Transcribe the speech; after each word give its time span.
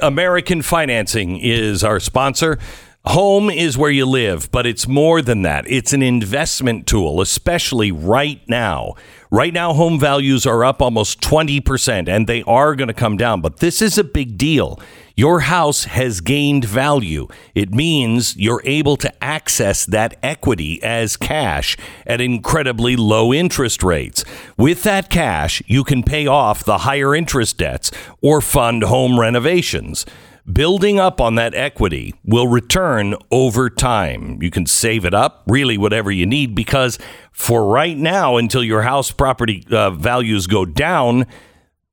American 0.00 0.60
Financing 0.60 1.38
is 1.38 1.82
our 1.82 1.98
sponsor. 1.98 2.58
Home 3.06 3.48
is 3.48 3.78
where 3.78 3.90
you 3.90 4.04
live, 4.04 4.50
but 4.50 4.66
it's 4.66 4.86
more 4.86 5.22
than 5.22 5.40
that. 5.42 5.64
It's 5.70 5.94
an 5.94 6.02
investment 6.02 6.86
tool, 6.86 7.22
especially 7.22 7.90
right 7.92 8.46
now. 8.46 8.94
Right 9.30 9.54
now, 9.54 9.72
home 9.72 9.98
values 9.98 10.44
are 10.44 10.64
up 10.64 10.82
almost 10.82 11.22
20%, 11.22 12.10
and 12.10 12.26
they 12.26 12.42
are 12.42 12.76
going 12.76 12.88
to 12.88 12.94
come 12.94 13.16
down, 13.16 13.40
but 13.40 13.60
this 13.60 13.80
is 13.80 13.96
a 13.96 14.04
big 14.04 14.36
deal. 14.36 14.78
Your 15.18 15.40
house 15.40 15.84
has 15.84 16.20
gained 16.20 16.66
value. 16.66 17.26
It 17.54 17.72
means 17.72 18.36
you're 18.36 18.60
able 18.64 18.98
to 18.98 19.24
access 19.24 19.86
that 19.86 20.18
equity 20.22 20.82
as 20.82 21.16
cash 21.16 21.74
at 22.06 22.20
incredibly 22.20 22.96
low 22.96 23.32
interest 23.32 23.82
rates. 23.82 24.26
With 24.58 24.82
that 24.82 25.08
cash, 25.08 25.62
you 25.66 25.84
can 25.84 26.02
pay 26.02 26.26
off 26.26 26.64
the 26.64 26.78
higher 26.78 27.14
interest 27.14 27.56
debts 27.56 27.90
or 28.20 28.42
fund 28.42 28.82
home 28.82 29.18
renovations 29.18 30.04
building 30.52 31.00
up 31.00 31.20
on 31.20 31.34
that 31.34 31.54
equity 31.54 32.14
will 32.24 32.46
return 32.46 33.14
over 33.30 33.68
time. 33.68 34.40
You 34.40 34.50
can 34.50 34.66
save 34.66 35.04
it 35.04 35.12
up, 35.12 35.42
really, 35.46 35.76
whatever 35.76 36.10
you 36.10 36.24
need, 36.24 36.54
because 36.54 36.98
for 37.32 37.66
right 37.66 37.96
now, 37.96 38.36
until 38.36 38.62
your 38.62 38.82
house 38.82 39.10
property 39.10 39.64
uh, 39.70 39.90
values 39.90 40.46
go 40.46 40.64
down, 40.64 41.26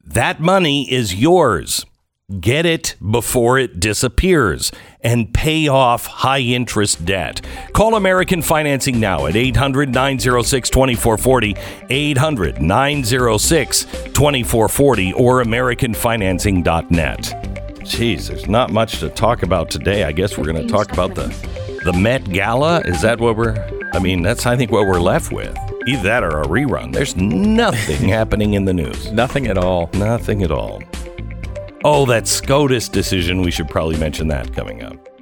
that 0.04 0.40
money 0.40 0.92
is 0.92 1.16
yours. 1.16 1.86
Get 2.40 2.66
it 2.66 2.96
before 3.12 3.60
it 3.60 3.80
disappears 3.80 4.72
and 5.02 5.34
pay 5.34 5.68
off 5.68 6.08
high 6.08 6.40
interest 6.40 7.06
debt. 7.06 7.42
Call 7.74 7.96
American 7.96 8.42
Financing 8.42 9.00
now 9.00 9.26
at 9.28 9.36
800 9.36 9.94
906 9.94 10.70
2440, 10.70 11.56
800 11.90 12.62
906 12.62 13.84
2440, 13.84 15.14
or 15.14 15.44
AmericanFinancing.net. 15.44 17.20
Jeez, 17.84 18.28
there's 18.30 18.48
not 18.48 18.72
much 18.72 19.00
to 19.00 19.10
talk 19.10 19.44
about 19.44 19.70
today. 19.70 20.06
I 20.06 20.14
guess 20.14 20.38
we're 20.38 20.46
going 20.46 20.66
to 20.66 20.72
talk 20.72 20.94
about 20.94 21.16
the 21.16 21.28
the 21.84 21.92
Met 21.92 22.24
Gala. 22.32 22.80
Is 22.86 23.02
that 23.02 23.20
what 23.20 23.36
we're? 23.36 23.58
I 23.94 24.00
mean, 24.00 24.22
that's 24.22 24.46
I 24.46 24.56
think 24.56 24.72
what 24.72 24.88
we're 24.88 25.02
left 25.02 25.34
with. 25.34 25.58
Either 25.86 26.04
that 26.04 26.24
or 26.24 26.40
a 26.42 26.46
rerun. 26.46 26.94
There's 26.94 27.18
nothing 27.18 28.08
happening 28.08 28.54
in 28.54 28.64
the 28.64 28.74
news. 28.74 29.12
Nothing 29.12 29.48
at 29.48 29.58
all. 29.58 29.90
Nothing 29.94 30.44
at 30.44 30.52
all. 30.52 30.82
Oh, 31.86 32.06
that 32.06 32.28
SCOTUS 32.28 32.88
decision. 32.88 33.42
We 33.42 33.52
should 33.52 33.68
probably 33.68 33.98
mention 33.98 34.30
that 34.30 34.54
coming 34.56 34.84
up. 34.84 35.13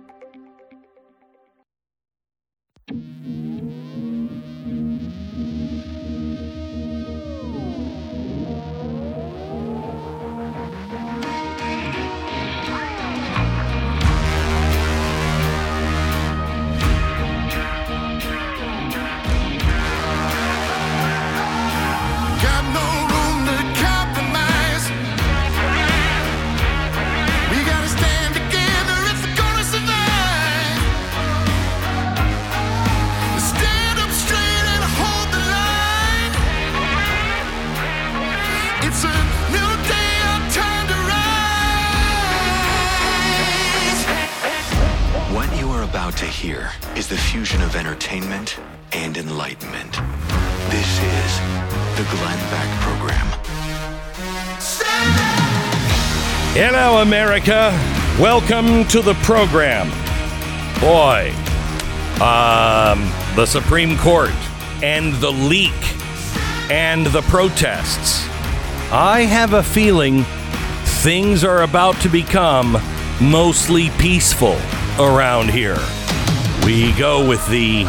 Is 47.02 47.08
the 47.08 47.18
fusion 47.18 47.64
of 47.64 47.76
entertainment 47.76 48.60
and 48.92 49.18
enlightenment. 49.18 49.92
This 50.70 51.00
is 51.00 51.40
the 51.98 52.06
Glenn 52.12 52.38
Beck 52.52 52.80
Program. 52.82 53.26
Hello, 56.54 57.02
America. 57.02 57.72
Welcome 58.20 58.86
to 58.90 59.02
the 59.02 59.16
program. 59.24 59.90
Boy, 60.80 61.34
um, 62.22 63.12
the 63.36 63.48
Supreme 63.48 63.98
Court 63.98 64.30
and 64.84 65.16
the 65.16 65.32
leak 65.32 65.82
and 66.70 67.08
the 67.08 67.24
protests. 67.24 68.24
I 68.92 69.22
have 69.22 69.54
a 69.54 69.64
feeling 69.64 70.24
things 71.02 71.44
are 71.44 71.64
about 71.64 71.96
to 72.02 72.10
become 72.10 72.78
mostly 73.20 73.90
peaceful 73.98 74.58
around 75.00 75.50
here. 75.50 75.80
We 76.72 76.94
go 76.94 77.28
with 77.28 77.46
the 77.50 77.84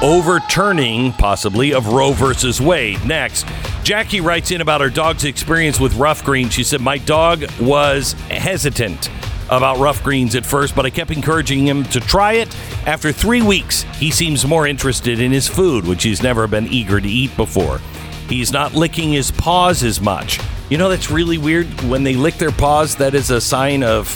overturning, 0.00 1.10
possibly, 1.14 1.74
of 1.74 1.88
Roe 1.88 2.12
versus 2.12 2.60
Wade. 2.60 3.04
Next, 3.04 3.44
Jackie 3.82 4.20
writes 4.20 4.52
in 4.52 4.60
about 4.60 4.80
her 4.80 4.88
dog's 4.88 5.24
experience 5.24 5.80
with 5.80 5.94
Ruff 5.94 6.24
Greens. 6.24 6.52
She 6.52 6.62
said, 6.62 6.80
My 6.80 6.98
dog 6.98 7.44
was 7.60 8.12
hesitant 8.30 9.10
about 9.50 9.78
Ruff 9.78 10.04
Greens 10.04 10.36
at 10.36 10.46
first, 10.46 10.76
but 10.76 10.86
I 10.86 10.90
kept 10.90 11.10
encouraging 11.10 11.66
him 11.66 11.82
to 11.86 11.98
try 11.98 12.34
it. 12.34 12.56
After 12.86 13.10
three 13.10 13.42
weeks, 13.42 13.82
he 13.98 14.12
seems 14.12 14.46
more 14.46 14.68
interested 14.68 15.18
in 15.18 15.32
his 15.32 15.48
food, 15.48 15.84
which 15.84 16.04
he's 16.04 16.22
never 16.22 16.46
been 16.46 16.68
eager 16.68 17.00
to 17.00 17.08
eat 17.08 17.36
before. 17.36 17.80
He's 18.28 18.52
not 18.52 18.74
licking 18.74 19.10
his 19.10 19.32
paws 19.32 19.82
as 19.82 20.00
much. 20.00 20.38
You 20.70 20.78
know, 20.78 20.88
that's 20.88 21.10
really 21.10 21.36
weird. 21.36 21.66
When 21.82 22.04
they 22.04 22.14
lick 22.14 22.34
their 22.34 22.52
paws, 22.52 22.94
that 22.94 23.16
is 23.16 23.32
a 23.32 23.40
sign 23.40 23.82
of 23.82 24.06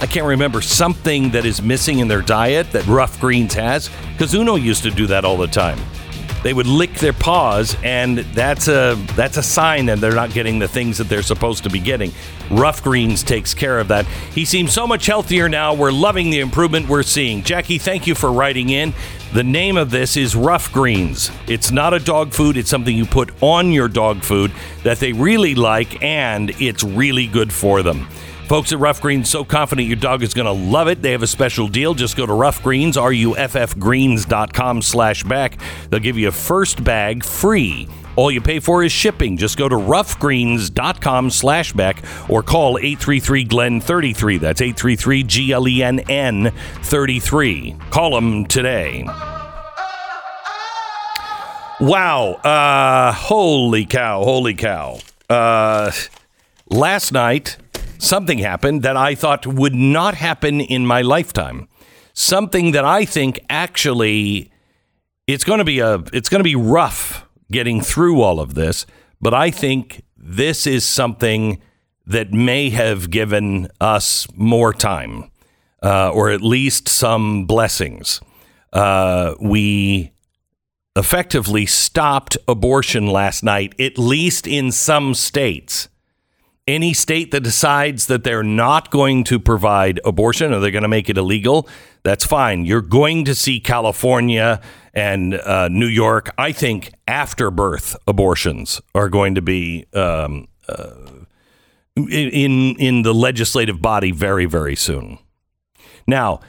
I 0.00 0.06
can't 0.06 0.26
remember 0.26 0.60
something 0.60 1.30
that 1.30 1.44
is 1.44 1.62
missing 1.62 2.00
in 2.00 2.08
their 2.08 2.22
diet 2.22 2.72
that 2.72 2.86
Ruff 2.86 3.20
Greens 3.20 3.54
has. 3.54 3.90
Because 4.12 4.34
Uno 4.34 4.56
used 4.56 4.82
to 4.82 4.90
do 4.90 5.06
that 5.08 5.24
all 5.24 5.36
the 5.36 5.46
time. 5.46 5.78
They 6.42 6.52
would 6.52 6.66
lick 6.66 6.94
their 6.94 7.12
paws, 7.12 7.76
and 7.84 8.18
that's 8.18 8.66
a 8.66 8.96
that's 9.14 9.36
a 9.36 9.44
sign 9.44 9.86
that 9.86 10.00
they're 10.00 10.14
not 10.14 10.32
getting 10.32 10.58
the 10.58 10.66
things 10.66 10.98
that 10.98 11.08
they're 11.08 11.22
supposed 11.22 11.62
to 11.62 11.70
be 11.70 11.78
getting. 11.78 12.12
Ruff 12.50 12.82
Greens 12.82 13.22
takes 13.22 13.54
care 13.54 13.78
of 13.78 13.86
that. 13.88 14.06
He 14.06 14.44
seems 14.44 14.72
so 14.72 14.84
much 14.84 15.06
healthier 15.06 15.48
now. 15.48 15.72
We're 15.72 15.92
loving 15.92 16.30
the 16.30 16.40
improvement 16.40 16.88
we're 16.88 17.04
seeing. 17.04 17.44
Jackie, 17.44 17.78
thank 17.78 18.08
you 18.08 18.16
for 18.16 18.32
writing 18.32 18.70
in. 18.70 18.92
The 19.32 19.44
name 19.44 19.76
of 19.76 19.92
this 19.92 20.16
is 20.16 20.34
Ruff 20.34 20.72
Greens. 20.72 21.30
It's 21.46 21.70
not 21.70 21.94
a 21.94 22.00
dog 22.00 22.32
food. 22.32 22.56
It's 22.56 22.68
something 22.68 22.94
you 22.94 23.06
put 23.06 23.30
on 23.40 23.70
your 23.70 23.86
dog 23.86 24.24
food 24.24 24.50
that 24.82 24.98
they 24.98 25.12
really 25.12 25.54
like, 25.54 26.02
and 26.02 26.50
it's 26.60 26.82
really 26.82 27.28
good 27.28 27.52
for 27.52 27.84
them. 27.84 28.08
Folks 28.52 28.70
at 28.70 28.78
Ruff 28.80 29.00
Greens, 29.00 29.30
so 29.30 29.44
confident 29.44 29.88
your 29.88 29.96
dog 29.96 30.22
is 30.22 30.34
going 30.34 30.44
to 30.44 30.52
love 30.52 30.86
it. 30.86 31.00
They 31.00 31.12
have 31.12 31.22
a 31.22 31.26
special 31.26 31.68
deal. 31.68 31.94
Just 31.94 32.18
go 32.18 32.26
to 32.26 32.34
Ruff 32.34 32.62
Greens, 32.62 32.98
R-U-F-F 32.98 33.78
greens.com 33.78 34.82
slash 34.82 35.24
back. 35.24 35.58
They'll 35.88 36.00
give 36.00 36.18
you 36.18 36.28
a 36.28 36.32
first 36.32 36.84
bag 36.84 37.24
free. 37.24 37.88
All 38.14 38.30
you 38.30 38.42
pay 38.42 38.60
for 38.60 38.84
is 38.84 38.92
shipping. 38.92 39.38
Just 39.38 39.56
go 39.56 39.70
to 39.70 39.76
ruffgreens.com 39.76 41.30
slash 41.30 41.72
back 41.72 42.04
or 42.28 42.42
call 42.42 42.76
833-GLENN-33. 42.76 44.40
That's 44.40 44.60
833-G-L-E-N-N 44.60 46.52
33. 46.82 47.76
Call 47.88 48.10
them 48.10 48.44
today. 48.44 49.04
Wow. 51.80 52.32
Uh, 52.44 53.12
holy 53.12 53.86
cow. 53.86 54.24
Holy 54.24 54.52
cow. 54.52 54.98
Uh, 55.30 55.90
last 56.68 57.12
night, 57.12 57.56
something 58.02 58.38
happened 58.38 58.82
that 58.82 58.96
I 58.96 59.14
thought 59.14 59.46
would 59.46 59.74
not 59.74 60.14
happen 60.14 60.60
in 60.60 60.86
my 60.86 61.02
lifetime. 61.02 61.68
Something 62.12 62.72
that 62.72 62.84
I 62.84 63.04
think 63.04 63.40
actually 63.48 64.50
it's 65.26 65.44
going 65.44 65.58
to 65.58 65.64
be 65.64 65.78
a 65.78 66.02
it's 66.12 66.28
going 66.28 66.40
to 66.40 66.44
be 66.44 66.56
rough 66.56 67.26
getting 67.50 67.80
through 67.80 68.20
all 68.20 68.40
of 68.40 68.54
this, 68.54 68.86
but 69.20 69.32
I 69.32 69.50
think 69.50 70.02
this 70.16 70.66
is 70.66 70.84
something 70.84 71.62
that 72.06 72.32
may 72.32 72.70
have 72.70 73.10
given 73.10 73.68
us 73.80 74.26
more 74.34 74.72
time, 74.74 75.30
uh, 75.82 76.10
or 76.10 76.30
at 76.30 76.42
least 76.42 76.88
some 76.88 77.46
blessings. 77.46 78.20
Uh, 78.72 79.34
we 79.40 80.12
effectively 80.96 81.64
stopped 81.66 82.36
abortion 82.48 83.06
last 83.06 83.42
night, 83.42 83.78
at 83.80 83.96
least 83.98 84.46
in 84.46 84.72
some 84.72 85.14
states 85.14 85.88
any 86.66 86.92
state 86.94 87.30
that 87.32 87.40
decides 87.40 88.06
that 88.06 88.24
they're 88.24 88.42
not 88.42 88.90
going 88.90 89.24
to 89.24 89.40
provide 89.40 90.00
abortion 90.04 90.52
or 90.52 90.60
they're 90.60 90.70
going 90.70 90.82
to 90.82 90.88
make 90.88 91.08
it 91.08 91.18
illegal, 91.18 91.68
that's 92.02 92.24
fine. 92.24 92.64
You're 92.64 92.80
going 92.80 93.24
to 93.24 93.34
see 93.34 93.60
California 93.60 94.60
and 94.94 95.34
uh, 95.34 95.68
New 95.68 95.86
York. 95.86 96.30
I 96.38 96.52
think 96.52 96.92
after 97.08 97.50
birth 97.50 97.96
abortions 98.06 98.80
are 98.94 99.08
going 99.08 99.34
to 99.34 99.42
be 99.42 99.86
um, 99.94 100.48
uh, 100.68 100.94
in 101.96 102.76
in 102.76 103.02
the 103.02 103.12
legislative 103.12 103.82
body 103.82 104.12
very 104.12 104.46
very 104.46 104.76
soon. 104.76 105.18
Now. 106.06 106.40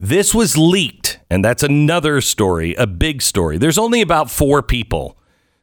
This 0.00 0.32
was 0.32 0.56
leaked, 0.56 1.18
and 1.28 1.44
that's 1.44 1.64
another 1.64 2.20
story, 2.20 2.72
a 2.76 2.86
big 2.86 3.20
story. 3.20 3.58
There's 3.58 3.78
only 3.78 4.00
about 4.00 4.30
four 4.30 4.62
people 4.62 5.18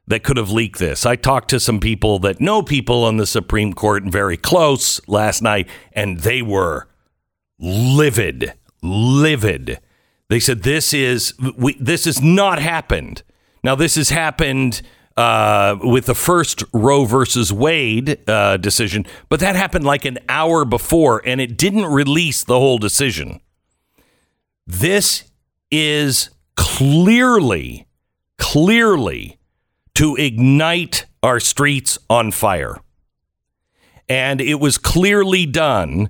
that 0.07 0.23
could 0.23 0.37
have 0.37 0.51
leaked 0.51 0.79
this. 0.79 1.05
I 1.05 1.15
talked 1.15 1.49
to 1.49 1.59
some 1.59 1.79
people 1.79 2.19
that 2.19 2.39
know 2.39 2.61
people 2.61 3.03
on 3.03 3.17
the 3.17 3.25
Supreme 3.25 3.73
Court 3.73 4.03
very 4.05 4.37
close 4.37 5.05
last 5.07 5.41
night, 5.41 5.67
and 5.93 6.19
they 6.19 6.41
were 6.41 6.87
livid, 7.59 8.53
livid. 8.81 9.79
They 10.29 10.39
said 10.39 10.63
this 10.63 10.93
is 10.93 11.33
we, 11.57 11.75
this 11.79 12.05
has 12.05 12.21
not 12.21 12.59
happened. 12.59 13.23
Now 13.63 13.75
this 13.75 13.95
has 13.95 14.09
happened 14.09 14.81
uh, 15.17 15.77
with 15.81 16.05
the 16.05 16.15
first 16.15 16.63
Roe 16.73 17.05
versus 17.05 17.51
Wade 17.51 18.19
uh, 18.29 18.57
decision, 18.57 19.05
but 19.29 19.39
that 19.39 19.55
happened 19.55 19.85
like 19.85 20.05
an 20.05 20.19
hour 20.29 20.65
before, 20.65 21.21
and 21.25 21.39
it 21.39 21.57
didn't 21.57 21.85
release 21.85 22.43
the 22.43 22.59
whole 22.59 22.77
decision. 22.77 23.39
This 24.67 25.23
is 25.71 26.31
clearly, 26.55 27.87
clearly 28.37 29.39
to 29.95 30.15
ignite 30.15 31.05
our 31.23 31.39
streets 31.39 31.97
on 32.09 32.31
fire. 32.31 32.77
And 34.07 34.39
it 34.39 34.59
was 34.59 34.77
clearly 34.77 35.45
done 35.45 36.09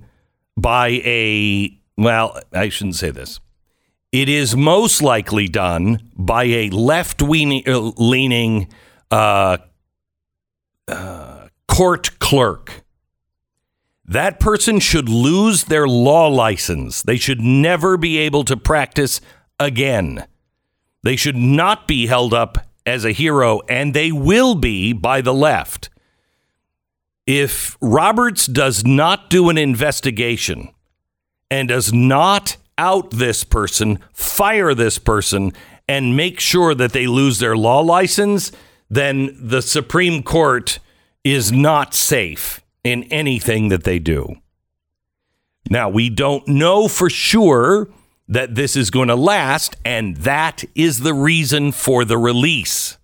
by 0.56 0.88
a, 1.04 1.78
well, 1.96 2.38
I 2.52 2.68
shouldn't 2.68 2.96
say 2.96 3.10
this. 3.10 3.40
It 4.12 4.28
is 4.28 4.56
most 4.56 5.02
likely 5.02 5.48
done 5.48 6.10
by 6.16 6.44
a 6.44 6.70
left 6.70 7.22
leaning 7.22 8.68
uh, 9.10 9.58
uh, 10.88 11.48
court 11.68 12.18
clerk. 12.18 12.84
That 14.04 14.38
person 14.38 14.78
should 14.78 15.08
lose 15.08 15.64
their 15.64 15.88
law 15.88 16.28
license. 16.28 17.02
They 17.02 17.16
should 17.16 17.40
never 17.40 17.96
be 17.96 18.18
able 18.18 18.44
to 18.44 18.56
practice 18.56 19.20
again. 19.58 20.26
They 21.02 21.16
should 21.16 21.36
not 21.36 21.88
be 21.88 22.06
held 22.06 22.32
up 22.32 22.58
as 22.86 23.04
a 23.04 23.12
hero, 23.12 23.60
and 23.68 23.92
they 23.92 24.12
will 24.12 24.54
be 24.54 24.92
by 24.92 25.20
the 25.20 25.34
left. 25.34 25.90
If 27.26 27.76
Roberts 27.80 28.46
does 28.46 28.84
not 28.84 29.28
do 29.28 29.50
an 29.50 29.58
investigation 29.58 30.70
and 31.50 31.68
does 31.68 31.92
not 31.92 32.56
out 32.78 33.10
this 33.10 33.42
person, 33.42 33.98
fire 34.12 34.74
this 34.74 34.98
person, 34.98 35.52
and 35.88 36.16
make 36.16 36.38
sure 36.40 36.74
that 36.74 36.92
they 36.92 37.06
lose 37.06 37.38
their 37.38 37.56
law 37.56 37.80
license, 37.80 38.52
then 38.88 39.36
the 39.40 39.62
Supreme 39.62 40.22
Court 40.22 40.78
is 41.24 41.50
not 41.50 41.94
safe 41.94 42.60
in 42.84 43.02
anything 43.04 43.68
that 43.68 43.84
they 43.84 43.98
do. 43.98 44.36
Now, 45.68 45.88
we 45.88 46.08
don't 46.08 46.46
know 46.46 46.86
for 46.86 47.10
sure 47.10 47.88
that 48.28 48.54
this 48.54 48.76
is 48.76 48.90
going 48.90 49.08
to 49.08 49.16
last, 49.16 49.76
and 49.84 50.16
that 50.18 50.64
is 50.74 51.00
the 51.00 51.14
reason 51.14 51.72
for 51.72 52.04
the 52.04 52.18
release. 52.18 52.98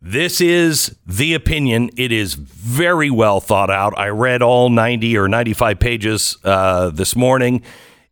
This 0.00 0.40
is 0.40 0.96
the 1.06 1.34
opinion. 1.34 1.90
It 1.96 2.12
is 2.12 2.34
very 2.34 3.10
well 3.10 3.40
thought 3.40 3.70
out. 3.70 3.98
I 3.98 4.08
read 4.08 4.42
all 4.42 4.68
90 4.68 5.16
or 5.16 5.26
95 5.26 5.80
pages 5.80 6.36
uh, 6.44 6.90
this 6.90 7.16
morning. 7.16 7.62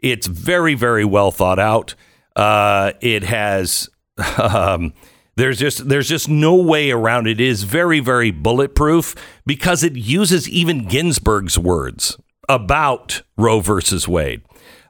It's 0.00 0.26
very, 0.26 0.75
very 0.75 1.04
well 1.04 1.31
thought 1.31 1.58
out. 1.58 1.94
Uh, 2.36 2.92
it 3.00 3.25
has. 3.25 3.88
Um, 4.38 4.92
there's 5.36 5.58
just 5.58 5.88
there's 5.88 6.08
just 6.08 6.28
no 6.28 6.54
way 6.54 6.92
around 6.92 7.26
it. 7.26 7.40
It 7.40 7.48
is 7.48 7.64
very 7.64 7.98
very 7.98 8.31
bulletproof 8.31 9.14
because 9.44 9.82
it 9.82 9.96
uses 9.96 10.48
even 10.48 10.86
Ginsburg's 10.86 11.58
words 11.58 12.16
about 12.48 13.22
Roe 13.36 13.60
versus 13.60 14.06
Wade, 14.06 14.42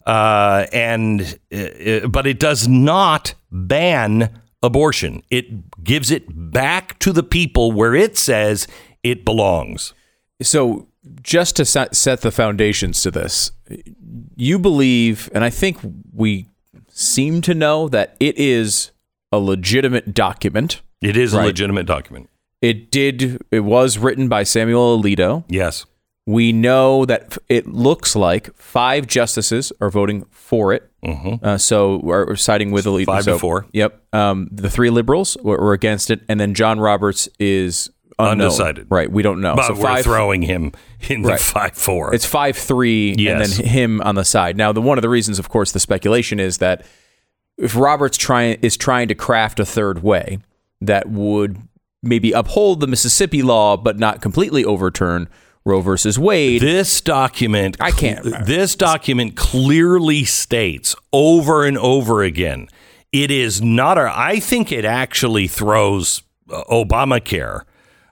uh, 0.07 0.67
and 0.73 1.39
uh, 1.53 2.07
but 2.09 2.27
it 2.27 2.39
does 2.39 2.69
not 2.69 3.35
ban 3.51 4.41
abortion. 4.63 5.23
It 5.31 5.83
gives 5.85 6.11
it 6.11 6.25
back 6.29 6.99
to 7.01 7.13
the 7.13 7.23
people 7.23 7.73
where 7.73 7.95
it 7.95 8.17
says 8.17 8.67
it 9.03 9.25
belongs. 9.25 9.93
So 10.43 10.89
just 11.23 11.57
to 11.57 11.65
set, 11.65 11.95
set 11.95 12.23
the 12.23 12.31
foundations 12.31 13.03
to 13.03 13.11
this, 13.11 13.53
you 14.37 14.59
believe, 14.59 15.31
and 15.35 15.45
I 15.45 15.51
think 15.51 15.79
we 16.13 16.47
seem 16.89 17.41
to 17.43 17.55
know 17.55 17.89
that 17.89 18.17
it 18.21 18.39
is 18.39 18.91
a 19.31 19.39
legitimate 19.39 20.15
document. 20.15 20.81
It 21.03 21.17
is 21.17 21.33
a 21.35 21.43
legitimate 21.43 21.87
document. 21.87 22.31
It 22.63 22.91
did. 22.91 23.43
It 23.51 23.61
was 23.61 23.99
written 23.99 24.29
by 24.29 24.45
Samuel 24.45 25.03
Alito. 25.03 25.45
Yes. 25.49 25.85
We 26.27 26.53
know 26.53 27.05
that 27.05 27.37
it 27.49 27.67
looks 27.67 28.17
like 28.17 28.55
five 28.57 29.07
justices 29.07 29.73
are 29.81 29.91
voting 29.91 30.25
for 30.31 30.73
it. 30.73 30.91
Uh, 31.03 31.59
so 31.59 31.99
we're, 32.03 32.35
siding 32.37 32.71
with. 32.71 32.87
Mm-hmm. 32.87 33.05
Five 33.05 33.25
to 33.25 33.33
So- 33.33 33.39
four. 33.39 33.67
Yep. 33.73 34.01
Um, 34.15 34.49
the 34.51 34.71
three 34.71 34.89
liberals 34.89 35.37
were, 35.43 35.59
were 35.59 35.75
against 35.75 36.11
it, 36.11 36.23
and 36.29 36.41
then 36.41 36.55
John 36.55 36.81
Roberts 36.81 37.29
is 37.39 37.91
unknown. 38.19 38.47
Undecided. 38.47 38.87
Right. 38.89 39.11
We 39.13 39.23
don't 39.23 39.43
know. 39.43 39.55
But 39.55 39.67
so 39.67 39.75
we're 39.75 39.83
five. 39.83 40.05
throwing 40.05 40.41
him 40.41 40.73
in 41.11 41.21
the 41.23 41.37
five 41.37 41.73
four. 41.75 42.15
It's 42.15 42.25
five 42.25 42.57
three, 42.57 43.15
Yes. 43.19 43.59
and 43.59 43.67
then 43.67 43.67
him 43.71 44.01
on 44.01 44.15
the 44.15 44.25
side. 44.25 44.57
Now, 44.57 44.73
the 44.73 44.81
one 44.81 44.97
of 44.97 45.03
the 45.03 45.11
reasons, 45.11 45.39
of 45.39 45.51
course, 45.51 45.73
the 45.73 45.81
speculation 45.81 46.41
is 46.41 46.57
that 46.59 46.87
if 47.59 47.77
Roberts 47.77 48.17
trying 48.17 48.59
is 48.63 48.79
trying 48.79 49.09
to 49.09 49.15
craft 49.15 49.61
a 49.61 49.67
third 49.67 50.03
way 50.03 50.39
that 50.81 51.09
would 51.11 51.59
maybe 52.03 52.33
uphold 52.33 52.81
the 52.81 52.87
Mississippi 52.87 53.43
law 53.43 53.77
but 53.77 53.99
not 53.99 54.23
completely 54.23 54.65
overturn 54.65 55.29
Roe 55.65 55.81
versus 55.81 56.19
Wade. 56.19 56.61
This 56.61 57.01
document, 57.01 57.77
I 57.81 57.91
can't- 57.91 58.23
This 58.45 58.77
document 58.77 59.35
clearly 59.35 60.25
states 60.25 60.95
over 61.13 61.65
and 61.65 61.79
over 61.79 62.23
again, 62.23 62.69
it 63.13 63.31
is 63.31 63.63
not 63.63 63.97
a. 63.97 64.13
I 64.15 64.41
think 64.41 64.71
it 64.73 64.85
actually 64.85 65.47
throws 65.47 66.23
uh, 66.51 66.65
Obamacare 66.71 67.63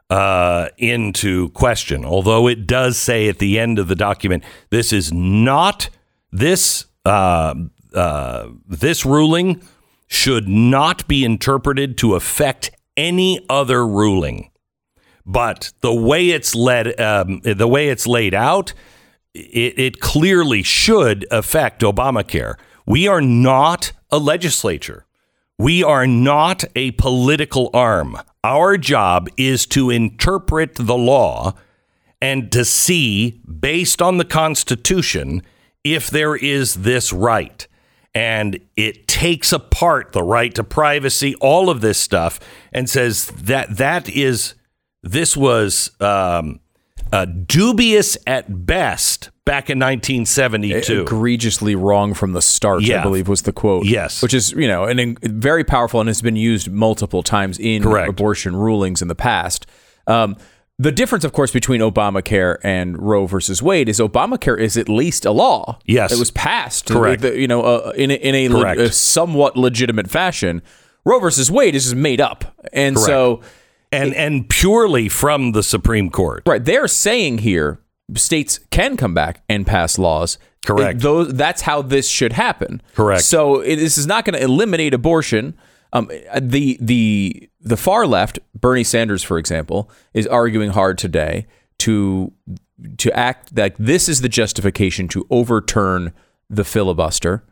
uh, 0.08 0.69
into 0.78 1.50
question. 1.50 2.04
Although 2.04 2.46
it 2.46 2.66
does 2.66 2.96
say 2.96 3.28
at 3.28 3.38
the 3.38 3.58
end 3.58 3.78
of 3.78 3.88
the 3.88 3.96
document, 3.96 4.44
this 4.70 4.93
is 4.93 5.12
not 5.12 5.90
this. 6.31 6.87
Uh, 7.05 7.55
uh, 7.94 8.46
this 8.66 9.05
ruling 9.05 9.60
should 10.06 10.48
not 10.48 11.06
be 11.08 11.25
interpreted 11.25 11.98
to 11.98 12.14
affect 12.14 12.70
any 12.96 13.44
other 13.50 13.87
ruling 13.87 14.50
but 15.24 15.72
the 15.80 15.94
way 15.94 16.30
it's 16.30 16.54
led, 16.54 16.98
um, 17.00 17.40
the 17.40 17.69
way 17.69 17.88
it's 17.88 18.06
laid 18.06 18.34
out, 18.34 18.72
it, 19.34 19.78
it 19.78 20.00
clearly 20.00 20.62
should 20.62 21.26
affect 21.30 21.82
Obamacare. 21.82 22.56
We 22.86 23.06
are 23.08 23.20
not 23.20 23.92
a 24.10 24.19
legislature. 24.19 25.06
We 25.58 25.84
are 25.84 26.06
not 26.06 26.64
a 26.74 26.90
political 26.92 27.70
arm. 27.72 28.19
Our 28.42 28.76
job 28.76 29.28
is 29.36 29.66
to 29.66 29.90
interpret 29.90 30.74
the 30.74 30.96
law 30.96 31.54
and 32.20 32.50
to 32.52 32.64
see, 32.64 33.40
based 33.60 34.02
on 34.02 34.19
the 34.19 34.24
Constitution, 34.24 35.42
if 35.84 36.10
there 36.10 36.36
is 36.36 36.74
this 36.74 37.12
right. 37.12 37.67
And 38.14 38.60
it 38.76 39.06
takes 39.06 39.52
apart 39.52 40.12
the 40.12 40.22
right 40.22 40.55
to 40.55 40.64
privacy, 40.64 41.34
all 41.36 41.70
of 41.70 41.81
this 41.81 41.98
stuff, 41.98 42.38
and 42.72 42.88
says 42.88 43.26
that 43.29 43.76
that 43.76 44.08
is 44.08 44.55
this 45.03 45.37
was 45.37 45.91
um, 46.01 46.61
uh, 47.13 47.25
dubious 47.25 48.17
at 48.27 48.67
best 48.67 49.31
back 49.44 49.69
in 49.69 49.79
1972. 49.79 51.03
egregiously 51.03 51.75
wrong 51.75 52.15
from 52.15 52.32
the 52.32 52.43
start, 52.43 52.82
I 52.89 53.03
believe 53.03 53.29
was 53.29 53.43
the 53.43 53.53
quote. 53.53 53.85
Yes. 53.85 54.23
Which 54.23 54.35
is, 54.35 54.53
you 54.53 54.69
know, 54.69 54.85
and 54.85 55.19
very 55.21 55.65
powerful 55.65 56.01
and 56.01 56.09
has 56.09 56.23
been 56.23 56.37
used 56.37 56.71
multiple 56.71 57.23
times 57.23 57.59
in 57.59 57.82
Correct. 57.82 58.09
abortion 58.09 58.55
rulings 58.56 59.03
in 59.03 59.09
the 59.09 59.15
past. 59.15 59.67
Um, 60.06 60.37
the 60.79 60.91
difference, 60.93 61.25
of 61.25 61.32
course, 61.32 61.53
between 61.53 61.81
Obamacare 61.81 62.56
and 62.65 63.01
Roe 63.01 63.27
versus 63.27 63.63
Wade 63.63 63.89
is 63.89 64.01
Obamacare 64.01 64.59
is 64.59 64.77
at 64.77 64.89
least 64.89 65.25
a 65.25 65.31
law. 65.31 65.79
Yes. 65.85 66.13
It 66.13 66.19
was 66.19 66.31
passed. 66.31 66.87
Correct. 66.87 67.23
the- 67.23 67.39
you 67.39 67.47
know, 67.47 67.63
uh, 67.63 67.93
in 67.94 68.11
a, 68.11 68.15
in 68.15 68.35
a, 68.35 68.49
le- 68.49 68.79
a 68.85 68.93
somewhat 68.93 69.56
legitimate 69.56 70.11
fashion. 70.11 70.63
Roe 71.05 71.19
versus 71.21 71.51
Wade 71.51 71.75
is 71.75 71.85
just 71.85 71.97
made 71.97 72.21
up. 72.21 72.44
And 72.73 72.97
Correct. 72.97 73.06
so, 73.06 73.41
and 73.93 74.15
and 74.15 74.49
purely 74.49 75.08
from 75.08 75.53
the 75.53 75.63
Supreme 75.63 76.11
Court. 76.11 76.43
Right. 76.46 76.65
They're 76.65 76.89
saying 76.89 77.39
here 77.39 77.81
states 78.17 78.58
can 78.70 78.96
come 78.96 79.15
back 79.15 79.43
and 79.49 79.67
pass 79.67 79.99
laws. 79.99 80.39
Correct. 80.65 80.96
It- 80.99 81.03
those, 81.03 81.32
that's 81.34 81.63
how 81.63 81.82
this 81.82 82.08
should 82.08 82.32
happen. 82.32 82.82
Correct. 82.94 83.22
So 83.22 83.61
it, 83.61 83.77
this 83.77 83.99
is 83.99 84.06
not 84.06 84.25
going 84.25 84.39
to 84.39 84.43
eliminate 84.43 84.94
abortion. 84.94 85.55
Um, 85.93 86.11
the 86.41 86.79
the 86.81 87.49
the 87.61 87.77
far 87.77 88.06
left, 88.06 88.39
Bernie 88.55 88.84
Sanders, 88.84 89.22
for 89.22 89.39
example, 89.39 89.91
is 90.15 90.27
arguing 90.27 90.70
hard 90.70 90.99
today 90.99 91.46
to 91.81 92.32
to 92.99 93.13
act 93.13 93.56
like 93.56 93.77
this 93.77 94.08
is 94.08 94.20
the 94.22 94.29
justification 94.29 95.06
to 95.08 95.27
overturn 95.31 96.13
the 96.49 96.65
filibuster, 96.65 97.44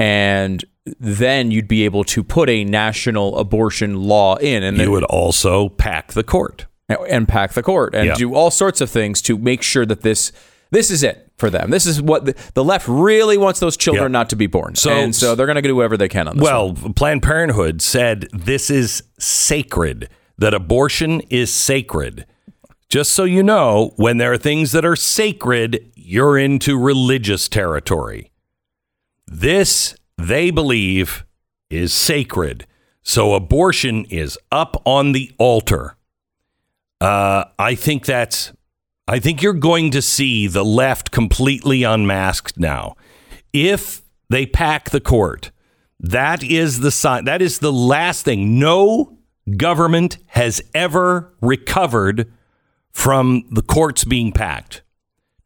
and 0.00 0.64
then 0.98 1.50
you'd 1.50 1.68
be 1.68 1.84
able 1.84 2.04
to 2.04 2.24
put 2.24 2.48
a 2.48 2.64
national 2.64 3.38
abortion 3.38 4.02
law 4.02 4.36
in, 4.36 4.62
and 4.62 4.78
then 4.78 4.86
You 4.86 4.92
would 4.92 5.04
also 5.04 5.68
pack 5.68 6.14
the 6.14 6.22
court. 6.24 6.66
and 7.08 7.28
pack 7.28 7.52
the 7.52 7.62
court 7.62 7.94
and 7.94 8.06
Yeah. 8.06 8.14
do 8.14 8.34
all 8.34 8.50
sorts 8.50 8.80
of 8.80 8.90
things 8.90 9.22
to 9.22 9.38
make 9.38 9.62
sure 9.62 9.86
that 9.86 10.00
this 10.02 10.32
this 10.72 10.90
is 10.90 11.02
it 11.02 11.32
for 11.36 11.50
them. 11.50 11.70
This 11.70 11.84
is 11.84 12.00
what 12.00 12.24
the, 12.26 12.34
the 12.54 12.62
left 12.62 12.86
really 12.88 13.36
wants 13.36 13.58
those 13.58 13.76
children 13.76 14.04
Yeah. 14.12 14.18
not 14.18 14.30
to 14.30 14.36
be 14.36 14.46
born. 14.46 14.76
So- 14.76 14.90
and 14.90 15.14
so 15.14 15.34
they're 15.34 15.46
going 15.46 15.56
to 15.56 15.62
do 15.62 15.74
whatever 15.74 15.96
they 15.96 16.08
can 16.08 16.28
on 16.28 16.36
this. 16.36 16.44
Well, 16.44 16.74
Planned 16.94 17.22
Parenthood 17.24 17.82
said 17.82 18.28
this 18.32 18.70
is 18.70 19.02
sacred. 19.18 20.08
that 20.38 20.54
abortion 20.54 21.20
is 21.28 21.52
sacred. 21.52 22.24
Just 22.88 23.12
so 23.12 23.24
you 23.24 23.42
know, 23.42 23.92
when 23.96 24.16
there 24.18 24.32
are 24.32 24.38
things 24.38 24.72
that 24.72 24.86
are 24.86 24.96
sacred, 24.96 25.84
you're 25.96 26.38
into 26.38 26.78
religious 26.78 27.46
territory. 27.46 28.29
This, 29.30 29.94
they 30.18 30.50
believe, 30.50 31.24
is 31.70 31.92
sacred. 31.92 32.66
So 33.02 33.34
abortion 33.34 34.04
is 34.06 34.36
up 34.50 34.82
on 34.84 35.12
the 35.12 35.32
altar. 35.38 35.96
Uh, 37.00 37.44
I 37.58 37.76
think 37.76 38.04
that's. 38.04 38.52
I 39.06 39.18
think 39.18 39.40
you're 39.42 39.52
going 39.54 39.92
to 39.92 40.02
see 40.02 40.46
the 40.46 40.64
left 40.64 41.10
completely 41.10 41.84
unmasked 41.84 42.58
now. 42.58 42.96
If 43.52 44.02
they 44.28 44.46
pack 44.46 44.90
the 44.90 45.00
court, 45.00 45.50
that 45.98 46.42
is 46.42 46.80
the 46.80 46.90
sign. 46.90 47.24
That 47.24 47.40
is 47.40 47.60
the 47.60 47.72
last 47.72 48.24
thing. 48.24 48.58
No 48.58 49.18
government 49.56 50.18
has 50.26 50.60
ever 50.74 51.32
recovered 51.40 52.32
from 52.92 53.44
the 53.50 53.62
courts 53.62 54.04
being 54.04 54.32
packed. 54.32 54.82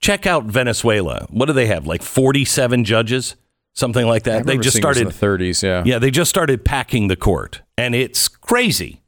Check 0.00 0.26
out 0.26 0.44
Venezuela. 0.44 1.26
What 1.30 1.46
do 1.46 1.52
they 1.52 1.66
have? 1.66 1.86
Like 1.86 2.02
47 2.02 2.84
judges, 2.84 3.36
something 3.74 4.06
like 4.06 4.24
that. 4.24 4.46
They 4.46 4.56
just 4.58 4.76
started 4.76 5.02
in 5.02 5.08
the 5.08 5.14
30s. 5.14 5.62
Yeah. 5.62 5.82
yeah, 5.84 5.98
they 5.98 6.10
just 6.10 6.30
started 6.30 6.64
packing 6.64 7.08
the 7.08 7.16
court, 7.16 7.62
and 7.76 7.94
it's 7.94 8.28
crazy. 8.28 9.02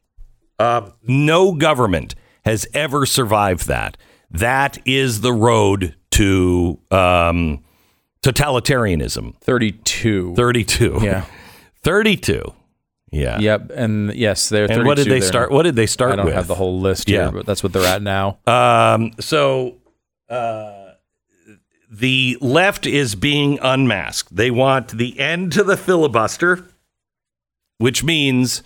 Uh, 0.58 0.90
no 1.02 1.52
government 1.52 2.14
has 2.44 2.66
ever 2.74 3.06
survived 3.06 3.66
that. 3.68 3.96
That 4.30 4.78
is 4.84 5.20
the 5.20 5.32
road 5.32 5.94
to 6.12 6.78
um, 6.90 7.62
totalitarianism. 8.22 9.36
32. 9.40 10.34
32. 10.34 10.98
Yeah. 11.02 11.24
32. 11.82 12.52
Yeah. 13.12 13.38
Yep. 13.38 13.70
And 13.74 14.14
yes, 14.14 14.48
they're. 14.48 14.70
And 14.70 14.84
what 14.84 14.96
did 14.96 15.06
they 15.06 15.20
there. 15.20 15.28
start? 15.28 15.50
What 15.52 15.62
did 15.62 15.76
they 15.76 15.86
start 15.86 16.12
I 16.12 16.16
don't 16.16 16.26
with? 16.26 16.34
have 16.34 16.48
the 16.48 16.54
whole 16.56 16.80
list 16.80 17.08
Yeah. 17.08 17.24
here, 17.24 17.32
but 17.32 17.46
that's 17.46 17.62
what 17.62 17.72
they're 17.72 17.86
at 17.86 18.02
now. 18.02 18.38
Um, 18.46 19.12
so 19.20 19.76
uh, 20.28 20.75
the 21.90 22.36
left 22.40 22.86
is 22.86 23.14
being 23.14 23.58
unmasked. 23.62 24.34
They 24.34 24.50
want 24.50 24.88
the 24.88 25.18
end 25.18 25.52
to 25.52 25.62
the 25.62 25.76
filibuster, 25.76 26.66
which 27.78 28.02
means 28.02 28.62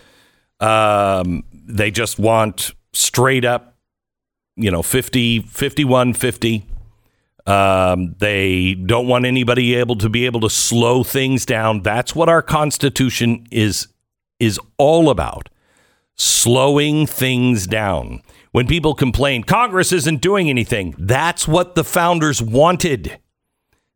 um, 0.60 1.44
they 1.52 1.90
just 1.90 2.18
want 2.18 2.72
straight 2.92 3.44
up, 3.44 3.76
you 4.56 4.70
know, 4.70 4.82
50, 4.82 5.40
51, 5.40 6.14
50. 6.14 6.66
Um, 7.46 8.14
they 8.18 8.74
don't 8.74 9.08
want 9.08 9.24
anybody 9.24 9.74
able 9.74 9.96
to 9.96 10.08
be 10.08 10.26
able 10.26 10.40
to 10.40 10.50
slow 10.50 11.02
things 11.02 11.46
down. 11.46 11.82
That's 11.82 12.14
what 12.14 12.28
our 12.28 12.42
Constitution 12.42 13.46
is 13.50 13.88
is 14.38 14.58
all 14.78 15.10
about 15.10 15.50
slowing 16.16 17.06
things 17.06 17.66
down. 17.66 18.22
When 18.52 18.66
people 18.66 18.94
complain, 18.94 19.44
Congress 19.44 19.92
isn't 19.92 20.20
doing 20.20 20.50
anything, 20.50 20.94
that's 20.98 21.46
what 21.46 21.74
the 21.74 21.84
founders 21.84 22.42
wanted. 22.42 23.18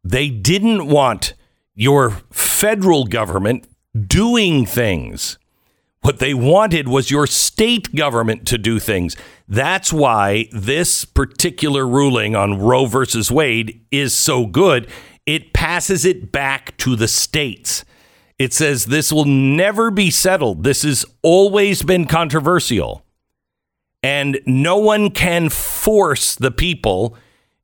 They 0.04 0.28
didn't 0.28 0.86
want 0.86 1.34
your 1.74 2.10
federal 2.30 3.04
government 3.04 3.66
doing 4.06 4.64
things. 4.64 5.38
What 6.02 6.18
they 6.18 6.34
wanted 6.34 6.86
was 6.86 7.10
your 7.10 7.26
state 7.26 7.94
government 7.96 8.46
to 8.48 8.58
do 8.58 8.78
things. 8.78 9.16
That's 9.48 9.92
why 9.92 10.48
this 10.52 11.04
particular 11.04 11.86
ruling 11.86 12.36
on 12.36 12.58
Roe 12.58 12.86
versus 12.86 13.30
Wade 13.30 13.80
is 13.90 14.14
so 14.14 14.46
good. 14.46 14.86
It 15.26 15.52
passes 15.54 16.04
it 16.04 16.30
back 16.30 16.76
to 16.78 16.94
the 16.94 17.08
states. 17.08 17.84
It 18.38 18.52
says 18.52 18.86
this 18.86 19.12
will 19.12 19.24
never 19.24 19.90
be 19.90 20.10
settled. 20.10 20.62
This 20.62 20.82
has 20.82 21.06
always 21.22 21.82
been 21.82 22.04
controversial. 22.06 23.03
And 24.04 24.40
no 24.46 24.76
one 24.76 25.10
can 25.10 25.48
force 25.48 26.34
the 26.36 26.50
people 26.50 27.16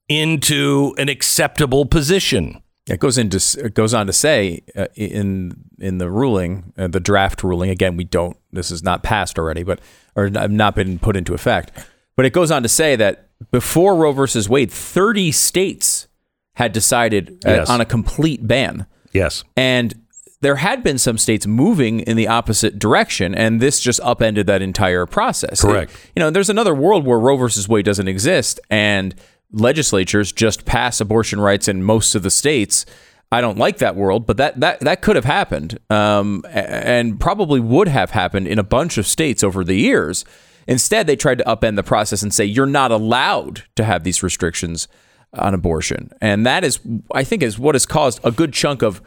into 0.09 0.95
an 0.99 1.09
acceptable 1.09 1.87
position. 1.87 2.63
It 2.89 2.99
goes 2.99 3.19
into 3.19 3.37
it 3.65 3.75
goes 3.75 3.95
on 3.95 4.07
to 4.09 4.13
say 4.13 4.63
uh, 4.75 4.87
in 4.97 5.53
in 5.79 5.99
the 5.99 6.11
ruling, 6.11 6.73
uh, 6.77 6.89
the 6.89 6.99
draft 6.99 7.45
ruling. 7.45 7.71
Again, 7.71 7.97
we 7.97 8.05
don't. 8.05 8.37
This 8.53 8.71
is 8.73 8.83
not 8.83 9.03
passed 9.05 9.39
already, 9.39 9.63
but 9.63 9.81
or 10.17 10.27
n- 10.27 10.57
not 10.57 10.75
been 10.75 10.99
put 10.99 11.15
into 11.17 11.35
effect. 11.35 11.71
But 12.17 12.27
it 12.27 12.33
goes 12.33 12.51
on 12.51 12.63
to 12.65 12.69
say 12.69 12.97
that 12.97 13.29
before 13.53 13.95
Roe 13.95 14.13
versus 14.13 14.49
Wade, 14.49 14.73
thirty 14.73 15.31
states 15.31 16.09
had 16.55 16.73
decided 16.73 17.43
uh, 17.47 17.51
Yes. 17.51 17.71
on 17.71 17.81
a 17.81 17.85
complete 17.85 18.45
ban, 18.47 18.87
Yes. 19.13 19.45
and 19.57 19.95
there 20.43 20.57
had 20.57 20.83
been 20.83 20.99
some 20.99 21.19
states 21.19 21.47
moving 21.47 22.01
in 22.01 22.17
the 22.17 22.27
opposite 22.29 22.79
direction, 22.79 23.35
and 23.35 23.61
this 23.61 23.79
just 23.81 24.01
upended 24.03 24.47
that 24.47 24.63
entire 24.63 25.07
process. 25.07 25.61
Correct. 25.61 25.93
It- 25.93 25.99
you 26.17 26.21
know, 26.21 26.31
there's 26.31 26.51
another 26.51 26.75
world 26.75 27.05
where 27.07 27.19
Roe 27.19 27.37
versus 27.37 27.69
Wade 27.69 27.85
doesn't 27.85 28.09
exist, 28.09 28.59
and 28.71 29.15
legislatures 29.53 30.33
just 30.33 30.65
pass 30.65 31.01
abortion 31.01 31.41
rights 31.41 31.69
in 31.69 31.83
most 31.83 32.15
of 32.15 32.23
the 32.23 32.31
states. 32.31 32.87
I 33.33 33.41
don't 33.41 33.59
like 33.59 33.79
that 33.79 33.95
world, 33.97 34.27
but 34.27 34.39
that 34.39 34.59
that 34.61 34.81
that 34.81 35.03
could 35.03 35.15
have 35.17 35.25
happened, 35.25 35.79
um, 35.89 36.43
and 36.51 37.21
probably 37.21 37.61
would 37.61 37.87
have 37.89 38.11
happened 38.11 38.49
in 38.49 38.59
a 38.59 38.65
bunch 38.65 38.99
of 38.99 39.07
states 39.07 39.45
over 39.45 39.63
the 39.63 39.77
years. 39.77 40.25
Instead, 40.67 41.07
they 41.07 41.17
tried 41.17 41.39
to 41.39 41.45
upend 41.45 41.77
the 41.77 41.83
process 41.83 42.23
and 42.23 42.33
say 42.35 42.45
you're 42.45 42.67
not 42.67 42.91
allowed 42.91 43.65
to 43.77 43.85
have 43.85 44.05
these 44.05 44.23
restrictions 44.23 44.89
on 45.33 45.55
abortion, 45.55 46.11
and 46.21 46.45
that 46.45 46.65
is, 46.65 46.81
I 47.15 47.23
think, 47.25 47.43
is 47.43 47.57
what 47.59 47.75
has 47.77 47.87
caused 47.87 48.19
a 48.25 48.33
good 48.33 48.53
chunk 48.53 48.83
of 48.83 49.01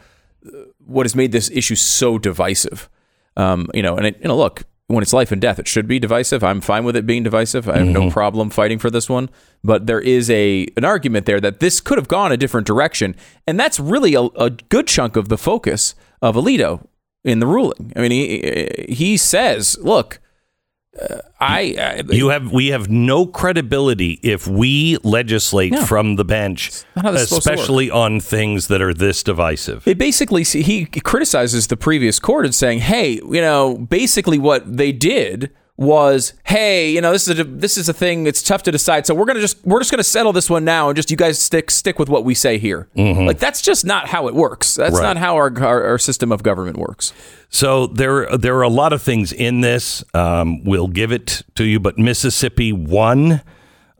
what 0.78 1.06
has 1.06 1.14
made 1.14 1.32
this 1.32 1.50
issue 1.50 1.74
so 1.74 2.18
divisive. 2.18 2.88
Um, 3.36 3.68
you 3.74 3.82
know, 3.82 3.96
and 3.96 4.06
it, 4.06 4.18
you 4.20 4.28
know, 4.28 4.36
look, 4.36 4.64
when 4.86 5.02
it's 5.02 5.12
life 5.12 5.32
and 5.32 5.40
death, 5.40 5.58
it 5.58 5.66
should 5.66 5.88
be 5.88 5.98
divisive. 5.98 6.44
I'm 6.44 6.60
fine 6.60 6.84
with 6.84 6.94
it 6.94 7.06
being 7.06 7.22
divisive. 7.22 7.68
I 7.68 7.78
have 7.78 7.88
no 7.88 8.10
problem 8.10 8.50
fighting 8.50 8.78
for 8.78 8.90
this 8.90 9.08
one. 9.08 9.30
But 9.62 9.86
there 9.86 10.00
is 10.00 10.28
a 10.30 10.68
an 10.76 10.84
argument 10.84 11.26
there 11.26 11.40
that 11.40 11.60
this 11.60 11.80
could 11.80 11.98
have 11.98 12.08
gone 12.08 12.32
a 12.32 12.36
different 12.36 12.66
direction, 12.66 13.16
and 13.46 13.58
that's 13.58 13.80
really 13.80 14.14
a, 14.14 14.22
a 14.36 14.50
good 14.50 14.86
chunk 14.86 15.16
of 15.16 15.28
the 15.28 15.38
focus 15.38 15.94
of 16.20 16.36
Alito 16.36 16.86
in 17.24 17.38
the 17.38 17.46
ruling. 17.46 17.92
I 17.96 18.00
mean, 18.00 18.10
he 18.10 18.86
he 18.88 19.16
says, 19.16 19.78
look. 19.80 20.20
Uh, 21.00 21.18
I, 21.40 22.02
I 22.08 22.12
You 22.12 22.28
have 22.28 22.52
we 22.52 22.68
have 22.68 22.88
no 22.88 23.26
credibility 23.26 24.20
if 24.22 24.46
we 24.46 24.96
legislate 25.02 25.72
No. 25.72 25.84
from 25.84 26.16
the 26.16 26.24
bench, 26.24 26.70
not 26.94 27.04
how 27.06 27.10
this 27.10 27.22
is 27.22 27.28
supposed 27.28 27.44
to 27.46 27.50
work. 27.50 27.58
especially 27.58 27.90
on 27.90 28.20
things 28.20 28.68
that 28.68 28.80
are 28.80 28.94
this 28.94 29.22
divisive. 29.22 29.86
It 29.88 29.98
basically 29.98 30.44
he 30.44 30.86
criticizes 30.86 31.66
the 31.66 31.76
previous 31.76 32.20
court 32.20 32.44
and 32.44 32.54
saying, 32.54 32.78
"Hey, 32.80 33.14
you 33.14 33.40
know, 33.40 33.76
basically 33.78 34.38
what 34.38 34.76
they 34.76 34.92
did 34.92 35.50
was, 35.76 36.34
hey, 36.44 36.90
you 36.92 37.00
know, 37.00 37.10
this 37.10 37.26
is 37.26 37.38
a 37.40 37.44
this 37.44 37.76
is 37.76 37.88
a 37.88 37.92
thing. 37.92 38.26
It's 38.28 38.42
tough 38.42 38.62
to 38.64 38.70
decide, 38.70 39.06
so 39.06 39.14
we're 39.14 39.24
gonna 39.24 39.40
just 39.40 39.64
we're 39.66 39.80
just 39.80 39.90
gonna 39.90 40.04
settle 40.04 40.32
this 40.32 40.48
one 40.48 40.64
now, 40.64 40.88
and 40.88 40.94
just 40.96 41.10
you 41.10 41.16
guys 41.16 41.40
stick 41.40 41.70
stick 41.70 41.98
with 41.98 42.08
what 42.08 42.24
we 42.24 42.32
say 42.34 42.58
here. 42.58 42.88
Like 42.96 43.38
that's 43.40 43.60
just 43.60 43.84
not 43.84 44.06
how 44.08 44.28
it 44.28 44.34
works. 44.34 44.76
That's 44.76 44.94
Right. 44.96 45.02
not 45.02 45.16
how 45.16 45.34
our, 45.34 45.52
our 45.64 45.82
our 45.84 45.98
system 45.98 46.30
of 46.30 46.42
government 46.44 46.76
works. 46.78 47.12
So 47.48 47.88
there 47.88 48.28
there 48.36 48.56
are 48.56 48.62
a 48.62 48.68
lot 48.68 48.92
of 48.92 49.02
things 49.02 49.32
in 49.32 49.62
this. 49.62 50.04
Um, 50.14 50.62
we'll 50.62 50.86
give 50.88 51.10
it 51.10 51.42
to 51.56 51.64
you, 51.64 51.80
but 51.80 51.98
Mississippi 51.98 52.72
won. 52.72 53.42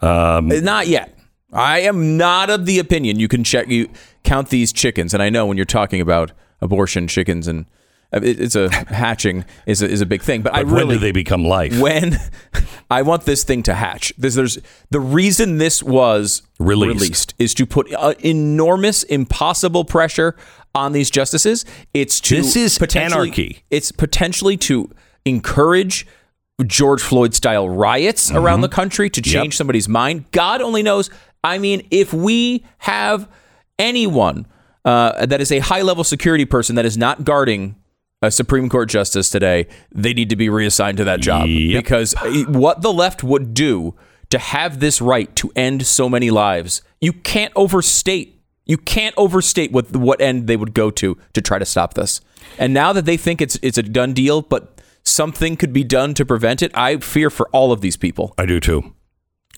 Not 0.01 0.87
yet. 0.87 1.11
I 1.53 1.81
am 1.81 2.17
not 2.17 2.51
of 2.51 2.67
the 2.67 2.79
opinion 2.79 3.19
you 3.19 3.29
can 3.29 3.43
check 3.45 3.69
you 3.69 3.89
count 4.23 4.49
these 4.51 4.73
chickens, 4.73 5.13
and 5.13 5.23
I 5.23 5.29
know 5.31 5.47
when 5.47 5.57
you're 5.57 5.65
talking 5.67 6.01
about 6.01 6.33
abortion 6.61 7.07
chickens 7.09 7.47
and 7.49 7.67
it's 8.23 8.55
a 8.57 8.71
hatching 8.93 9.45
is 9.67 9.83
a, 9.83 9.89
is 9.89 10.01
a 10.01 10.07
big 10.07 10.23
thing, 10.23 10.43
but, 10.43 10.55
I 10.55 10.61
really 10.61 10.85
when 10.85 10.89
do 10.89 10.99
they 10.99 11.13
become 11.13 11.45
life? 11.45 11.79
when 11.81 12.17
I 12.91 13.03
want 13.03 13.25
this 13.25 13.45
thing 13.45 13.63
to 13.65 13.75
hatch. 13.75 14.13
There's, 14.19 14.35
there's 14.35 14.59
the 14.91 15.01
reason 15.01 15.59
this 15.59 15.83
was 15.83 16.43
Released. 16.59 17.35
is 17.39 17.55
to 17.55 17.67
put 17.67 17.93
uh, 17.95 18.15
enormous, 18.21 19.03
impossible 19.05 19.85
pressure 19.85 20.37
on 20.75 20.93
these 20.93 21.11
justices. 21.11 21.65
It's 21.95 22.21
to 22.21 22.37
This 22.37 22.57
is 22.57 22.79
anarchy. 22.97 23.63
It's 23.71 23.91
potentially 23.93 24.57
to 24.59 24.91
encourage 25.25 26.07
George 26.67 27.03
Floyd 27.03 27.35
style 27.35 27.69
riots 27.69 28.31
around 28.31 28.61
the 28.61 28.69
country 28.69 29.11
to 29.11 29.21
change 29.21 29.35
Mm-hmm. 29.35 29.45
Yep. 29.47 29.53
somebody's 29.55 29.89
mind. 29.89 30.31
God 30.31 30.61
only 30.61 30.83
knows. 30.83 31.11
I 31.43 31.59
mean, 31.59 31.87
if 31.91 32.13
we 32.13 32.65
have 32.79 33.29
anyone 33.79 34.47
uh, 34.85 35.27
that 35.27 35.41
is 35.41 35.51
a 35.51 35.59
high 35.61 35.83
level 35.83 36.05
security 36.05 36.45
person 36.45 36.77
that 36.77 36.85
is 36.85 36.97
not 36.97 37.25
guarding 37.25 37.75
a 38.27 38.31
Supreme 38.31 38.69
Court 38.69 38.89
justice 38.89 39.31
today, 39.31 39.67
they 39.93 40.13
need 40.15 40.31
to 40.31 40.37
be 40.37 40.49
reassigned 40.49 40.99
to 40.99 41.05
that 41.05 41.21
job 41.21 41.47
Yep. 41.49 41.83
because 41.85 42.15
uh, 42.17 42.45
what 42.49 42.83
the 42.83 42.93
left 42.93 43.23
would 43.23 43.55
do 43.55 43.95
to 44.31 44.39
have 44.39 44.81
this 44.81 45.01
right 45.01 45.35
to 45.37 45.51
end 45.55 45.87
so 45.87 46.09
many 46.09 46.31
lives, 46.31 46.83
you 47.01 47.13
can't 47.13 47.53
overstate. 47.57 48.31
You 48.67 48.79
can't 48.79 49.15
overstate 49.19 49.73
what 49.73 49.95
what 49.95 50.21
end 50.23 50.47
they 50.47 50.57
would 50.57 50.73
go 50.73 50.91
to 50.93 51.19
to 51.35 51.43
try 51.43 51.59
to 51.59 51.67
stop 51.67 51.95
this. 51.95 52.23
And 52.59 52.73
now 52.73 52.93
that 52.95 53.05
they 53.05 53.19
think 53.19 53.43
it's 53.43 53.59
it's 53.63 53.77
a 53.77 53.83
done 53.83 54.15
deal, 54.15 54.41
but 54.41 54.81
something 55.03 55.57
could 55.57 55.73
be 55.73 55.85
done 55.85 56.15
to 56.15 56.25
prevent 56.25 56.63
it, 56.63 56.71
I 56.75 56.97
fear 56.97 57.29
for 57.29 57.49
all 57.53 57.73
of 57.73 57.83
these 57.83 57.99
people. 57.99 58.33
I 58.39 58.47
do 58.47 58.61
too. 58.61 58.95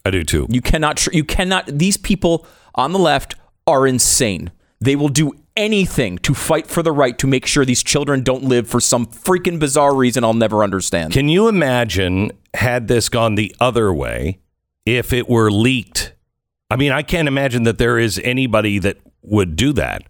I 0.05 0.11
do 0.11 0.25
too. 0.25 0.47
You 0.51 0.61
cannot. 0.61 1.07
You 1.15 1.23
cannot. 1.25 1.67
These 1.67 1.97
people 1.99 2.47
on 2.75 2.93
the 2.93 2.99
left 2.99 3.37
are 3.67 3.87
insane. 3.87 4.51
They 4.81 4.97
will 4.97 5.09
do 5.09 5.33
anything 5.57 6.19
to 6.19 6.35
fight 6.35 6.67
for 6.67 6.83
the 6.83 6.93
right 6.93 7.17
to 7.19 7.27
make 7.27 7.47
sure 7.47 7.65
these 7.65 7.83
children 7.83 8.23
don't 8.23 8.45
live 8.45 8.69
for 8.69 8.81
some 8.81 9.07
freaking 9.07 9.59
bizarre 9.59 9.95
reason 9.95 10.25
I'll 10.25 10.35
never 10.35 10.63
understand. 10.63 11.13
Can 11.13 11.29
you 11.29 11.49
imagine 11.49 12.33
had 12.55 12.89
this 12.89 13.09
gone 13.09 13.35
the 13.35 13.55
other 13.61 13.93
way, 13.93 14.41
if 14.85 15.13
it 15.13 15.29
were 15.29 15.51
leaked, 15.51 16.15
I 16.71 16.77
mean, 16.77 16.93
I 16.93 17.03
can't 17.03 17.29
imagine 17.29 17.65
that 17.65 17.79
there 17.79 17.99
is 17.99 18.21
anybody 18.23 18.79
that 18.81 18.99
would 19.23 19.57
do 19.57 19.73
that. 19.75 20.03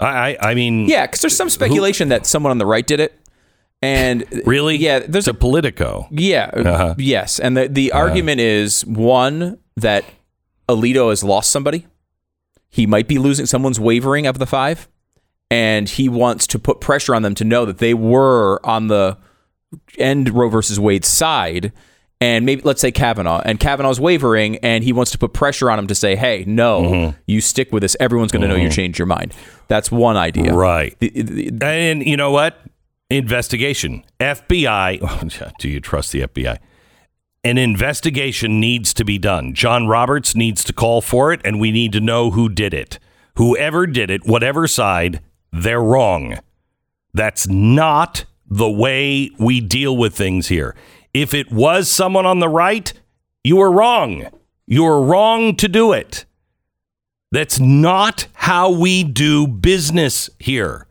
I, 0.00 0.06
I, 0.06 0.50
I 0.50 0.54
mean, 0.54 0.88
Yeah, 0.88 1.06
because 1.06 1.20
there's 1.20 1.36
some 1.36 1.50
speculation 1.50 2.08
that 2.08 2.26
someone 2.26 2.50
on 2.50 2.58
the 2.58 2.66
right 2.66 2.86
did 2.86 3.00
it, 3.00 3.18
and 3.82 4.24
really, 4.44 4.76
yeah, 4.76 5.00
there's 5.00 5.28
it's 5.28 5.28
a 5.28 5.34
Politico. 5.34 6.08
Yeah. 6.10 6.50
Uh-huh. 6.52 6.94
Yes. 6.98 7.38
And 7.38 7.56
the, 7.56 7.68
the 7.68 7.92
argument 7.92 8.40
is 8.40 8.84
one 8.84 9.58
that 9.76 10.04
Alito 10.68 11.10
has 11.10 11.22
lost 11.22 11.50
somebody. 11.50 11.86
He 12.68 12.86
might 12.86 13.08
be 13.08 13.18
losing 13.18 13.46
someone's 13.46 13.80
wavering 13.80 14.26
of 14.26 14.38
the 14.38 14.46
five. 14.46 14.88
And 15.50 15.88
he 15.88 16.08
wants 16.10 16.46
to 16.48 16.58
put 16.58 16.80
pressure 16.80 17.14
on 17.14 17.22
them 17.22 17.34
to 17.36 17.44
know 17.44 17.64
that 17.64 17.78
they 17.78 17.94
were 17.94 18.60
on 18.66 18.88
the 18.88 19.16
end 19.98 20.28
Roe 20.34 20.50
versus 20.50 20.78
Wade's 20.78 21.08
side. 21.08 21.72
And 22.20 22.44
maybe 22.44 22.60
let's 22.62 22.80
say 22.80 22.90
Kavanaugh 22.90 23.40
and 23.44 23.58
Kavanaugh's 23.60 23.98
wavering, 24.00 24.56
and 24.58 24.82
he 24.84 24.92
wants 24.92 25.10
to 25.12 25.18
put 25.18 25.32
pressure 25.32 25.70
on 25.70 25.78
him 25.78 25.86
to 25.86 25.94
say, 25.94 26.16
"Hey, 26.16 26.44
no, 26.46 26.82
Mm-hmm. 26.82 27.16
you 27.26 27.40
stick 27.40 27.72
with 27.72 27.80
this. 27.82 27.96
Everyone's 28.00 28.32
going 28.32 28.42
to 28.42 28.48
know 28.48 28.56
you 28.56 28.68
changed 28.70 28.98
your 28.98 29.06
mind." 29.06 29.32
That's 29.68 29.90
one 29.90 30.16
idea, 30.16 30.52
Right. 30.52 30.96
The- 30.98 31.10
the- 31.22 31.64
And 31.64 32.04
you 32.04 32.16
know 32.16 32.30
what? 32.32 32.60
Investigation. 33.08 34.04
FBI. 34.20 35.54
Do 35.58 35.68
you 35.68 35.80
trust 35.80 36.12
the 36.12 36.22
FBI? 36.22 36.58
An 37.44 37.56
investigation 37.56 38.58
needs 38.58 38.92
to 38.94 39.04
be 39.04 39.16
done. 39.16 39.54
John 39.54 39.86
Roberts 39.86 40.34
needs 40.34 40.64
to 40.64 40.72
call 40.72 41.00
for 41.00 41.32
it, 41.32 41.40
and 41.44 41.60
we 41.60 41.70
need 41.70 41.92
to 41.92 42.00
know 42.00 42.30
who 42.30 42.48
did 42.48 42.74
it. 42.74 42.98
Whoever 43.36 43.86
did 43.86 44.10
it, 44.10 44.26
whatever 44.26 44.66
side, 44.66 45.20
they're 45.52 45.80
wrong. 45.80 46.40
That's 47.14 47.46
not 47.46 48.24
the 48.46 48.68
way 48.68 49.30
we 49.38 49.60
deal 49.60 49.96
with 49.96 50.16
things 50.16 50.48
here. 50.48 50.74
If 51.14 51.32
it 51.32 51.52
was 51.52 51.88
someone 51.88 52.26
on 52.26 52.40
the 52.40 52.48
right, 52.48 52.92
you 53.44 53.56
were 53.56 53.70
wrong. 53.70 54.26
You 54.66 54.84
were 54.84 55.02
wrong 55.02 55.54
to 55.56 55.68
do 55.68 55.92
it. 55.92 56.24
That's 57.30 57.60
not 57.60 58.26
how 58.34 58.70
we 58.70 59.04
do 59.04 59.46
business 59.46 60.28
here. 60.38 60.86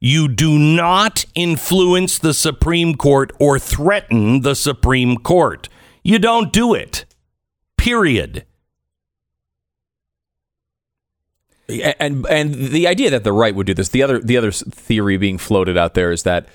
You 0.00 0.28
do 0.28 0.58
not 0.58 1.24
influence 1.34 2.18
the 2.18 2.34
Supreme 2.34 2.94
Court 2.94 3.32
or 3.40 3.58
threaten 3.58 4.42
the 4.42 4.54
Supreme 4.54 5.16
Court. 5.16 5.68
You 6.02 6.18
don't 6.18 6.52
do 6.52 6.74
it. 6.74 7.04
Period. 7.76 8.44
and 11.98 12.26
and 12.26 12.54
the 12.54 12.86
idea 12.86 13.10
that 13.10 13.24
the 13.24 13.32
right 13.32 13.54
would 13.54 13.66
do 13.66 13.74
this 13.74 13.90
the 13.90 14.02
other 14.02 14.20
the 14.20 14.36
other 14.38 14.50
theory 14.50 15.18
being 15.18 15.36
floated 15.36 15.76
out 15.76 15.92
there 15.94 16.10
is 16.10 16.22
that 16.22 16.48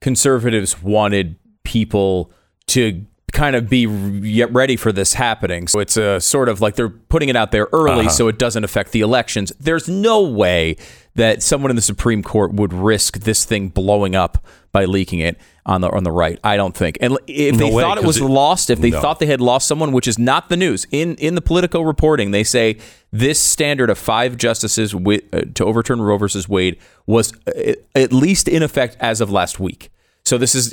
conservatives 0.00 0.80
wanted 0.80 1.36
people 1.64 2.32
to 2.68 3.04
kind 3.32 3.54
of 3.56 3.68
be 3.68 3.86
ready 3.86 4.76
for 4.76 4.92
this 4.92 5.14
happening 5.14 5.66
so 5.68 5.78
it's 5.80 5.96
a 5.96 6.20
sort 6.20 6.48
of 6.48 6.60
like 6.60 6.74
they're 6.76 6.88
putting 6.88 7.28
it 7.28 7.36
out 7.36 7.52
there 7.52 7.68
early 7.72 8.08
so 8.08 8.28
it 8.28 8.38
doesn't 8.38 8.64
affect 8.64 8.92
the 8.92 9.00
elections 9.00 9.52
there's 9.60 9.88
no 9.88 10.22
way 10.22 10.76
that 11.14 11.42
someone 11.42 11.70
in 11.70 11.76
the 11.76 11.82
supreme 11.82 12.22
court 12.22 12.52
would 12.52 12.72
risk 12.72 13.18
this 13.20 13.44
thing 13.44 13.68
blowing 13.68 14.14
up 14.14 14.44
by 14.72 14.84
leaking 14.84 15.18
it 15.18 15.36
on 15.66 15.80
the 15.82 15.90
on 15.90 16.04
the 16.04 16.10
right 16.12 16.38
i 16.44 16.56
don't 16.56 16.76
think 16.76 16.96
and 17.00 17.16
if 17.26 17.52
No 17.56 17.66
they 17.66 17.72
way, 17.74 17.82
thought 17.82 17.98
it 17.98 18.04
was 18.04 18.16
it- 18.18 18.24
lost 18.24 18.70
if 18.70 18.80
they 18.80 18.90
No. 18.90 19.00
thought 19.00 19.18
they 19.18 19.26
had 19.26 19.40
lost 19.40 19.66
someone, 19.68 19.92
which 19.92 20.08
is 20.08 20.18
not 20.18 20.48
the 20.48 20.56
news. 20.56 20.86
In 20.90 21.14
in 21.16 21.34
the 21.34 21.40
Politico 21.42 21.82
reporting, 21.82 22.30
they 22.30 22.42
say 22.44 22.76
this 23.12 23.38
standard 23.38 23.90
of 23.90 23.98
five 23.98 24.36
justices 24.36 24.94
uh, 24.94 25.18
to 25.54 25.64
overturn 25.64 26.00
Roe 26.02 26.16
versus 26.18 26.48
Wade 26.48 26.76
was 27.06 27.32
uh, 27.46 27.72
at 27.94 28.12
least 28.12 28.48
in 28.48 28.62
effect 28.62 28.96
as 29.00 29.20
of 29.20 29.30
last 29.30 29.60
week. 29.60 29.90
So 30.24 30.38
this 30.38 30.54
is, 30.54 30.72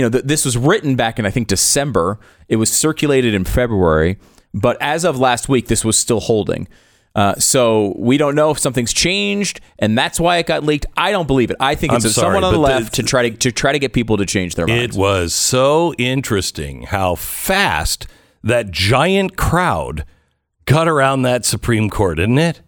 you 0.00 0.06
know, 0.06 0.10
th- 0.10 0.24
this 0.24 0.46
was 0.46 0.56
written 0.56 0.96
back 0.96 1.18
in 1.18 1.26
I 1.26 1.30
think 1.30 1.46
December. 1.46 2.18
It 2.48 2.56
was 2.56 2.72
circulated 2.72 3.34
in 3.34 3.44
February, 3.44 4.16
but 4.54 4.78
as 4.80 5.04
of 5.04 5.18
last 5.18 5.46
week, 5.46 5.68
this 5.68 5.84
was 5.84 5.98
still 5.98 6.20
holding. 6.20 6.68
Uh, 7.14 7.34
so 7.34 7.92
we 7.98 8.16
don't 8.16 8.34
know 8.34 8.50
if 8.50 8.58
something's 8.58 8.94
changed, 8.94 9.60
and 9.78 9.98
that's 9.98 10.18
why 10.18 10.38
it 10.38 10.46
got 10.46 10.64
leaked. 10.64 10.86
I 10.96 11.10
don't 11.10 11.26
believe 11.26 11.50
it. 11.50 11.56
I 11.60 11.74
think 11.74 11.92
it's 11.92 12.14
sorry, 12.14 12.36
someone 12.36 12.44
on 12.44 12.54
the 12.54 12.60
but 12.60 12.68
the- 12.68 12.74
left 12.80 12.94
to 12.94 13.02
try 13.02 13.28
to 13.28 13.36
to 13.36 13.52
try 13.52 13.72
to 13.72 13.78
get 13.78 13.92
people 13.92 14.16
to 14.16 14.24
change 14.24 14.54
their 14.54 14.66
minds. 14.66 14.96
It 14.96 14.98
was 14.98 15.34
so 15.34 15.92
interesting 15.98 16.84
how 16.84 17.16
fast 17.16 18.06
that 18.42 18.70
giant 18.70 19.36
crowd 19.36 20.06
got 20.64 20.88
around 20.88 21.22
that 21.22 21.44
Supreme 21.44 21.90
Court, 21.90 22.18
isn't 22.18 22.38
it? 22.38 22.62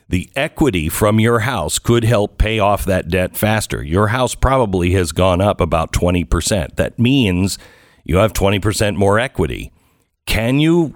The 0.09 0.31
equity 0.35 0.88
from 0.88 1.21
your 1.21 1.40
house 1.40 1.79
could 1.79 2.05
help 2.05 2.38
pay 2.38 2.59
off 2.59 2.85
that 2.87 3.09
debt 3.09 3.37
faster. 3.37 3.83
Your 3.83 4.09
house 4.09 4.35
probably 4.35 4.92
has 4.92 5.12
gone 5.12 5.40
up 5.40 5.61
about 5.61 5.92
20%. 5.92 6.77
That 6.77 6.99
means 6.99 7.59
you 8.05 8.16
have 8.16 8.33
20% 8.33 8.97
more 8.97 9.18
equity. 9.18 9.71
Can 10.25 10.61
you 10.61 10.94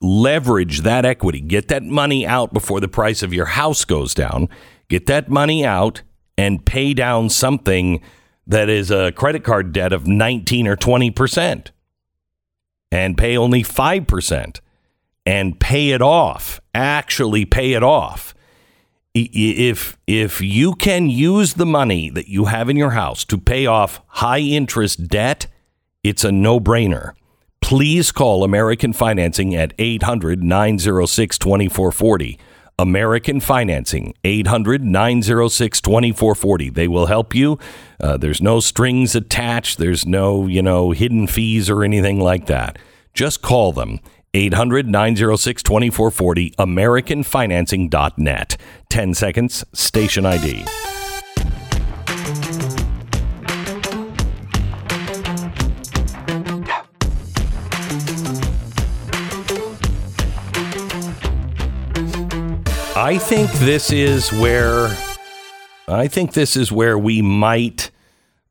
leverage 0.00 0.80
that 0.80 1.04
equity, 1.04 1.40
get 1.40 1.68
that 1.68 1.82
money 1.82 2.26
out 2.26 2.52
before 2.52 2.80
the 2.80 2.88
price 2.88 3.22
of 3.22 3.32
your 3.32 3.46
house 3.46 3.84
goes 3.84 4.14
down, 4.14 4.48
get 4.88 5.06
that 5.06 5.28
money 5.28 5.64
out 5.64 6.02
and 6.36 6.66
pay 6.66 6.92
down 6.92 7.30
something 7.30 8.00
that 8.46 8.68
is 8.68 8.90
a 8.90 9.12
credit 9.12 9.44
card 9.44 9.72
debt 9.72 9.92
of 9.92 10.06
19 10.06 10.66
or 10.66 10.76
20% 10.76 11.68
and 12.92 13.16
pay 13.16 13.36
only 13.36 13.62
5% 13.62 14.60
and 15.26 15.58
pay 15.58 15.90
it 15.90 16.02
off, 16.02 16.60
actually 16.74 17.44
pay 17.44 17.72
it 17.72 17.82
off. 17.82 18.34
If 19.14 19.96
if 20.06 20.40
you 20.40 20.74
can 20.74 21.08
use 21.08 21.54
the 21.54 21.66
money 21.66 22.10
that 22.10 22.28
you 22.28 22.46
have 22.46 22.68
in 22.68 22.76
your 22.76 22.90
house 22.90 23.24
to 23.26 23.38
pay 23.38 23.64
off 23.64 24.02
high 24.06 24.40
interest 24.40 25.06
debt, 25.06 25.46
it's 26.02 26.24
a 26.24 26.32
no-brainer 26.32 27.12
please 27.64 28.12
call 28.12 28.44
American 28.44 28.92
Financing 28.92 29.54
at 29.54 29.72
800 29.78 30.44
906 30.44 31.38
2440. 31.38 32.38
American 32.78 33.40
Financing, 33.40 34.12
800 34.22 34.84
906 34.84 35.80
2440. 35.80 36.68
They 36.68 36.86
will 36.86 37.06
help 37.06 37.34
you. 37.34 37.58
Uh, 37.98 38.18
there's 38.18 38.42
no 38.42 38.60
strings 38.60 39.14
attached, 39.14 39.78
there's 39.78 40.04
no, 40.04 40.46
you 40.46 40.60
know, 40.60 40.90
hidden 40.90 41.26
fees 41.26 41.70
or 41.70 41.82
anything 41.82 42.20
like 42.20 42.44
that. 42.46 42.78
Just 43.14 43.40
call 43.40 43.72
them. 43.72 43.98
800 44.34 44.88
906 44.88 45.62
2440, 45.62 46.50
AmericanFinancing.net. 46.58 48.56
10 48.90 49.14
seconds, 49.14 49.64
station 49.72 50.26
ID. 50.26 50.64
I 62.96 63.18
think 63.18 63.50
this 63.52 63.92
is 63.92 64.32
where 64.32 64.96
I 65.86 66.08
think 66.08 66.32
this 66.32 66.56
is 66.56 66.72
where 66.72 66.98
we 66.98 67.20
might 67.22 67.90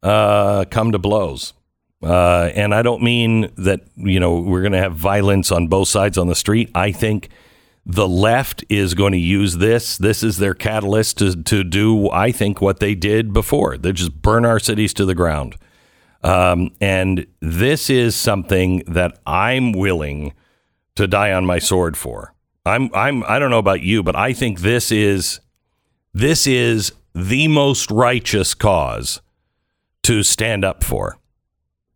uh, 0.03 0.65
come 0.69 0.91
to 0.91 0.99
blows. 0.99 1.53
Uh, 2.03 2.51
and 2.53 2.75
I 2.75 2.81
don't 2.81 3.01
mean 3.01 3.49
that, 3.57 3.81
you 3.95 4.19
know, 4.19 4.39
we're 4.39 4.61
going 4.61 4.73
to 4.73 4.79
have 4.79 4.95
violence 4.95 5.51
on 5.51 5.67
both 5.67 5.87
sides 5.87 6.17
on 6.17 6.27
the 6.27 6.35
street. 6.35 6.69
I 6.75 6.91
think 6.91 7.29
the 7.85 8.07
left 8.07 8.63
is 8.69 8.93
going 8.93 9.13
to 9.13 9.19
use 9.19 9.57
this. 9.57 9.97
This 9.97 10.23
is 10.23 10.37
their 10.37 10.53
catalyst 10.53 11.17
to, 11.19 11.41
to 11.43 11.63
do, 11.63 12.09
I 12.09 12.31
think, 12.31 12.61
what 12.61 12.79
they 12.79 12.95
did 12.95 13.31
before. 13.31 13.77
They 13.77 13.93
just 13.93 14.21
burn 14.21 14.45
our 14.45 14.59
cities 14.59 14.93
to 14.95 15.05
the 15.05 15.15
ground. 15.15 15.55
Um, 16.23 16.71
and 16.79 17.25
this 17.41 17.89
is 17.89 18.15
something 18.15 18.83
that 18.87 19.19
I'm 19.25 19.71
willing 19.73 20.33
to 20.95 21.07
die 21.07 21.33
on 21.33 21.45
my 21.45 21.59
sword 21.59 21.97
for. 21.97 22.33
I'm, 22.65 22.89
I'm, 22.93 23.23
I 23.25 23.39
don't 23.39 23.49
know 23.49 23.59
about 23.59 23.81
you, 23.81 24.03
but 24.03 24.15
I 24.15 24.31
think 24.31 24.61
this 24.61 24.91
is, 24.91 25.41
this 26.13 26.47
is 26.47 26.93
the 27.13 27.47
most 27.49 27.91
righteous 27.91 28.53
cause 28.53 29.21
to 30.03 30.23
stand 30.23 30.63
up 30.63 30.83
for. 30.83 31.17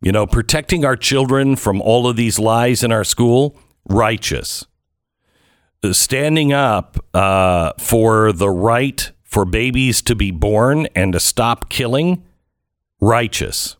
You 0.00 0.12
know, 0.12 0.26
protecting 0.26 0.84
our 0.84 0.96
children 0.96 1.56
from 1.56 1.80
all 1.80 2.06
of 2.06 2.16
these 2.16 2.38
lies 2.38 2.84
in 2.84 2.92
our 2.92 3.04
school, 3.04 3.58
righteous. 3.88 4.64
Standing 5.90 6.52
up 6.52 6.98
uh, 7.14 7.72
for 7.78 8.32
the 8.32 8.50
right 8.50 9.10
for 9.22 9.44
babies 9.44 10.00
to 10.02 10.14
be 10.14 10.30
born 10.30 10.86
and 10.94 11.12
to 11.12 11.20
stop 11.20 11.68
killing, 11.68 12.24
righteous. 13.00 13.76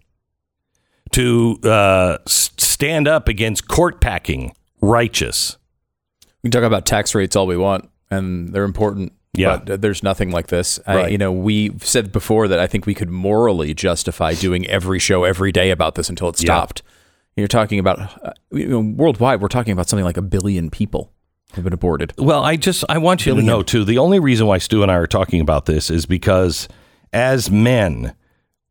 To 1.12 1.59
uh, 1.64 2.18
stand 2.26 3.09
up 3.09 3.28
against 3.28 3.66
court 3.66 4.00
packing, 4.00 4.54
righteous. 4.81 5.57
We 6.42 6.50
can 6.50 6.61
talk 6.61 6.66
about 6.66 6.85
tax 6.85 7.14
rates 7.14 7.35
all 7.35 7.46
we 7.46 7.57
want, 7.57 7.88
and 8.11 8.52
they're 8.52 8.64
important. 8.64 9.12
Yeah. 9.38 9.57
But 9.59 9.70
uh, 9.70 9.77
there's 9.77 10.03
nothing 10.03 10.31
like 10.31 10.48
this. 10.48 10.79
I, 10.87 11.09
you 11.09 11.18
know, 11.18 11.33
we've 11.33 11.85
said 11.87 12.12
before 12.12 12.48
that 12.48 12.59
I 12.59 12.66
think 12.66 12.87
we 12.87 12.94
could 12.94 13.09
morally 13.11 13.72
justify 13.74 14.35
doing 14.35 14.66
every 14.66 14.98
show 14.98 15.24
every 15.24 15.53
day 15.53 15.70
about 15.70 15.94
this 15.94 16.09
until 16.09 16.29
it 16.29 16.40
Yeah. 16.42 16.46
stopped. 16.46 16.83
You're 17.37 17.46
talking 17.48 17.79
about 17.79 17.98
uh, 18.24 18.33
you 18.51 18.66
know, 18.66 18.81
worldwide. 18.81 19.40
We're 19.40 19.48
talking 19.48 19.72
about 19.72 19.88
something 19.88 20.05
like 20.05 20.16
a 20.16 20.22
billion 20.22 20.70
people 20.70 21.12
have 21.55 21.62
been 21.64 21.72
aborted. 21.72 22.12
Well, 22.18 22.42
I 22.42 22.57
just 22.57 22.85
I 22.88 22.98
want 22.98 23.24
you 23.24 23.31
Billion. 23.33 23.46
to 23.46 23.53
know 23.53 23.62
too. 23.62 23.85
The 23.85 23.98
only 23.98 24.18
reason 24.18 24.46
why 24.48 24.59
Stu 24.59 24.83
and 24.83 24.90
I 24.90 24.96
are 24.96 25.07
talking 25.07 25.40
about 25.40 25.66
this 25.66 25.88
is 25.88 26.05
because 26.05 26.66
as 27.12 27.48
men, 27.51 28.14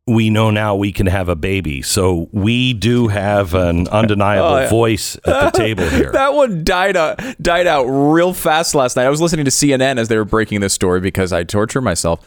we 0.08 0.30
know 0.30 0.50
now 0.50 0.74
we 0.74 0.90
can 0.90 1.06
have 1.06 1.28
a 1.28 1.36
baby. 1.36 1.82
So 1.82 2.28
we 2.32 2.72
do 2.72 3.08
have 3.08 3.54
an 3.54 3.86
undeniable 3.88 4.46
Oh, 4.48 4.60
yeah. 4.60 4.68
voice 4.70 5.16
at 5.26 5.52
the 5.52 5.58
table 5.58 5.88
here. 5.90 6.10
That 6.12 6.32
one 6.34 6.64
died 6.64 6.96
out, 6.96 7.20
died 7.40 7.66
out 7.66 7.84
real 7.84 8.32
fast 8.32 8.74
last 8.74 8.96
night. 8.96 9.06
I 9.06 9.10
was 9.10 9.20
listening 9.20 9.44
to 9.44 9.50
CNN 9.50 9.98
as 9.98 10.08
they 10.08 10.16
were 10.16 10.24
breaking 10.24 10.60
this 10.60 10.72
story 10.72 11.00
because 11.00 11.32
I 11.32 11.44
torture 11.44 11.80
myself, 11.82 12.24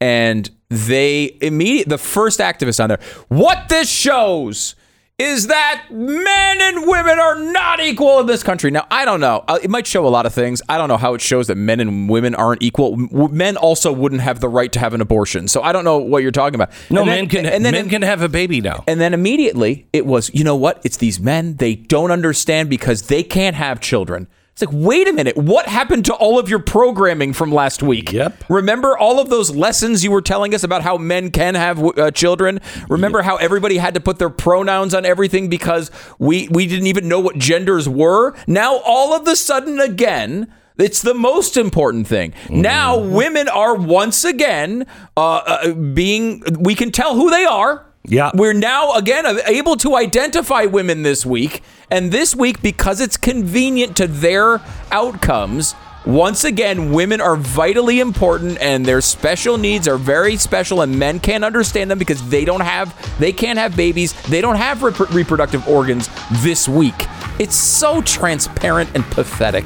and 0.00 0.50
they 0.68 1.36
immediate 1.40 1.88
the 1.88 1.98
first 1.98 2.40
activist 2.40 2.82
on 2.82 2.88
there. 2.88 3.00
What 3.28 3.68
this 3.68 3.88
shows 3.90 4.74
is 5.22 5.46
that 5.48 5.84
men 5.90 6.60
and 6.60 6.86
women 6.86 7.18
are 7.18 7.36
not 7.38 7.80
equal 7.80 8.20
in 8.20 8.26
this 8.26 8.42
country. 8.42 8.70
Now 8.70 8.86
I 8.90 9.04
don't 9.04 9.20
know. 9.20 9.44
Uh, 9.48 9.58
It 9.62 9.70
might 9.70 9.86
show 9.86 10.06
a 10.06 10.08
lot 10.10 10.26
of 10.26 10.34
things. 10.34 10.60
I 10.68 10.78
don't 10.78 10.88
know 10.88 10.96
how 10.96 11.14
it 11.14 11.20
shows 11.20 11.46
that 11.46 11.56
men 11.56 11.80
and 11.80 12.08
women 12.08 12.34
aren't 12.34 12.62
equal. 12.62 12.96
Men 12.96 13.56
also 13.56 13.92
wouldn't 13.92 14.20
have 14.22 14.40
the 14.40 14.48
right 14.48 14.72
to 14.72 14.78
have 14.78 14.94
an 14.94 15.00
abortion. 15.00 15.48
So 15.48 15.62
I 15.62 15.72
don't 15.72 15.84
know 15.84 15.98
what 15.98 16.22
you're 16.22 16.30
talking 16.32 16.54
about. 16.56 16.70
no, 16.90 17.00
And 17.02 17.08
then- 17.10 17.16
men 17.20 17.28
can 17.28 17.46
and 17.46 17.64
then 17.64 17.72
men 17.72 17.88
can 17.88 18.02
have 18.02 18.22
a 18.22 18.28
baby 18.28 18.60
now. 18.60 18.84
and 18.86 19.00
then 19.00 19.14
immediately 19.14 19.86
it 19.92 20.06
was, 20.06 20.30
you 20.34 20.44
know 20.44 20.56
what? 20.56 20.80
It's 20.84 20.96
these 20.96 21.20
men. 21.20 21.56
They 21.56 21.74
don't 21.74 22.10
understand 22.10 22.68
because 22.70 23.02
they 23.02 23.22
can't 23.22 23.56
have 23.56 23.80
children. 23.80 24.26
It's 24.52 24.60
like, 24.60 24.70
wait 24.72 25.08
a 25.08 25.14
minute. 25.14 25.34
What 25.34 25.66
happened 25.66 26.04
to 26.06 26.14
all 26.14 26.38
of 26.38 26.50
your 26.50 26.58
programming 26.58 27.32
from 27.32 27.50
last 27.50 27.82
week? 27.82 28.12
Yep. 28.12 28.44
Remember 28.50 28.98
all 28.98 29.18
of 29.18 29.30
those 29.30 29.50
lessons 29.50 30.04
you 30.04 30.10
were 30.10 30.20
telling 30.20 30.54
us 30.54 30.62
about 30.62 30.82
how 30.82 30.98
men 30.98 31.30
can 31.30 31.54
have 31.54 31.82
uh, 31.82 32.10
children? 32.10 32.60
Remember 32.90 33.22
how 33.22 33.36
everybody 33.36 33.78
had 33.78 33.94
to 33.94 34.00
put 34.00 34.18
their 34.18 34.28
pronouns 34.28 34.92
on 34.92 35.06
everything 35.06 35.48
because 35.48 35.90
we, 36.18 36.48
we 36.48 36.66
didn't 36.66 36.86
even 36.86 37.08
know 37.08 37.18
what 37.18 37.38
genders 37.38 37.88
were? 37.88 38.34
Now, 38.46 38.76
all 38.84 39.14
of 39.14 39.26
a 39.26 39.36
sudden, 39.36 39.80
again, 39.80 40.52
it's 40.76 41.00
the 41.00 41.14
most 41.14 41.56
important 41.56 42.06
thing. 42.06 42.34
Now, 42.50 42.98
women 42.98 43.48
are 43.48 43.74
once 43.74 44.22
again 44.22 44.86
uh, 45.16 45.36
uh, 45.36 45.72
being, 45.72 46.42
we 46.60 46.74
can 46.74 46.90
tell 46.90 47.14
who 47.14 47.30
they 47.30 47.46
are. 47.46 47.86
Yeah. 48.04 48.30
We're 48.34 48.52
now 48.52 48.94
again 48.94 49.24
able 49.46 49.76
to 49.76 49.96
identify 49.96 50.64
women 50.64 51.02
this 51.02 51.24
week. 51.24 51.62
And 51.90 52.10
this 52.10 52.34
week, 52.34 52.62
because 52.62 53.00
it's 53.00 53.16
convenient 53.16 53.96
to 53.98 54.06
their 54.06 54.60
outcomes, 54.90 55.74
once 56.04 56.42
again, 56.42 56.90
women 56.92 57.20
are 57.20 57.36
vitally 57.36 58.00
important 58.00 58.58
and 58.60 58.84
their 58.84 59.00
special 59.00 59.56
needs 59.56 59.86
are 59.86 59.98
very 59.98 60.36
special 60.36 60.80
and 60.80 60.98
men 60.98 61.20
can't 61.20 61.44
understand 61.44 61.90
them 61.90 61.98
because 61.98 62.28
they 62.28 62.44
don't 62.44 62.62
have, 62.62 63.18
they 63.20 63.32
can't 63.32 63.58
have 63.58 63.76
babies. 63.76 64.20
They 64.24 64.40
don't 64.40 64.56
have 64.56 64.82
rep- 64.82 65.10
reproductive 65.10 65.68
organs 65.68 66.08
this 66.42 66.68
week. 66.68 67.06
It's 67.38 67.54
so 67.54 68.02
transparent 68.02 68.90
and 68.94 69.04
pathetic. 69.04 69.64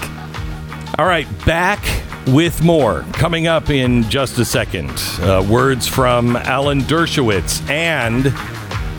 All 0.99 1.07
right, 1.07 1.27
back 1.46 1.83
with 2.27 2.62
more 2.62 3.03
coming 3.12 3.47
up 3.47 3.71
in 3.71 4.03
just 4.11 4.39
a 4.39 4.45
second. 4.45 4.91
Uh, 5.21 5.45
words 5.49 5.87
from 5.87 6.37
Alan 6.37 6.81
Dershowitz 6.81 7.69
and 7.71 8.33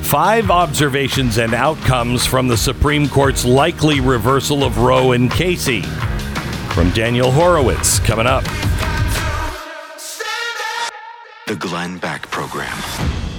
five 0.06 0.50
observations 0.50 1.38
and 1.38 1.54
outcomes 1.54 2.26
from 2.26 2.48
the 2.48 2.56
Supreme 2.56 3.10
Court's 3.10 3.44
likely 3.44 4.00
reversal 4.00 4.64
of 4.64 4.78
Roe 4.78 5.12
and 5.12 5.30
Casey. 5.30 5.82
From 6.74 6.90
Daniel 6.92 7.32
Horowitz 7.32 8.00
coming 8.00 8.28
up. 8.28 8.44
The 11.48 11.56
Glenn 11.56 11.98
Beck 11.98 12.24
Program. 12.30 12.78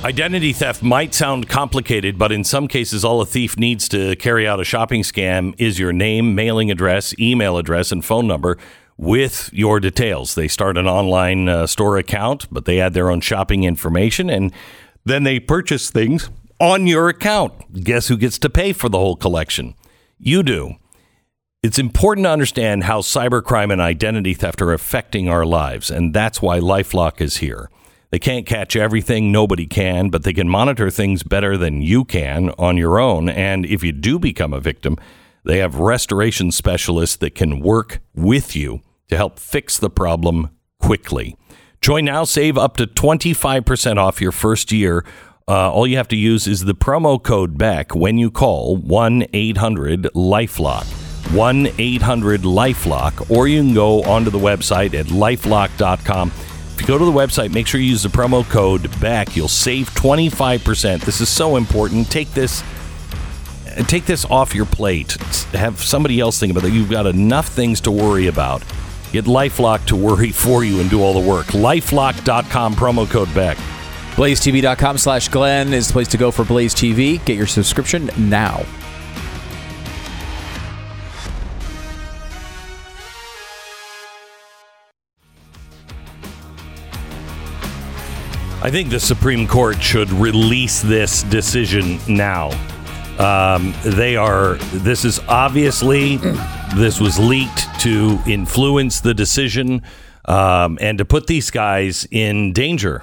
Identity 0.05 0.53
theft 0.53 0.83
might 0.83 1.12
sound 1.12 1.48
complicated, 1.48 2.18
but 2.18 2.31
in 2.31 2.44
some 2.44 2.68
cases, 2.68 3.05
all 3.05 3.20
a 3.20 3.27
thief 3.27 3.59
needs 3.59 3.88
to 3.88 4.16
carry 4.16 4.46
out 4.46 4.61
a 4.61 4.64
shopping 4.64 5.03
scam 5.03 5.55
is 5.59 5.79
your 5.79 5.92
name, 5.92 6.35
mailing 6.35 6.70
address, 6.70 7.18
email 7.18 7.59
address, 7.59 7.90
and 7.90 8.05
phone 8.05 8.27
number 8.27 8.59
with 8.98 9.48
your 9.52 9.80
details. 9.80 10.34
They 10.34 10.48
start 10.48 10.76
an 10.76 10.88
online 10.88 11.48
uh, 11.48 11.66
store 11.66 11.96
account, 11.96 12.46
but 12.50 12.66
they 12.66 12.80
add 12.80 12.92
their 12.92 13.11
own 13.11 13.20
shopping 13.20 13.64
information 13.64 14.28
and 14.28 14.52
then 15.04 15.22
they 15.22 15.40
purchase 15.40 15.90
things 15.90 16.28
on 16.61 16.87
your 16.87 17.08
account. 17.08 17.82
Guess 17.84 18.08
who 18.08 18.16
gets 18.16 18.38
to 18.40 18.50
pay 18.50 18.72
for 18.72 18.88
the 18.88 18.98
whole 18.98 19.16
collection? 19.16 19.74
You 20.18 20.42
do. 20.42 20.74
It's 21.62 21.78
important 21.78 22.24
to 22.24 22.30
understand 22.30 22.84
how 22.84 23.00
cybercrime 23.00 23.72
and 23.72 23.80
identity 23.80 24.34
theft 24.34 24.61
are 24.61 24.72
affecting 24.72 25.28
our 25.28 25.44
lives, 25.44 25.90
and 25.90 26.14
that's 26.14 26.40
why 26.40 26.61
Lifelock 26.61 27.20
is 27.20 27.38
here. 27.38 27.70
They 28.11 28.18
can't 28.18 28.46
catch 28.46 28.76
everything, 28.76 29.32
nobody 29.32 29.66
can, 29.66 30.08
but 30.08 30.22
they 30.22 30.32
can 30.32 30.48
monitor 30.48 30.88
things 30.88 31.22
better 31.22 31.56
than 31.56 31.82
you 31.82 32.04
can 32.04 32.50
on 32.58 32.76
your 32.76 32.98
own. 32.98 33.28
And 33.28 33.66
if 33.66 33.82
you 33.82 33.92
do 33.92 34.18
become 34.18 34.52
a 34.52 34.61
victim, 34.61 34.96
they 35.44 35.58
have 35.58 35.76
restoration 35.76 36.52
specialists 36.52 37.16
that 37.16 37.34
can 37.34 37.61
work 37.61 38.00
with 38.14 38.54
you 38.54 38.82
to 39.09 39.16
help 39.16 39.38
fix 39.38 39.79
the 39.79 39.90
problem 39.90 40.51
quickly. 40.81 41.37
Join 41.81 42.05
now, 42.07 42.25
save 42.25 42.59
up 42.59 42.77
to 42.77 42.87
25% 42.87 43.97
off 43.97 44.21
your 44.21 44.33
first 44.33 44.73
year. 44.73 45.05
Uh, 45.47 45.73
all 45.73 45.87
you 45.87 45.97
have 45.97 46.09
to 46.09 46.16
use 46.16 46.47
is 46.47 46.64
the 46.64 46.75
promo 46.75 47.23
code 47.23 47.57
BECK 47.57 47.94
when 47.94 48.18
you 48.18 48.31
call 48.31 48.77
1 48.77 49.27
800 49.33 50.03
Lifelock. 50.14 50.85
1 51.35 51.68
800 51.79 52.42
Lifelock, 52.42 53.31
or 53.31 53.49
you 53.49 53.62
can 53.62 53.75
go 53.75 54.03
onto 54.03 54.31
the 54.31 54.38
website 54.38 54.94
at 54.94 55.07
lifelock.com. 55.07 56.33
If 56.75 56.81
you 56.83 56.87
go 56.87 56.99
to 56.99 57.05
the 57.05 57.11
website, 57.11 57.53
make 57.53 57.66
sure 57.66 57.81
you 57.81 57.90
use 57.90 58.03
the 58.03 58.09
promo 58.09 58.49
code 58.49 58.88
BECK. 59.01 59.37
You'll 59.37 59.49
save 59.49 59.90
25%. 59.90 61.01
This 61.01 61.21
is 61.21 61.29
so 61.29 61.57
important. 61.57 62.11
Take 62.11 62.33
this 62.33 62.62
take 63.87 64.07
this 64.07 64.25
off 64.25 64.55
your 64.55 64.66
plate. 64.66 65.12
Have 65.53 65.81
somebody 65.81 66.18
else 66.21 66.38
think 66.38 66.51
about 66.51 66.64
it. 66.64 66.73
You've 66.73 66.90
got 66.90 67.07
enough 67.07 67.49
things 67.49 67.81
to 67.83 67.90
worry 67.90 68.27
about. 68.27 68.62
Get 69.12 69.25
Lifelock 69.25 69.85
to 69.87 69.97
worry 69.97 70.31
for 70.31 70.64
you 70.64 70.81
and 70.81 70.90
do 70.90 71.03
all 71.03 71.14
the 71.14 71.27
work. 71.29 71.47
Lifelock.com, 71.47 72.75
promo 72.75 73.09
code 73.09 73.33
BECK. 73.35 73.57
BlazeTV.com 74.16 74.99
slash 74.99 75.29
Glenn 75.29 75.73
is 75.73 75.87
the 75.87 75.92
place 75.92 76.09
to 76.09 76.16
go 76.16 76.31
for 76.31 76.44
Blaze 76.44 76.75
TV. 76.75 77.25
Get 77.25 77.37
your 77.37 77.47
subscription 77.47 78.11
now. 78.18 78.64
I 88.61 88.71
think 88.71 88.90
the 88.90 88.99
Supreme 88.99 89.47
Court 89.47 89.81
should 89.81 90.11
release 90.11 90.83
this 90.83 91.23
decision 91.23 92.01
now. 92.09 92.51
Um, 93.18 93.74
they 93.85 94.16
are. 94.16 94.54
This 94.72 95.04
is 95.04 95.20
obviously 95.28 96.18
this 96.76 97.00
was 97.00 97.18
leaked 97.18 97.81
to 97.81 98.18
influence 98.26 99.00
the 99.00 99.12
decision 99.12 99.83
um, 100.26 100.78
and 100.81 100.98
to 100.98 101.04
put 101.04 101.26
these 101.26 101.50
guys 101.50 102.07
in 102.11 102.52
danger. 102.52 103.02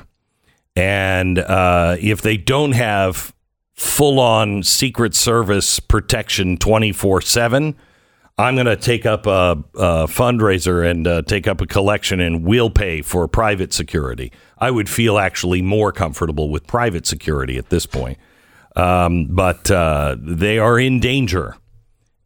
And 0.75 1.39
uh, 1.39 1.97
if 1.99 2.21
they 2.21 2.37
don't 2.37 2.73
have 2.73 3.33
full 3.73 4.19
on 4.19 4.63
Secret 4.63 5.15
Service 5.15 5.81
protection 5.81 6.57
twenty 6.57 6.93
four 6.93 7.19
seven, 7.19 7.75
I'm 8.37 8.55
going 8.55 8.67
to 8.67 8.77
take 8.77 9.05
up 9.05 9.27
a, 9.27 9.63
a 9.75 10.07
fundraiser 10.07 10.89
and 10.89 11.07
uh, 11.07 11.21
take 11.23 11.47
up 11.47 11.61
a 11.61 11.65
collection, 11.65 12.21
and 12.21 12.43
we'll 12.45 12.69
pay 12.69 13.01
for 13.01 13.27
private 13.27 13.73
security. 13.73 14.31
I 14.57 14.71
would 14.71 14.89
feel 14.89 15.17
actually 15.17 15.61
more 15.61 15.91
comfortable 15.91 16.49
with 16.49 16.67
private 16.67 17.05
security 17.05 17.57
at 17.57 17.69
this 17.69 17.85
point. 17.85 18.17
Um, 18.75 19.27
but 19.27 19.71
uh, 19.71 20.17
they 20.19 20.59
are 20.59 20.79
in 20.79 20.99
danger, 20.99 21.55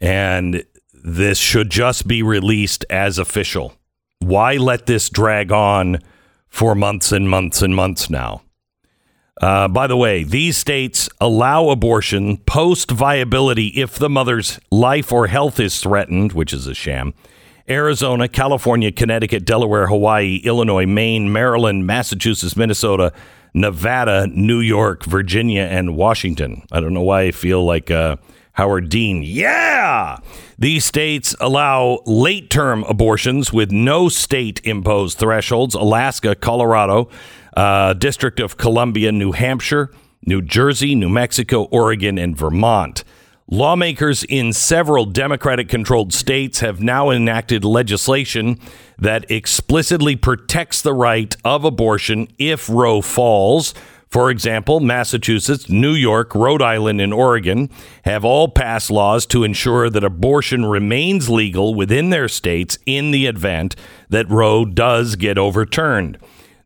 and 0.02 0.64
this 0.94 1.38
should 1.38 1.70
just 1.70 2.08
be 2.08 2.24
released 2.24 2.86
as 2.90 3.20
official. 3.20 3.74
Why 4.20 4.58
let 4.58 4.86
this 4.86 5.10
drag 5.10 5.52
on 5.52 6.00
for 6.50 6.76
months 6.76 7.12
and 7.12 7.30
months 7.30 7.62
and 7.62 7.76
months 7.76 8.10
now? 8.10 8.42
Uh, 9.40 9.70
by 9.70 9.88
the 9.88 9.96
way, 9.96 10.24
these 10.24 10.58
states 10.58 11.08
allow 11.22 11.70
abortion 11.70 12.38
post 12.38 12.92
viability 12.92 13.68
if 13.68 13.96
the 13.98 14.10
mother's 14.10 14.60
life 14.70 15.14
or 15.14 15.28
health 15.28 15.60
is 15.60 15.80
threatened, 15.80 16.34
which 16.34 16.52
is 16.52 16.68
a 16.68 16.74
sham. 16.74 17.14
Arizona, 17.70 18.28
California, 18.28 18.92
Connecticut, 18.92 19.46
Delaware, 19.46 19.88
Hawaii, 19.88 20.42
Illinois, 20.44 20.88
Maine, 20.88 21.32
Maryland, 21.32 21.86
Massachusetts, 21.86 22.58
Minnesota, 22.58 23.14
Nevada, 23.54 24.28
New 24.28 24.60
York, 24.60 25.06
Virginia, 25.06 25.64
and 25.64 25.96
Washington. 25.96 26.64
I 26.72 26.80
don't 26.80 26.94
know 26.94 27.04
why 27.04 27.24
I 27.24 27.32
feel 27.32 27.64
like 27.64 27.90
uh, 27.90 28.18
Howard 28.54 28.90
Dean. 28.90 29.24
Yeah! 29.24 30.18
These 30.58 30.86
states 30.86 31.36
allow 31.40 32.02
late 32.06 32.50
term 32.50 32.84
abortions 32.84 33.54
with 33.54 33.72
no 33.72 34.10
state 34.10 34.60
imposed 34.66 35.18
thresholds 35.18 35.76
Alaska, 35.76 36.36
Colorado, 36.36 37.10
uh, 37.56 37.94
District 37.94 38.40
of 38.40 38.58
Columbia, 38.58 39.12
New 39.12 39.32
Hampshire, 39.32 39.92
New 40.26 40.42
Jersey, 40.42 40.96
New 40.96 41.10
Mexico, 41.10 41.64
Oregon, 41.72 42.18
and 42.18 42.38
Vermont. 42.38 43.04
Lawmakers 43.52 44.24
in 44.26 44.54
several 44.54 45.06
Democratic 45.06 45.70
controlled 45.70 46.14
states 46.14 46.60
have 46.60 46.84
now 46.84 47.10
enacted 47.10 47.66
legislation 47.66 48.60
that 49.00 49.30
explicitly 49.32 50.16
protects 50.16 50.84
the 50.84 50.94
right 50.94 51.36
of 51.44 51.66
abortion 51.66 52.28
if 52.38 52.70
Roe 52.70 53.02
falls. 53.02 53.74
For 54.08 54.30
example, 54.30 54.80
Massachusetts, 54.82 55.68
New 55.68 55.94
York, 55.94 56.36
Rhode 56.36 56.62
Island, 56.62 57.02
and 57.02 57.12
Oregon 57.12 57.72
have 58.04 58.24
all 58.24 58.50
passed 58.50 58.92
laws 58.92 59.26
to 59.28 59.44
ensure 59.44 59.90
that 59.90 60.04
abortion 60.04 60.68
remains 60.68 61.28
legal 61.28 61.74
within 61.74 62.12
their 62.12 62.28
states 62.28 62.78
in 62.86 63.10
the 63.10 63.26
event 63.26 63.76
that 64.10 64.30
Roe 64.30 64.64
does 64.64 65.16
get 65.16 65.40
overturned. 65.40 66.20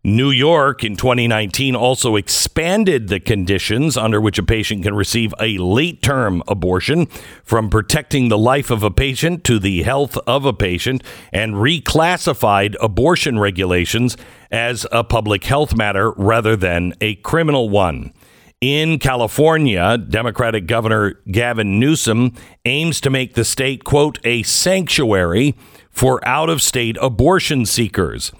New 0.05 0.31
York 0.31 0.83
in 0.83 0.97
2019 0.97 1.77
also 1.77 2.17
expanded 2.17 3.07
the 3.07 3.21
conditions 3.21 3.95
under 3.95 4.19
which 4.19 4.37
a 4.37 4.43
patient 4.43 4.83
can 4.83 4.93
receive 4.93 5.33
a 5.39 5.57
late 5.57 6.01
term 6.01 6.43
abortion 6.45 7.05
from 7.45 7.69
protecting 7.69 8.27
the 8.27 8.37
life 8.37 8.69
of 8.69 8.83
a 8.83 8.91
patient 8.91 9.45
to 9.45 9.59
the 9.59 9.83
health 9.83 10.17
of 10.27 10.43
a 10.43 10.51
patient 10.51 11.01
and 11.31 11.53
reclassified 11.53 12.75
abortion 12.81 13.39
regulations 13.39 14.17
as 14.51 14.85
a 14.91 15.05
public 15.05 15.45
health 15.45 15.73
matter 15.73 16.11
rather 16.17 16.57
than 16.57 16.93
a 16.99 17.15
criminal 17.15 17.69
one. 17.69 18.11
In 18.59 18.99
California, 18.99 19.97
Democratic 19.97 20.67
Governor 20.67 21.13
Gavin 21.31 21.79
Newsom 21.79 22.33
aims 22.65 22.99
to 22.99 23.09
make 23.09 23.35
the 23.35 23.45
state, 23.45 23.85
quote, 23.85 24.19
a 24.25 24.43
sanctuary 24.43 25.55
for 25.89 26.25
out 26.27 26.49
of 26.49 26.61
state 26.61 26.97
abortion 26.99 27.65
seekers 27.65 28.33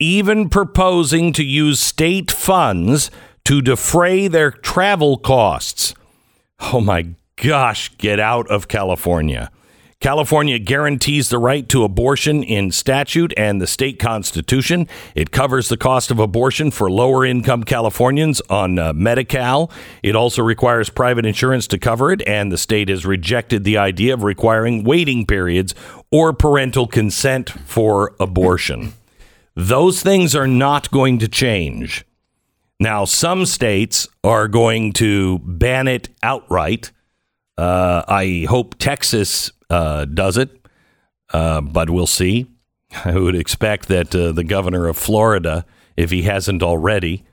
even 0.00 0.48
proposing 0.48 1.32
to 1.32 1.44
use 1.44 1.80
state 1.80 2.30
funds 2.30 3.10
to 3.44 3.60
defray 3.60 4.28
their 4.28 4.50
travel 4.50 5.16
costs. 5.16 5.94
Oh 6.60 6.80
my 6.80 7.08
gosh, 7.36 7.96
get 7.98 8.20
out 8.20 8.48
of 8.48 8.68
California. 8.68 9.50
California 10.00 10.60
guarantees 10.60 11.28
the 11.28 11.38
right 11.38 11.68
to 11.68 11.82
abortion 11.82 12.44
in 12.44 12.70
statute 12.70 13.34
and 13.36 13.60
the 13.60 13.66
state 13.66 13.98
constitution. 13.98 14.86
It 15.16 15.32
covers 15.32 15.68
the 15.68 15.76
cost 15.76 16.12
of 16.12 16.20
abortion 16.20 16.70
for 16.70 16.88
lower 16.88 17.24
income 17.24 17.64
Californians 17.64 18.40
on 18.48 18.78
uh, 18.78 18.92
Medi-Cal. 18.92 19.72
It 20.04 20.14
also 20.14 20.40
requires 20.40 20.88
private 20.88 21.26
insurance 21.26 21.66
to 21.66 21.78
cover 21.78 22.12
it, 22.12 22.22
and 22.28 22.52
the 22.52 22.58
state 22.58 22.88
has 22.88 23.04
rejected 23.04 23.64
the 23.64 23.76
idea 23.76 24.14
of 24.14 24.22
requiring 24.22 24.84
waiting 24.84 25.26
periods 25.26 25.74
or 26.12 26.32
parental 26.32 26.86
consent 26.86 27.50
for 27.50 28.14
abortion. 28.20 28.92
Those 29.58 30.04
things 30.04 30.36
are 30.36 30.46
not 30.46 30.88
going 30.92 31.18
to 31.18 31.26
change. 31.26 32.04
Now, 32.78 33.04
some 33.04 33.44
states 33.44 34.06
are 34.22 34.46
going 34.46 34.92
to 34.94 35.40
ban 35.40 35.88
it 35.88 36.10
outright. 36.22 36.92
Uh, 37.56 38.04
I 38.06 38.46
hope 38.48 38.78
Texas 38.78 39.50
uh, 39.68 40.04
does 40.04 40.36
it, 40.36 40.64
uh, 41.32 41.60
but 41.60 41.90
we'll 41.90 42.06
see. 42.06 42.46
I 43.04 43.18
would 43.18 43.34
expect 43.34 43.88
that 43.88 44.14
uh, 44.14 44.30
the 44.30 44.44
governor 44.44 44.86
of 44.86 44.96
Florida, 44.96 45.66
if 45.96 46.12
he 46.12 46.22
hasn't 46.22 46.62
already, 46.62 47.24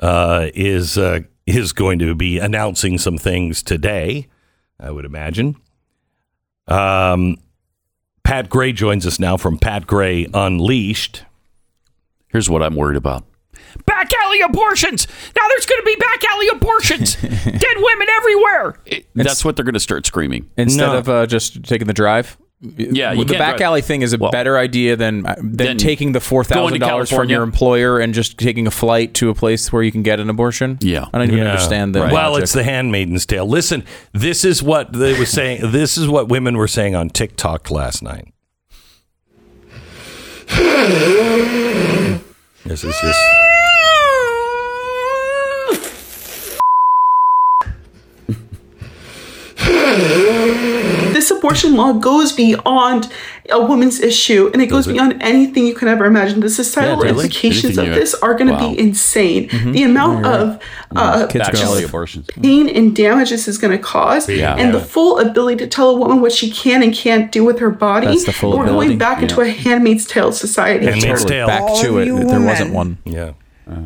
uh, 0.00 0.48
is 0.54 0.98
uh, 0.98 1.20
is 1.46 1.72
going 1.72 2.00
to 2.00 2.16
be 2.16 2.40
announcing 2.40 2.98
some 2.98 3.18
things 3.18 3.62
today. 3.62 4.26
I 4.80 4.90
would 4.90 5.04
imagine. 5.04 5.54
Um, 6.66 7.36
Pat 8.24 8.50
Gray 8.50 8.72
joins 8.72 9.06
us 9.06 9.20
now 9.20 9.36
from 9.36 9.58
Pat 9.58 9.86
Gray 9.86 10.26
Unleashed. 10.34 11.22
Here's 12.28 12.48
what 12.50 12.62
I'm 12.62 12.74
worried 12.74 12.96
about. 12.96 13.24
Back 13.86 14.12
alley 14.24 14.40
abortions. 14.40 15.06
Now 15.36 15.46
there's 15.48 15.66
going 15.66 15.80
to 15.80 15.84
be 15.84 15.96
back 15.96 16.24
alley 16.24 16.48
abortions. 16.52 17.16
Dead 17.22 17.76
women 17.76 18.08
everywhere. 18.10 18.78
It- 18.86 19.06
that's 19.14 19.44
what 19.44 19.56
they're 19.56 19.64
going 19.64 19.74
to 19.74 19.80
start 19.80 20.06
screaming. 20.06 20.48
Instead 20.56 20.86
No. 20.86 20.98
of 20.98 21.08
uh, 21.08 21.26
just 21.26 21.64
taking 21.64 21.86
the 21.86 21.92
drive. 21.92 22.36
Yeah, 22.60 23.12
you 23.12 23.22
the 23.24 23.34
can't 23.34 23.38
back 23.38 23.56
drive- 23.58 23.66
alley 23.66 23.82
thing 23.82 24.02
is 24.02 24.12
a 24.12 24.18
Well, 24.18 24.32
better 24.32 24.58
idea 24.58 24.96
than 24.96 25.24
uh, 25.24 25.36
than 25.40 25.78
taking 25.78 26.10
the 26.10 26.18
four 26.18 26.42
going 26.42 26.70
thousand 26.72 26.80
to 26.80 26.86
dollars 26.86 27.08
from 27.08 27.28
your 27.30 27.44
employer 27.44 28.00
and 28.00 28.12
just 28.12 28.36
taking 28.36 28.66
a 28.66 28.70
flight 28.72 29.14
to 29.14 29.30
a 29.30 29.34
place 29.34 29.72
where 29.72 29.80
you 29.84 29.92
can 29.92 30.02
get 30.02 30.18
an 30.18 30.28
abortion. 30.28 30.76
Yeah. 30.80 31.06
I 31.14 31.18
don't 31.18 31.28
even 31.28 31.38
Yeah. 31.38 31.50
understand 31.50 31.94
the. 31.94 32.00
Well, 32.00 32.34
it's 32.36 32.52
the 32.54 32.64
Handmaiden's 32.64 33.26
Tale. 33.26 33.46
Listen, 33.46 33.84
this 34.12 34.44
is 34.44 34.60
what 34.60 34.92
they 34.92 35.16
were 35.16 35.24
saying. 35.26 35.70
This 35.70 35.96
is 35.96 36.08
what 36.08 36.28
women 36.28 36.56
were 36.56 36.66
saying 36.66 36.96
on 36.96 37.10
TikTok 37.10 37.70
last 37.70 38.02
night. 38.02 38.32
This 42.64 42.84
is 42.84 42.94
just. 43.00 43.18
this 51.12 51.30
abortion 51.30 51.74
law 51.74 51.92
goes 51.92 52.32
beyond 52.32 53.12
a 53.50 53.60
woman's 53.64 53.98
issue 54.00 54.50
and 54.52 54.60
it 54.60 54.66
goes 54.66 54.86
beyond 54.86 55.22
anything 55.22 55.66
you 55.66 55.74
can 55.74 55.88
ever 55.88 56.04
imagine. 56.04 56.40
The 56.40 56.50
societal 56.50 56.96
really? 56.98 57.10
implications 57.10 57.78
Anything 57.78 57.88
of 57.88 57.94
this 57.94 58.14
are 58.16 58.34
going 58.34 58.48
to 58.48 58.52
Wow. 58.54 58.70
be 58.74 58.78
insane. 58.78 59.48
Mm-hmm. 59.48 59.72
The 59.72 59.82
amount 59.84 60.26
of 60.26 60.60
uh, 60.94 61.26
Kids 61.28 61.44
Back 61.46 61.54
gonna 61.54 61.64
alley 61.64 61.80
live. 61.80 61.88
abortions. 61.88 62.26
Mm-hmm. 62.26 62.42
pain 62.42 62.68
and 62.68 62.94
damage 62.94 63.30
this 63.30 63.48
is 63.48 63.56
going 63.58 63.70
to 63.76 63.82
cause, 63.82 64.28
Yeah. 64.28 64.54
and 64.56 64.74
the 64.74 64.80
full 64.80 65.18
ability 65.18 65.56
to 65.58 65.66
tell 65.66 65.90
a 65.90 65.96
woman 65.96 66.20
what 66.20 66.32
she 66.32 66.50
can 66.50 66.82
and 66.82 66.92
can't 66.94 67.32
do 67.32 67.42
with 67.44 67.58
her 67.60 67.70
body. 67.70 68.06
That's 68.08 68.24
the 68.26 68.32
full 68.32 68.56
We're 68.56 68.64
ability. 68.64 68.86
going 68.88 68.98
back 68.98 69.22
into 69.22 69.40
a 69.40 69.48
Handmaid's 69.48 70.06
Tale 70.06 70.32
society. 70.32 70.84
Handmaid's 70.86 71.24
Tale. 71.24 71.46
back 71.46 71.62
All 71.62 71.80
to 71.82 71.98
it. 71.98 72.06
you 72.06 72.24
There 72.24 72.40
wasn't 72.40 72.72
one. 72.74 72.98
Yeah. 73.04 73.32
Uh-huh. 73.70 73.80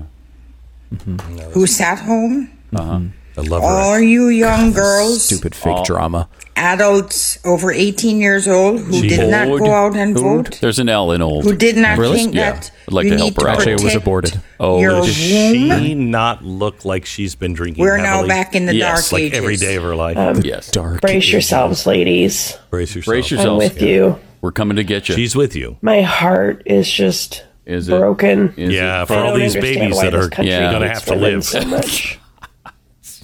who 1.53 1.67
sat 1.67 2.01
home, 2.01 2.51
uh-huh. 2.75 3.01
I 3.37 3.41
love 3.43 3.63
all 3.63 3.95
her. 3.95 4.03
you 4.03 4.29
young 4.29 4.73
girls, 4.73 5.25
Stupid 5.25 5.55
fake 5.55 5.85
drama. 5.85 6.29
adults 6.57 7.39
over 7.45 7.73
18 7.73 8.21
years 8.21 8.47
old 8.47 8.81
who 8.81 9.01
did 9.03 9.31
not 9.31 9.47
go 9.59 9.73
out 9.73 9.97
and 9.97 10.15
vote, 10.17 10.59
There's 10.61 10.79
an 10.79 10.89
L 10.89 11.13
in 11.13 11.23
old. 11.23 11.45
who 11.45 11.57
did 11.57 11.77
not 11.77 11.99
Really? 11.99 12.17
think 12.19 12.35
Yeah. 12.35 12.53
that 12.53 12.71
I'd 12.89 12.93
like 12.95 13.05
you 13.05 13.11
to 13.11 13.17
need 13.17 13.23
help 13.23 13.35
to 13.37 13.41
her 13.43 13.49
out. 13.49 13.57
Actually, 13.59 13.73
it 13.73 13.83
was 13.83 13.95
aborted. 13.95 14.41
Oh, 14.61 14.81
your 14.81 14.91
does 15.01 15.07
womb. 15.07 15.79
She 15.81 15.95
not 15.95 16.45
look 16.45 16.85
like 16.85 17.07
she's 17.07 17.35
been 17.35 17.53
drinking. 17.55 17.83
We're 17.83 17.97
now 17.97 18.27
back 18.27 18.55
in 18.55 18.67
the 18.67 18.75
Yes, 18.75 19.09
dark 19.09 19.13
like 19.13 19.23
ages. 19.23 19.39
every 19.39 19.57
day 19.57 19.77
of 19.77 19.83
her 19.83 19.97
life. 19.97 20.17
Um, 20.17 20.41
yes. 20.45 20.71
Dark. 20.71 21.01
Brace 21.01 21.33
yourselves, 21.33 21.87
ladies. 21.87 22.57
Brace 22.71 22.95
yourselves. 22.95 23.07
Brace 23.07 23.33
I'm 23.33 23.39
yourselves. 23.39 23.75
with 23.75 23.83
you. 23.83 24.19
We're 24.43 24.53
coming 24.53 24.77
to 24.77 24.85
get 24.85 25.09
you. 25.09 25.15
She's 25.15 25.35
with 25.35 25.57
you. 25.57 25.79
My 25.83 26.03
heart 26.03 26.63
is 26.67 26.91
just 26.91 27.45
Is 27.65 27.89
it? 27.89 27.93
broken. 27.99 28.53
Is 28.57 28.75
yeah, 28.75 29.03
it? 29.03 29.07
for 29.07 29.15
I 29.15 29.23
all 29.29 29.35
these 29.37 29.55
babies 29.55 30.01
that 30.01 30.15
are 30.15 30.29
country 30.29 30.53
Yeah. 30.53 30.71
going 30.71 30.83
to 30.83 30.89
have 30.89 31.05
to 31.07 31.15
live. 31.15 31.45
so 31.45 31.61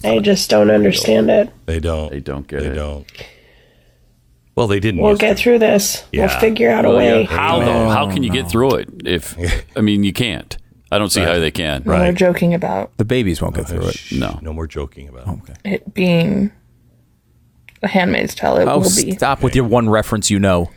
much. 0.03 0.13
I 0.13 0.19
just 0.21 0.49
don't 0.51 0.71
understand 0.71 1.31
it. 1.31 1.51
They 1.67 1.81
don't. 1.81 2.11
They 2.11 2.21
don't 2.21 2.47
get 2.47 2.61
it. 2.61 2.63
They 2.65 2.71
it. 2.71 2.75
don't. 2.75 3.07
Well, 4.55 4.67
they 4.67 4.81
didn't. 4.81 5.01
We'll 5.01 5.11
used 5.13 5.21
get 5.21 5.37
to. 5.37 5.43
through 5.43 5.59
this. 5.61 6.05
Yeah. 6.13 6.27
We'll 6.27 6.41
figure 6.41 6.71
out 6.71 6.85
a 6.85 6.89
Well, 6.89 6.99
way. 6.99 7.21
yeah. 7.23 7.27
How 7.29 7.61
though? 7.61 7.89
How 7.89 8.11
can 8.13 8.23
you 8.23 8.31
get 8.31 8.51
through 8.51 8.75
it? 8.77 8.89
If 9.05 9.37
I 9.77 9.81
mean, 9.81 10.03
you 10.05 10.13
can't. 10.13 10.57
I 10.91 10.99
don't 10.99 11.11
see 11.11 11.21
how 11.21 11.39
they 11.39 11.51
can. 11.51 11.83
We're 11.85 11.93
Right. 11.93 12.15
joking 12.15 12.55
about 12.55 12.97
The 12.97 13.05
babies 13.05 13.43
won't 13.43 13.55
get 13.55 13.69
through 13.69 13.89
it. 13.89 13.95
Shh, 13.95 14.13
No. 14.15 14.39
no 14.43 14.53
more 14.55 14.67
joking 14.67 15.07
about. 15.09 15.29
it. 15.65 15.73
it 15.75 15.95
being 15.95 16.51
a 17.83 17.89
handmaid's 17.89 18.35
tale. 18.35 18.57
It 18.57 18.67
Oh, 18.67 18.79
will 18.79 18.85
be. 18.85 19.13
stop 19.13 19.43
with 19.43 19.55
your 19.55 19.67
one 19.67 19.89
reference 19.91 20.31
you 20.31 20.39
know. 20.39 20.71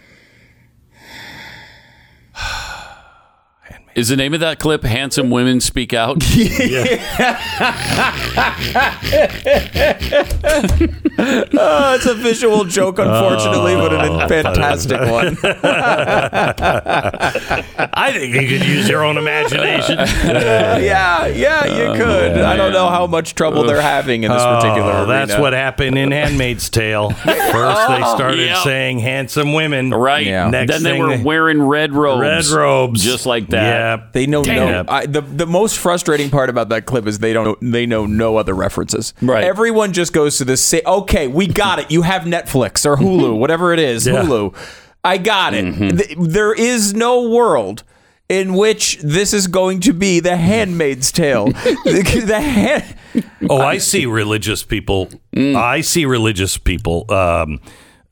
Is 3.93 4.07
the 4.07 4.15
name 4.15 4.33
of 4.33 4.39
that 4.39 4.59
clip 4.59 4.83
"Handsome 4.83 5.29
Women 5.29 5.59
Speak 5.59 5.93
Out"? 5.93 6.23
Oh, 11.53 11.95
it's 11.95 12.05
a 12.05 12.13
visual 12.13 12.65
joke, 12.65 12.99
unfortunately, 12.99 13.75
but 13.75 13.93
a 13.93 14.23
oh. 14.23 14.27
fantastic 14.27 14.99
one. 14.99 15.37
I 17.93 18.11
think 18.13 18.33
you 18.33 18.47
could 18.47 18.65
use 18.67 18.89
your 18.89 19.03
own 19.03 19.17
imagination. 19.17 19.97
yeah, 19.97 21.27
yeah, 21.27 21.65
you 21.65 21.83
oh, 21.83 21.95
could. 21.95 22.37
I 22.39 22.55
don't 22.55 22.73
know 22.73 22.89
how 22.89 23.07
much 23.07 23.35
trouble 23.35 23.63
they're 23.63 23.81
having 23.81 24.23
in 24.23 24.31
this 24.31 24.41
oh, 24.41 24.55
particular. 24.55 24.91
Oh, 24.91 25.05
that's 25.05 25.31
arena. 25.31 25.41
what 25.41 25.53
happened 25.53 25.97
in 25.97 26.11
Handmaid's 26.11 26.69
Tale. 26.69 27.11
First, 27.11 27.87
they 27.87 28.01
started 28.01 28.39
Yeah. 28.39 28.63
saying 28.63 28.99
handsome 28.99 29.53
women. 29.53 29.91
Right. 29.91 30.25
Yeah. 30.25 30.49
Next 30.49 30.71
then 30.71 30.83
they 30.83 30.99
were 30.99 31.17
they- 31.17 31.23
wearing 31.23 31.61
red 31.61 31.93
robes. 31.93 32.21
Red 32.21 32.45
robes, 32.57 33.03
Just 33.03 33.25
like 33.25 33.47
that. 33.49 33.63
Yeah, 33.63 33.80
They 34.13 34.25
know 34.27 34.43
Damn. 34.43 34.85
no. 34.85 34.91
I, 34.91 35.05
the 35.05 35.21
the 35.21 35.45
most 35.45 35.77
frustrating 35.77 36.29
part 36.29 36.49
about 36.49 36.69
that 36.69 36.85
clip 36.85 37.07
is 37.07 37.19
they 37.19 37.33
don't 37.33 37.57
they 37.61 37.85
know 37.85 38.05
no 38.05 38.37
other 38.37 38.53
references. 38.53 39.13
Right. 39.21 39.43
Everyone 39.43 39.93
just 39.93 40.13
goes 40.13 40.37
to 40.39 40.45
the 40.45 40.57
Say, 40.57 40.81
okay, 40.85 41.27
we 41.27 41.47
got 41.47 41.79
it. 41.79 41.91
You 41.91 42.01
have 42.03 42.23
Netflix 42.23 42.85
or 42.85 42.95
Hulu, 43.01 43.37
whatever 43.37 43.73
it 43.73 43.79
is. 43.79 44.05
Yeah. 44.07 44.23
Hulu. 44.23 44.55
I 45.03 45.17
got 45.17 45.53
it. 45.53 45.73
Th- 45.97 46.15
There 46.19 46.53
is 46.53 46.93
no 46.93 47.29
world. 47.29 47.83
In 48.29 48.53
which 48.53 48.97
this 49.03 49.33
is 49.33 49.47
going 49.47 49.81
to 49.81 49.91
be 49.91 50.21
the 50.21 50.37
Handmaid's 50.37 51.11
Tale. 51.11 51.47
the, 51.47 52.23
the 52.27 52.39
hand, 52.39 52.95
Oh, 53.49 53.57
I 53.59 53.77
see 53.77 54.05
religious 54.05 54.63
people. 54.63 55.09
Mm. 55.35 55.57
I 55.57 55.81
see 55.81 56.05
religious 56.05 56.57
people 56.57 57.11
um, 57.11 57.59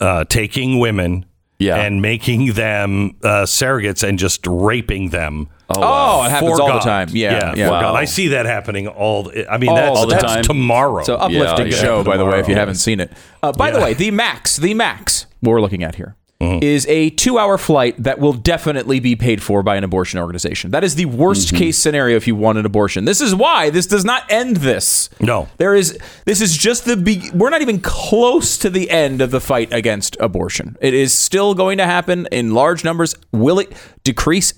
uh, 0.02 0.26
taking 0.26 0.78
women 0.80 1.24
Yeah. 1.58 1.78
and 1.78 2.02
making 2.02 2.52
them 2.56 3.16
uh, 3.24 3.44
surrogates 3.46 4.06
and 4.06 4.20
just 4.20 4.46
raping 4.46 5.12
them. 5.12 5.48
Oh, 5.78 6.24
it 6.26 6.30
happens 6.32 6.58
for 6.58 6.62
all 6.64 6.74
the 6.74 6.80
time. 6.80 7.10
Yeah, 7.12 7.54
yeah. 7.56 7.66
for 7.68 7.72
Wow. 7.72 7.94
I 7.94 8.06
see 8.06 8.30
that 8.30 8.46
happening 8.46 8.88
all. 8.88 9.24
the- 9.24 9.52
I 9.52 9.58
mean, 9.58 9.70
All 9.70 9.76
that's, 9.76 10.00
the 10.02 10.08
that's 10.08 10.34
time. 10.36 10.44
tomorrow. 10.44 11.04
So 11.04 11.16
uplifting 11.16 11.68
Yeah, 11.68 11.76
yeah. 11.76 11.82
show, 11.82 12.04
by 12.04 12.18
the 12.18 12.26
way, 12.26 12.40
if 12.40 12.48
you 12.48 12.56
haven't 12.56 12.76
seen 12.76 13.00
it. 13.00 13.12
Uh, 13.44 13.52
by 13.52 13.72
the 13.72 13.80
way, 13.80 13.94
the 13.94 14.12
max, 14.12 14.58
the 14.58 14.74
max, 14.74 15.26
what 15.42 15.52
we're 15.52 15.62
looking 15.62 15.84
at 15.84 15.96
here 15.96 16.16
is 16.42 16.86
Mm-hmm. 16.86 16.92
a 16.92 17.10
two-hour 17.10 17.58
flight 17.58 18.02
that 18.02 18.18
will 18.18 18.32
definitely 18.32 19.02
be 19.02 19.14
paid 19.18 19.44
for 19.44 19.62
by 19.62 19.76
an 19.76 19.84
abortion 19.84 20.20
organization. 20.22 20.72
That 20.72 20.86
is 20.86 20.96
the 20.96 21.04
worst 21.06 21.50
Mm-hmm. 21.50 21.58
case 21.58 21.78
scenario 21.78 22.16
if 22.16 22.28
you 22.28 22.36
want 22.36 22.58
an 22.58 22.66
abortion. 22.66 23.04
This 23.04 23.20
is 23.20 23.36
why 23.36 23.70
this 23.70 23.86
does 23.88 24.06
not 24.06 24.24
end 24.30 24.58
this. 24.58 25.10
No. 25.20 25.50
there 25.58 25.76
is. 25.76 25.98
This 26.26 26.40
is 26.40 26.58
just 26.58 26.86
the. 26.86 26.96
Be- 26.96 27.30
we're 27.34 27.50
not 27.50 27.62
even 27.62 27.82
close 27.82 28.58
to 28.60 28.70
the 28.70 28.90
end 28.90 29.20
of 29.22 29.32
the 29.32 29.42
fight 29.42 29.74
against 29.74 30.16
abortion. 30.22 30.78
It 30.80 30.94
is 30.94 31.14
still 31.14 31.54
going 31.56 31.78
to 31.80 31.86
happen 31.86 32.26
in 32.32 32.54
large 32.54 32.86
numbers. 32.86 33.16
Will 33.34 33.60
it 33.60 33.74
decrease? 34.06 34.54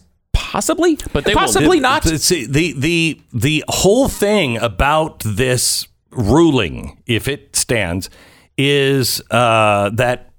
Possibly, 0.51 0.97
But 1.13 1.23
they 1.23 1.33
possibly 1.33 1.79
not. 1.79 2.03
see, 2.03 2.45
the 2.45 2.73
the 2.73 3.21
the 3.33 3.63
whole 3.69 4.09
thing 4.09 4.57
about 4.57 5.19
this 5.25 5.87
ruling, 6.09 7.01
if 7.05 7.29
it 7.29 7.55
stands, 7.55 8.09
is 8.57 9.21
uh, 9.31 9.91
that 9.91 10.33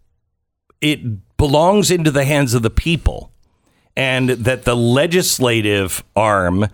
it 0.83 1.01
belongs 1.39 1.91
into 1.91 2.11
the 2.11 2.27
hands 2.27 2.53
of 2.53 2.61
the 2.61 2.69
people, 2.69 3.33
and 3.97 4.29
that 4.29 4.65
the 4.65 4.77
legislative 4.77 6.05
arm 6.15 6.69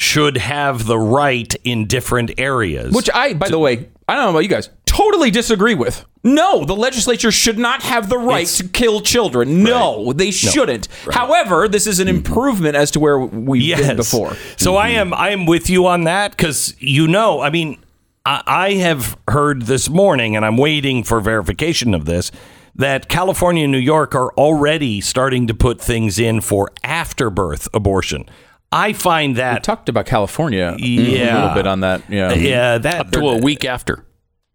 should 0.00 0.38
have 0.38 0.86
the 0.86 0.98
right 0.98 1.54
in 1.62 1.86
different 1.86 2.32
areas. 2.38 2.94
Which 2.94 3.10
I, 3.12 3.34
by 3.34 3.50
the 3.50 3.58
way, 3.58 3.90
I 4.08 4.14
don't 4.14 4.24
know 4.24 4.30
about 4.30 4.38
you 4.40 4.48
guys, 4.48 4.70
totally 4.86 5.30
disagree 5.30 5.74
with. 5.74 6.06
No, 6.24 6.64
the 6.64 6.74
legislature 6.74 7.30
should 7.30 7.58
not 7.58 7.82
have 7.82 8.08
the 8.08 8.16
right 8.16 8.46
to 8.46 8.66
kill 8.66 9.02
children. 9.02 9.62
No, 9.62 10.14
they 10.14 10.30
shouldn't. 10.30 10.88
However, 11.12 11.68
this 11.68 11.86
is 11.86 12.00
an 12.00 12.08
mm-hmm. 12.08 12.16
improvement 12.16 12.76
as 12.76 12.90
to 12.92 13.00
where 13.00 13.18
we've 13.18 13.76
been 13.76 13.96
before. 13.96 14.36
So 14.56 14.78
I 14.78 14.90
mm-hmm. 14.90 14.98
am 14.98 15.14
I 15.14 15.30
am 15.30 15.44
with 15.44 15.68
you 15.68 15.86
on 15.86 16.04
that 16.04 16.32
because 16.32 16.74
you 16.78 17.06
know, 17.06 17.40
I 17.40 17.50
mean, 17.50 17.78
I, 18.24 18.42
I 18.46 18.72
have 18.74 19.18
heard 19.28 19.62
this 19.62 19.90
morning, 19.90 20.34
and 20.34 20.46
I'm 20.46 20.56
waiting 20.56 21.04
for 21.04 21.20
verification 21.20 21.94
of 21.94 22.06
this, 22.06 22.32
that 22.74 23.08
California 23.08 23.64
and 23.64 23.72
New 23.72 23.78
York 23.78 24.14
are 24.14 24.32
already 24.32 25.02
starting 25.02 25.46
to 25.46 25.54
put 25.54 25.78
things 25.78 26.18
in 26.18 26.40
for 26.40 26.70
afterbirth 26.82 27.68
abortion. 27.74 28.24
I 28.72 28.92
find 28.92 29.32
We 29.32 29.38
that 29.40 29.62
talked 29.64 29.88
about 29.88 30.06
California 30.06 30.76
yeah, 30.78 31.34
a 31.34 31.40
little 31.40 31.54
bit 31.54 31.66
on 31.66 31.80
that. 31.80 32.02
Yeah, 32.08 32.28
uh, 32.30 32.34
yeah, 32.34 32.78
that 32.78 33.00
Up 33.00 33.10
to 33.12 33.28
a 33.28 33.38
week 33.38 33.64
after. 33.64 34.04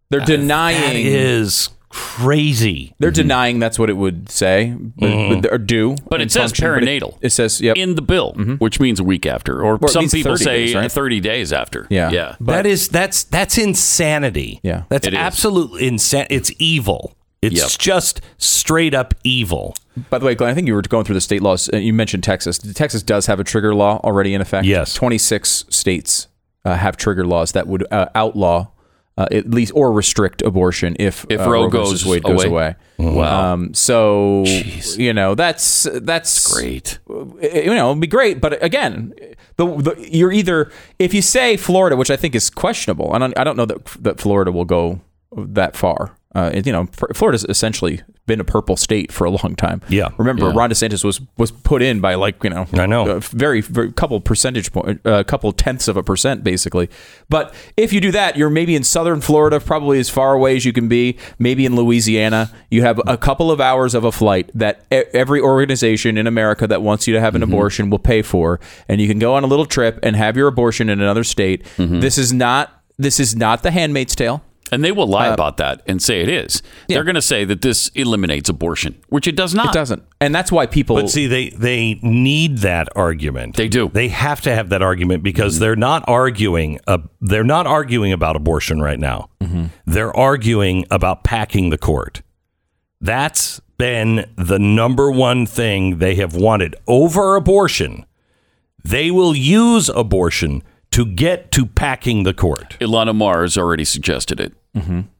they're 0.09 0.21
uh, 0.21 0.25
that 0.25 0.37
denying. 0.37 1.05
is 1.05 1.69
crazy. 1.89 2.93
they're 2.99 3.09
mm-hmm. 3.09 3.21
denying 3.21 3.59
that's 3.59 3.79
what 3.79 3.89
it 3.89 3.93
would 3.97 4.29
say, 4.29 4.75
but, 4.97 5.09
Mm-hmm. 5.09 5.41
but- 5.41 5.53
or 5.53 5.57
do. 5.57 5.95
But 6.09 6.21
it 6.21 6.31
says 6.31 6.51
function, 6.51 6.73
but 6.73 6.83
it- 6.83 7.01
perinatal. 7.01 7.17
It, 7.21 7.29
says, 7.31 7.61
yep. 7.61 7.77
In 7.77 7.95
the 7.95 8.01
bill, 8.01 8.33
mm-hmm. 8.33 8.55
which 8.55 8.79
means 8.79 8.99
a 8.99 9.03
week 9.03 9.25
after, 9.25 9.61
or 9.63 9.75
it 9.75 9.89
some 9.89 10.07
people 10.09 10.33
30 10.33 10.43
say 10.43 10.65
days, 10.65 10.75
right? 10.75 10.91
30 10.91 11.19
days 11.21 11.53
after. 11.53 11.87
Yeah. 11.89 12.09
Yeah. 12.11 12.35
that 12.41 12.65
is 12.65 12.89
that's 12.89 13.23
that's 13.25 13.57
insanity. 13.57 14.59
Yeah. 14.63 14.83
that's 14.89 15.07
absolutely 15.07 15.87
insane. 15.87 16.27
It's 16.29 16.51
evil. 16.59 17.15
It's 17.45 17.55
Yep. 17.61 17.69
just 17.79 18.21
straight 18.37 18.93
up 18.93 19.13
evil. 19.23 19.75
By 20.09 20.17
the 20.19 20.25
way, 20.25 20.35
Glenn, 20.35 20.51
I 20.51 20.53
think 20.53 20.67
you 20.67 20.73
were 20.73 20.81
going 20.81 21.05
through 21.05 21.15
the 21.15 21.21
state 21.21 21.41
laws. 21.41 21.69
Uh, 21.73 21.77
you 21.77 21.93
mentioned 21.93 22.23
Texas. 22.23 22.57
Texas 22.57 23.01
does 23.03 23.27
have 23.27 23.39
a 23.39 23.43
trigger 23.43 23.73
law 23.73 23.99
already 24.03 24.33
in 24.33 24.41
effect. 24.41 24.65
Yes. 24.65 24.93
26 24.93 25.65
states 25.69 26.27
uh, 26.65 26.75
have 26.75 26.97
trigger 26.97 27.25
laws 27.25 27.51
that 27.53 27.67
would 27.67 27.85
uh, 27.91 28.07
outlaw 28.15 28.67
uh, 29.17 29.27
at 29.31 29.49
least 29.49 29.71
or 29.73 29.93
restrict 29.93 30.41
abortion 30.41 30.93
if, 30.99 31.25
If 31.29 31.39
uh, 31.39 31.49
Roe 31.49 31.69
versus 31.69 32.03
goes 32.03 32.05
Wade 32.11 32.23
goes 32.23 32.43
away. 32.43 32.75
away. 32.97 33.13
Wow. 33.15 33.53
Um, 33.53 33.73
so 33.73 34.43
you 34.45 35.13
know 35.13 35.35
that's 35.35 35.87
that's 35.93 36.53
Great. 36.53 36.99
you 37.07 37.65
know, 37.73 37.91
it'd 37.91 38.01
be 38.01 38.07
great. 38.07 38.41
But 38.41 38.61
again, 38.61 39.13
the, 39.55 39.65
the 39.77 40.07
you're 40.11 40.33
either 40.33 40.69
if 40.99 41.13
you 41.13 41.21
say 41.21 41.55
Florida, 41.55 41.95
which 41.95 42.11
I 42.11 42.17
think 42.17 42.35
is 42.35 42.49
questionable, 42.49 43.13
and 43.15 43.33
I 43.37 43.43
don't 43.45 43.55
know 43.55 43.65
that 43.65 43.85
that 44.01 44.19
Florida 44.19 44.51
will 44.51 44.65
go 44.65 44.99
that 45.37 45.77
far. 45.77 46.17
Uh, 46.35 46.51
you 46.65 46.71
know, 46.71 46.85
Florida's 47.13 47.45
essentially 47.45 48.01
been 48.25 48.41
a 48.41 48.43
purple 48.43 48.75
state 48.75 49.11
for 49.11 49.23
a 49.23 49.29
long 49.29 49.55
time. 49.55 49.81
Yeah. 49.87 50.09
Remember, 50.17 50.49
Ron 50.49 50.69
DeSantis 50.69 51.03
was 51.03 51.21
was 51.37 51.51
put 51.51 51.81
in 51.81 52.01
by 52.01 52.15
like 52.15 52.43
you 52.43 52.49
know, 52.49 52.67
I 52.73 52.85
know. 52.85 53.09
a 53.09 53.19
very, 53.21 53.61
very 53.61 53.91
couple 53.93 54.19
percentage 54.19 54.73
point, 54.73 54.99
a 55.05 55.09
uh, 55.09 55.23
couple 55.23 55.51
tenths 55.53 55.87
of 55.87 55.95
a 55.95 56.03
percent, 56.03 56.43
basically. 56.43 56.89
But 57.29 57.53
if 57.77 57.93
you 57.93 58.01
do 58.01 58.11
that, 58.11 58.35
you're 58.35 58.49
maybe 58.49 58.75
in 58.75 58.83
southern 58.83 59.21
Florida, 59.21 59.61
probably 59.61 59.99
as 59.99 60.09
far 60.09 60.33
away 60.33 60.57
as 60.57 60.65
you 60.65 60.73
can 60.73 60.89
be. 60.89 61.17
Maybe 61.39 61.65
in 61.65 61.75
Louisiana, 61.75 62.51
you 62.69 62.81
have 62.81 62.99
a 63.07 63.17
couple 63.17 63.49
of 63.49 63.61
hours 63.61 63.95
of 63.95 64.03
a 64.03 64.11
flight 64.11 64.51
that 64.53 64.85
every 64.91 65.39
organization 65.39 66.17
in 66.17 66.27
America 66.27 66.67
that 66.67 66.81
wants 66.81 67.07
you 67.07 67.13
to 67.13 67.21
have 67.21 67.35
an 67.35 67.41
mm-hmm. 67.41 67.53
abortion 67.53 67.89
will 67.89 67.99
pay 67.99 68.21
for, 68.21 68.59
and 68.89 68.99
you 68.99 69.07
can 69.07 69.19
go 69.19 69.35
on 69.35 69.45
a 69.45 69.47
little 69.47 69.65
trip 69.65 69.99
and 70.03 70.17
have 70.17 70.35
your 70.35 70.49
abortion 70.49 70.89
in 70.89 70.99
another 70.99 71.23
state. 71.23 71.63
Mm-hmm. 71.77 72.01
This 72.01 72.17
is 72.17 72.33
not 72.33 72.83
this 72.97 73.19
is 73.19 73.35
not 73.35 73.63
the 73.63 73.71
Handmaid's 73.71 74.15
Tale. 74.15 74.43
And 74.71 74.83
they 74.83 74.91
will 74.91 75.03
Uh, 75.03 75.17
lie 75.19 75.27
about 75.27 75.57
that 75.57 75.81
and 75.85 76.01
say 76.01 76.21
it 76.21 76.29
is. 76.29 76.61
They're 76.89 77.03
going 77.03 77.15
to 77.15 77.21
say 77.21 77.45
that 77.45 77.61
this 77.61 77.89
eliminates 77.89 78.49
abortion, 78.49 78.95
which 79.09 79.27
it 79.27 79.35
does 79.35 79.53
not. 79.53 79.67
It 79.67 79.73
doesn't, 79.73 80.03
and 80.19 80.33
that's 80.33 80.51
why 80.51 80.65
people. 80.65 80.95
But 80.95 81.09
see, 81.09 81.27
they 81.27 81.49
they 81.49 81.99
need 82.01 82.59
that 82.59 82.89
argument. 82.95 83.55
They 83.57 83.67
do. 83.67 83.89
They 83.93 84.07
have 84.07 84.41
to 84.41 84.53
have 84.55 84.69
that 84.69 84.81
argument 84.81 85.21
because 85.23 85.59
they're 85.59 85.75
not 85.75 86.03
arguing. 86.07 86.79
Uh, 86.87 86.97
they're 87.21 87.43
not 87.43 87.67
arguing 87.67 88.11
about 88.11 88.35
abortion 88.35 88.81
right 88.81 88.99
now. 88.99 89.29
They're 89.85 90.15
arguing 90.15 90.85
about 90.89 91.23
packing 91.23 91.69
the 91.69 91.77
court. 91.77 92.23
That's 92.99 93.61
been 93.77 94.25
the 94.35 94.57
number 94.57 95.11
one 95.11 95.45
thing 95.45 95.99
they 95.99 96.15
have 96.15 96.33
wanted 96.35 96.75
over 96.87 97.35
abortion. 97.35 98.05
They 98.83 99.11
will 99.11 99.35
use 99.35 99.89
abortion 99.89 100.63
to 100.95 101.05
get 101.05 101.51
to 101.51 101.65
packing 101.65 102.23
the 102.23 102.33
court. 102.33 102.77
Ilhan 102.79 103.09
Omar's 103.09 103.57
already 103.57 103.83
suggested 103.83 104.39
it 104.39 104.53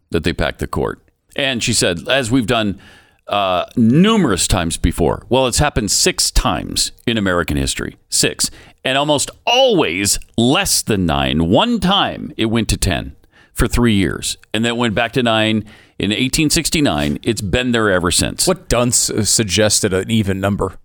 that 0.10 0.24
they 0.24 0.32
pack 0.32 0.60
the 0.60 0.68
court, 0.68 1.02
and 1.36 1.62
she 1.62 1.74
said, 1.74 2.08
as 2.08 2.32
we've 2.32 2.48
done 2.48 2.80
uh, 3.28 3.66
numerous 3.76 4.48
times 4.48 4.78
before. 4.78 5.26
Well, 5.28 5.48
it's 5.48 5.58
happened 5.58 5.92
six 5.92 6.32
times 6.32 6.94
in 7.06 7.18
American 7.18 7.58
history, 7.58 7.98
six, 8.08 8.50
and 8.86 8.98
almost 8.98 9.30
always 9.46 10.18
less 10.38 10.82
than 10.82 11.06
nine. 11.06 11.50
One 11.50 11.82
time 11.82 12.32
it 12.38 12.46
went 12.46 12.70
to 12.70 12.78
ten 12.78 13.18
for 13.52 13.68
three 13.68 13.96
years, 13.96 14.38
and 14.54 14.64
then 14.64 14.74
it 14.74 14.78
went 14.78 14.96
back 14.96 15.12
to 15.14 15.24
nine 15.24 15.58
in 16.00 16.12
1869. 16.12 17.20
It's 17.22 17.42
been 17.42 17.74
there 17.74 17.92
ever 17.92 18.12
since. 18.12 18.48
what 18.48 18.70
Dunce 18.70 19.10
uh, 19.10 19.26
suggested 19.26 19.92
an 19.94 20.10
even 20.10 20.40
number. 20.40 20.78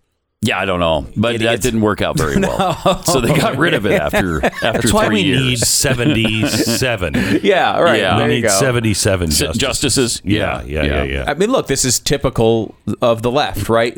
Yeah, 0.42 0.58
I 0.58 0.64
don't 0.64 0.80
know, 0.80 1.06
but 1.18 1.38
that 1.40 1.60
didn't 1.60 1.82
work 1.82 2.00
out 2.00 2.16
very 2.16 2.36
well. 2.40 3.02
So 3.02 3.20
they 3.20 3.34
got 3.36 3.58
rid 3.58 3.74
of 3.74 3.84
it 3.84 3.92
after 4.00 4.42
after 4.62 4.62
That's 4.62 4.90
why 4.92 5.08
we 5.08 5.20
years. 5.20 5.40
need 5.42 5.58
seventy-seven. 5.58 7.14
Yeah, 7.42 7.78
right. 7.78 8.00
Yeah. 8.00 8.16
There 8.16 8.26
we 8.26 8.36
you 8.36 8.40
need 8.40 8.48
go. 8.48 8.58
seventy-seven 8.58 9.28
justices. 9.28 9.58
justices? 9.58 10.22
Yeah, 10.24 10.62
yeah, 10.62 10.82
yeah, 10.82 10.84
Yeah. 10.84 11.02
yeah. 11.02 11.24
I 11.26 11.34
mean, 11.34 11.50
look, 11.50 11.66
this 11.66 11.84
is 11.84 11.98
typical 11.98 12.74
of 13.02 13.20
the 13.20 13.30
left, 13.30 13.68
right? 13.68 13.94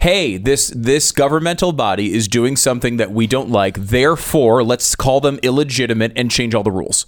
Hey, 0.00 0.38
this 0.38 0.72
this 0.74 1.12
governmental 1.12 1.72
body 1.72 2.14
is 2.14 2.28
doing 2.28 2.56
something 2.56 2.96
that 2.96 3.10
we 3.12 3.26
don't 3.26 3.50
like. 3.50 3.76
Therefore, 3.78 4.64
let's 4.64 4.96
call 4.96 5.20
them 5.20 5.38
illegitimate 5.42 6.12
and 6.16 6.30
change 6.30 6.54
all 6.54 6.62
the 6.62 6.72
rules. 6.72 7.04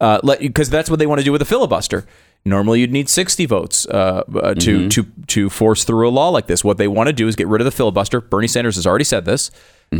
Uh, 0.00 0.18
let 0.24 0.40
because 0.40 0.68
that's 0.68 0.90
what 0.90 0.98
they 0.98 1.06
want 1.06 1.20
to 1.20 1.24
do 1.24 1.30
with 1.30 1.42
a 1.42 1.46
filibuster. 1.46 2.04
Normally, 2.46 2.78
you'd 2.80 2.92
need 2.92 3.08
60 3.08 3.44
votes 3.46 3.86
uh, 3.86 4.22
uh, 4.34 4.54
to 4.54 4.88
to 4.88 5.02
to 5.26 5.50
force 5.50 5.82
through 5.82 6.08
a 6.08 6.10
law 6.10 6.28
like 6.28 6.46
this. 6.46 6.62
What 6.62 6.78
they 6.78 6.86
want 6.86 7.08
to 7.08 7.12
do 7.12 7.26
is 7.26 7.34
get 7.34 7.48
rid 7.48 7.60
of 7.60 7.64
the 7.64 7.72
filibuster. 7.72 8.20
Bernie 8.20 8.46
Sanders 8.46 8.76
has 8.76 8.86
already 8.86 9.04
said 9.04 9.24
this. 9.24 9.50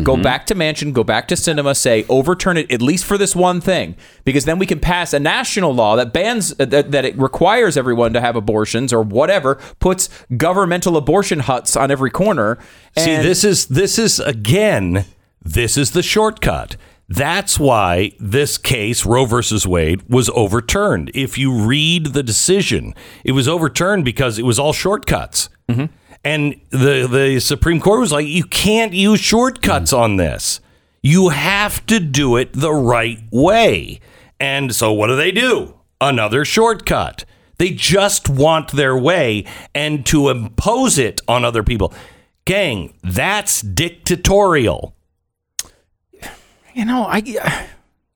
Go 0.03 0.17
back 0.17 0.47
to 0.47 0.55
Manchin, 0.55 0.93
go 0.93 1.05
back 1.05 1.29
to 1.29 1.37
Sinema, 1.37 1.75
say 1.77 2.05
overturn 2.09 2.57
it 2.57 2.71
at 2.73 2.83
least 2.83 3.05
for 3.05 3.17
this 3.17 3.37
one 3.37 3.61
thing, 3.61 3.97
because 4.25 4.45
then 4.45 4.59
we 4.59 4.67
can 4.67 4.81
pass 4.81 5.13
a 5.13 5.21
national 5.21 5.73
law 5.73 5.95
that 5.95 6.13
bans 6.13 6.53
uh, 6.59 6.65
that, 6.65 6.91
that 6.91 7.05
it 7.05 7.17
requires 7.17 7.77
everyone 7.77 8.13
to 8.13 8.21
have 8.21 8.35
abortions 8.35 8.93
or 8.93 9.01
whatever, 9.03 9.55
puts 9.79 10.09
governmental 10.37 10.97
abortion 10.97 11.39
huts 11.39 11.77
on 11.77 11.93
every 11.93 12.11
corner. 12.11 12.59
See, 12.99 13.17
this 13.17 13.45
is 13.45 13.67
this 13.67 13.97
is 13.97 14.19
again, 14.19 15.05
this 15.41 15.79
is 15.79 15.93
the 15.93 16.03
shortcut. 16.03 16.77
That's 17.09 17.59
why 17.59 18.13
this 18.19 18.59
case, 18.59 19.07
Roe 19.07 19.27
versus 19.27 19.67
Wade, 19.67 20.03
was 20.09 20.29
overturned. 20.31 21.13
If 21.15 21.39
you 21.39 21.55
read 21.55 22.07
the 22.07 22.23
decision, 22.23 22.95
it 23.25 23.33
was 23.33 23.47
overturned 23.47 24.05
because 24.05 24.39
it 24.39 24.45
was 24.45 24.59
all 24.59 24.73
shortcuts. 24.73 25.49
Mm-hmm. 25.69 25.87
And 26.25 26.61
the 26.71 27.07
the 27.09 27.39
Supreme 27.39 27.81
Court 27.81 28.01
was 28.01 28.11
like, 28.11 28.27
you 28.27 28.43
can't 28.43 28.93
use 28.93 29.21
shortcuts 29.21 29.93
mm-hmm. 29.93 30.03
on 30.03 30.17
this. 30.17 30.61
You 31.01 31.29
have 31.29 31.87
to 31.87 32.01
do 32.01 32.37
it 32.37 32.53
the 32.53 32.73
right 32.73 33.21
way. 33.31 34.01
And 34.41 34.75
so 34.75 34.93
what 34.93 35.07
do 35.07 35.15
they 35.15 35.31
do? 35.31 35.75
Another 36.01 36.45
shortcut. 36.45 37.25
They 37.59 37.71
just 37.71 38.29
want 38.29 38.73
their 38.73 38.97
way 38.97 39.45
and 39.73 40.05
to 40.07 40.29
impose 40.29 40.99
it 40.99 41.21
on 41.29 41.45
other 41.45 41.63
people. 41.63 41.95
Gang, 42.45 42.95
that's 43.05 43.63
dictatorial. 43.63 44.96
You 46.77 46.85
know, 46.85 47.05
I 47.09 47.67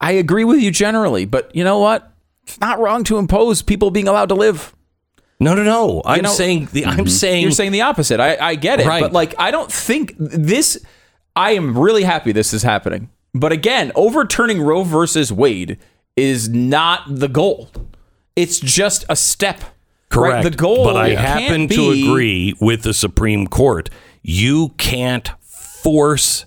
I 0.00 0.12
agree 0.12 0.44
with 0.44 0.60
you 0.60 0.70
generally, 0.70 1.24
but 1.24 1.54
you 1.56 1.64
know 1.64 1.78
what? 1.78 2.12
It's 2.44 2.60
not 2.60 2.78
wrong 2.78 3.04
to 3.04 3.18
impose 3.18 3.62
people 3.62 3.90
being 3.90 4.08
allowed 4.08 4.28
to 4.28 4.34
live. 4.34 4.74
No, 5.40 5.54
no, 5.54 5.62
no. 5.62 6.02
I'm 6.04 6.22
know- 6.22 6.30
saying 6.30 6.68
the 6.72 6.84
I'm 6.84 6.98
mhm. 7.06 7.08
saying 7.08 7.42
You're 7.42 7.50
saying 7.52 7.72
the 7.72 7.80
opposite. 7.82 8.20
I, 8.20 8.36
I 8.36 8.54
get 8.56 8.80
it, 8.80 8.86
Right. 8.86 9.00
but 9.00 9.12
like 9.12 9.34
I 9.38 9.50
don't 9.50 9.72
think 9.72 10.14
this. 10.18 10.78
I 11.34 11.52
am 11.52 11.78
really 11.78 12.02
happy 12.02 12.32
this 12.32 12.52
is 12.52 12.62
happening. 12.62 13.08
But 13.32 13.52
again, 13.52 13.92
overturning 13.94 14.60
Roe 14.60 14.82
versus 14.82 15.32
Wade 15.32 15.78
is 16.16 16.48
not 16.48 17.02
the 17.08 17.28
goal. 17.28 17.70
It's 18.36 18.58
just 18.60 19.04
a 19.08 19.16
step. 19.16 19.60
correct. 20.10 20.44
Right? 20.44 20.50
The 20.50 20.56
goal. 20.56 20.84
but 20.84 20.96
I 20.96 21.14
can't 21.14 21.20
happen 21.20 21.68
to 21.68 21.90
agree 21.92 22.54
with 22.60 22.82
the 22.82 22.92
Supreme 22.92 23.46
Court. 23.46 23.88
You 24.22 24.70
can't 24.76 25.30
force 25.40 26.44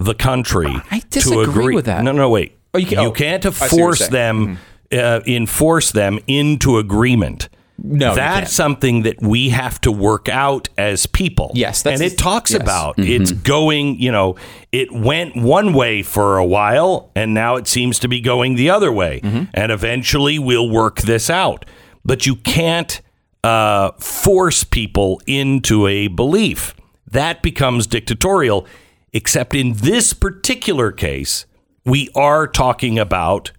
the 0.00 0.14
country 0.14 0.74
I 0.90 1.00
to 1.00 1.40
agree 1.42 1.74
with 1.74 1.84
that. 1.84 2.02
No, 2.02 2.12
no, 2.12 2.28
wait. 2.28 2.56
Oh, 2.74 2.78
you 2.78 2.86
can- 2.86 2.98
oh, 2.98 3.10
can't 3.12 3.44
I 3.46 3.50
see 3.50 3.60
what 3.62 3.72
you're 3.72 3.78
force 3.78 4.08
them, 4.08 4.58
uh, 4.92 5.20
enforce 5.26 5.92
them 5.92 6.18
into 6.26 6.78
agreement. 6.78 7.48
No, 7.82 8.10
you 8.10 8.16
that's 8.16 8.52
something 8.52 9.02
that 9.02 9.22
we 9.22 9.48
have 9.50 9.80
to 9.82 9.90
work 9.92 10.28
out 10.28 10.68
as 10.76 11.06
people. 11.06 11.50
Yes, 11.54 11.82
that's- 11.82 12.00
and 12.00 12.12
it 12.12 12.18
talks 12.18 12.50
yes. 12.50 12.60
about 12.60 12.96
Mm-hmm. 12.98 13.22
it's 13.22 13.32
going. 13.32 13.98
You 13.98 14.12
know, 14.12 14.36
it 14.70 14.92
went 14.92 15.34
one 15.36 15.72
way 15.72 16.02
for 16.02 16.36
a 16.36 16.44
while, 16.44 17.10
and 17.14 17.32
now 17.32 17.56
it 17.56 17.66
seems 17.66 17.98
to 18.00 18.08
be 18.08 18.20
going 18.20 18.54
the 18.56 18.68
other 18.68 18.92
way. 18.92 19.20
Mm-hmm. 19.22 19.44
And 19.54 19.72
eventually, 19.72 20.38
we'll 20.38 20.68
work 20.68 21.00
this 21.02 21.30
out. 21.30 21.64
But 22.04 22.26
you 22.26 22.36
can't 22.36 23.00
uh, 23.42 23.92
force 23.98 24.62
people 24.62 25.20
into 25.26 25.86
a 25.86 26.08
belief. 26.08 26.74
That 27.10 27.42
becomes 27.42 27.86
dictatorial. 27.86 28.66
Except 29.12 29.54
in 29.54 29.72
this 29.74 30.12
particular 30.12 30.92
case, 30.92 31.46
we 31.84 32.08
are 32.14 32.46
talking 32.46 32.98
about, 32.98 33.50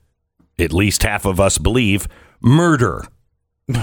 at 0.58 0.72
least 0.72 1.04
half 1.04 1.26
of 1.26 1.40
us 1.40 1.58
believe, 1.58 2.08
murder. 2.42 3.06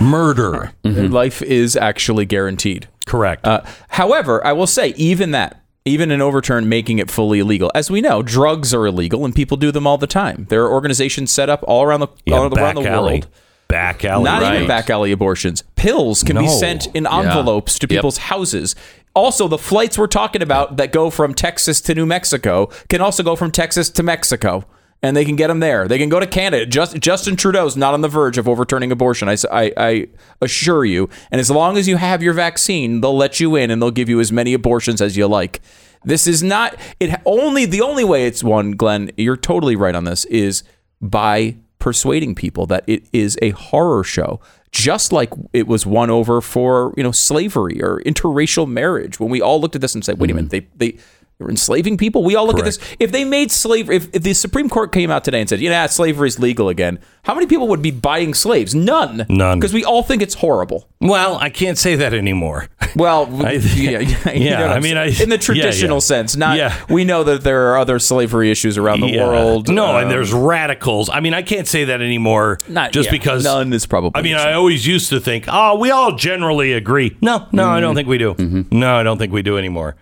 Murder. 0.01 0.73
life 0.85 1.43
is 1.43 1.77
actually 1.77 2.25
guaranteed. 2.27 2.89
Correct. 3.07 3.47
Uh, 3.47 3.63
however, 3.91 4.45
I 4.47 4.53
will 4.53 4.67
say, 4.67 4.89
even 4.97 5.31
that, 5.33 5.63
even 5.85 6.11
an 6.11 6.21
overturn 6.21 6.69
making 6.69 6.99
it 6.99 7.11
fully 7.11 7.39
illegal, 7.39 7.71
as 7.75 7.91
we 7.91 8.01
know, 8.01 8.23
drugs 8.23 8.75
are 8.75 8.87
illegal 8.87 9.25
and 9.25 9.35
people 9.35 9.57
do 9.57 9.73
them 9.73 9.87
all 9.87 9.99
the 9.99 10.07
time. 10.07 10.47
There 10.51 10.63
are 10.65 10.73
organizations 10.73 11.33
set 11.33 11.49
up 11.49 11.65
all 11.67 11.83
around 11.83 12.01
the, 12.01 12.09
Yeah, 12.27 12.35
all 12.37 12.41
around 12.43 12.51
the 12.51 12.57
back 12.57 12.77
alley. 12.93 13.13
world. 13.13 13.29
Back 13.69 14.05
alley. 14.05 14.25
Not 14.25 14.43
right. 14.43 14.55
even 14.57 14.69
back 14.69 14.89
alley 14.89 15.13
abortions. 15.13 15.63
Pills 15.77 16.23
can 16.23 16.39
be 16.39 16.49
sent 16.49 16.87
in 16.95 17.07
envelopes 17.07 17.79
to 17.79 17.85
Yep. 17.85 17.91
people's 17.99 18.17
houses. 18.19 18.75
Also, 19.15 19.49
the 19.49 19.59
flights 19.59 19.99
we're 19.99 20.07
talking 20.07 20.43
about 20.43 20.77
that 20.77 20.93
go 20.93 21.11
from 21.11 21.35
Texas 21.35 21.81
to 21.83 21.95
New 21.95 22.07
Mexico 22.07 22.67
can 22.89 23.01
also 23.01 23.23
go 23.23 23.37
from 23.37 23.51
Texas 23.51 23.91
to 23.91 24.03
Mexico. 24.03 24.65
And 25.01 25.17
they 25.17 25.25
can 25.25 25.37
get 25.37 25.47
them 25.47 25.61
there. 25.61 25.87
They 25.87 25.97
can 25.97 26.09
go 26.09 26.19
to 26.19 26.27
Canada. 26.27 26.67
Just, 26.67 26.99
Justin 26.99 27.37
Trudeau's 27.37 27.77
not 27.77 27.95
on 27.95 28.01
the 28.01 28.09
verge 28.09 28.37
of 28.37 28.49
overturning 28.49 28.91
abortion. 28.91 29.29
I 29.29 30.09
assure 30.41 30.85
you. 30.85 31.09
And 31.31 31.41
as 31.41 31.53
long 31.53 31.77
as 31.77 31.87
you 31.87 31.99
have 31.99 32.21
your 32.21 32.33
vaccine, 32.33 33.01
they'll 33.01 33.17
let 33.17 33.39
you 33.39 33.55
in 33.55 33.71
and 33.71 33.81
they'll 33.81 33.93
give 33.93 34.09
you 34.09 34.19
as 34.19 34.33
many 34.33 34.55
abortions 34.55 35.01
as 35.01 35.17
you 35.17 35.29
like. 35.29 35.61
This 36.05 36.27
is 36.27 36.43
not 36.43 36.75
it. 36.99 37.21
Only 37.25 37.65
the 37.65 37.81
only 37.81 38.03
way 38.03 38.27
it's 38.27 38.43
won, 38.43 38.73
Glenn. 38.73 39.13
You're 39.17 39.37
totally 39.37 39.77
right 39.77 39.95
on 39.95 40.03
this. 40.03 40.25
Is 40.25 40.65
by 41.01 41.57
persuading 41.79 42.35
people 42.35 42.67
that 42.67 42.83
it 42.89 43.07
is 43.13 43.39
a 43.41 43.51
horror 43.51 44.03
show 44.03 44.41
just 44.73 45.13
like 45.13 45.33
it 45.53 45.67
was 45.67 45.87
won 45.87 46.11
over 46.11 46.41
for 46.41 46.93
you 46.97 47.03
know 47.03 47.13
slavery 47.13 47.83
or 47.83 48.01
interracial 48.01 48.69
marriage 48.69 49.19
when 49.19 49.31
we 49.31 49.41
all 49.41 49.61
looked 49.61 49.75
at 49.75 49.81
this 49.81 49.95
and 49.95 50.05
said 50.05 50.19
wait 50.19 50.31
a 50.31 50.35
minute 50.35 50.51
mm-hmm. 50.51 50.79
they 50.79 50.93
they 50.93 50.99
they're 51.39 51.49
enslaving 51.51 51.97
people 51.97 52.25
we 52.25 52.35
all 52.35 52.47
look 52.47 52.59
at 52.59 52.65
this 52.65 52.79
if 52.99 53.13
they 53.13 53.25
made 53.25 53.51
slavery 53.53 53.97
if, 53.97 54.13
if 54.15 54.23
the 54.23 54.35
supreme 54.35 54.69
court 54.69 54.91
came 54.93 55.11
out 55.11 55.23
today 55.25 55.41
and 55.41 55.49
said 55.49 55.61
you 55.61 55.71
know 55.71 55.87
slavery 55.87 56.27
is 56.27 56.39
legal 56.39 56.69
again 56.69 56.99
how 57.23 57.35
many 57.35 57.47
people 57.47 57.69
would 57.69 57.81
be 57.83 57.91
buying 57.93 58.35
slaves 58.35 58.75
none 58.75 59.25
None. 59.29 59.59
because 59.61 59.73
we 59.73 59.85
all 59.85 60.03
think 60.03 60.21
it's 60.23 60.35
horrible 60.35 60.89
Well, 61.01 61.37
I 61.37 61.51
can't 61.51 61.79
say 61.79 61.95
that 61.97 62.13
anymore. 62.15 62.69
well 62.97 63.29
I- 63.47 63.53
yeah, 63.53 63.99
you 64.33 64.51
know 64.51 64.67
I 64.67 64.81
mean. 64.81 64.97
I- 64.97 65.11
in 65.11 65.29
the 65.29 65.39
traditional 65.49 65.97
yeah. 65.97 66.01
sense 66.01 66.35
not 66.37 66.57
Yeah. 66.57 66.75
we 66.89 67.05
know 67.05 67.23
that 67.25 67.43
there 67.45 67.71
are 67.73 67.79
other 67.79 67.99
slavery 68.01 68.51
issues 68.51 68.77
around 68.77 69.01
the 69.01 69.09
Yeah. 69.11 69.27
world 69.29 69.69
No, 69.69 69.87
um, 69.97 70.03
and 70.03 70.11
there's 70.11 70.33
radicals. 70.33 71.09
I 71.09 71.21
mean, 71.21 71.35
I 71.35 71.43
can't 71.43 71.67
say 71.69 71.85
that 71.85 72.01
anymore. 72.01 72.59
Not- 72.69 72.93
just 72.93 73.07
yeah, 73.09 73.13
because 73.13 73.45
none 73.45 73.73
is 73.73 73.87
probably 73.87 74.19
I 74.19 74.23
mean, 74.23 74.37
I 74.37 74.55
always 74.55 74.87
used 74.87 75.11
to 75.11 75.21
think, 75.21 75.45
oh, 75.49 75.79
we 75.79 75.91
all 75.91 76.17
generally 76.17 76.73
agree. 76.73 77.17
No, 77.21 77.47
no, 77.53 77.69
I 77.69 77.79
don't 77.81 77.95
think 77.95 78.09
we 78.09 78.19
do. 78.19 78.35
No, 78.73 78.97
I 78.97 79.03
don't 79.05 79.19
think 79.19 79.33
we 79.33 79.43
do 79.43 79.57
anymore. 79.59 79.95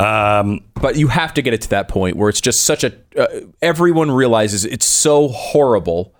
Um, 0.00 0.60
but 0.74 0.96
you 0.96 1.08
have 1.08 1.34
to 1.34 1.42
get 1.42 1.52
it 1.52 1.60
to 1.62 1.68
that 1.70 1.88
point 1.88 2.16
where 2.16 2.28
it's 2.28 2.40
just 2.40 2.64
such 2.64 2.82
a 2.82 2.92
uh, 3.16 3.26
everyone 3.60 4.10
realizes 4.10 4.64
it's 4.64 4.86
so 4.86 5.28
horrible 5.28 6.14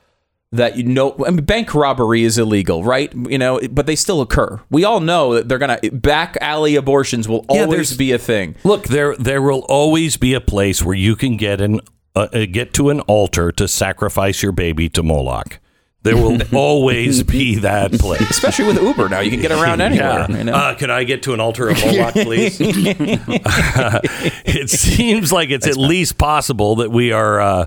that 0.53 0.77
you 0.77 0.85
know 0.85 1.17
I 1.27 1.31
mean, 1.31 1.45
bank 1.45 1.75
robbery 1.75 2.23
is 2.23 2.37
illegal 2.37 2.85
right? 2.85 3.13
You 3.15 3.39
know 3.39 3.61
but 3.71 3.87
they 3.87 3.97
still 3.97 4.21
occur. 4.21 4.61
We 4.71 4.85
all 4.85 5.01
know 5.01 5.35
that 5.35 5.49
they're 5.49 5.59
gonna 5.59 5.81
back 5.91 6.37
alley 6.41 6.77
abortions 6.77 7.29
will 7.29 7.47
Yeah, 7.51 7.63
always 7.63 7.97
be 7.97 8.13
a 8.13 8.19
thing. 8.19 8.57
Look, 8.63 8.85
there 8.85 9.17
there 9.17 9.41
will 9.41 9.65
always 9.69 10.19
be 10.19 10.35
a 10.35 10.41
place 10.41 10.83
where 10.83 10.95
you 10.95 11.17
can 11.17 11.39
get 11.39 11.61
an 11.63 11.81
uh, 12.15 12.29
uh, 12.33 12.47
get 12.51 12.75
to 12.75 12.91
an 12.91 13.01
altar 13.01 13.51
to 13.53 13.67
sacrifice 13.67 14.43
your 14.43 14.53
baby 14.53 14.91
to 14.91 15.03
Moloch. 15.03 15.59
There 16.05 16.17
will 16.17 16.39
always 16.57 17.23
be 17.23 17.57
that 17.61 17.93
place. 17.93 18.21
especially 18.31 18.67
with 18.67 18.83
uber 18.83 19.09
now 19.09 19.21
you 19.21 19.31
can 19.31 19.41
get 19.41 19.53
around 19.53 19.81
anywhere 19.89 20.27
Yeah. 20.29 20.37
you 20.39 20.45
know? 20.45 20.53
Uh, 20.53 20.75
can 20.75 20.91
I 20.91 21.05
get 21.05 21.23
to 21.25 21.35
an 21.35 21.41
altar 21.41 21.69
of 21.69 21.77
Moloch, 21.85 22.15
please? 22.27 22.59
it 24.45 24.71
seems 24.71 25.33
like 25.33 25.51
it's 25.51 25.67
at 25.67 25.77
least 25.77 26.19
possible 26.19 26.77
that 26.77 26.91
we 26.91 27.13
are 27.13 27.41
uh, 27.41 27.67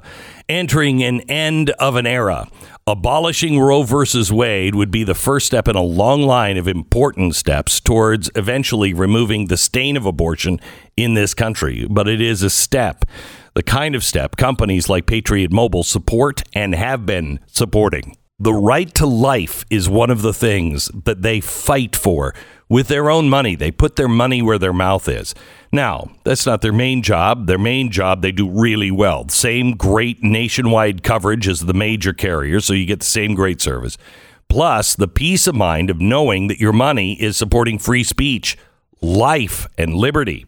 entering 0.50 1.04
an 1.04 1.22
end 1.22 1.70
of 1.72 1.96
an 1.96 2.06
era. 2.08 2.48
Abolishing 2.88 3.60
Roe 3.60 3.82
versus 3.84 4.32
Wade 4.32 4.76
would 4.76 4.92
be 4.92 5.04
the 5.04 5.16
first 5.16 5.48
step 5.48 5.68
in 5.68 5.76
a 5.76 5.82
long 5.82 6.22
line 6.22 6.58
of 6.58 6.68
important 6.68 7.36
steps 7.36 7.80
towards 7.80 8.30
eventually 8.36 8.94
removing 8.94 9.48
the 9.48 9.58
stain 9.58 9.98
of 9.98 10.06
abortion 10.06 10.60
in 10.96 11.16
this 11.16 11.34
country. 11.34 11.88
But 11.90 12.08
it 12.08 12.22
is 12.22 12.44
a 12.44 12.50
step, 12.52 13.06
the 13.56 13.64
kind 13.64 13.96
of 13.96 14.04
step 14.04 14.36
companies 14.36 14.88
like 14.88 15.08
Patriot 15.08 15.52
Mobile 15.52 15.84
support 15.84 16.44
and 16.54 16.76
have 16.76 17.06
been 17.08 17.40
supporting. 17.48 18.16
The 18.38 18.54
right 18.54 18.94
to 18.96 19.06
life 19.06 19.64
is 19.70 19.88
one 19.88 20.10
of 20.10 20.22
the 20.22 20.34
things 20.34 20.92
that 21.06 21.22
they 21.22 21.40
fight 21.40 21.96
for 21.96 22.36
with 22.68 22.90
their 22.90 23.10
own 23.10 23.30
money. 23.30 23.56
They 23.56 23.72
put 23.72 23.96
their 23.96 24.10
money 24.10 24.42
where 24.42 24.58
their 24.58 24.74
mouth 24.74 25.08
is. 25.08 25.34
Now, 25.72 26.12
that's 26.26 26.46
not 26.46 26.62
their 26.62 26.74
main 26.74 27.02
job. 27.02 27.48
Their 27.48 27.58
main 27.58 27.92
job, 27.92 28.22
they 28.22 28.34
do 28.34 28.50
really 28.50 28.92
well. 28.92 29.30
Same 29.30 29.72
great 29.78 30.22
nationwide 30.22 31.02
coverage 31.02 31.48
as 31.48 31.62
the 31.62 31.74
major 31.74 32.12
carriers, 32.12 32.66
so 32.66 32.74
you 32.74 32.86
get 32.86 33.00
the 33.00 33.06
same 33.06 33.36
great 33.36 33.62
service. 33.62 33.98
Plus, 34.50 34.96
the 34.96 35.08
peace 35.08 35.48
of 35.48 35.56
mind 35.56 35.90
of 35.90 36.02
knowing 36.02 36.48
that 36.50 36.60
your 36.60 36.74
money 36.74 37.14
is 37.22 37.38
supporting 37.38 37.80
free 37.80 38.04
speech, 38.04 38.58
life, 39.00 39.66
and 39.78 39.94
liberty. 39.96 40.46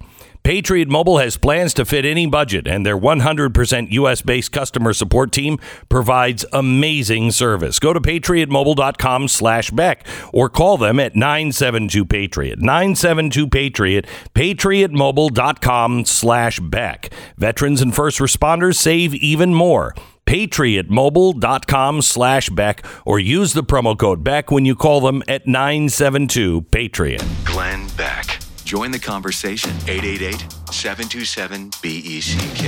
Patriot 0.47 0.87
Mobile 0.87 1.17
has 1.17 1.35
plans 1.35 1.73
to 1.73 1.83
fit 1.83 2.05
any 2.05 2.25
budget, 2.25 2.69
and 2.69 2.85
their 2.85 2.97
100% 2.97 3.91
US 3.91 4.21
based 4.21 4.53
customer 4.53 4.93
support 4.93 5.33
team 5.33 5.59
provides 5.89 6.45
amazing 6.53 7.31
service. 7.31 7.79
Go 7.79 7.91
to 7.91 7.99
patriotmobile.com 7.99 9.27
slash 9.27 9.71
Beck 9.71 10.07
or 10.31 10.47
call 10.47 10.77
them 10.77 11.01
at 11.01 11.17
972 11.17 12.05
Patriot. 12.05 12.59
972 12.59 13.49
Patriot, 13.49 14.07
patriotmobile.com 14.33 16.05
slash 16.05 16.61
Beck. 16.61 17.11
Veterans 17.35 17.81
and 17.81 17.93
first 17.93 18.19
responders 18.19 18.75
save 18.75 19.13
even 19.15 19.53
more. 19.53 19.93
patriotmobile.com 20.25 22.01
slash 22.01 22.49
Beck 22.51 22.85
or 23.05 23.19
use 23.19 23.51
the 23.51 23.63
promo 23.63 23.99
code 23.99 24.23
Beck 24.23 24.49
when 24.49 24.63
you 24.63 24.77
call 24.77 25.01
them 25.01 25.21
at 25.27 25.45
972 25.45 26.61
Patriot. 26.71 27.25
Glenn 27.43 27.85
Beck. 27.97 28.46
Join 28.67 28.91
the 28.91 28.99
conversation 28.99 29.71
888 29.87 30.45
727 30.73 31.69
BECK. 31.81 32.67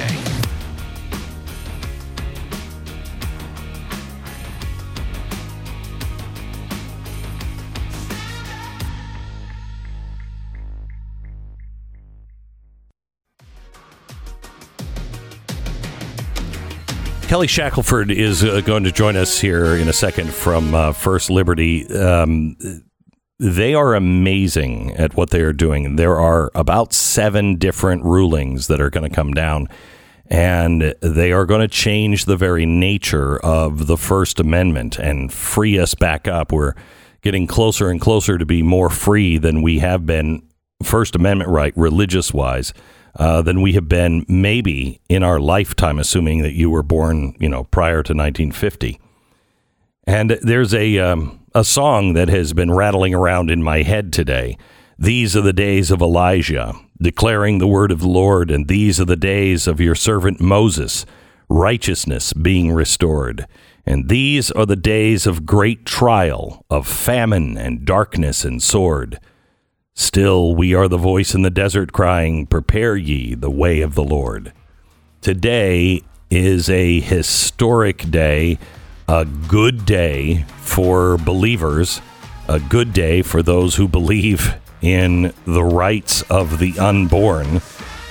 Kelly 17.28 17.48
Shackelford 17.48 18.10
is 18.10 18.46
uh, 18.46 18.62
going 18.62 18.86
to 18.86 18.94
join 18.94 19.18
us 19.18 19.38
here 19.38 19.76
in 19.76 19.90
a 19.90 19.94
second 19.94 20.34
from 20.34 20.74
uh, 20.74 20.94
First 20.94 21.30
Liberty. 21.30 21.86
Um, 21.94 22.56
they 23.40 23.74
are 23.74 23.96
amazing 23.96 24.92
at 24.96 25.16
what 25.16 25.30
they 25.30 25.40
are 25.40 25.54
doing. 25.54 25.96
There 25.96 26.20
are 26.20 26.52
about 26.54 26.92
seven 26.92 27.56
different 27.56 28.04
rulings 28.04 28.68
that 28.68 28.82
are 28.82 28.90
going 28.90 29.10
to 29.10 29.16
come 29.16 29.34
down, 29.34 29.68
and 30.28 30.94
they 31.02 31.32
are 31.32 31.46
going 31.46 31.62
to 31.62 31.68
change 31.70 32.26
the 32.26 32.36
very 32.36 32.66
nature 32.66 33.38
of 33.40 33.88
the 33.88 33.98
First 33.98 34.42
Amendment 34.42 35.00
and 35.00 35.32
free 35.32 35.80
us 35.80 35.96
back 35.96 36.28
up. 36.28 36.52
We're 36.52 36.74
getting 37.22 37.48
closer 37.48 37.90
and 37.90 38.02
closer 38.02 38.38
to 38.38 38.46
be 38.46 38.62
more 38.62 38.90
free 38.90 39.38
than 39.38 39.62
we 39.62 39.80
have 39.80 40.06
been, 40.06 40.44
First 40.84 41.16
Amendment 41.16 41.50
right, 41.50 41.74
religious 41.78 42.34
wise 42.34 42.74
uh, 43.18 43.42
than 43.42 43.62
we 43.62 43.74
have 43.74 43.88
been 43.88 44.26
maybe 44.28 45.00
in 45.08 45.24
our 45.24 45.40
lifetime, 45.40 45.98
assuming 45.98 46.42
that 46.42 46.54
you 46.54 46.70
were 46.70 46.84
born, 46.84 47.36
you 47.40 47.48
know, 47.48 47.64
prior 47.64 48.04
to 48.04 48.14
1950. 48.14 49.00
And 50.06 50.32
there's 50.42 50.74
a 50.74 51.00
um, 51.00 51.39
a 51.56 51.64
song 51.64 52.14
that 52.14 52.30
has 52.30 52.54
been 52.54 52.72
rattling 52.72 53.14
around 53.14 53.50
in 53.50 53.64
my 53.64 53.82
head 53.82 54.14
today. 54.14 54.58
These 54.98 55.36
are 55.36 55.42
the 55.42 55.54
days 55.54 55.92
of 55.92 56.02
Elijah, 56.02 56.74
declaring 57.02 57.58
the 57.58 57.68
word 57.68 57.92
of 57.92 58.02
the 58.02 58.08
Lord, 58.08 58.52
and 58.52 58.68
these 58.68 59.00
are 59.00 59.06
the 59.06 59.16
days 59.16 59.68
of 59.68 59.80
your 59.80 59.96
servant 59.96 60.40
Moses, 60.40 61.06
righteousness 61.48 62.34
being 62.34 62.72
restored. 62.72 63.48
And 63.86 64.10
these 64.10 64.52
are 64.52 64.66
the 64.66 64.76
days 64.76 65.26
of 65.26 65.46
great 65.46 65.86
trial, 65.86 66.66
of 66.70 66.88
famine 66.88 67.58
and 67.58 67.86
darkness 67.86 68.46
and 68.46 68.62
sword. 68.62 69.20
Still, 69.96 70.56
we 70.56 70.74
are 70.76 70.88
the 70.88 70.98
voice 70.98 71.34
in 71.34 71.42
the 71.42 71.50
desert 71.50 71.92
crying, 71.92 72.46
Prepare 72.46 72.96
ye 72.96 73.34
the 73.34 73.50
way 73.50 73.82
of 73.82 73.96
the 73.96 74.04
Lord. 74.04 74.54
Today 75.22 76.04
is 76.30 76.70
a 76.70 77.00
historic 77.00 78.12
day, 78.12 78.60
a 79.10 79.26
good 79.48 79.88
day 79.88 80.46
for 80.60 81.18
believers, 81.18 82.00
a 82.48 82.60
good 82.60 82.94
day 82.94 83.24
for 83.24 83.42
those 83.42 83.74
who 83.76 83.88
believe 83.88 84.54
in 84.84 85.34
the 85.46 85.64
rights 85.64 86.22
of 86.30 86.60
the 86.60 86.78
unborn 86.78 87.60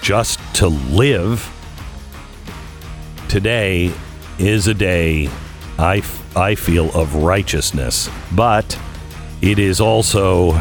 just 0.03 0.41
to 0.53 0.67
live. 0.67 1.55
Today 3.29 3.93
is 4.41 4.67
a 4.67 4.75
day 4.75 5.31
I, 5.79 5.99
f- 5.99 6.37
I 6.37 6.57
feel 6.57 6.91
of 6.99 7.15
righteousness, 7.15 8.11
but 8.35 8.77
it 9.41 9.61
is 9.61 9.81
also 9.81 10.61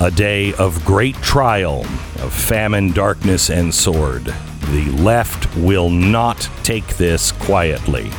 a 0.00 0.12
day 0.14 0.54
of 0.54 0.84
great 0.84 1.16
trial, 1.16 1.80
of 2.20 2.32
famine, 2.32 2.92
darkness, 2.92 3.50
and 3.50 3.74
sword. 3.74 4.26
The 4.70 4.94
left 4.96 5.56
will 5.56 5.90
not 5.90 6.48
take 6.62 6.86
this 6.98 7.32
quietly. 7.32 8.12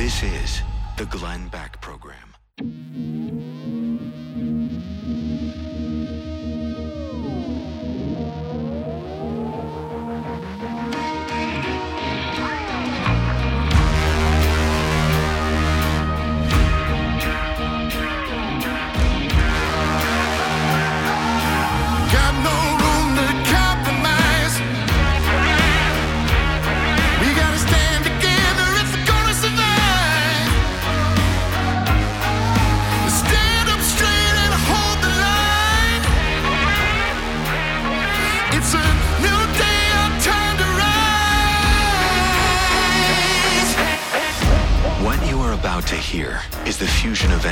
This 0.00 0.22
is 0.22 0.62
the 0.96 1.04
Glenn 1.04 1.39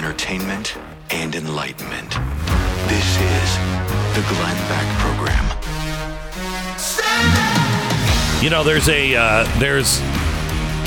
entertainment 0.09 0.75
and 1.11 1.35
enlightenment. 1.35 2.09
This 2.89 3.21
is 3.21 3.57
the 4.15 4.25
Glenn 4.27 4.57
Beck 4.67 4.99
Program. 5.01 5.45
You 8.43 8.49
know, 8.49 8.65
there's 8.65 8.89
a 8.89 9.15
uh, 9.15 9.59
there's 9.59 10.01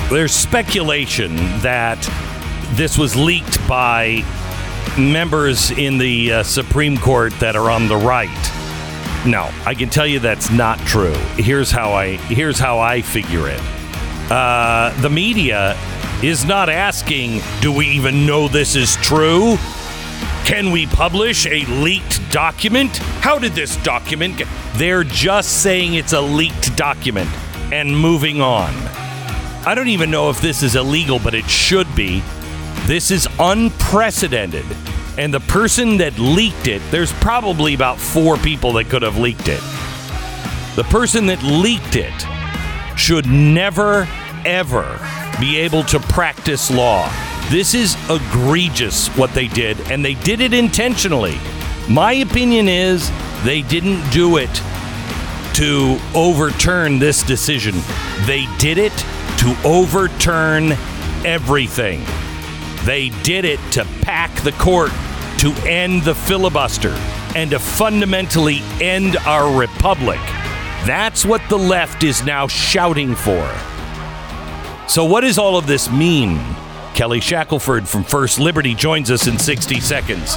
there's 0.10 0.32
speculation 0.32 1.36
that 1.62 2.00
this 2.72 2.98
was 2.98 3.16
leaked 3.16 3.60
by 3.68 4.24
members 4.98 5.70
in 5.70 6.00
the 6.00 6.34
uh, 6.34 6.44
Supreme 6.44 6.98
Court 6.98 7.32
that 7.34 7.56
are 7.56 7.70
on 7.70 7.88
the 7.88 7.98
right. 7.98 8.28
No, 9.24 9.52
I 9.68 9.76
can 9.76 9.92
tell 9.92 10.08
you 10.08 10.18
that's 10.18 10.50
not 10.50 10.80
true. 10.80 11.14
Here's 11.36 11.70
how 11.70 11.92
I 11.92 12.16
here's 12.16 12.58
how 12.58 12.80
I 12.80 13.04
figure 13.04 13.48
it. 13.48 13.62
Uh, 14.32 15.00
the 15.02 15.12
media 15.12 15.78
is 16.22 16.46
not 16.46 16.70
asking, 16.70 17.42
"Do 17.62 17.72
we 17.72 17.88
even 17.88 18.26
know 18.26 18.48
this 18.48 18.76
is 18.76 18.96
true?" 18.98 19.58
Can 20.46 20.72
we 20.72 20.86
publish 20.86 21.46
a 21.46 21.66
leaked 21.66 22.20
document? 22.32 22.98
How 23.22 23.40
did 23.40 23.54
this 23.54 23.78
document 23.78 24.38
get? 24.38 24.48
They're 24.74 25.04
just 25.04 25.62
saying 25.62 25.94
it's 25.94 26.14
a 26.14 26.22
leaked 26.22 26.76
document 26.76 27.30
and 27.72 27.98
moving 27.98 28.42
on. 28.42 28.74
I 29.66 29.74
don't 29.76 29.88
even 29.88 30.12
know 30.12 30.30
if 30.30 30.42
this 30.42 30.64
is 30.64 30.76
illegal, 30.76 31.20
but 31.20 31.36
it 31.36 31.50
should 31.50 31.94
be. 31.96 32.24
This 32.86 33.12
is 33.12 33.28
unprecedented. 33.40 34.66
And 35.18 35.34
the 35.34 35.40
person 35.40 35.98
that 35.98 36.18
leaked 36.18 36.68
it, 36.68 36.82
there's 36.90 37.14
probably 37.14 37.74
about 37.74 38.00
four 38.00 38.38
people 38.38 38.74
that 38.74 38.90
could 38.90 39.04
have 39.04 39.18
leaked 39.18 39.48
it. 39.48 39.62
The 40.76 40.86
person 40.90 41.28
that 41.28 41.44
leaked 41.44 41.96
it 41.96 42.26
should 42.98 43.28
never, 43.28 44.08
ever 44.44 45.00
be 45.42 45.58
able 45.58 45.84
to 45.84 46.00
practice 46.00 46.70
law. 46.70 47.12
This 47.50 47.74
is 47.74 47.98
egregious 48.10 49.08
what 49.18 49.34
they 49.34 49.48
did, 49.48 49.82
and 49.92 50.06
they 50.06 50.14
did 50.14 50.40
it 50.40 50.54
intentionally. 50.54 51.38
My 51.90 52.14
opinion 52.14 52.70
is 52.70 53.12
they 53.44 53.64
didn't 53.64 54.08
do 54.12 54.38
it 54.38 54.54
to 55.56 56.00
overturn 56.16 57.00
this 57.00 57.24
decision. 57.24 57.74
They 58.26 58.46
did 58.60 58.78
it 58.78 58.96
to 59.40 59.58
overturn 59.66 60.74
everything. 61.26 62.06
They 62.86 63.10
did 63.24 63.44
it 63.44 63.60
to 63.72 63.86
pack 64.04 64.34
the 64.44 64.54
court, 64.54 64.92
to 65.40 65.52
end 65.68 66.04
the 66.04 66.16
filibuster, 66.16 66.94
and 67.36 67.50
to 67.50 67.60
fundamentally 67.60 68.60
end 68.80 69.18
our 69.26 69.60
republic. 69.60 70.20
That's 70.86 71.26
what 71.26 71.42
the 71.50 71.58
left 71.58 72.04
is 72.04 72.24
now 72.24 72.48
shouting 72.48 73.16
for. 73.16 73.71
So, 74.92 75.06
what 75.06 75.22
does 75.22 75.38
all 75.38 75.56
of 75.56 75.68
this 75.68 75.90
mean? 75.90 76.38
Kelly 76.96 77.22
Shackelford 77.22 77.88
from 77.88 78.04
First 78.04 78.42
Liberty 78.42 78.76
joins 78.76 79.10
us 79.10 79.26
in 79.26 79.40
60 79.40 79.80
seconds. 79.80 80.36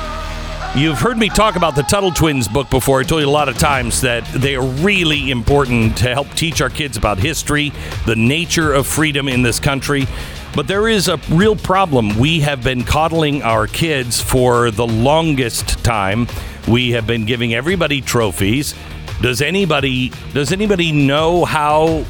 You've 0.76 1.00
heard 1.00 1.18
me 1.18 1.28
talk 1.28 1.56
about 1.56 1.74
the 1.74 1.82
Tuttle 1.82 2.12
Twins 2.12 2.46
book 2.46 2.70
before. 2.70 3.00
I 3.00 3.02
told 3.02 3.20
you 3.20 3.28
a 3.28 3.30
lot 3.30 3.48
of 3.48 3.58
times 3.58 4.02
that 4.02 4.24
they 4.26 4.54
are 4.54 4.64
really 4.64 5.32
important 5.32 5.96
to 5.96 6.14
help 6.14 6.30
teach 6.34 6.60
our 6.60 6.70
kids 6.70 6.96
about 6.96 7.18
history, 7.18 7.72
the 8.06 8.14
nature 8.14 8.72
of 8.72 8.86
freedom 8.86 9.26
in 9.26 9.42
this 9.42 9.58
country. 9.58 10.06
But 10.54 10.68
there 10.68 10.86
is 10.86 11.08
a 11.08 11.16
real 11.30 11.56
problem. 11.56 12.16
We 12.16 12.38
have 12.42 12.62
been 12.62 12.84
coddling 12.84 13.42
our 13.42 13.66
kids 13.66 14.20
for 14.20 14.70
the 14.70 14.86
longest 14.86 15.82
time. 15.82 16.28
We 16.68 16.92
have 16.92 17.08
been 17.08 17.24
giving 17.24 17.54
everybody 17.54 18.00
trophies. 18.00 18.76
Does 19.20 19.42
anybody 19.42 20.12
does 20.32 20.52
anybody 20.52 20.92
know 20.92 21.44
how 21.44 22.04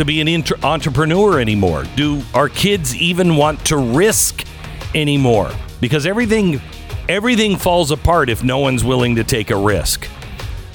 to 0.00 0.04
be 0.06 0.20
an 0.20 0.28
inter- 0.28 0.56
entrepreneur 0.62 1.38
anymore? 1.38 1.84
Do 1.94 2.22
our 2.32 2.48
kids 2.48 2.96
even 2.96 3.36
want 3.36 3.64
to 3.66 3.76
risk 3.76 4.46
anymore? 4.94 5.52
Because 5.80 6.06
everything 6.06 6.60
everything 7.08 7.56
falls 7.56 7.90
apart 7.90 8.30
if 8.30 8.42
no 8.42 8.58
one's 8.58 8.82
willing 8.82 9.16
to 9.16 9.24
take 9.24 9.50
a 9.50 9.56
risk. 9.56 10.08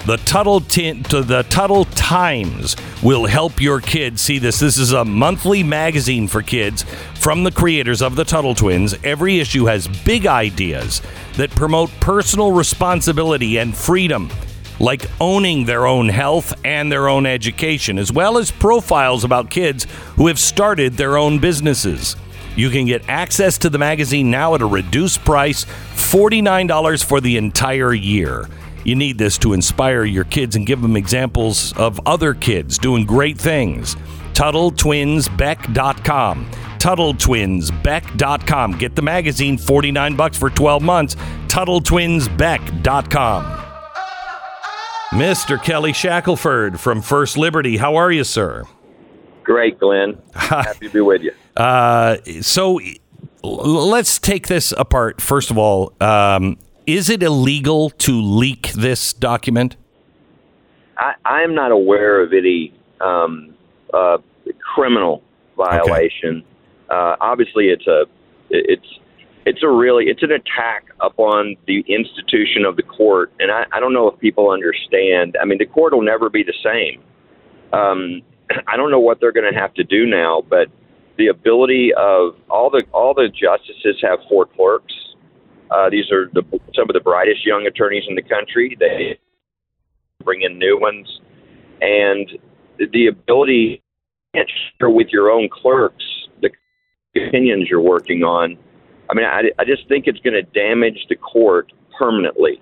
The 0.06 0.18
Tuttle 0.18 0.60
tin 0.60 1.02
to 1.04 1.22
the 1.22 1.42
Tuttle 1.44 1.86
Times 1.86 2.76
will 3.02 3.26
help 3.26 3.60
your 3.60 3.80
kids 3.80 4.20
see 4.20 4.38
this. 4.38 4.60
This 4.60 4.78
is 4.78 4.92
a 4.92 5.04
monthly 5.04 5.64
magazine 5.64 6.28
for 6.28 6.42
kids 6.42 6.84
from 7.14 7.42
the 7.42 7.50
creators 7.50 8.02
of 8.02 8.14
the 8.14 8.24
Tuttle 8.24 8.54
Twins. 8.54 8.94
Every 9.02 9.40
issue 9.40 9.64
has 9.64 9.88
big 10.04 10.26
ideas 10.28 11.02
that 11.32 11.50
promote 11.50 11.90
personal 11.98 12.52
responsibility 12.52 13.56
and 13.58 13.76
freedom 13.76 14.30
like 14.78 15.06
owning 15.20 15.64
their 15.64 15.86
own 15.86 16.08
health 16.08 16.54
and 16.64 16.90
their 16.90 17.08
own 17.08 17.26
education, 17.26 17.98
as 17.98 18.12
well 18.12 18.38
as 18.38 18.50
profiles 18.50 19.24
about 19.24 19.50
kids 19.50 19.86
who 20.16 20.26
have 20.26 20.38
started 20.38 20.94
their 20.94 21.16
own 21.16 21.38
businesses. 21.38 22.16
You 22.56 22.70
can 22.70 22.86
get 22.86 23.08
access 23.08 23.58
to 23.58 23.68
the 23.68 23.78
magazine 23.78 24.30
now 24.30 24.54
at 24.54 24.62
a 24.62 24.66
reduced 24.66 25.24
price 25.24 25.64
$49 25.64 27.04
for 27.04 27.20
the 27.20 27.36
entire 27.36 27.92
year. 27.92 28.48
You 28.84 28.94
need 28.94 29.18
this 29.18 29.36
to 29.38 29.52
inspire 29.52 30.04
your 30.04 30.22
kids 30.24 30.54
and 30.56 30.64
give 30.64 30.80
them 30.80 30.96
examples 30.96 31.76
of 31.76 32.00
other 32.06 32.32
kids 32.34 32.78
doing 32.78 33.04
great 33.04 33.36
things. 33.36 33.96
TuttleTwinsBeck.com. 34.32 36.50
TuttleTwinsBeck.com. 36.78 38.78
Get 38.78 38.94
the 38.94 39.02
magazine 39.02 39.58
49 39.58 40.14
bucks 40.14 40.38
for 40.38 40.50
12 40.50 40.82
months. 40.82 41.16
TuttleTwinsBeck.com. 41.48 43.65
Mr. 45.16 45.60
Kelly 45.60 45.94
Shackelford 45.94 46.78
from 46.78 47.00
First 47.00 47.38
Liberty. 47.38 47.78
How 47.78 47.96
are 47.96 48.12
you, 48.12 48.22
sir? 48.22 48.64
Great, 49.44 49.80
Glenn. 49.80 50.18
Happy 50.34 50.88
to 50.88 50.92
be 50.92 51.00
with 51.00 51.22
you. 51.22 51.32
Uh, 51.56 52.18
so 52.42 52.78
let's 53.42 54.18
take 54.18 54.48
this 54.48 54.72
apart. 54.72 55.22
First 55.22 55.50
of 55.50 55.56
all, 55.56 55.94
um, 56.02 56.58
is 56.86 57.08
it 57.08 57.22
illegal 57.22 57.88
to 57.88 58.20
leak 58.20 58.72
this 58.72 59.14
document? 59.14 59.76
I, 60.98 61.14
I'm 61.24 61.54
not 61.54 61.72
aware 61.72 62.20
of 62.20 62.34
any 62.34 62.74
um, 63.00 63.54
uh, 63.94 64.18
criminal 64.74 65.22
violation. 65.56 66.44
Uh, 66.90 67.16
obviously, 67.22 67.68
it's 67.68 67.86
a 67.86 68.04
it's 68.50 68.98
it's 69.46 69.62
a 69.62 69.68
really 69.68 70.06
it's 70.06 70.24
an 70.24 70.32
attack 70.32 70.86
upon 71.00 71.56
the 71.66 71.84
institution 71.88 72.64
of 72.66 72.76
the 72.76 72.82
court, 72.82 73.32
and 73.38 73.50
I, 73.50 73.64
I 73.72 73.80
don't 73.80 73.94
know 73.94 74.08
if 74.10 74.18
people 74.18 74.50
understand. 74.50 75.36
I 75.40 75.44
mean, 75.44 75.58
the 75.58 75.66
court 75.66 75.94
will 75.94 76.02
never 76.02 76.28
be 76.28 76.42
the 76.42 76.54
same. 76.62 77.00
Um, 77.72 78.22
I 78.66 78.76
don't 78.76 78.90
know 78.90 79.00
what 79.00 79.20
they're 79.20 79.32
going 79.32 79.50
to 79.50 79.58
have 79.58 79.72
to 79.74 79.84
do 79.84 80.04
now, 80.04 80.42
but 80.50 80.66
the 81.16 81.28
ability 81.28 81.92
of 81.96 82.34
all 82.50 82.70
the 82.70 82.84
all 82.92 83.14
the 83.14 83.28
justices 83.28 84.02
have 84.02 84.18
four 84.28 84.46
clerks. 84.46 84.92
Uh, 85.70 85.90
these 85.90 86.10
are 86.10 86.28
the, 86.32 86.42
some 86.74 86.88
of 86.88 86.94
the 86.94 87.00
brightest 87.00 87.46
young 87.46 87.66
attorneys 87.66 88.04
in 88.08 88.16
the 88.16 88.22
country. 88.22 88.76
They 88.78 89.18
bring 90.24 90.42
in 90.42 90.58
new 90.58 90.78
ones, 90.78 91.20
and 91.80 92.28
the 92.78 93.06
ability 93.06 93.80
to 94.34 94.42
share 94.78 94.90
with 94.90 95.08
your 95.10 95.30
own 95.30 95.48
clerks 95.48 96.04
the 96.42 96.50
opinions 97.14 97.68
you're 97.70 97.80
working 97.80 98.24
on. 98.24 98.58
I 99.08 99.14
mean, 99.14 99.26
I, 99.26 99.50
I 99.58 99.64
just 99.64 99.88
think 99.88 100.06
it's 100.06 100.20
going 100.20 100.34
to 100.34 100.42
damage 100.42 101.06
the 101.08 101.16
court 101.16 101.72
permanently, 101.98 102.60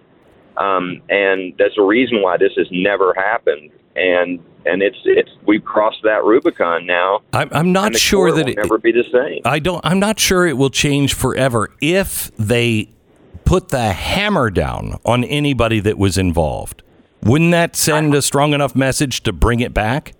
um, 0.56 1.02
and 1.08 1.54
that's 1.58 1.74
the 1.76 1.82
reason 1.82 2.22
why 2.22 2.36
this 2.36 2.52
has 2.56 2.68
never 2.70 3.14
happened. 3.14 3.70
And 3.96 4.40
and 4.66 4.82
it's 4.82 4.98
it's 5.04 5.30
we've 5.46 5.64
crossed 5.64 6.02
that 6.02 6.24
Rubicon 6.24 6.86
now. 6.86 7.20
I'm, 7.32 7.48
I'm 7.52 7.72
not 7.72 7.96
sure 7.96 8.32
that 8.32 8.46
will 8.46 8.52
it, 8.52 8.56
never 8.56 8.78
be 8.78 8.92
the 8.92 9.04
same. 9.12 9.42
I 9.44 9.58
don't. 9.58 9.84
I'm 9.84 9.98
not 9.98 10.18
sure 10.18 10.46
it 10.46 10.56
will 10.56 10.70
change 10.70 11.14
forever 11.14 11.70
if 11.80 12.30
they 12.36 12.88
put 13.44 13.68
the 13.68 13.92
hammer 13.92 14.50
down 14.50 14.98
on 15.04 15.24
anybody 15.24 15.80
that 15.80 15.98
was 15.98 16.18
involved. 16.18 16.82
Wouldn't 17.22 17.52
that 17.52 17.76
send 17.76 18.14
a 18.14 18.22
strong 18.22 18.52
enough 18.52 18.74
message 18.74 19.22
to 19.22 19.32
bring 19.32 19.60
it 19.60 19.72
back? 19.72 20.14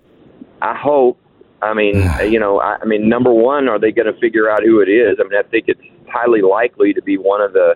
I 0.61 0.75
hope. 0.75 1.19
I 1.61 1.73
mean, 1.73 1.95
you 2.29 2.39
know, 2.39 2.59
I, 2.59 2.77
I 2.81 2.85
mean, 2.85 3.09
number 3.09 3.33
one, 3.33 3.67
are 3.67 3.79
they 3.79 3.91
going 3.91 4.11
to 4.11 4.19
figure 4.19 4.49
out 4.49 4.63
who 4.63 4.79
it 4.79 4.89
is? 4.89 5.17
I 5.19 5.23
mean, 5.23 5.37
I 5.37 5.43
think 5.43 5.65
it's 5.67 5.81
highly 6.15 6.41
likely 6.41 6.93
to 6.93 7.01
be 7.01 7.17
one 7.17 7.41
of 7.41 7.51
the 7.51 7.75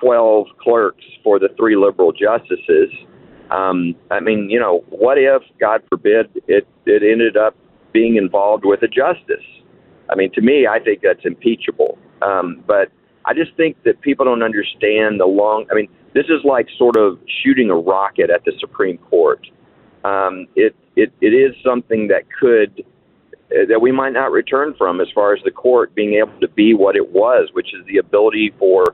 12 0.00 0.46
clerks 0.60 1.04
for 1.24 1.38
the 1.38 1.48
three 1.56 1.76
liberal 1.76 2.12
justices. 2.12 2.90
Um, 3.50 3.94
I 4.10 4.20
mean, 4.20 4.48
you 4.48 4.60
know, 4.60 4.84
what 4.90 5.18
if, 5.18 5.42
God 5.58 5.82
forbid, 5.88 6.30
it, 6.46 6.66
it 6.86 7.02
ended 7.02 7.36
up 7.36 7.56
being 7.92 8.16
involved 8.16 8.64
with 8.64 8.82
a 8.82 8.88
justice? 8.88 9.44
I 10.08 10.14
mean, 10.14 10.30
to 10.34 10.40
me, 10.40 10.66
I 10.66 10.78
think 10.78 11.00
that's 11.02 11.24
impeachable. 11.24 11.98
Um, 12.22 12.62
but 12.66 12.92
I 13.26 13.34
just 13.34 13.56
think 13.56 13.82
that 13.84 14.00
people 14.02 14.24
don't 14.24 14.42
understand 14.42 15.18
the 15.18 15.26
long. 15.26 15.66
I 15.70 15.74
mean, 15.74 15.88
this 16.14 16.26
is 16.26 16.44
like 16.44 16.68
sort 16.78 16.96
of 16.96 17.18
shooting 17.42 17.70
a 17.70 17.76
rocket 17.76 18.30
at 18.30 18.44
the 18.44 18.52
Supreme 18.60 18.98
Court. 18.98 19.46
Um, 20.04 20.46
it 20.54 20.76
it 20.96 21.12
it 21.20 21.28
is 21.28 21.54
something 21.64 22.08
that 22.08 22.24
could 22.40 22.84
Uh, 23.54 23.66
that 23.68 23.80
we 23.80 23.92
might 23.92 24.12
not 24.12 24.32
return 24.32 24.74
from 24.76 25.00
as 25.00 25.08
far 25.14 25.32
as 25.34 25.42
the 25.44 25.50
court 25.50 25.94
being 25.94 26.14
able 26.14 26.38
to 26.40 26.48
be 26.48 26.74
what 26.74 26.96
it 26.96 27.12
was, 27.12 27.50
which 27.52 27.72
is 27.74 27.84
the 27.86 27.98
ability 27.98 28.52
for 28.58 28.84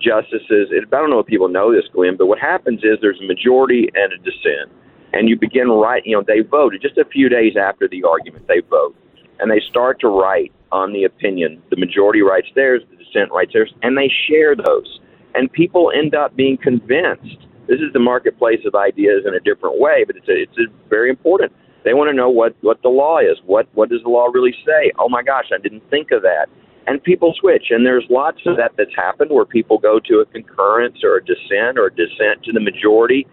justices. 0.00 0.68
I 0.72 0.84
don't 0.90 1.10
know 1.10 1.20
if 1.20 1.26
people 1.26 1.48
know 1.48 1.72
this, 1.72 1.84
Glenn, 1.92 2.16
but 2.16 2.26
what 2.26 2.38
happens 2.38 2.80
is 2.82 2.98
there's 3.00 3.20
a 3.20 3.26
majority 3.26 3.88
and 3.94 4.12
a 4.12 4.18
dissent, 4.18 4.70
and 5.12 5.28
you 5.28 5.38
begin 5.38 5.68
write. 5.68 6.04
You 6.04 6.16
know, 6.16 6.24
they 6.26 6.40
vote 6.40 6.74
just 6.82 6.98
a 6.98 7.04
few 7.04 7.28
days 7.28 7.56
after 7.56 7.88
the 7.88 8.04
argument. 8.04 8.46
They 8.46 8.60
vote, 8.60 8.94
and 9.38 9.50
they 9.50 9.60
start 9.70 10.00
to 10.00 10.08
write 10.08 10.52
on 10.72 10.92
the 10.92 11.04
opinion. 11.04 11.62
The 11.70 11.76
majority 11.76 12.20
writes 12.20 12.48
theirs, 12.54 12.82
the 12.90 12.96
dissent 12.96 13.30
writes 13.32 13.52
theirs, 13.52 13.72
and 13.82 13.96
they 13.96 14.10
share 14.28 14.54
those. 14.54 15.00
And 15.34 15.50
people 15.50 15.92
end 15.94 16.14
up 16.14 16.36
being 16.36 16.58
convinced. 16.58 17.46
This 17.68 17.80
is 17.80 17.92
the 17.92 18.00
marketplace 18.00 18.60
of 18.66 18.74
ideas 18.74 19.24
in 19.26 19.34
a 19.34 19.40
different 19.40 19.80
way, 19.80 20.04
but 20.04 20.16
it's 20.16 20.28
a, 20.28 20.42
it's 20.42 20.58
a 20.58 20.88
very 20.88 21.08
important. 21.08 21.52
They 21.84 21.94
want 21.94 22.10
to 22.10 22.14
know 22.14 22.28
what 22.28 22.54
what 22.60 22.82
the 22.82 22.88
law 22.88 23.18
is. 23.18 23.38
What 23.46 23.68
what 23.74 23.88
does 23.88 24.02
the 24.02 24.10
law 24.10 24.26
really 24.26 24.54
say? 24.66 24.92
Oh 24.98 25.08
my 25.08 25.22
gosh, 25.22 25.46
I 25.54 25.58
didn't 25.58 25.88
think 25.90 26.10
of 26.10 26.22
that. 26.22 26.46
And 26.86 27.02
people 27.02 27.34
switch, 27.38 27.66
and 27.70 27.86
there's 27.86 28.04
lots 28.10 28.38
of 28.46 28.56
that 28.56 28.72
that's 28.76 28.94
happened 28.96 29.30
where 29.30 29.44
people 29.44 29.78
go 29.78 30.00
to 30.00 30.14
a 30.20 30.26
concurrence 30.26 30.98
or 31.04 31.16
a 31.16 31.24
dissent 31.24 31.78
or 31.78 31.86
a 31.86 31.94
dissent 31.94 32.42
to 32.44 32.52
the 32.52 32.60
majority. 32.60 33.26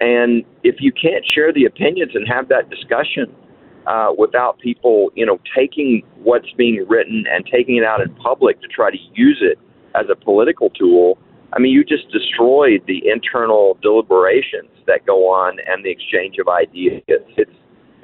And 0.00 0.44
if 0.62 0.76
you 0.80 0.92
can't 0.92 1.24
share 1.24 1.52
the 1.52 1.64
opinions 1.64 2.12
and 2.14 2.26
have 2.28 2.48
that 2.48 2.68
discussion 2.68 3.34
uh, 3.86 4.12
without 4.18 4.58
people, 4.58 5.10
you 5.14 5.24
know, 5.24 5.38
taking 5.56 6.02
what's 6.22 6.50
being 6.56 6.84
written 6.88 7.24
and 7.30 7.46
taking 7.46 7.76
it 7.76 7.84
out 7.84 8.00
in 8.00 8.14
public 8.16 8.60
to 8.62 8.68
try 8.68 8.90
to 8.90 8.98
use 9.14 9.38
it 9.40 9.58
as 9.94 10.06
a 10.10 10.16
political 10.16 10.70
tool, 10.70 11.18
I 11.52 11.58
mean, 11.60 11.72
you 11.72 11.84
just 11.84 12.10
destroyed 12.10 12.82
the 12.86 13.02
internal 13.08 13.78
deliberations 13.82 14.70
that 14.86 15.06
go 15.06 15.32
on 15.32 15.58
and 15.66 15.84
the 15.84 15.90
exchange 15.90 16.36
of 16.38 16.48
ideas. 16.48 17.02
It's 17.06 17.50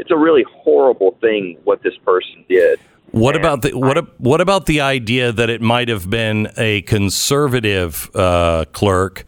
it's 0.02 0.10
a 0.10 0.16
really 0.16 0.44
horrible 0.50 1.16
thing 1.20 1.56
what 1.62 1.80
this 1.84 1.96
person 2.04 2.44
did. 2.48 2.80
What 3.12 3.36
about 3.36 3.62
the 3.62 3.70
what? 3.70 4.18
What 4.20 4.40
about 4.40 4.66
the 4.66 4.80
idea 4.80 5.30
that 5.30 5.48
it 5.48 5.60
might 5.60 5.88
have 5.88 6.10
been 6.10 6.48
a 6.56 6.82
conservative 6.82 8.10
uh, 8.16 8.64
clerk 8.72 9.26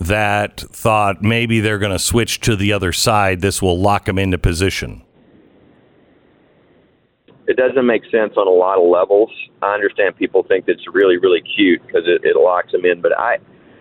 that 0.00 0.58
thought 0.58 1.22
maybe 1.22 1.60
they're 1.60 1.78
going 1.78 1.92
to 1.92 1.98
switch 1.98 2.40
to 2.40 2.56
the 2.56 2.72
other 2.72 2.92
side? 2.92 3.40
This 3.40 3.62
will 3.62 3.78
lock 3.78 4.06
them 4.06 4.18
into 4.18 4.36
position. 4.36 5.04
It 7.46 7.56
doesn't 7.56 7.86
make 7.86 8.02
sense 8.10 8.32
on 8.36 8.48
a 8.48 8.50
lot 8.50 8.78
of 8.78 8.90
levels. 8.90 9.30
I 9.62 9.74
understand 9.74 10.16
people 10.16 10.42
think 10.42 10.64
it's 10.66 10.82
really 10.92 11.18
really 11.18 11.42
cute 11.42 11.86
because 11.86 12.02
it, 12.06 12.22
it 12.24 12.36
locks 12.36 12.72
them 12.72 12.84
in, 12.84 13.00
but 13.00 13.16
I, 13.16 13.34
I 13.34 13.38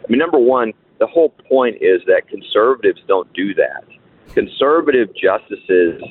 mean, 0.10 0.20
number 0.20 0.38
one, 0.38 0.74
the 1.00 1.08
whole 1.08 1.30
point 1.50 1.78
is 1.82 2.02
that 2.06 2.28
conservatives 2.28 3.02
don't 3.08 3.32
do 3.34 3.56
that. 3.56 3.84
Conservative 4.34 5.10
justices 5.16 6.04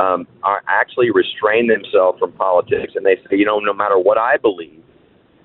um, 0.00 0.26
are 0.42 0.62
actually 0.66 1.10
restrain 1.10 1.66
themselves 1.66 2.18
from 2.18 2.32
politics, 2.32 2.94
and 2.96 3.04
they 3.04 3.16
say, 3.16 3.36
you 3.36 3.44
know, 3.44 3.58
no 3.58 3.74
matter 3.74 3.98
what 3.98 4.16
I 4.16 4.38
believe, 4.38 4.82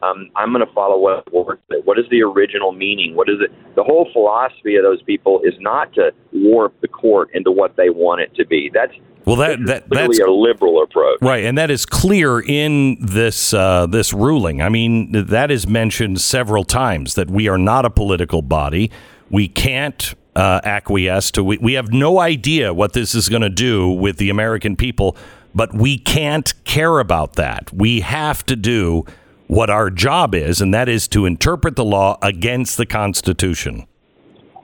um, 0.02 0.30
I'm 0.36 0.54
going 0.54 0.66
to 0.66 0.74
follow 0.74 0.98
what 0.98 1.32
works. 1.34 1.62
What 1.84 2.00
is 2.00 2.06
the 2.10 2.22
original 2.22 2.72
meaning? 2.72 3.16
What 3.16 3.30
is 3.30 3.38
it? 3.42 3.52
The 3.76 3.84
whole 3.84 4.10
philosophy 4.14 4.76
of 4.76 4.84
those 4.84 5.02
people 5.04 5.42
is 5.44 5.54
not 5.60 5.94
to 5.94 6.12
warp 6.32 6.80
the 6.82 6.88
court 6.88 7.30
into 7.34 7.52
what 7.52 7.76
they 7.76 7.90
want 7.90 8.22
it 8.22 8.34
to 8.36 8.46
be. 8.46 8.70
That's 8.74 8.94
Well, 9.26 9.36
that 9.38 9.60
that 9.66 9.90
that's 9.90 10.20
a 10.20 10.32
liberal 10.32 10.84
approach. 10.84 11.18
Right, 11.22 11.44
and 11.44 11.58
that 11.58 11.72
is 11.72 11.86
clear 11.86 12.40
in 12.40 12.98
this 13.00 13.54
uh, 13.54 13.88
this 13.88 14.14
ruling. 14.14 14.62
I 14.62 14.70
mean, 14.70 15.12
that 15.12 15.52
is 15.52 15.68
mentioned 15.68 16.22
several 16.22 16.64
times 16.64 17.16
that 17.16 17.30
we 17.30 17.48
are 17.48 17.58
not 17.58 17.84
a 17.84 17.90
political 17.90 18.42
body. 18.42 18.92
We 19.30 19.48
can't 19.48 20.14
uh, 20.36 20.62
acquiesce 20.64 21.32
to. 21.32 21.44
We, 21.44 21.58
we 21.58 21.74
have 21.74 21.92
no 21.92 22.20
idea 22.20 22.74
what 22.74 22.94
this 22.94 23.16
is 23.16 23.30
going 23.30 23.42
to 23.42 23.50
do 23.50 23.90
with 23.90 24.18
the 24.18 24.30
American 24.30 24.76
people, 24.76 25.16
but 25.54 25.74
we 25.74 25.98
can't 25.98 26.54
care 26.66 27.00
about 27.00 27.34
that. 27.34 27.72
We 27.74 28.02
have 28.02 28.46
to 28.48 28.56
do 28.56 29.06
what 29.48 29.70
our 29.70 29.90
job 29.90 30.34
is, 30.36 30.60
and 30.62 30.74
that 30.74 30.90
is 30.90 31.08
to 31.10 31.26
interpret 31.26 31.76
the 31.76 31.86
law 31.86 32.18
against 32.22 32.78
the 32.78 32.86
Constitution. 32.86 33.86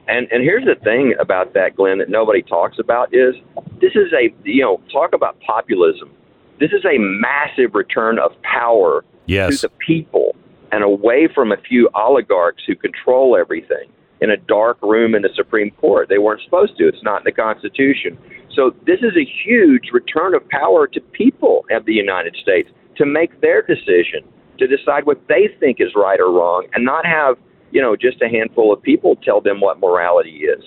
And 0.07 0.27
and 0.31 0.43
here's 0.43 0.65
the 0.65 0.75
thing 0.83 1.13
about 1.19 1.53
that, 1.53 1.75
Glenn, 1.75 1.99
that 1.99 2.09
nobody 2.09 2.41
talks 2.41 2.79
about 2.79 3.13
is 3.13 3.35
this 3.79 3.93
is 3.95 4.11
a 4.13 4.33
you 4.43 4.61
know 4.63 4.81
talk 4.91 5.13
about 5.13 5.39
populism. 5.39 6.09
This 6.59 6.71
is 6.73 6.83
a 6.83 6.97
massive 6.97 7.73
return 7.75 8.19
of 8.19 8.31
power 8.41 9.05
Yes. 9.27 9.61
to 9.61 9.67
the 9.67 9.73
people 9.85 10.35
and 10.71 10.83
away 10.83 11.29
from 11.33 11.51
a 11.51 11.57
few 11.57 11.89
oligarchs 11.95 12.63
who 12.67 12.75
control 12.75 13.37
everything 13.37 13.87
in 14.21 14.29
a 14.29 14.37
dark 14.37 14.77
room 14.81 15.15
in 15.15 15.23
the 15.23 15.29
Supreme 15.35 15.71
Court. 15.71 16.07
They 16.07 16.19
weren't 16.19 16.41
supposed 16.43 16.77
to. 16.77 16.87
It's 16.87 17.03
not 17.03 17.21
in 17.21 17.23
the 17.25 17.31
Constitution. 17.31 18.17
So 18.55 18.75
this 18.85 18.99
is 18.99 19.13
a 19.17 19.25
huge 19.25 19.89
return 19.91 20.35
of 20.35 20.47
power 20.49 20.87
to 20.87 21.01
people 21.01 21.65
of 21.71 21.85
the 21.85 21.93
United 21.93 22.35
States 22.35 22.69
to 22.97 23.05
make 23.05 23.41
their 23.41 23.61
decision, 23.63 24.23
to 24.59 24.67
decide 24.67 25.05
what 25.05 25.27
they 25.27 25.49
think 25.59 25.77
is 25.79 25.89
right 25.95 26.19
or 26.19 26.31
wrong, 26.31 26.67
and 26.73 26.85
not 26.85 27.05
have 27.05 27.37
you 27.71 27.81
know, 27.81 27.95
just 27.95 28.21
a 28.21 28.29
handful 28.29 28.73
of 28.73 28.81
people 28.81 29.15
tell 29.17 29.41
them 29.41 29.61
what 29.61 29.79
morality 29.79 30.43
is. 30.43 30.63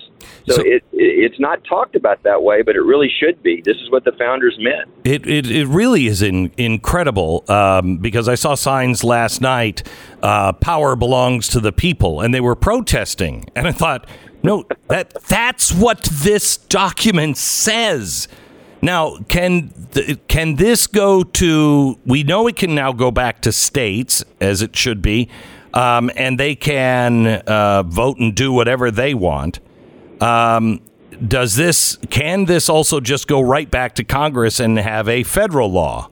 So, 0.47 0.55
So- 0.55 0.61
it, 0.61 0.83
it 0.93 1.25
it's 1.25 1.39
not 1.39 1.63
talked 1.63 1.95
about 1.95 2.21
that 2.23 2.43
way, 2.43 2.61
but 2.61 2.75
it 2.75 2.81
really 2.81 3.11
should 3.19 3.41
be. 3.41 3.61
This 3.63 3.77
is 3.77 3.89
what 3.89 4.03
the 4.03 4.11
founders 4.13 4.55
meant. 4.59 4.89
It, 5.03 5.25
it, 5.27 5.49
it 5.49 5.67
really 5.67 6.05
is 6.07 6.21
in, 6.21 6.51
incredible 6.57 7.43
um, 7.49 7.97
because 7.97 8.27
I 8.29 8.35
saw 8.35 8.55
signs 8.55 9.03
last 9.03 9.41
night 9.41 9.83
uh, 10.21 10.53
power 10.53 10.95
belongs 10.95 11.47
to 11.49 11.59
the 11.59 11.71
people 11.71 12.21
and 12.21 12.33
they 12.33 12.41
were 12.41 12.55
protesting 12.55 13.45
and 13.55 13.67
I 13.67 13.71
thought 13.71 14.07
no 14.43 14.65
that 14.89 15.13
that's 15.27 15.71
what 15.73 16.03
this 16.11 16.57
document 16.57 17.37
says 17.37 18.27
now 18.81 19.17
can 19.27 19.69
th- 19.91 20.19
can 20.27 20.55
this 20.55 20.87
go 20.87 21.23
to 21.23 21.97
we 22.05 22.23
know 22.23 22.47
it 22.47 22.55
can 22.55 22.75
now 22.75 22.91
go 22.91 23.11
back 23.11 23.41
to 23.41 23.51
states 23.51 24.23
as 24.39 24.61
it 24.61 24.75
should 24.75 25.01
be 25.01 25.29
um, 25.75 26.09
and 26.15 26.39
they 26.39 26.55
can 26.55 27.27
uh, 27.27 27.83
vote 27.83 28.17
and 28.17 28.33
do 28.35 28.51
whatever 28.51 28.89
they 28.89 29.13
want 29.13 29.59
um, 30.21 30.81
does 31.27 31.55
this 31.55 31.97
can 32.09 32.45
this 32.45 32.69
also 32.69 32.99
just 32.99 33.27
go 33.27 33.41
right 33.41 33.69
back 33.69 33.95
to 33.95 34.03
Congress 34.03 34.59
and 34.59 34.77
have 34.77 35.07
a 35.07 35.23
federal 35.23 35.71
law? 35.71 36.09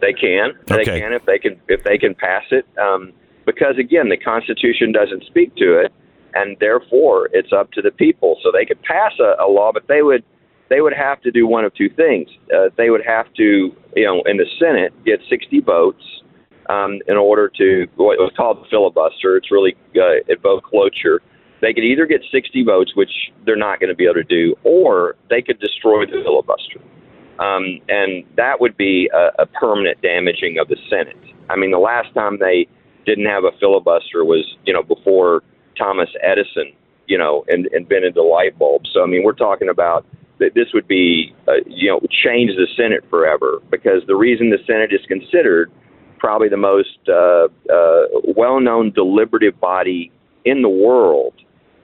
They 0.00 0.12
can. 0.12 0.52
They 0.66 0.82
Okay. 0.82 1.00
can 1.00 1.12
if 1.12 1.24
they 1.24 1.38
can 1.38 1.60
if 1.68 1.82
they 1.84 1.98
can 1.98 2.14
pass 2.14 2.44
it. 2.50 2.66
Um, 2.78 3.12
because 3.44 3.78
again, 3.78 4.08
the 4.08 4.16
Constitution 4.16 4.92
doesn't 4.92 5.24
speak 5.24 5.54
to 5.56 5.78
it, 5.80 5.92
and 6.34 6.56
therefore 6.60 7.28
it's 7.32 7.52
up 7.52 7.70
to 7.72 7.82
the 7.82 7.90
people. 7.90 8.38
So 8.42 8.50
they 8.52 8.64
could 8.64 8.82
pass 8.82 9.12
a, 9.18 9.42
a 9.42 9.48
law, 9.48 9.72
but 9.72 9.86
they 9.88 10.02
would 10.02 10.24
they 10.68 10.80
would 10.80 10.94
have 10.94 11.20
to 11.22 11.30
do 11.30 11.46
one 11.46 11.64
of 11.64 11.74
two 11.74 11.88
things. 11.88 12.28
Uh, 12.54 12.70
they 12.76 12.90
would 12.90 13.04
have 13.06 13.32
to, 13.34 13.74
you 13.94 14.04
know, 14.04 14.22
in 14.26 14.36
the 14.36 14.46
Senate 14.58 14.92
get 15.04 15.20
60 15.30 15.60
votes 15.60 16.02
um, 16.68 17.00
in 17.06 17.16
order 17.16 17.50
to 17.56 17.86
what 17.96 18.18
was 18.18 18.32
called 18.36 18.62
the 18.62 18.68
filibuster. 18.70 19.36
It's 19.36 19.50
really 19.50 19.76
uh, 19.94 20.34
vote 20.42 20.62
cloture. 20.64 21.22
They 21.62 21.72
could 21.72 21.84
either 21.84 22.06
get 22.06 22.22
60 22.30 22.64
votes, 22.64 22.94
which 22.94 23.32
they're 23.44 23.56
not 23.56 23.80
going 23.80 23.88
to 23.88 23.96
be 23.96 24.04
able 24.04 24.14
to 24.14 24.24
do, 24.24 24.54
or 24.62 25.16
they 25.30 25.40
could 25.40 25.58
destroy 25.58 26.04
the 26.04 26.22
filibuster 26.22 26.80
um, 27.38 27.80
and 27.88 28.24
that 28.36 28.60
would 28.60 28.76
be 28.76 29.10
a, 29.12 29.42
a 29.42 29.46
permanent 29.46 30.00
damaging 30.00 30.58
of 30.58 30.68
the 30.68 30.76
Senate. 30.88 31.16
I 31.50 31.56
mean, 31.56 31.70
the 31.70 31.78
last 31.78 32.12
time 32.14 32.38
they 32.38 32.66
didn't 33.04 33.26
have 33.26 33.44
a 33.44 33.52
filibuster 33.60 34.24
was, 34.24 34.56
you 34.64 34.72
know, 34.72 34.82
before 34.82 35.42
Thomas 35.78 36.08
Edison, 36.22 36.72
you 37.06 37.18
know, 37.18 37.44
and 37.48 37.66
invented 37.72 38.14
the 38.14 38.22
light 38.22 38.58
bulb. 38.58 38.82
So, 38.92 39.02
I 39.02 39.06
mean, 39.06 39.22
we're 39.22 39.32
talking 39.32 39.68
about 39.68 40.06
that 40.38 40.54
this 40.54 40.68
would 40.72 40.88
be, 40.88 41.34
uh, 41.46 41.60
you 41.66 41.90
know, 41.90 42.00
change 42.24 42.50
the 42.56 42.66
Senate 42.76 43.04
forever 43.08 43.62
because 43.70 44.02
the 44.06 44.16
reason 44.16 44.50
the 44.50 44.58
Senate 44.66 44.92
is 44.92 45.04
considered 45.06 45.70
probably 46.26 46.48
the 46.48 46.56
most 46.56 46.98
uh, 47.08 47.46
uh, 47.72 48.06
well-known 48.36 48.90
deliberative 48.90 49.60
body 49.60 50.10
in 50.44 50.60
the 50.60 50.68
world 50.68 51.34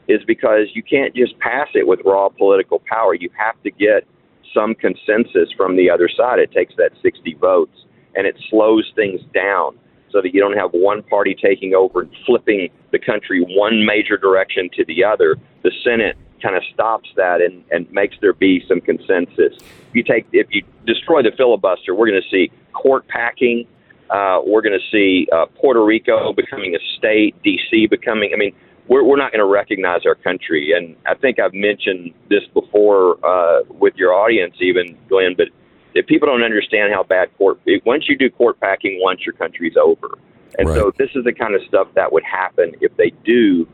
is 0.08 0.20
because 0.26 0.66
you 0.74 0.82
can't 0.82 1.14
just 1.14 1.38
pass 1.38 1.68
it 1.74 1.86
with 1.86 2.00
raw 2.04 2.28
political 2.28 2.82
power. 2.88 3.14
You 3.14 3.30
have 3.38 3.54
to 3.62 3.70
get 3.70 4.04
some 4.52 4.74
consensus 4.74 5.52
from 5.56 5.76
the 5.76 5.88
other 5.88 6.08
side. 6.08 6.40
It 6.40 6.50
takes 6.50 6.74
that 6.74 6.90
60 7.02 7.34
votes 7.34 7.84
and 8.16 8.26
it 8.26 8.34
slows 8.50 8.90
things 8.96 9.20
down 9.32 9.78
so 10.10 10.20
that 10.20 10.34
you 10.34 10.40
don't 10.40 10.56
have 10.56 10.72
one 10.72 11.04
party 11.04 11.36
taking 11.40 11.76
over 11.76 12.00
and 12.00 12.10
flipping 12.26 12.68
the 12.90 12.98
country 12.98 13.46
one 13.48 13.86
major 13.86 14.16
direction 14.16 14.68
to 14.74 14.84
the 14.86 15.04
other. 15.04 15.36
The 15.62 15.70
Senate 15.84 16.16
kind 16.42 16.56
of 16.56 16.64
stops 16.74 17.08
that 17.14 17.40
and, 17.40 17.62
and 17.70 17.88
makes 17.92 18.16
there 18.20 18.32
be 18.32 18.64
some 18.66 18.80
consensus. 18.80 19.54
If 19.60 19.94
you 19.94 20.02
take 20.02 20.26
if 20.32 20.48
you 20.50 20.64
destroy 20.84 21.22
the 21.22 21.30
filibuster, 21.36 21.94
we're 21.94 22.10
going 22.10 22.20
to 22.20 22.28
see 22.28 22.50
court 22.72 23.06
packing. 23.06 23.68
Uh, 24.12 24.42
we're 24.44 24.60
going 24.60 24.78
to 24.78 24.90
see 24.90 25.26
uh, 25.32 25.46
Puerto 25.58 25.82
Rico 25.82 26.34
becoming 26.34 26.74
a 26.74 26.78
state, 26.98 27.34
D.C. 27.42 27.86
becoming. 27.86 28.32
I 28.34 28.36
mean, 28.36 28.54
we're, 28.86 29.02
we're 29.02 29.16
not 29.16 29.32
going 29.32 29.40
to 29.40 29.50
recognize 29.50 30.04
our 30.04 30.14
country. 30.14 30.72
And 30.76 30.96
I 31.06 31.14
think 31.14 31.38
I've 31.38 31.54
mentioned 31.54 32.12
this 32.28 32.42
before 32.52 33.16
uh, 33.24 33.62
with 33.70 33.94
your 33.96 34.12
audience, 34.12 34.54
even 34.60 34.98
Glenn. 35.08 35.34
But 35.34 35.48
if 35.94 36.06
people 36.06 36.28
don't 36.28 36.42
understand 36.42 36.92
how 36.92 37.04
bad 37.04 37.36
court, 37.38 37.58
once 37.86 38.04
you 38.06 38.16
do 38.18 38.28
court 38.28 38.60
packing, 38.60 39.00
once 39.00 39.20
your 39.24 39.34
country's 39.34 39.76
over. 39.82 40.18
And 40.58 40.68
so 40.68 40.92
this 40.98 41.08
is 41.14 41.24
the 41.24 41.32
kind 41.32 41.54
of 41.54 41.62
stuff 41.66 41.88
that 41.94 42.12
would 42.12 42.24
happen 42.24 42.74
if 42.82 42.94
they 42.98 43.10
do 43.24 43.66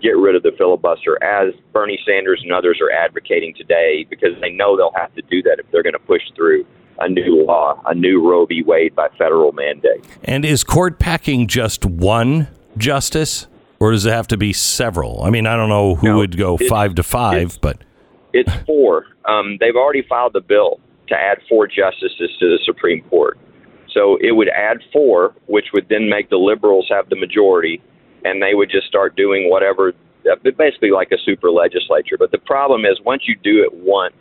get 0.00 0.16
rid 0.16 0.34
of 0.34 0.42
the 0.42 0.52
filibuster, 0.56 1.22
as 1.22 1.54
Bernie 1.72 1.98
Sanders 2.06 2.40
and 2.42 2.52
others 2.52 2.80
are 2.80 2.90
advocating 2.90 3.54
today, 3.54 4.06
because 4.08 4.30
they 4.40 4.50
know 4.50 4.76
they'll 4.76 4.94
have 4.96 5.14
to 5.14 5.22
do 5.22 5.42
that 5.42 5.58
if 5.58 5.70
they're 5.70 5.82
going 5.82 5.92
to 5.92 5.98
push 5.98 6.22
through 6.34 6.64
a 6.98 7.08
new 7.08 7.44
law, 7.44 7.80
a 7.86 7.94
new 7.94 8.28
Roe 8.28 8.46
v. 8.46 8.62
Wade 8.62 8.94
by 8.94 9.08
federal 9.18 9.52
mandate. 9.52 10.04
And 10.24 10.44
is 10.44 10.64
court 10.64 10.98
packing 10.98 11.46
just 11.46 11.84
one 11.84 12.48
justice, 12.76 13.46
or 13.80 13.90
does 13.90 14.06
it 14.06 14.12
have 14.12 14.28
to 14.28 14.36
be 14.36 14.52
several? 14.52 15.22
I 15.24 15.30
mean, 15.30 15.46
I 15.46 15.56
don't 15.56 15.68
know 15.68 15.96
who 15.96 16.08
No, 16.08 16.16
would 16.18 16.36
go 16.36 16.56
five 16.56 16.94
to 16.96 17.02
five, 17.02 17.58
but 17.60 17.78
It's 18.32 18.52
four. 18.66 19.06
Um, 19.28 19.56
they've 19.60 19.76
already 19.76 20.02
filed 20.08 20.32
the 20.32 20.40
bill 20.40 20.80
to 21.08 21.14
add 21.14 21.38
four 21.48 21.66
justices 21.66 22.30
to 22.38 22.48
the 22.48 22.58
Supreme 22.64 23.02
Court. 23.10 23.38
So 23.92 24.16
it 24.20 24.32
would 24.32 24.48
add 24.48 24.78
four, 24.92 25.34
which 25.46 25.66
would 25.74 25.86
then 25.88 26.08
make 26.08 26.30
the 26.30 26.38
liberals 26.38 26.86
have 26.90 27.08
the 27.10 27.16
majority, 27.16 27.82
and 28.24 28.40
they 28.40 28.54
would 28.54 28.70
just 28.70 28.86
start 28.86 29.16
doing 29.16 29.50
whatever, 29.50 29.92
uh, 30.30 30.36
basically 30.56 30.90
like 30.90 31.12
a 31.12 31.18
super 31.24 31.50
legislature. 31.50 32.16
But 32.18 32.30
the 32.30 32.38
problem 32.38 32.86
is, 32.86 32.98
once 33.04 33.24
you 33.26 33.36
do 33.42 33.62
it 33.62 33.74
once, 33.74 34.14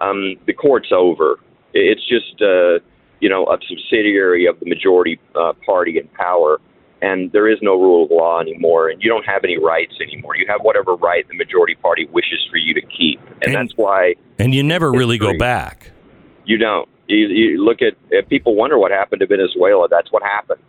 um, 0.00 0.34
the 0.46 0.52
court's 0.52 0.88
over. 0.90 1.38
It's 1.74 2.06
just, 2.08 2.40
uh, 2.40 2.78
you 3.20 3.28
know, 3.28 3.46
a 3.46 3.58
subsidiary 3.68 4.46
of 4.46 4.58
the 4.60 4.66
majority 4.66 5.20
uh, 5.34 5.52
party 5.66 5.98
in 5.98 6.08
power, 6.08 6.60
and 7.02 7.30
there 7.32 7.48
is 7.48 7.58
no 7.62 7.74
rule 7.74 8.04
of 8.04 8.10
law 8.10 8.40
anymore, 8.40 8.88
and 8.88 9.02
you 9.02 9.08
don't 9.08 9.24
have 9.26 9.44
any 9.44 9.58
rights 9.58 9.94
anymore. 10.00 10.36
You 10.36 10.46
have 10.48 10.62
whatever 10.62 10.94
right 10.94 11.26
the 11.28 11.34
majority 11.36 11.74
party 11.74 12.06
wishes 12.10 12.46
for 12.50 12.56
you 12.56 12.74
to 12.74 12.80
keep, 12.80 13.20
and, 13.42 13.54
that's 13.54 13.76
why 13.76 14.14
and 14.38 14.54
you 14.54 14.62
never 14.62 14.90
really 14.90 15.18
go 15.18 15.36
back. 15.38 15.90
you 16.44 16.58
don't. 16.58 16.88
You, 17.06 17.28
you 17.28 17.64
look 17.64 17.80
at 17.80 17.94
if 18.10 18.28
people 18.28 18.54
wonder 18.54 18.78
what 18.78 18.90
happened 18.90 19.20
to 19.20 19.26
Venezuela. 19.26 19.88
That's 19.90 20.10
what 20.12 20.22
happened. 20.22 20.60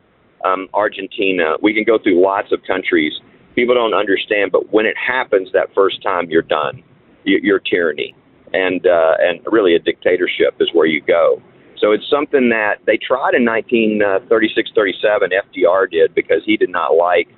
Um, 0.45 0.69
Argentina. 0.73 1.55
We 1.61 1.73
can 1.73 1.83
go 1.83 1.99
through 1.99 2.21
lots 2.21 2.51
of 2.51 2.63
countries. 2.63 3.13
People 3.55 3.75
don't 3.75 3.93
understand, 3.93 4.51
but 4.51 4.71
when 4.71 4.85
it 4.85 4.95
happens 4.95 5.51
that 5.53 5.73
first 5.73 6.01
time, 6.01 6.29
you're 6.29 6.41
done. 6.41 6.83
You, 7.25 7.39
you're 7.43 7.59
tyranny, 7.59 8.15
and 8.53 8.85
uh, 8.85 9.15
and 9.19 9.39
really 9.51 9.75
a 9.75 9.79
dictatorship 9.79 10.55
is 10.59 10.69
where 10.73 10.87
you 10.87 11.01
go. 11.01 11.41
So 11.79 11.91
it's 11.91 12.09
something 12.09 12.49
that 12.49 12.79
they 12.85 12.97
tried 12.97 13.35
in 13.35 13.45
1936, 13.45 14.71
37. 14.75 15.29
FDR 15.31 15.89
did 15.89 16.13
because 16.13 16.41
he 16.45 16.57
did 16.57 16.69
not 16.69 16.95
like 16.95 17.29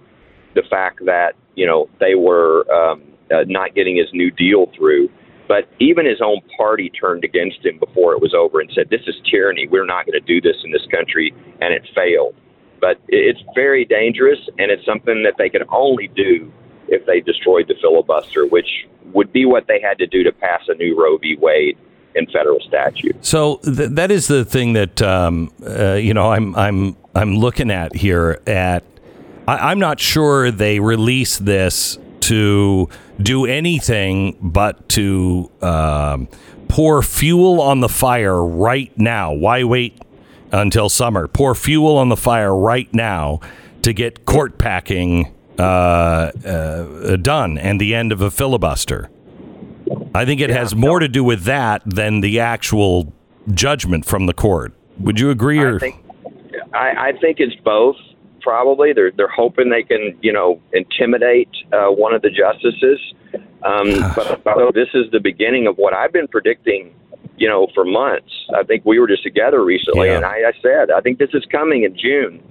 the 0.56 0.64
fact 0.70 1.06
that 1.06 1.34
you 1.56 1.66
know 1.66 1.90
they 2.00 2.16
were 2.16 2.66
um, 2.72 3.04
uh, 3.32 3.44
not 3.48 3.76
getting 3.76 3.98
his 3.98 4.08
New 4.14 4.32
Deal 4.32 4.72
through. 4.78 5.10
But 5.48 5.68
even 5.80 6.06
his 6.06 6.22
own 6.24 6.40
party 6.56 6.90
turned 6.90 7.26
against 7.26 7.66
him 7.66 7.78
before 7.78 8.14
it 8.14 8.22
was 8.22 8.34
over 8.34 8.62
and 8.62 8.72
said, 8.74 8.90
"This 8.90 9.02
is 9.06 9.16
tyranny. 9.30 9.68
We're 9.68 9.86
not 9.86 10.06
going 10.06 10.20
to 10.20 10.26
do 10.26 10.40
this 10.40 10.56
in 10.64 10.72
this 10.72 10.86
country," 10.90 11.34
and 11.60 11.74
it 11.74 11.84
failed. 11.94 12.36
But 12.80 13.00
it's 13.10 13.42
very 13.54 13.86
dangerous, 13.86 14.40
and 14.58 14.72
it's 14.72 14.86
something 14.86 15.24
that 15.24 15.36
they 15.38 15.50
can 15.50 15.64
only 15.70 16.08
do 16.16 16.52
if 16.92 17.06
they 17.06 17.22
destroyed 17.22 17.68
the 17.68 17.76
filibuster, 17.82 18.46
which 18.46 18.88
would 19.14 19.32
be 19.34 19.46
what 19.46 19.68
they 19.68 19.80
had 19.82 19.98
to 19.98 20.08
do 20.08 20.24
to 20.24 20.32
pass 20.32 20.62
a 20.68 20.76
new 20.76 20.96
Roe 21.02 21.18
v. 21.18 21.38
Wade 21.40 21.78
in 22.16 22.26
federal 22.28 22.60
statute. 22.60 23.26
So 23.26 23.58
th- 23.64 23.92
that 23.92 24.12
is 24.12 24.28
the 24.28 24.44
thing 24.46 24.74
that 24.74 25.02
um, 25.02 25.52
uh, 25.66 25.94
you 25.94 26.14
know 26.14 26.32
I'm 26.32 26.56
I'm 26.56 26.96
I'm 27.16 27.36
looking 27.38 27.72
at 27.72 27.96
here. 27.96 28.42
At 28.46 28.84
I- 29.48 29.72
I'm 29.72 29.80
not 29.80 30.00
sure 30.00 30.52
they 30.52 30.80
release 30.80 31.38
this 31.38 31.98
to 32.22 32.88
do 33.22 33.46
anything 33.46 34.38
but 34.42 34.88
to 34.90 35.50
um, 35.62 36.28
pour 36.68 37.02
fuel 37.02 37.62
on 37.62 37.80
the 37.80 37.90
fire 37.90 38.44
right 38.44 38.96
now. 38.98 39.34
Why 39.34 39.64
wait 39.64 40.00
until 40.52 40.90
summer? 40.90 41.28
Pour 41.28 41.56
fuel 41.56 41.98
on 41.98 42.10
the 42.10 42.18
fire 42.18 42.56
right 42.56 42.94
now 42.94 43.40
to 43.82 43.94
get 43.94 44.26
court 44.26 44.58
packing 44.58 45.34
uh, 45.62 46.32
uh, 46.48 47.16
done 47.18 47.58
and 47.58 47.80
the 47.80 47.94
end 47.96 48.12
of 48.12 48.22
a 48.22 48.32
filibuster. 48.32 49.10
I 50.14 50.26
think 50.26 50.42
it 50.42 50.50
has 50.50 50.76
more 50.76 51.00
to 51.00 51.08
do 51.08 51.24
with 51.24 51.44
that 51.44 51.82
than 51.86 52.22
the 52.22 52.40
actual 52.40 53.14
judgment 53.54 54.06
from 54.06 54.26
the 54.26 54.34
court. 54.34 54.74
Would 55.00 55.20
you 55.20 55.30
agree? 55.30 55.60
Or 55.60 55.76
I 55.76 55.80
think 55.80 56.06
I, 56.74 57.10
I 57.10 57.12
think 57.20 57.40
it's 57.40 57.56
both. 57.64 57.96
Probably 58.42 58.92
they're 58.94 59.12
they're 59.12 59.28
hoping 59.28 59.70
they 59.70 59.84
can 59.84 60.18
you 60.22 60.34
know 60.34 60.60
intimidate 60.74 61.50
uh, 61.72 61.88
one 61.88 62.14
of 62.14 62.22
the 62.22 62.30
justices. 62.30 63.00
Um, 63.64 64.14
but, 64.16 64.44
but 64.44 64.74
this 64.74 64.90
is 64.94 65.12
the 65.12 65.20
beginning 65.20 65.68
of 65.68 65.78
what 65.78 65.94
I've 65.94 66.12
been 66.12 66.28
predicting, 66.28 66.94
you 67.38 67.48
know, 67.48 67.68
for 67.76 67.86
months. 67.86 68.32
I 68.56 68.64
think 68.64 68.84
we 68.86 69.00
were 69.00 69.08
just 69.08 69.24
together 69.24 69.64
recently, 69.64 70.08
Yeah. 70.08 70.18
and 70.18 70.26
I, 70.26 70.38
I 70.50 70.52
said 70.62 70.92
I 70.92 71.02
think 71.02 71.20
this 71.20 71.30
is 71.34 71.46
coming 71.52 71.84
in 71.84 71.98
June 71.98 72.42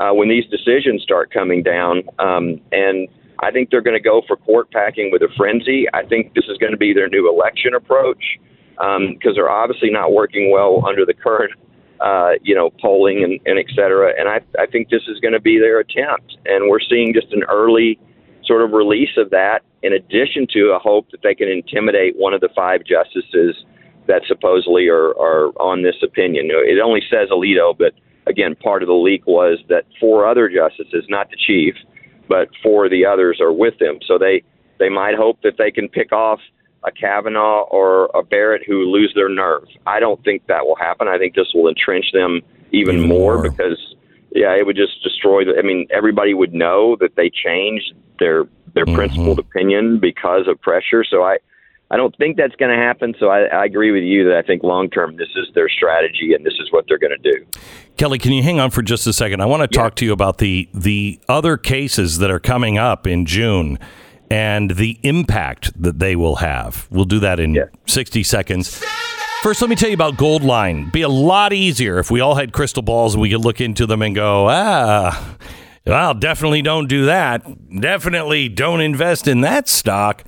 uh, 0.00 0.12
when 0.12 0.28
these 0.28 0.46
decisions 0.46 1.02
start 1.02 1.30
coming 1.30 1.62
down. 1.62 2.02
Um, 2.18 2.60
and 2.72 3.08
I 3.42 3.50
think 3.50 3.70
they're 3.70 3.80
going 3.82 3.96
to 3.96 4.02
go 4.02 4.22
for 4.26 4.36
court 4.36 4.70
packing 4.70 5.10
with 5.12 5.22
a 5.22 5.28
frenzy. 5.36 5.86
I 5.94 6.04
think 6.04 6.34
this 6.34 6.44
is 6.48 6.58
going 6.58 6.72
to 6.72 6.78
be 6.78 6.92
their 6.92 7.08
new 7.08 7.28
election 7.28 7.74
approach 7.74 8.38
because 8.76 9.34
they're 9.34 9.50
obviously 9.50 9.90
not 9.90 10.12
working 10.12 10.50
well 10.50 10.82
under 10.88 11.04
the 11.04 11.14
current 11.14 11.52
uh, 12.00 12.32
you 12.42 12.54
know, 12.54 12.70
polling 12.80 13.22
and, 13.22 13.38
and 13.44 13.58
et 13.58 13.66
cetera. 13.74 14.12
And 14.18 14.28
I, 14.28 14.40
I 14.58 14.66
think 14.66 14.88
this 14.88 15.02
is 15.06 15.20
going 15.20 15.34
to 15.34 15.40
be 15.40 15.58
their 15.58 15.80
attempt. 15.80 16.36
And 16.46 16.70
we're 16.70 16.80
seeing 16.80 17.12
just 17.12 17.30
an 17.32 17.42
early 17.44 17.98
sort 18.44 18.62
of 18.62 18.72
release 18.72 19.16
of 19.18 19.30
that, 19.30 19.60
in 19.82 19.92
addition 19.92 20.46
to 20.54 20.72
a 20.74 20.78
hope 20.78 21.10
that 21.10 21.20
they 21.22 21.34
can 21.34 21.48
intimidate 21.48 22.16
one 22.16 22.32
of 22.32 22.40
the 22.40 22.48
five 22.56 22.84
justices 22.84 23.64
that 24.06 24.22
supposedly 24.26 24.88
are, 24.88 25.10
are 25.20 25.48
on 25.60 25.82
this 25.82 25.96
opinion. 26.02 26.48
It 26.50 26.80
only 26.80 27.02
says 27.10 27.28
Alito, 27.30 27.76
but 27.76 27.92
again, 28.30 28.54
part 28.54 28.82
of 28.82 28.86
the 28.86 28.94
leak 28.94 29.26
was 29.26 29.58
that 29.68 29.84
four 29.98 30.26
other 30.26 30.48
justices, 30.48 31.04
not 31.08 31.28
the 31.30 31.36
chief, 31.36 31.74
but 32.28 32.48
four 32.62 32.86
of 32.86 32.90
the 32.90 33.04
others 33.04 33.40
are 33.40 33.52
with 33.52 33.78
them. 33.78 33.98
So 34.06 34.16
they, 34.16 34.42
they 34.78 34.88
might 34.88 35.16
hope 35.16 35.42
that 35.42 35.58
they 35.58 35.70
can 35.70 35.88
pick 35.88 36.12
off 36.12 36.40
a 36.84 36.92
Kavanaugh 36.92 37.64
or 37.70 38.06
a 38.14 38.22
Barrett 38.22 38.62
who 38.66 38.84
lose 38.84 39.12
their 39.14 39.28
nerve. 39.28 39.66
I 39.86 40.00
don't 40.00 40.22
think 40.24 40.46
that 40.46 40.64
will 40.64 40.76
happen. 40.76 41.08
I 41.08 41.18
think 41.18 41.34
this 41.34 41.48
will 41.52 41.68
entrench 41.68 42.06
them 42.12 42.40
even, 42.72 42.96
Even 42.96 43.08
more, 43.08 43.34
more. 43.34 43.50
because 43.50 43.78
yeah, 44.32 44.54
it 44.54 44.64
would 44.64 44.76
just 44.76 45.02
destroy 45.02 45.44
the 45.44 45.58
I 45.58 45.62
mean, 45.62 45.86
everybody 45.90 46.34
would 46.34 46.54
know 46.54 46.96
that 47.00 47.16
they 47.16 47.30
changed 47.30 47.92
their 48.18 48.44
their 48.74 48.86
mm-hmm. 48.86 48.94
principled 48.94 49.38
opinion 49.40 49.98
because 49.98 50.46
of 50.46 50.60
pressure. 50.60 51.04
So 51.04 51.22
I 51.22 51.38
I 51.90 51.96
don't 51.96 52.16
think 52.16 52.36
that's 52.36 52.54
going 52.56 52.70
to 52.70 52.80
happen. 52.80 53.14
So 53.18 53.28
I, 53.28 53.44
I 53.46 53.64
agree 53.64 53.90
with 53.90 54.04
you 54.04 54.24
that 54.28 54.36
I 54.36 54.42
think 54.42 54.62
long 54.62 54.88
term 54.90 55.16
this 55.16 55.28
is 55.36 55.48
their 55.54 55.68
strategy 55.68 56.34
and 56.34 56.46
this 56.46 56.54
is 56.60 56.70
what 56.70 56.84
they're 56.88 56.98
going 56.98 57.16
to 57.20 57.32
do. 57.32 57.44
Kelly, 57.96 58.18
can 58.18 58.32
you 58.32 58.42
hang 58.42 58.60
on 58.60 58.70
for 58.70 58.82
just 58.82 59.06
a 59.06 59.12
second? 59.12 59.40
I 59.40 59.46
want 59.46 59.62
to 59.62 59.68
talk 59.68 59.96
to 59.96 60.04
you 60.04 60.12
about 60.12 60.38
the 60.38 60.68
the 60.72 61.20
other 61.28 61.56
cases 61.56 62.18
that 62.18 62.30
are 62.30 62.40
coming 62.40 62.78
up 62.78 63.06
in 63.06 63.26
June 63.26 63.78
and 64.30 64.70
the 64.72 64.98
impact 65.02 65.80
that 65.82 65.98
they 65.98 66.14
will 66.14 66.36
have. 66.36 66.86
We'll 66.90 67.04
do 67.04 67.18
that 67.18 67.40
in 67.40 67.68
60 67.86 68.22
seconds. 68.22 68.82
First, 69.42 69.60
let 69.60 69.70
me 69.70 69.74
tell 69.74 69.88
you 69.88 69.94
about 69.94 70.14
Goldline. 70.14 70.92
Be 70.92 71.02
a 71.02 71.08
lot 71.08 71.52
easier 71.52 71.98
if 71.98 72.10
we 72.10 72.20
all 72.20 72.36
had 72.36 72.52
crystal 72.52 72.82
balls 72.82 73.14
and 73.14 73.22
we 73.22 73.30
could 73.30 73.40
look 73.40 73.60
into 73.60 73.86
them 73.86 74.02
and 74.02 74.14
go, 74.14 74.48
ah, 74.48 75.36
well, 75.86 76.14
definitely 76.14 76.62
don't 76.62 76.88
do 76.88 77.06
that. 77.06 77.42
Definitely 77.80 78.48
don't 78.50 78.80
invest 78.80 79.26
in 79.26 79.40
that 79.40 79.68
stock. 79.68 80.24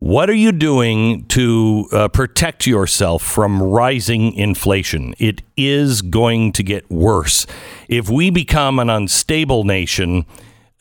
What 0.00 0.28
are 0.28 0.34
you 0.34 0.52
doing 0.52 1.24
to 1.28 1.88
uh, 1.90 2.08
protect 2.08 2.66
yourself 2.66 3.22
from 3.22 3.62
rising 3.62 4.34
inflation? 4.34 5.14
It 5.18 5.42
is 5.56 6.02
going 6.02 6.52
to 6.52 6.62
get 6.62 6.90
worse. 6.90 7.46
If 7.88 8.10
we 8.10 8.28
become 8.30 8.78
an 8.78 8.90
unstable 8.90 9.64
nation, 9.64 10.26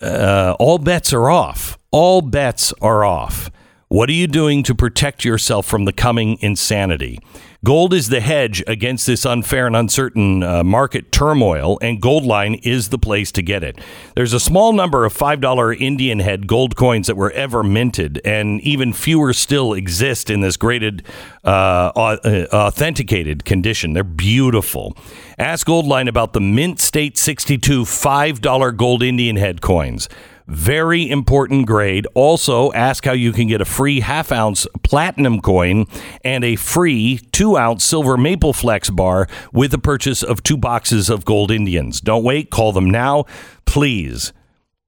uh, 0.02 0.56
all 0.60 0.78
bets 0.78 1.14
are 1.14 1.30
off. 1.30 1.78
All 1.92 2.22
bets 2.22 2.74
are 2.82 3.06
off. 3.06 3.50
What 3.88 4.10
are 4.10 4.14
you 4.14 4.28
doing 4.28 4.64
to 4.64 4.76
protect 4.76 5.24
yourself 5.24 5.68
from 5.68 5.86
the 5.86 5.94
coming 5.94 6.38
insanity? 6.42 7.20
Gold 7.64 7.94
is 7.94 8.10
the 8.10 8.20
hedge 8.20 8.62
against 8.68 9.08
this 9.08 9.26
unfair 9.26 9.68
and 9.68 9.76
uncertain 9.76 10.44
uh, 10.44 10.66
market 10.66 11.14
turmoil, 11.14 11.80
and 11.82 12.02
Goldline 12.02 12.60
is 12.62 12.90
the 12.90 12.98
place 12.98 13.32
to 13.32 13.42
get 13.42 13.64
it. 13.64 13.80
There's 14.16 14.34
a 14.34 14.40
small 14.40 14.74
number 14.74 15.06
of 15.06 15.14
$5 15.14 15.80
Indian 15.80 16.20
head 16.20 16.46
gold 16.46 16.76
coins 16.76 17.08
that 17.08 17.16
were 17.16 17.32
ever 17.32 17.64
minted, 17.64 18.20
and 18.26 18.60
even 18.62 18.92
fewer 18.92 19.32
still 19.32 19.72
exist 19.72 20.30
in 20.30 20.42
this 20.42 20.58
graded, 20.58 21.04
uh, 21.46 21.92
uh, 21.96 22.48
authenticated 22.52 23.46
condition. 23.46 23.94
They're 23.94 24.04
beautiful. 24.04 24.98
Ask 25.38 25.66
Goldline 25.66 26.10
about 26.10 26.34
the 26.34 26.42
Mint 26.42 26.82
State 26.82 27.18
62 27.18 27.84
$5 27.84 28.76
gold 28.76 29.04
Indian 29.04 29.38
head 29.38 29.62
coins. 29.62 30.10
Very 30.48 31.10
important 31.10 31.66
grade. 31.68 32.06
Also, 32.14 32.72
ask 32.74 33.06
how 33.06 33.14
you 33.14 33.32
can 33.32 33.48
get 33.48 33.62
a 33.62 33.66
free 33.66 34.02
half 34.02 34.32
ounce 34.32 34.68
platinum 34.84 35.40
coin 35.42 35.86
and 36.24 36.44
a 36.44 36.58
free 36.58 37.20
two 37.32 37.58
ounce 37.58 37.84
silver 37.84 38.18
maple 38.18 38.54
flex 38.54 38.90
bar 38.90 39.28
with 39.54 39.72
the 39.72 39.78
purchase 39.78 40.22
of 40.22 40.44
two 40.44 40.58
boxes 40.58 41.10
of 41.10 41.24
gold 41.26 41.50
Indians. 41.50 42.02
Don't 42.02 42.24
wait. 42.24 42.50
Call 42.50 42.74
them 42.74 42.90
now. 42.90 43.26
Please, 43.66 44.34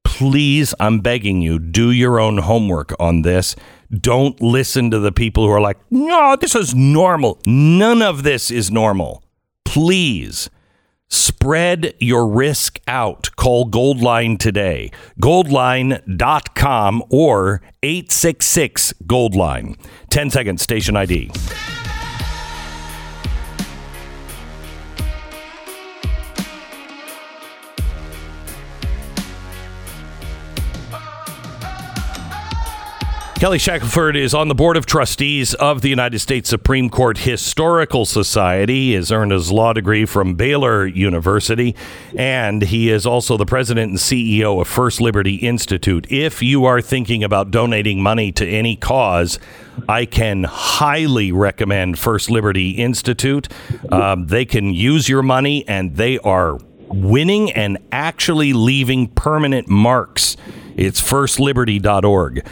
please, 0.04 0.74
I'm 0.80 1.00
begging 1.00 1.42
you, 1.42 1.60
do 1.60 1.92
your 1.92 2.20
own 2.20 2.40
homework 2.40 2.94
on 3.00 3.22
this. 3.22 3.56
Don't 3.92 4.42
listen 4.42 4.92
to 4.92 5.00
the 5.00 5.12
people 5.12 5.46
who 5.46 5.52
are 5.52 5.62
like, 5.62 5.78
no, 5.90 6.36
this 6.36 6.56
is 6.56 6.76
normal. 6.76 7.40
None 7.46 8.02
of 8.02 8.24
this 8.24 8.52
is 8.52 8.72
normal. 8.72 9.24
Please. 9.64 10.50
Spread 11.10 11.94
your 12.00 12.28
risk 12.28 12.80
out. 12.88 13.30
Call 13.36 13.70
Goldline 13.70 14.40
today. 14.40 14.92
Goldline.com 15.22 17.04
or 17.10 17.62
866 17.84 18.94
Goldline. 19.06 19.78
10 20.10 20.30
seconds, 20.32 20.62
station 20.62 20.96
ID. 20.96 21.32
Kelly 33.36 33.60
Shackelford 33.60 34.16
is 34.16 34.34
on 34.34 34.48
the 34.48 34.56
board 34.56 34.78
of 34.78 34.86
trustees 34.86 35.54
of 35.56 35.82
the 35.82 35.90
United 35.90 36.20
States 36.20 36.50
Supreme 36.50 36.90
Court 36.90 37.18
Historical 37.18 38.06
Society. 38.06 38.88
He 38.88 38.94
has 38.94 39.12
earned 39.12 39.34
his 39.34 39.52
law 39.52 39.74
degree 39.74 40.06
from 40.06 40.36
Baylor 40.36 40.88
University, 40.88 41.76
and 42.18 42.62
he 42.62 42.90
is 42.90 43.06
also 43.06 43.36
the 43.36 43.46
president 43.46 43.90
and 43.90 44.00
CEO 44.00 44.62
of 44.62 44.70
First 44.70 45.02
Liberty 45.02 45.36
Institute. 45.36 46.10
If 46.10 46.42
you 46.42 46.64
are 46.64 46.82
thinking 46.82 47.26
about 47.26 47.52
donating 47.52 48.02
money 48.02 48.32
to 48.32 48.48
any 48.48 48.78
cause, 48.78 49.38
I 49.90 50.06
can 50.06 50.46
highly 50.46 51.34
recommend 51.34 52.00
First 52.00 52.30
Liberty 52.30 52.72
Institute. 52.72 53.50
Um, 53.92 54.28
they 54.28 54.46
can 54.46 54.74
use 54.74 55.10
your 55.10 55.24
money, 55.24 55.68
and 55.68 55.98
they 55.98 56.20
are 56.20 56.58
winning 56.88 57.52
and 57.52 57.80
actually 57.92 58.54
leaving 58.54 59.10
permanent 59.10 59.68
marks. 59.68 60.38
It's 60.78 61.02
firstliberty.org. 61.02 62.46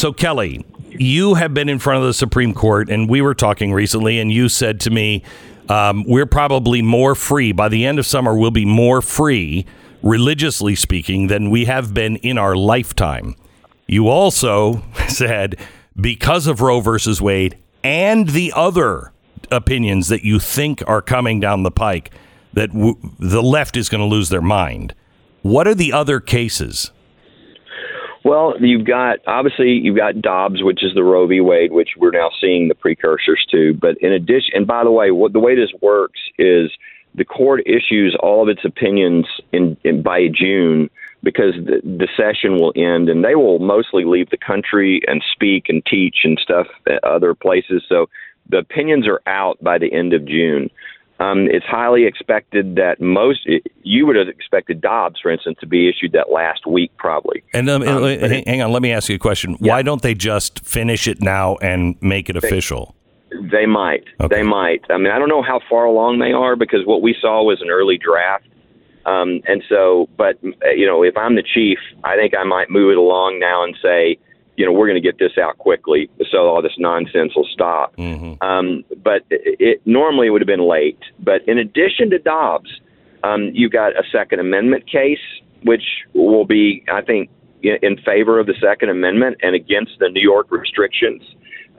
So, 0.00 0.14
Kelly, 0.14 0.64
you 0.88 1.34
have 1.34 1.52
been 1.52 1.68
in 1.68 1.78
front 1.78 1.98
of 1.98 2.06
the 2.06 2.14
Supreme 2.14 2.54
Court, 2.54 2.88
and 2.88 3.06
we 3.06 3.20
were 3.20 3.34
talking 3.34 3.70
recently, 3.70 4.18
and 4.18 4.32
you 4.32 4.48
said 4.48 4.80
to 4.80 4.90
me, 4.90 5.22
um, 5.68 6.04
We're 6.04 6.24
probably 6.24 6.80
more 6.80 7.14
free. 7.14 7.52
By 7.52 7.68
the 7.68 7.84
end 7.84 7.98
of 7.98 8.06
summer, 8.06 8.34
we'll 8.34 8.50
be 8.50 8.64
more 8.64 9.02
free, 9.02 9.66
religiously 10.02 10.74
speaking, 10.74 11.26
than 11.26 11.50
we 11.50 11.66
have 11.66 11.92
been 11.92 12.16
in 12.16 12.38
our 12.38 12.56
lifetime. 12.56 13.36
You 13.86 14.08
also 14.08 14.82
said, 15.08 15.60
because 16.00 16.46
of 16.46 16.62
Roe 16.62 16.80
versus 16.80 17.20
Wade 17.20 17.58
and 17.84 18.30
the 18.30 18.54
other 18.56 19.12
opinions 19.50 20.08
that 20.08 20.24
you 20.24 20.38
think 20.38 20.82
are 20.86 21.02
coming 21.02 21.40
down 21.40 21.62
the 21.62 21.70
pike, 21.70 22.10
that 22.54 22.72
w- 22.72 22.96
the 23.18 23.42
left 23.42 23.76
is 23.76 23.90
going 23.90 24.00
to 24.00 24.06
lose 24.06 24.30
their 24.30 24.40
mind. 24.40 24.94
What 25.42 25.68
are 25.68 25.74
the 25.74 25.92
other 25.92 26.20
cases? 26.20 26.90
Well, 28.24 28.54
you've 28.60 28.86
got 28.86 29.18
obviously 29.26 29.70
you've 29.70 29.96
got 29.96 30.20
Dobbs, 30.20 30.62
which 30.62 30.84
is 30.84 30.92
the 30.94 31.02
Roe 31.02 31.26
v. 31.26 31.40
Wade, 31.40 31.72
which 31.72 31.90
we're 31.96 32.10
now 32.10 32.30
seeing 32.40 32.68
the 32.68 32.74
precursors 32.74 33.44
to. 33.50 33.74
But 33.74 33.96
in 34.00 34.12
addition, 34.12 34.50
and 34.54 34.66
by 34.66 34.84
the 34.84 34.90
way, 34.90 35.10
what 35.10 35.32
the 35.32 35.40
way 35.40 35.54
this 35.54 35.72
works 35.80 36.20
is 36.38 36.70
the 37.14 37.24
court 37.24 37.62
issues 37.66 38.16
all 38.20 38.42
of 38.42 38.48
its 38.48 38.64
opinions 38.64 39.26
in, 39.52 39.76
in 39.84 40.02
by 40.02 40.28
June 40.32 40.90
because 41.22 41.54
the, 41.56 41.80
the 41.82 42.08
session 42.16 42.54
will 42.54 42.72
end, 42.76 43.08
and 43.08 43.24
they 43.24 43.34
will 43.34 43.58
mostly 43.58 44.04
leave 44.04 44.30
the 44.30 44.38
country 44.38 45.02
and 45.06 45.22
speak 45.32 45.64
and 45.68 45.84
teach 45.84 46.18
and 46.24 46.38
stuff 46.42 46.66
at 46.86 47.02
other 47.04 47.34
places. 47.34 47.82
So 47.88 48.08
the 48.48 48.58
opinions 48.58 49.06
are 49.06 49.20
out 49.26 49.62
by 49.62 49.78
the 49.78 49.92
end 49.92 50.12
of 50.12 50.24
June. 50.24 50.70
Um, 51.20 51.48
it's 51.50 51.66
highly 51.66 52.06
expected 52.06 52.76
that 52.76 52.98
most 52.98 53.46
you 53.82 54.06
would 54.06 54.16
have 54.16 54.28
expected 54.28 54.80
Dobbs, 54.80 55.20
for 55.20 55.30
instance, 55.30 55.58
to 55.60 55.66
be 55.66 55.86
issued 55.86 56.12
that 56.12 56.32
last 56.32 56.66
week, 56.66 56.90
probably. 56.96 57.42
And 57.52 57.68
um, 57.68 57.82
Um, 57.82 58.00
but 58.00 58.20
hang, 58.20 58.42
hang 58.46 58.62
on, 58.62 58.72
let 58.72 58.80
me 58.80 58.90
ask 58.90 59.10
you 59.10 59.16
a 59.16 59.18
question. 59.18 59.56
Why 59.60 59.82
don't 59.82 60.00
they 60.00 60.14
just 60.14 60.64
finish 60.64 61.06
it 61.06 61.20
now 61.20 61.56
and 61.56 61.96
make 62.00 62.30
it 62.30 62.36
official? 62.36 62.94
They 63.52 63.66
might. 63.66 64.04
They 64.30 64.42
might. 64.42 64.82
I 64.90 64.96
mean, 64.96 65.12
I 65.12 65.18
don't 65.18 65.28
know 65.28 65.42
how 65.42 65.60
far 65.68 65.84
along 65.84 66.18
they 66.18 66.32
are 66.32 66.56
because 66.56 66.84
what 66.86 67.02
we 67.02 67.14
saw 67.20 67.44
was 67.44 67.60
an 67.60 67.70
early 67.70 67.98
draft. 67.98 68.46
Um, 69.06 69.40
and 69.46 69.62
so, 69.68 70.08
but, 70.16 70.38
uh, 70.44 70.70
you 70.70 70.86
know, 70.86 71.02
if 71.02 71.16
I'm 71.16 71.36
the 71.36 71.42
chief, 71.42 71.78
I 72.02 72.16
think 72.16 72.34
I 72.34 72.44
might 72.44 72.70
move 72.70 72.90
it 72.90 72.98
along 72.98 73.38
now 73.38 73.62
and 73.62 73.76
say, 73.82 74.18
you 74.60 74.66
know, 74.66 74.72
we're 74.72 74.86
going 74.86 75.02
to 75.02 75.08
get 75.10 75.18
this 75.18 75.38
out 75.38 75.56
quickly 75.56 76.10
so 76.30 76.36
all 76.46 76.60
this 76.60 76.76
nonsense 76.76 77.32
will 77.34 77.48
stop. 77.50 77.98
Um, 77.98 78.84
but 79.02 79.22
it, 79.30 79.56
it 79.58 79.82
normally 79.86 80.26
it 80.26 80.30
would 80.32 80.42
have 80.42 80.46
been 80.56 80.68
late. 80.68 80.98
But 81.18 81.40
in 81.48 81.56
addition 81.56 82.10
to 82.10 82.18
Dobbs, 82.18 82.68
um, 83.24 83.50
you've 83.54 83.72
got 83.72 83.92
a 83.96 84.02
Second 84.12 84.40
Amendment 84.40 84.84
case, 84.86 85.24
which 85.62 85.86
will 86.12 86.44
be, 86.44 86.84
I 86.92 87.00
think, 87.00 87.30
in, 87.62 87.96
favor 88.04 88.38
of 88.38 88.46
the 88.46 88.54
Second 88.60 88.90
Amendment 88.90 89.38
and 89.42 89.54
against 89.54 89.92
the 89.98 90.10
New 90.10 90.20
York 90.20 90.50
restrictions 90.50 91.22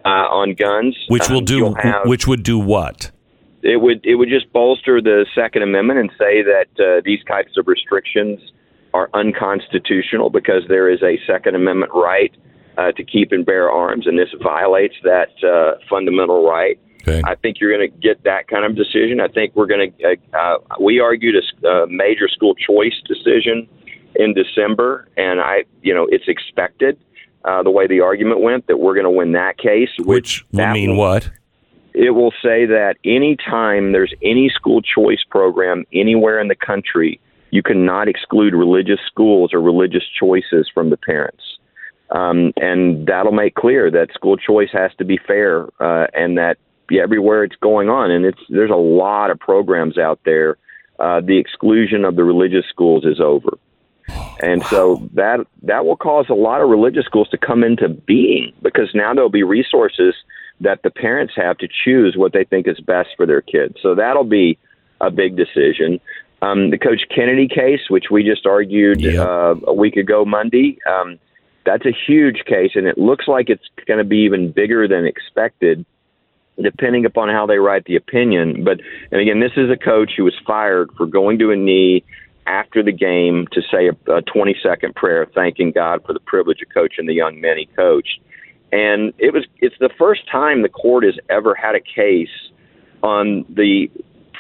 uh, 0.03 0.09
on 0.41 0.55
guns. 0.55 0.97
Which 1.07 1.29
will 1.29 1.37
Um, 1.39 1.45
do 1.45 1.73
have- 1.83 2.07
which 2.07 2.25
would 2.25 2.41
do 2.41 2.57
what? 2.57 3.11
it 3.63 3.79
would 3.79 4.03
it 4.03 4.15
would 4.15 4.29
just 4.29 4.51
bolster 4.53 4.99
the 5.01 5.23
Second 5.35 5.61
Amendment 5.61 5.99
and 5.99 6.09
say 6.17 6.41
that 6.41 6.69
uh, 6.79 7.01
these 7.05 7.23
types 7.25 7.53
of 7.59 7.67
restrictions 7.67 8.39
are 8.91 9.07
unconstitutional 9.13 10.29
because 10.31 10.63
there 10.67 10.89
is 10.89 11.01
a 11.03 11.19
Second 11.27 11.53
Amendment 11.55 11.91
right 11.93 12.33
uh, 12.81 12.91
to 12.93 13.03
keep 13.03 13.31
and 13.31 13.45
bear 13.45 13.69
arms, 13.69 14.07
and 14.07 14.17
this 14.17 14.29
violates 14.41 14.95
that 15.03 15.29
uh, 15.43 15.77
fundamental 15.89 16.47
right. 16.47 16.79
Okay. 17.01 17.21
I 17.25 17.35
think 17.35 17.59
you're 17.59 17.75
going 17.75 17.89
to 17.89 17.97
get 17.97 18.23
that 18.23 18.47
kind 18.47 18.63
of 18.63 18.75
decision. 18.75 19.19
I 19.19 19.27
think 19.27 19.55
we're 19.55 19.67
going 19.67 19.91
to. 19.91 20.17
Uh, 20.33 20.37
uh, 20.37 20.57
we 20.79 20.99
argued 20.99 21.35
a 21.35 21.87
major 21.87 22.27
school 22.27 22.55
choice 22.55 22.93
decision 23.07 23.67
in 24.15 24.33
December, 24.33 25.07
and 25.17 25.41
I, 25.41 25.63
you 25.81 25.93
know, 25.93 26.07
it's 26.09 26.27
expected 26.27 26.99
uh, 27.45 27.63
the 27.63 27.71
way 27.71 27.87
the 27.87 28.01
argument 28.01 28.41
went 28.41 28.67
that 28.67 28.77
we're 28.77 28.93
going 28.93 29.05
to 29.05 29.11
win 29.11 29.31
that 29.31 29.57
case. 29.57 29.89
Which 29.99 30.45
will 30.51 30.57
that 30.57 30.73
mean 30.73 30.95
what? 30.95 31.31
it 31.93 32.11
will 32.11 32.31
say 32.31 32.65
that 32.65 32.95
anytime 33.03 33.91
there's 33.91 34.13
any 34.23 34.49
school 34.49 34.81
choice 34.81 35.23
program 35.29 35.83
anywhere 35.93 36.39
in 36.39 36.47
the 36.47 36.55
country, 36.55 37.19
you 37.49 37.61
cannot 37.61 38.07
exclude 38.07 38.53
religious 38.53 38.99
schools 39.05 39.53
or 39.53 39.61
religious 39.61 40.03
choices 40.17 40.69
from 40.73 40.89
the 40.89 40.97
parents. 40.97 41.50
Um, 42.11 42.51
and 42.57 43.07
that'll 43.07 43.31
make 43.31 43.55
clear 43.55 43.89
that 43.91 44.13
school 44.13 44.35
choice 44.35 44.69
has 44.73 44.91
to 44.97 45.05
be 45.05 45.17
fair 45.17 45.67
uh, 45.79 46.07
and 46.13 46.37
that 46.37 46.57
yeah, 46.89 47.03
everywhere 47.03 47.43
it's 47.43 47.55
going 47.61 47.89
on. 47.89 48.11
And 48.11 48.25
it's 48.25 48.41
there's 48.49 48.71
a 48.71 48.75
lot 48.75 49.31
of 49.31 49.39
programs 49.39 49.97
out 49.97 50.19
there. 50.25 50.57
Uh, 50.99 51.21
the 51.21 51.37
exclusion 51.37 52.05
of 52.05 52.15
the 52.15 52.23
religious 52.23 52.65
schools 52.69 53.05
is 53.05 53.19
over. 53.19 53.57
And 54.41 54.63
so 54.65 55.09
that 55.13 55.45
that 55.63 55.85
will 55.85 55.95
cause 55.95 56.25
a 56.29 56.33
lot 56.33 56.61
of 56.61 56.69
religious 56.69 57.05
schools 57.05 57.29
to 57.29 57.37
come 57.37 57.63
into 57.63 57.87
being 57.87 58.53
because 58.61 58.89
now 58.93 59.13
there'll 59.13 59.29
be 59.29 59.43
resources 59.43 60.15
that 60.59 60.83
the 60.83 60.91
parents 60.91 61.33
have 61.35 61.57
to 61.59 61.67
choose 61.67 62.15
what 62.17 62.33
they 62.33 62.43
think 62.43 62.67
is 62.67 62.79
best 62.79 63.09
for 63.15 63.25
their 63.25 63.41
kids. 63.41 63.75
So 63.81 63.95
that'll 63.95 64.23
be 64.23 64.57
a 64.99 65.09
big 65.09 65.35
decision. 65.35 65.99
Um, 66.41 66.71
the 66.71 66.77
Coach 66.77 67.01
Kennedy 67.13 67.47
case, 67.47 67.89
which 67.89 68.05
we 68.11 68.23
just 68.23 68.45
argued 68.45 69.05
uh, 69.05 69.55
a 69.65 69.73
week 69.73 69.95
ago 69.95 70.25
Monday, 70.25 70.77
um, 70.89 71.19
that's 71.65 71.85
a 71.85 71.91
huge 72.07 72.43
case, 72.45 72.71
and 72.75 72.87
it 72.87 72.97
looks 72.97 73.27
like 73.27 73.49
it's 73.49 73.67
going 73.85 73.99
to 73.99 74.03
be 74.03 74.19
even 74.19 74.51
bigger 74.51 74.87
than 74.87 75.05
expected 75.05 75.85
depending 76.61 77.05
upon 77.05 77.29
how 77.29 77.45
they 77.45 77.57
write 77.57 77.85
the 77.85 77.95
opinion. 77.95 78.63
But 78.63 78.81
and 79.11 79.21
again, 79.21 79.39
this 79.39 79.53
is 79.57 79.69
a 79.69 79.77
coach 79.77 80.11
who 80.15 80.23
was 80.23 80.35
fired 80.45 80.91
for 80.97 81.05
going 81.05 81.39
to 81.39 81.51
a 81.51 81.55
knee 81.55 82.03
after 82.45 82.83
the 82.83 82.91
game 82.91 83.47
to 83.51 83.61
say 83.61 83.87
a, 83.87 84.11
a 84.11 84.21
20 84.21 84.55
second 84.61 84.95
prayer 84.95 85.27
thanking 85.33 85.71
God 85.71 86.03
for 86.05 86.13
the 86.13 86.19
privilege 86.19 86.61
of 86.61 86.73
coaching 86.73 87.05
the 87.05 87.13
young 87.13 87.39
men 87.39 87.57
he 87.57 87.65
coached. 87.67 88.19
And 88.71 89.13
it 89.17 89.33
was 89.33 89.45
it's 89.59 89.75
the 89.79 89.89
first 89.97 90.21
time 90.31 90.61
the 90.61 90.69
court 90.69 91.03
has 91.03 91.15
ever 91.29 91.55
had 91.55 91.75
a 91.75 91.81
case 91.81 92.29
on 93.03 93.45
the 93.49 93.89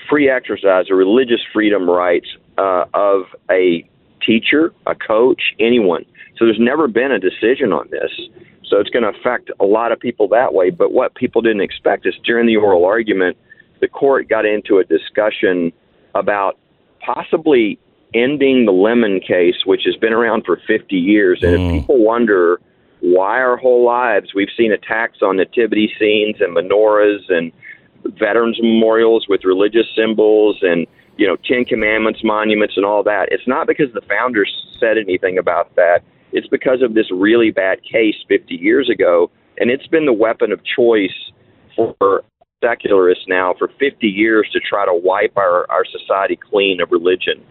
free 0.09 0.29
exercise 0.29 0.89
or 0.89 0.95
religious 0.95 1.41
freedom 1.53 1.89
rights 1.89 2.27
uh, 2.57 2.85
of 2.93 3.23
a 3.49 3.87
teacher, 4.25 4.73
a 4.85 4.95
coach, 4.95 5.41
anyone. 5.59 6.05
So 6.41 6.45
there's 6.47 6.59
never 6.59 6.87
been 6.87 7.11
a 7.11 7.19
decision 7.19 7.71
on 7.71 7.87
this. 7.91 8.09
So 8.65 8.79
it's 8.79 8.89
going 8.89 9.03
to 9.03 9.09
affect 9.09 9.51
a 9.59 9.65
lot 9.65 9.91
of 9.91 9.99
people 9.99 10.27
that 10.29 10.55
way. 10.55 10.71
But 10.71 10.91
what 10.91 11.13
people 11.13 11.43
didn't 11.43 11.61
expect 11.61 12.07
is 12.07 12.15
during 12.23 12.47
the 12.47 12.55
oral 12.55 12.83
argument, 12.83 13.37
the 13.79 13.87
court 13.87 14.27
got 14.27 14.43
into 14.43 14.79
a 14.79 14.83
discussion 14.83 15.71
about 16.15 16.57
possibly 16.99 17.77
ending 18.15 18.65
the 18.65 18.71
Lemon 18.71 19.19
case, 19.19 19.67
which 19.67 19.81
has 19.85 19.95
been 19.97 20.13
around 20.13 20.43
for 20.43 20.59
50 20.65 20.95
years. 20.95 21.43
And 21.43 21.53
if 21.53 21.59
mm. 21.59 21.79
people 21.81 22.03
wonder 22.03 22.59
why 23.01 23.39
our 23.39 23.57
whole 23.57 23.85
lives 23.85 24.33
we've 24.33 24.49
seen 24.57 24.71
attacks 24.71 25.19
on 25.21 25.37
nativity 25.37 25.93
scenes 25.99 26.37
and 26.39 26.57
menorahs 26.57 27.21
and 27.29 27.51
veterans 28.17 28.57
memorials 28.59 29.27
with 29.29 29.43
religious 29.43 29.85
symbols 29.95 30.57
and 30.61 30.87
you 31.17 31.27
know 31.27 31.35
Ten 31.47 31.65
Commandments 31.65 32.23
monuments 32.23 32.77
and 32.77 32.85
all 32.85 33.03
that. 33.03 33.29
It's 33.31 33.47
not 33.47 33.67
because 33.67 33.93
the 33.93 34.01
founders 34.01 34.51
said 34.79 34.97
anything 34.97 35.37
about 35.37 35.75
that. 35.75 36.03
It's 36.31 36.47
because 36.47 36.81
of 36.81 36.93
this 36.93 37.11
really 37.11 37.51
bad 37.51 37.79
case 37.83 38.15
50 38.27 38.55
years 38.55 38.89
ago, 38.89 39.29
and 39.57 39.69
it's 39.69 39.87
been 39.87 40.05
the 40.05 40.13
weapon 40.13 40.51
of 40.51 40.59
choice 40.63 41.31
for 41.75 42.23
secularists 42.63 43.25
now 43.27 43.55
for 43.57 43.69
50 43.79 44.07
years 44.07 44.47
to 44.53 44.59
try 44.59 44.85
to 44.85 44.93
wipe 44.93 45.35
our 45.37 45.69
our 45.71 45.83
society 45.85 46.37
clean 46.37 46.81
of 46.81 46.91
religion. 46.91 47.43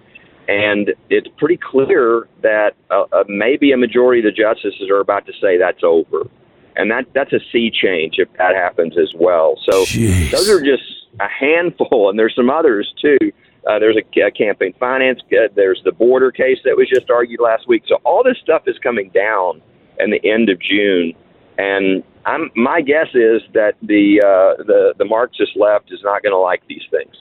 And 0.49 0.95
it's 1.11 1.29
pretty 1.39 1.59
clear 1.59 2.29
that 2.43 2.73
uh, 2.91 3.05
uh, 3.13 3.25
maybe 3.29 3.73
a 3.73 3.77
majority 3.77 4.27
of 4.27 4.35
the 4.35 4.43
justices 4.43 4.91
are 4.91 4.99
about 4.99 5.27
to 5.27 5.33
say 5.41 5.59
that's 5.59 5.85
over 5.85 6.29
and 6.77 6.91
that 6.91 7.07
that's 7.15 7.33
a 7.33 7.41
sea 7.53 7.71
change 7.71 8.15
if 8.19 8.29
that 8.39 8.55
happens 8.55 8.97
as 8.99 9.13
well. 9.15 9.57
So 9.69 9.85
those 10.31 10.49
are 10.49 10.61
just 10.61 10.83
a 11.21 11.29
handful, 11.29 12.09
and 12.09 12.19
there's 12.19 12.35
some 12.35 12.51
others 12.51 12.93
too. 13.01 13.19
Uh, 13.67 13.79
there's 13.79 13.97
a, 13.97 14.21
a 14.21 14.31
campaign 14.31 14.75
finance. 14.79 15.21
Uh, 15.33 15.49
there's 15.55 15.81
the 15.85 15.93
border 15.93 16.31
case 16.31 16.59
that 16.65 16.77
was 16.77 16.89
just 16.89 17.11
argued 17.11 17.41
last 17.41 17.69
week. 17.69 17.83
So 17.87 17.97
all 18.05 18.23
this 18.23 18.39
stuff 18.43 18.63
is 18.67 18.79
coming 18.79 19.11
down 19.11 19.61
in 19.99 20.11
the 20.11 20.21
end 20.25 20.49
of 20.49 20.59
June, 20.61 21.13
and 21.59 22.03
I'm 22.25 22.51
my 22.57 22.81
guess 22.81 23.09
is 23.15 23.43
that 23.53 23.75
the 23.83 24.23
uh, 24.23 24.63
the 24.65 24.95
the 24.97 25.05
Marxist 25.05 25.53
left 25.57 25.93
is 25.93 26.01
not 26.03 26.23
going 26.23 26.33
to 26.33 26.39
like 26.39 26.63
these 26.69 26.83
things. 26.91 27.15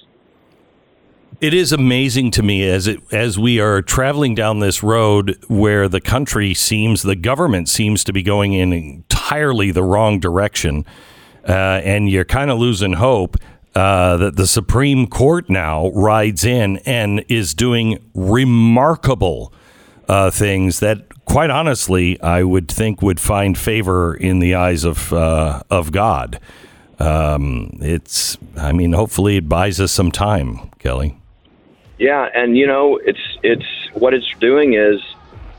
It 1.42 1.54
is 1.54 1.72
amazing 1.72 2.32
to 2.32 2.44
me 2.44 2.68
as 2.70 2.88
it 2.88 3.02
as 3.12 3.38
we 3.38 3.60
are 3.60 3.82
traveling 3.82 4.36
down 4.36 4.60
this 4.60 4.82
road 4.82 5.38
where 5.48 5.88
the 5.90 6.02
country 6.02 6.54
seems 6.54 7.02
the 7.02 7.16
government 7.16 7.70
seems 7.70 8.04
to 8.06 8.14
be 8.14 8.24
going 8.24 8.54
in 8.54 8.72
entirely 8.72 9.72
the 9.72 9.84
wrong 9.84 10.20
direction, 10.20 10.86
uh, 11.48 11.52
and 11.52 12.10
you're 12.10 12.26
kind 12.26 12.50
of 12.50 12.60
losing 12.60 12.94
hope 12.94 13.38
uh, 13.80 14.18
that 14.18 14.36
the 14.36 14.46
Supreme 14.46 15.08
Court 15.08 15.50
now 15.50 15.90
rides 15.92 16.44
in 16.44 16.78
and 16.80 17.24
is 17.30 17.54
doing 17.54 17.98
remarkable 18.14 19.54
uh, 20.10 20.32
things 20.32 20.82
that, 20.82 21.06
quite 21.24 21.50
honestly, 21.50 22.20
I 22.22 22.44
would 22.44 22.68
think 22.68 23.02
would 23.02 23.22
find 23.22 23.58
favor 23.58 24.14
in 24.14 24.40
the 24.40 24.54
eyes 24.56 24.84
of 24.84 25.14
uh, 25.14 25.62
of 25.70 25.94
God. 25.94 26.42
Um, 27.00 27.78
it's, 27.80 28.38
I 28.58 28.74
mean, 28.74 28.92
hopefully 28.92 29.38
it 29.38 29.48
buys 29.48 29.80
us 29.80 29.94
some 29.94 30.12
time, 30.12 30.72
Kelly. 30.80 31.18
Yeah, 31.98 32.28
and 32.36 32.58
you 32.58 32.68
know, 32.68 32.98
it's 32.98 33.38
it's 33.44 33.66
what 33.94 34.14
it's 34.14 34.30
doing 34.42 34.74
is 34.74 35.00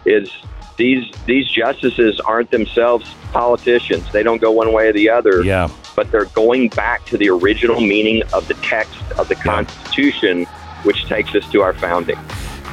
is 0.04 0.30
these 0.76 1.10
these 1.24 1.48
justices 1.48 2.20
aren't 2.20 2.50
themselves 2.50 3.14
politicians. 3.32 4.12
They 4.12 4.22
don't 4.22 4.42
go 4.42 4.50
one 4.50 4.74
way 4.74 4.88
or 4.88 4.92
the 4.92 5.08
other. 5.08 5.42
Yeah. 5.42 5.70
But 5.96 6.10
they're 6.10 6.26
going 6.26 6.68
back 6.68 7.04
to 7.06 7.18
the 7.18 7.28
original 7.30 7.80
meaning 7.80 8.22
of 8.32 8.48
the 8.48 8.54
text 8.54 9.00
of 9.18 9.28
the 9.28 9.34
Constitution, 9.34 10.44
which 10.82 11.04
takes 11.06 11.34
us 11.34 11.50
to 11.52 11.62
our 11.62 11.74
founding. 11.74 12.18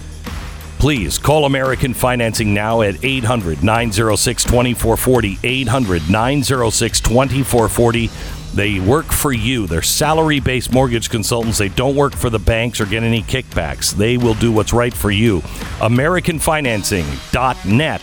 Please 0.80 1.18
call 1.18 1.46
American 1.46 1.94
Financing 1.94 2.54
now 2.54 2.82
at 2.82 3.04
800 3.04 3.64
906 3.64 4.44
2440. 4.44 5.40
800 5.44 6.10
906 6.10 7.00
2440. 7.02 8.10
They 8.54 8.80
work 8.80 9.08
for 9.08 9.34
you. 9.34 9.66
They're 9.68 9.82
salary 9.82 10.40
based 10.40 10.72
mortgage 10.72 11.10
consultants. 11.10 11.58
They 11.58 11.68
don't 11.70 11.96
work 11.96 12.16
for 12.16 12.30
the 12.30 12.38
banks 12.40 12.80
or 12.80 12.86
get 12.86 13.02
any 13.04 13.24
kickbacks. 13.24 13.94
They 13.94 14.18
will 14.18 14.36
do 14.36 14.52
what's 14.52 14.74
right 14.74 14.94
for 14.94 15.10
you. 15.12 15.42
AmericanFinancing.net. 15.80 18.02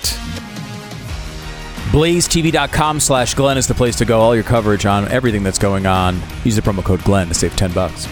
BlazeTV.com 1.91 2.99
slash 2.99 3.35
Glenn 3.35 3.57
is 3.57 3.69
the 3.69 3.75
place 3.75 3.95
to 3.97 4.05
go. 4.05 4.21
All 4.21 4.35
your 4.35 4.43
coverage 4.43 4.85
on 4.85 5.07
everything 5.09 5.45
that's 5.45 5.61
going 5.61 5.87
on. 5.87 6.21
Use 6.43 6.57
the 6.57 6.63
promo 6.63 6.83
code 6.85 7.05
Glenn 7.05 7.29
to 7.29 7.35
save 7.35 7.55
10 7.55 7.73
bucks. 7.73 8.09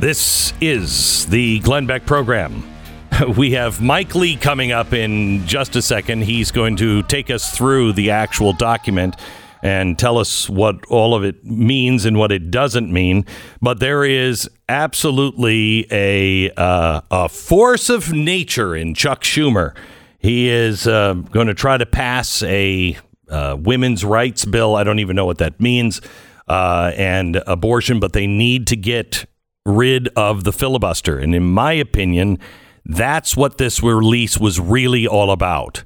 This 0.00 0.54
is 0.62 1.26
the 1.26 1.58
Glenn 1.58 1.84
Beck 1.84 2.06
program. 2.06 2.66
We 3.36 3.50
have 3.50 3.82
Mike 3.82 4.14
Lee 4.14 4.34
coming 4.34 4.72
up 4.72 4.94
in 4.94 5.46
just 5.46 5.76
a 5.76 5.82
second. 5.82 6.22
He's 6.22 6.50
going 6.50 6.76
to 6.76 7.02
take 7.02 7.28
us 7.28 7.54
through 7.54 7.92
the 7.92 8.12
actual 8.12 8.54
document 8.54 9.14
and 9.62 9.98
tell 9.98 10.16
us 10.16 10.48
what 10.48 10.86
all 10.86 11.14
of 11.14 11.22
it 11.22 11.44
means 11.44 12.06
and 12.06 12.16
what 12.16 12.32
it 12.32 12.50
doesn't 12.50 12.90
mean. 12.90 13.26
But 13.60 13.78
there 13.78 14.04
is 14.04 14.48
absolutely 14.70 15.86
a 15.90 16.50
uh, 16.52 17.02
a 17.10 17.28
force 17.28 17.90
of 17.90 18.10
nature 18.10 18.74
in 18.74 18.94
Chuck 18.94 19.22
Schumer. 19.22 19.76
He 20.18 20.48
is 20.48 20.86
uh, 20.86 21.12
going 21.12 21.48
to 21.48 21.54
try 21.54 21.76
to 21.76 21.84
pass 21.84 22.42
a 22.44 22.96
uh, 23.28 23.58
women's 23.60 24.02
rights 24.02 24.46
bill. 24.46 24.76
I 24.76 24.84
don't 24.84 25.00
even 25.00 25.14
know 25.14 25.26
what 25.26 25.38
that 25.38 25.60
means. 25.60 26.00
Uh, 26.48 26.90
and 26.96 27.42
abortion, 27.46 28.00
but 28.00 28.14
they 28.14 28.26
need 28.26 28.66
to 28.68 28.76
get 28.76 29.26
rid 29.70 30.08
of 30.08 30.44
the 30.44 30.52
filibuster. 30.52 31.18
And 31.18 31.34
in 31.34 31.44
my 31.44 31.72
opinion, 31.72 32.38
that's 32.84 33.36
what 33.36 33.58
this 33.58 33.82
release 33.82 34.38
was 34.38 34.58
really 34.58 35.06
all 35.06 35.30
about. 35.30 35.84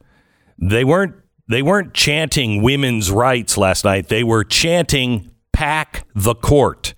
They 0.58 0.84
weren't 0.84 1.14
they 1.46 1.62
weren't 1.62 1.92
chanting 1.92 2.62
women's 2.62 3.10
rights 3.10 3.58
last 3.58 3.84
night. 3.84 4.08
They 4.08 4.24
were 4.24 4.44
chanting 4.44 5.30
pack 5.52 6.06
the 6.14 6.34
court. 6.34 6.94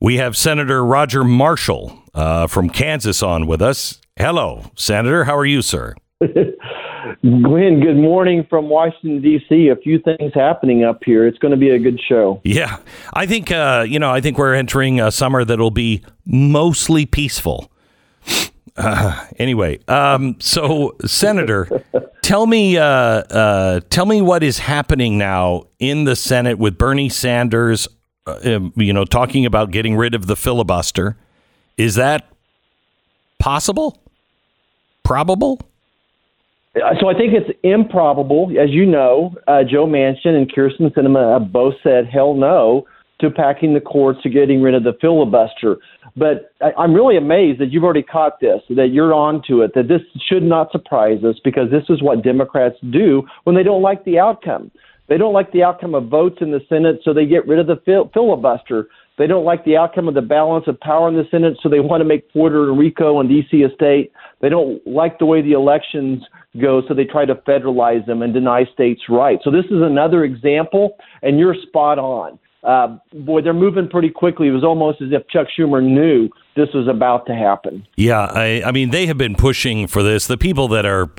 We 0.00 0.16
have 0.16 0.36
Senator 0.36 0.84
Roger 0.84 1.22
Marshall 1.22 2.02
uh, 2.14 2.48
from 2.48 2.70
Kansas 2.70 3.22
on 3.22 3.46
with 3.46 3.62
us. 3.62 4.00
Hello, 4.16 4.64
Senator. 4.74 5.24
How 5.24 5.36
are 5.36 5.46
you, 5.46 5.62
sir? 5.62 5.94
Glenn, 7.22 7.80
good 7.80 7.96
morning 7.96 8.46
from 8.48 8.68
Washington 8.68 9.22
D.C. 9.22 9.68
A 9.68 9.76
few 9.76 9.98
things 10.00 10.32
happening 10.34 10.84
up 10.84 11.02
here. 11.04 11.26
It's 11.26 11.38
going 11.38 11.52
to 11.52 11.56
be 11.56 11.70
a 11.70 11.78
good 11.78 12.00
show. 12.00 12.40
Yeah, 12.44 12.78
I 13.14 13.26
think 13.26 13.50
uh, 13.50 13.84
you 13.88 13.98
know. 13.98 14.10
I 14.10 14.20
think 14.20 14.38
we're 14.38 14.54
entering 14.54 15.00
a 15.00 15.10
summer 15.10 15.44
that'll 15.44 15.70
be 15.70 16.02
mostly 16.26 17.06
peaceful. 17.06 17.70
Uh, 18.76 19.26
anyway, 19.38 19.78
um, 19.88 20.36
so 20.40 20.96
Senator, 21.06 21.84
tell 22.22 22.46
me, 22.46 22.76
uh, 22.76 22.84
uh, 22.84 23.80
tell 23.90 24.06
me 24.06 24.20
what 24.20 24.42
is 24.42 24.58
happening 24.58 25.16
now 25.16 25.64
in 25.78 26.04
the 26.04 26.16
Senate 26.16 26.58
with 26.58 26.76
Bernie 26.76 27.08
Sanders. 27.08 27.88
Uh, 28.26 28.56
um, 28.56 28.72
you 28.76 28.92
know, 28.92 29.04
talking 29.04 29.46
about 29.46 29.70
getting 29.70 29.96
rid 29.96 30.14
of 30.14 30.26
the 30.26 30.36
filibuster. 30.36 31.16
Is 31.76 31.94
that 31.94 32.30
possible? 33.38 34.02
Probable? 35.02 35.69
Uh, 36.76 36.94
So 37.00 37.08
I 37.08 37.14
think 37.14 37.32
it's 37.34 37.50
improbable, 37.62 38.50
as 38.60 38.70
you 38.70 38.86
know. 38.86 39.34
Uh, 39.48 39.62
Joe 39.64 39.86
Manchin 39.86 40.36
and 40.36 40.50
Kyrsten 40.52 40.92
Sinema 40.94 41.50
both 41.50 41.74
said 41.82 42.06
hell 42.06 42.34
no 42.34 42.86
to 43.20 43.30
packing 43.30 43.74
the 43.74 43.80
courts 43.80 44.22
to 44.22 44.30
getting 44.30 44.62
rid 44.62 44.74
of 44.74 44.82
the 44.82 44.94
filibuster. 45.00 45.76
But 46.16 46.52
I, 46.62 46.72
I'm 46.78 46.94
really 46.94 47.16
amazed 47.16 47.60
that 47.60 47.70
you've 47.70 47.84
already 47.84 48.02
caught 48.02 48.40
this, 48.40 48.60
that 48.70 48.88
you're 48.92 49.12
on 49.12 49.42
to 49.48 49.62
it, 49.62 49.72
that 49.74 49.88
this 49.88 50.00
should 50.28 50.42
not 50.42 50.72
surprise 50.72 51.22
us 51.24 51.36
because 51.44 51.70
this 51.70 51.84
is 51.88 52.02
what 52.02 52.22
Democrats 52.22 52.76
do 52.90 53.22
when 53.44 53.56
they 53.56 53.62
don't 53.62 53.82
like 53.82 54.04
the 54.04 54.18
outcome. 54.18 54.70
They 55.08 55.18
don't 55.18 55.34
like 55.34 55.50
the 55.52 55.64
outcome 55.64 55.94
of 55.96 56.06
votes 56.06 56.36
in 56.40 56.52
the 56.52 56.60
Senate, 56.68 57.00
so 57.04 57.12
they 57.12 57.26
get 57.26 57.46
rid 57.46 57.58
of 57.58 57.66
the 57.66 57.82
fil- 57.84 58.10
filibuster. 58.14 58.86
They 59.18 59.26
don't 59.26 59.44
like 59.44 59.64
the 59.64 59.76
outcome 59.76 60.06
of 60.08 60.14
the 60.14 60.22
balance 60.22 60.66
of 60.68 60.78
power 60.80 61.08
in 61.08 61.16
the 61.16 61.26
Senate, 61.30 61.58
so 61.60 61.68
they 61.68 61.80
want 61.80 62.00
to 62.00 62.04
make 62.04 62.32
Puerto 62.32 62.72
Rico 62.72 63.18
and 63.18 63.28
D.C. 63.28 63.62
a 63.64 63.74
state. 63.74 64.12
They 64.40 64.48
don't 64.48 64.80
like 64.86 65.18
the 65.18 65.26
way 65.26 65.42
the 65.42 65.52
elections 65.52 66.22
go, 66.60 66.82
so 66.88 66.94
they 66.94 67.04
try 67.04 67.24
to 67.24 67.34
federalize 67.34 68.04
them 68.06 68.22
and 68.22 68.32
deny 68.32 68.64
states' 68.72 69.02
rights. 69.08 69.42
So 69.44 69.50
this 69.50 69.66
is 69.66 69.82
another 69.82 70.24
example, 70.24 70.96
and 71.22 71.38
you're 71.38 71.54
spot 71.54 71.98
on. 71.98 72.38
Uh, 72.62 72.98
boy, 73.12 73.40
they're 73.40 73.54
moving 73.54 73.88
pretty 73.88 74.10
quickly. 74.10 74.48
It 74.48 74.50
was 74.50 74.64
almost 74.64 75.00
as 75.00 75.08
if 75.12 75.26
Chuck 75.28 75.46
Schumer 75.58 75.82
knew 75.82 76.28
this 76.56 76.68
was 76.74 76.88
about 76.88 77.26
to 77.26 77.34
happen. 77.34 77.86
Yeah, 77.96 78.20
I, 78.20 78.62
I 78.66 78.72
mean, 78.72 78.90
they 78.90 79.06
have 79.06 79.16
been 79.16 79.34
pushing 79.34 79.86
for 79.86 80.02
this. 80.02 80.26
The 80.26 80.36
people 80.36 80.68
that 80.68 80.84
are, 80.84 81.10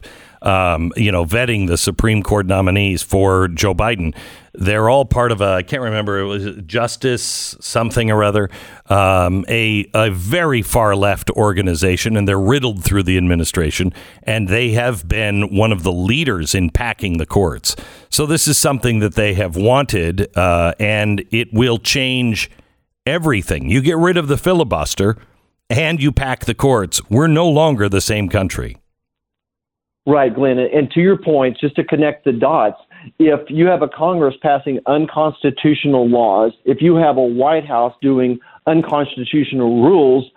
um, 0.41 0.91
you 0.95 1.11
know, 1.11 1.25
vetting 1.25 1.67
the 1.67 1.77
Supreme 1.77 2.23
Court 2.23 2.45
nominees 2.45 3.03
for 3.03 3.47
Joe 3.47 3.73
Biden, 3.73 4.15
they're 4.53 4.89
all 4.89 5.05
part 5.05 5.31
of 5.31 5.39
a, 5.39 5.53
I 5.53 5.63
can't 5.63 5.81
remember, 5.81 6.19
it 6.19 6.25
was 6.25 6.55
Justice 6.65 7.55
something 7.59 8.11
or 8.11 8.23
other, 8.23 8.49
um, 8.87 9.45
a, 9.47 9.89
a 9.93 10.09
very 10.11 10.61
far 10.61 10.95
left 10.95 11.29
organization, 11.31 12.17
and 12.17 12.27
they're 12.27 12.39
riddled 12.39 12.83
through 12.83 13.03
the 13.03 13.17
administration, 13.17 13.93
and 14.23 14.47
they 14.47 14.71
have 14.71 15.07
been 15.07 15.55
one 15.55 15.71
of 15.71 15.83
the 15.83 15.91
leaders 15.91 16.53
in 16.53 16.69
packing 16.69 17.17
the 17.17 17.25
courts. 17.25 17.75
So 18.09 18.25
this 18.25 18.47
is 18.47 18.57
something 18.57 18.99
that 18.99 19.15
they 19.15 19.35
have 19.35 19.55
wanted, 19.55 20.35
uh, 20.35 20.73
and 20.79 21.23
it 21.31 21.53
will 21.53 21.77
change 21.77 22.51
everything. 23.05 23.69
You 23.69 23.81
get 23.81 23.97
rid 23.97 24.17
of 24.17 24.27
the 24.27 24.37
filibuster 24.37 25.17
and 25.69 26.01
you 26.01 26.11
pack 26.11 26.45
the 26.45 26.53
courts. 26.53 27.01
We're 27.09 27.27
no 27.27 27.47
longer 27.47 27.87
the 27.87 28.01
same 28.01 28.27
country. 28.27 28.80
Right, 30.11 30.35
Glenn. 30.35 30.59
And 30.59 30.91
to 30.91 30.99
your 30.99 31.17
point, 31.17 31.57
just 31.57 31.77
to 31.77 31.85
connect 31.85 32.25
the 32.25 32.33
dots, 32.33 32.75
if 33.17 33.39
you 33.49 33.65
have 33.67 33.81
a 33.81 33.87
Congress 33.87 34.35
passing 34.41 34.79
unconstitutional 34.85 36.09
laws, 36.09 36.51
if 36.65 36.81
you 36.81 36.95
have 36.95 37.15
a 37.15 37.23
White 37.23 37.65
House 37.65 37.93
doing 38.01 38.37
unconstitutional 38.67 39.81
rules, 39.81 40.29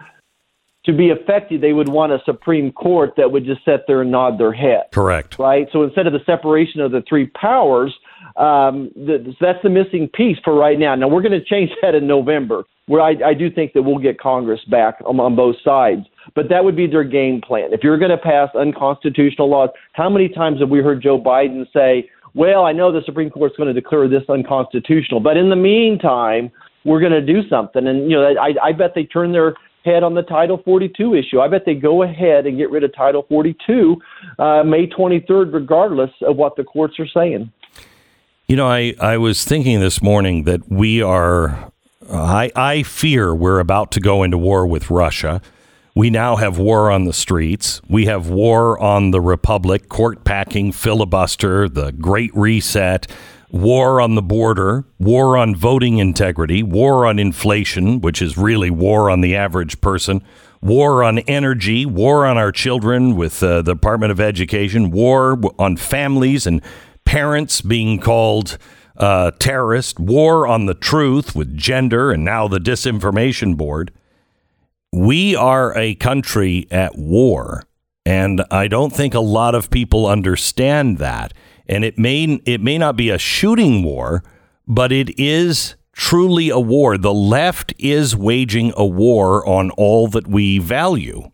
to 0.84 0.92
be 0.92 1.08
effective, 1.08 1.60
they 1.60 1.72
would 1.72 1.88
want 1.88 2.12
a 2.12 2.18
Supreme 2.24 2.70
Court 2.70 3.14
that 3.16 3.32
would 3.32 3.44
just 3.44 3.64
sit 3.64 3.84
there 3.88 4.02
and 4.02 4.12
nod 4.12 4.38
their 4.38 4.52
head. 4.52 4.84
Correct. 4.92 5.40
Right? 5.40 5.66
So 5.72 5.82
instead 5.82 6.06
of 6.06 6.12
the 6.12 6.22
separation 6.24 6.80
of 6.80 6.92
the 6.92 7.02
three 7.08 7.26
powers, 7.26 7.92
um, 8.36 8.90
the, 8.94 9.34
that's 9.40 9.58
the 9.64 9.70
missing 9.70 10.08
piece 10.14 10.36
for 10.44 10.54
right 10.54 10.78
now. 10.78 10.94
Now, 10.94 11.08
we're 11.08 11.22
going 11.22 11.32
to 11.32 11.44
change 11.44 11.70
that 11.82 11.96
in 11.96 12.06
November, 12.06 12.62
where 12.86 13.00
I, 13.00 13.16
I 13.26 13.34
do 13.34 13.50
think 13.50 13.72
that 13.72 13.82
we'll 13.82 13.98
get 13.98 14.20
Congress 14.20 14.60
back 14.70 14.98
on, 15.04 15.18
on 15.18 15.34
both 15.34 15.56
sides. 15.64 16.06
But 16.34 16.48
that 16.48 16.64
would 16.64 16.76
be 16.76 16.86
their 16.86 17.04
game 17.04 17.40
plan. 17.40 17.72
If 17.72 17.82
you're 17.82 17.98
going 17.98 18.10
to 18.10 18.18
pass 18.18 18.48
unconstitutional 18.54 19.50
laws, 19.50 19.70
how 19.92 20.08
many 20.08 20.28
times 20.28 20.60
have 20.60 20.70
we 20.70 20.80
heard 20.80 21.02
Joe 21.02 21.20
Biden 21.20 21.66
say, 21.72 22.10
well, 22.34 22.64
I 22.64 22.72
know 22.72 22.90
the 22.90 23.02
Supreme 23.06 23.30
Court's 23.30 23.56
going 23.56 23.72
to 23.72 23.80
declare 23.80 24.08
this 24.08 24.24
unconstitutional, 24.28 25.20
but 25.20 25.36
in 25.36 25.50
the 25.50 25.56
meantime, 25.56 26.50
we're 26.84 27.00
going 27.00 27.12
to 27.12 27.20
do 27.22 27.48
something. 27.48 27.86
And, 27.86 28.10
you 28.10 28.16
know, 28.16 28.34
I, 28.40 28.54
I 28.62 28.72
bet 28.72 28.92
they 28.94 29.04
turn 29.04 29.32
their 29.32 29.54
head 29.84 30.02
on 30.02 30.14
the 30.14 30.22
Title 30.22 30.60
42 30.64 31.14
issue. 31.14 31.40
I 31.40 31.48
bet 31.48 31.62
they 31.64 31.74
go 31.74 32.02
ahead 32.02 32.46
and 32.46 32.56
get 32.56 32.70
rid 32.70 32.84
of 32.84 32.94
Title 32.94 33.24
42 33.28 33.96
uh, 34.38 34.62
May 34.64 34.86
23rd, 34.86 35.52
regardless 35.52 36.10
of 36.22 36.36
what 36.36 36.56
the 36.56 36.64
courts 36.64 36.98
are 36.98 37.06
saying. 37.06 37.52
You 38.48 38.56
know, 38.56 38.66
I, 38.66 38.94
I 39.00 39.16
was 39.16 39.44
thinking 39.44 39.80
this 39.80 40.02
morning 40.02 40.44
that 40.44 40.68
we 40.70 41.00
are, 41.02 41.70
I, 42.10 42.50
I 42.54 42.82
fear 42.82 43.34
we're 43.34 43.60
about 43.60 43.90
to 43.92 44.00
go 44.00 44.22
into 44.22 44.36
war 44.36 44.66
with 44.66 44.90
Russia. 44.90 45.40
We 45.96 46.10
now 46.10 46.34
have 46.34 46.58
war 46.58 46.90
on 46.90 47.04
the 47.04 47.12
streets. 47.12 47.80
We 47.88 48.06
have 48.06 48.28
war 48.28 48.76
on 48.82 49.12
the 49.12 49.20
Republic, 49.20 49.88
court 49.88 50.24
packing, 50.24 50.72
filibuster, 50.72 51.68
the 51.68 51.92
Great 51.92 52.34
Reset, 52.34 53.06
war 53.52 54.00
on 54.00 54.16
the 54.16 54.22
border, 54.22 54.84
war 54.98 55.36
on 55.36 55.54
voting 55.54 55.98
integrity, 55.98 56.64
war 56.64 57.06
on 57.06 57.20
inflation, 57.20 58.00
which 58.00 58.20
is 58.20 58.36
really 58.36 58.70
war 58.70 59.08
on 59.08 59.20
the 59.20 59.36
average 59.36 59.80
person, 59.80 60.20
war 60.60 61.04
on 61.04 61.20
energy, 61.20 61.86
war 61.86 62.26
on 62.26 62.38
our 62.38 62.50
children 62.50 63.14
with 63.14 63.40
uh, 63.40 63.62
the 63.62 63.74
Department 63.74 64.10
of 64.10 64.18
Education, 64.18 64.90
war 64.90 65.38
on 65.60 65.76
families 65.76 66.44
and 66.44 66.60
parents 67.04 67.60
being 67.60 68.00
called 68.00 68.58
uh, 68.96 69.30
terrorist, 69.38 70.00
war 70.00 70.48
on 70.48 70.66
the 70.66 70.74
truth 70.74 71.36
with 71.36 71.56
gender, 71.56 72.10
and 72.10 72.24
now 72.24 72.48
the 72.48 72.58
disinformation 72.58 73.56
board. 73.56 73.92
We 74.96 75.34
are 75.34 75.76
a 75.76 75.96
country 75.96 76.68
at 76.70 76.96
war, 76.96 77.64
and 78.06 78.44
I 78.48 78.68
don't 78.68 78.92
think 78.92 79.12
a 79.12 79.18
lot 79.18 79.56
of 79.56 79.68
people 79.68 80.06
understand 80.06 80.98
that. 80.98 81.34
And 81.66 81.84
it 81.84 81.98
may 81.98 82.40
it 82.46 82.60
may 82.60 82.78
not 82.78 82.94
be 82.94 83.10
a 83.10 83.18
shooting 83.18 83.82
war, 83.82 84.22
but 84.68 84.92
it 84.92 85.18
is 85.18 85.74
truly 85.94 86.48
a 86.48 86.60
war. 86.60 86.96
The 86.96 87.12
left 87.12 87.74
is 87.76 88.14
waging 88.14 88.72
a 88.76 88.86
war 88.86 89.44
on 89.48 89.70
all 89.70 90.06
that 90.08 90.28
we 90.28 90.60
value. 90.60 91.32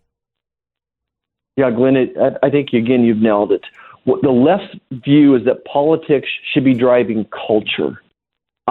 Yeah, 1.55 1.69
Glenn, 1.69 1.97
it, 1.97 2.15
I 2.19 2.47
I 2.47 2.49
think, 2.49 2.69
again, 2.73 3.03
you've 3.03 3.21
nailed 3.21 3.51
it. 3.51 3.61
The 4.07 4.31
left 4.31 4.75
view 5.05 5.35
is 5.35 5.45
that 5.45 5.65
politics 5.65 6.27
should 6.51 6.63
be 6.63 6.73
driving 6.73 7.25
culture. 7.25 8.01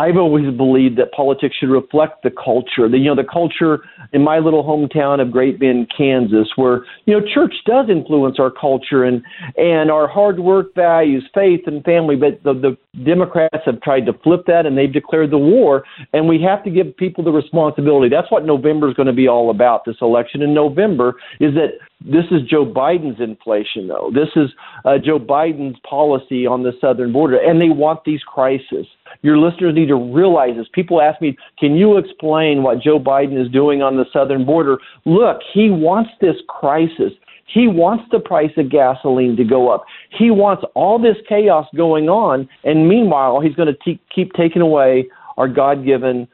I've 0.01 0.17
always 0.17 0.51
believed 0.57 0.97
that 0.97 1.13
politics 1.13 1.57
should 1.61 1.69
reflect 1.69 2.23
the 2.23 2.31
culture. 2.31 2.89
The, 2.89 2.97
you 2.97 3.05
know, 3.05 3.15
the 3.15 3.29
culture 3.31 3.81
in 4.15 4.25
my 4.25 4.39
little 4.39 4.65
hometown 4.65 5.21
of 5.21 5.31
Great 5.31 5.61
Bend, 5.61 5.93
Kansas, 5.95 6.49
where 6.57 6.87
you 7.05 7.13
know 7.13 7.21
church 7.35 7.53
does 7.67 7.91
influence 7.91 8.39
our 8.39 8.51
culture 8.51 9.05
and 9.05 9.23
and 9.59 9.91
our 9.91 10.09
hard 10.09 10.41
work 10.41 10.75
values, 10.75 11.29
faith 11.35 11.61
and 11.67 11.85
family. 11.85 12.17
But 12.17 12.43
the, 12.45 12.55
the 12.55 13.05
Democrats 13.05 13.63
have 13.67 13.83
tried 13.83 14.07
to 14.07 14.15
flip 14.25 14.45
that, 14.47 14.65
and 14.65 14.79
they've 14.79 14.91
declared 14.91 15.33
the 15.33 15.39
war. 15.39 15.85
And 16.15 16.27
we 16.27 16.41
have 16.43 16.65
to 16.65 16.71
give 16.71 16.97
people 16.97 17.23
the 17.23 17.33
responsibility. 17.33 18.09
That's 18.09 18.31
what 18.33 18.47
November 18.47 18.89
is 18.89 18.95
going 18.95 19.09
to 19.09 19.13
be 19.13 19.29
all 19.29 19.51
about. 19.51 19.85
This 19.85 19.97
election 20.01 20.41
in 20.41 20.55
November 20.55 21.17
is 21.41 21.53
that 21.55 21.73
this 22.01 22.25
is 22.31 22.41
Joe 22.49 22.65
Biden's 22.65 23.21
inflation, 23.21 23.89
though. 23.89 24.11
This 24.15 24.31
is 24.35 24.49
uh, 24.87 24.97
Joe 24.97 25.19
Biden's 25.19 25.79
policy 25.89 26.47
on 26.47 26.63
the 26.63 26.73
southern 26.81 27.13
border, 27.13 27.37
and 27.37 27.61
they 27.61 27.69
want 27.69 28.05
these 28.05 28.23
crises. 28.23 28.87
Your 29.23 29.39
listeners 29.39 29.75
need 29.75 29.89
to 29.89 29.97
realize 29.97 30.57
this. 30.57 30.67
People 30.73 31.01
ask 31.01 31.21
me, 31.21 31.37
can 31.59 31.75
you 31.77 31.97
explain 31.97 32.63
what 32.63 32.81
Joe 32.81 32.99
Biden 32.99 33.41
is 33.41 33.51
doing 33.51 33.83
on 33.83 33.97
the 33.97 34.05
southern 34.13 34.45
border? 34.45 34.79
Look, 35.05 35.41
he 35.53 35.71
wants 35.71 36.11
this 36.21 36.37
crisis. 36.49 37.13
He 37.47 37.67
wants 37.67 38.05
the 38.13 38.21
price 38.21 38.53
of 38.57 38.71
gasoline 38.71 39.37
to 39.37 39.45
go 39.45 39.71
up. 39.71 39.85
He 40.17 40.31
wants 40.31 40.65
all 40.75 40.99
this 40.99 41.17
chaos 41.29 41.67
going 41.75 42.09
on, 42.09 42.49
and 42.65 42.89
meanwhile, 42.89 43.41
he's 43.41 43.55
going 43.55 43.75
to 43.75 43.99
keep 44.15 44.33
taking 44.35 44.63
away 44.63 45.09
our 45.37 45.49
God 45.49 45.85
given 45.85 46.29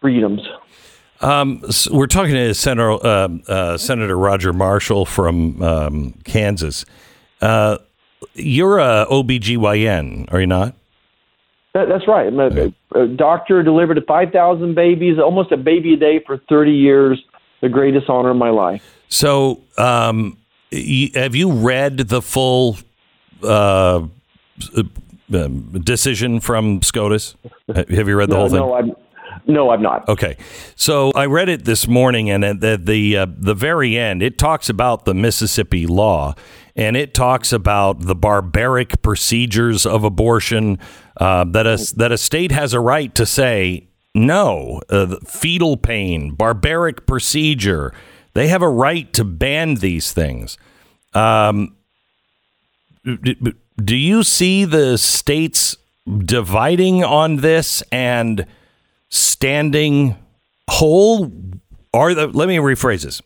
freedoms. 0.00 0.40
Um, 1.20 1.62
so 1.70 1.94
we're 1.94 2.08
talking 2.08 2.34
to 2.34 2.52
Senator, 2.54 2.90
uh, 3.06 3.28
uh, 3.46 3.78
Senator 3.78 4.18
Roger 4.18 4.52
Marshall 4.52 5.06
from 5.06 5.62
um, 5.62 6.12
Kansas. 6.24 6.84
Uh, 7.40 7.78
you're 8.34 8.78
a 8.78 9.06
OBGYN, 9.08 10.32
are 10.32 10.40
you 10.40 10.46
not? 10.46 10.74
That, 11.74 11.88
that's 11.88 12.06
right. 12.06 12.32
A, 12.32 12.72
a 12.94 13.06
doctor, 13.08 13.62
delivered 13.62 14.02
5,000 14.06 14.74
babies, 14.74 15.18
almost 15.18 15.52
a 15.52 15.56
baby 15.56 15.94
a 15.94 15.96
day 15.96 16.22
for 16.26 16.38
30 16.48 16.72
years, 16.72 17.22
the 17.62 17.68
greatest 17.68 18.10
honor 18.10 18.30
of 18.30 18.36
my 18.36 18.50
life. 18.50 18.82
So, 19.08 19.62
um, 19.78 20.38
have 21.14 21.34
you 21.34 21.50
read 21.52 21.98
the 21.98 22.22
full 22.22 22.78
uh, 23.42 24.06
um, 25.34 25.80
decision 25.84 26.40
from 26.40 26.82
SCOTUS? 26.82 27.36
Have 27.74 27.88
you 27.90 28.16
read 28.16 28.28
the 28.28 28.34
no, 28.34 28.40
whole 28.40 28.48
thing? 28.48 28.58
No, 28.58 28.74
I'm, 28.74 28.92
no, 29.46 29.70
I'm 29.70 29.82
not. 29.82 30.08
Okay, 30.08 30.36
so 30.76 31.10
I 31.14 31.26
read 31.26 31.48
it 31.48 31.64
this 31.64 31.88
morning, 31.88 32.30
and 32.30 32.44
at 32.44 32.60
the 32.60 32.80
the, 32.82 33.16
uh, 33.16 33.26
the 33.28 33.54
very 33.54 33.96
end, 33.98 34.22
it 34.22 34.38
talks 34.38 34.68
about 34.68 35.04
the 35.04 35.14
Mississippi 35.14 35.86
law, 35.86 36.34
and 36.76 36.96
it 36.96 37.12
talks 37.14 37.52
about 37.52 38.00
the 38.00 38.14
barbaric 38.14 39.02
procedures 39.02 39.84
of 39.84 40.04
abortion. 40.04 40.78
Uh, 41.16 41.44
that 41.44 41.66
a 41.66 41.94
that 41.96 42.10
a 42.10 42.18
state 42.18 42.52
has 42.52 42.72
a 42.72 42.80
right 42.80 43.14
to 43.14 43.26
say 43.26 43.88
no, 44.14 44.80
uh, 44.90 45.16
fetal 45.26 45.76
pain, 45.76 46.34
barbaric 46.34 47.06
procedure. 47.06 47.92
They 48.34 48.48
have 48.48 48.62
a 48.62 48.68
right 48.68 49.12
to 49.14 49.24
ban 49.24 49.76
these 49.76 50.12
things. 50.12 50.56
Um, 51.14 51.76
do 53.04 53.96
you 53.96 54.22
see 54.22 54.64
the 54.64 54.96
states 54.96 55.76
dividing 56.06 57.04
on 57.04 57.36
this 57.36 57.82
and 57.92 58.46
standing 59.08 60.16
whole? 60.68 61.32
Are 61.94 62.14
the 62.14 62.26
let 62.28 62.48
me 62.48 62.56
rephrase 62.56 63.04
this. 63.04 63.20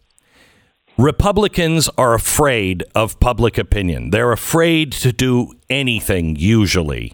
Republicans 0.98 1.90
are 1.98 2.14
afraid 2.14 2.82
of 2.94 3.20
public 3.20 3.58
opinion. 3.58 4.10
They're 4.10 4.32
afraid 4.32 4.92
to 4.92 5.12
do 5.12 5.52
anything 5.68 6.36
usually. 6.36 7.12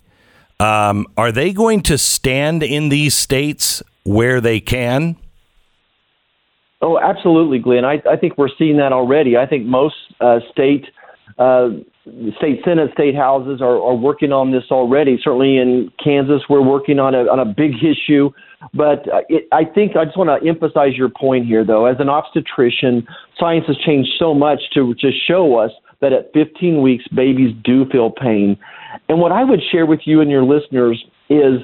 Um, 0.63 1.09
are 1.17 1.33
they 1.33 1.53
going 1.53 1.83
to 1.83 1.99
stand 1.99 2.63
in 2.63 2.89
these 2.89 3.15
states 3.15 3.83
where 4.05 4.41
they 4.41 4.61
can? 4.61 5.17
Oh, 6.81 6.99
absolutely, 6.99 7.59
Glenn. 7.59 7.85
I, 7.85 8.01
I 8.09 8.17
think 8.17 8.39
we're 8.39 8.49
seeing 8.57 8.77
that 8.77 8.93
already. 8.93 9.37
I 9.37 9.47
think 9.47 9.67
most 9.67 9.97
uh, 10.21 10.39
state 10.53 10.87
uh, 11.39 11.71
state 12.37 12.61
senate, 12.65 12.91
state 12.93 13.15
houses 13.15 13.61
are, 13.61 13.77
are 13.77 13.95
working 13.95 14.33
on 14.33 14.53
this 14.53 14.65
already. 14.71 15.19
Certainly 15.23 15.59
in 15.59 15.91
Kansas, 16.03 16.43
we're 16.49 16.63
working 16.63 17.01
on 17.01 17.15
a 17.15 17.25
on 17.25 17.41
a 17.41 17.45
big 17.45 17.73
issue. 17.83 18.31
But 18.73 19.09
uh, 19.13 19.23
it, 19.29 19.49
I 19.51 19.65
think 19.65 19.97
I 19.97 20.05
just 20.05 20.17
want 20.17 20.31
to 20.31 20.49
emphasize 20.49 20.97
your 20.97 21.09
point 21.09 21.47
here, 21.47 21.65
though. 21.65 21.87
As 21.87 21.97
an 21.99 22.09
obstetrician, 22.09 23.07
science 23.37 23.65
has 23.67 23.77
changed 23.79 24.11
so 24.17 24.33
much 24.33 24.61
to 24.75 24.95
to 24.95 25.11
show 25.27 25.59
us 25.59 25.73
that 26.01 26.13
at 26.13 26.33
15 26.35 26.83
weeks, 26.83 27.07
babies 27.09 27.55
do 27.65 27.87
feel 27.87 28.11
pain. 28.11 28.59
And 29.09 29.21
what 29.21 29.33
I 29.33 29.45
would 29.45 29.61
share 29.71 29.87
with 29.87 30.01
you 30.05 30.21
and 30.21 30.31
your 30.31 30.45
listeners 30.45 31.03
is, 31.29 31.61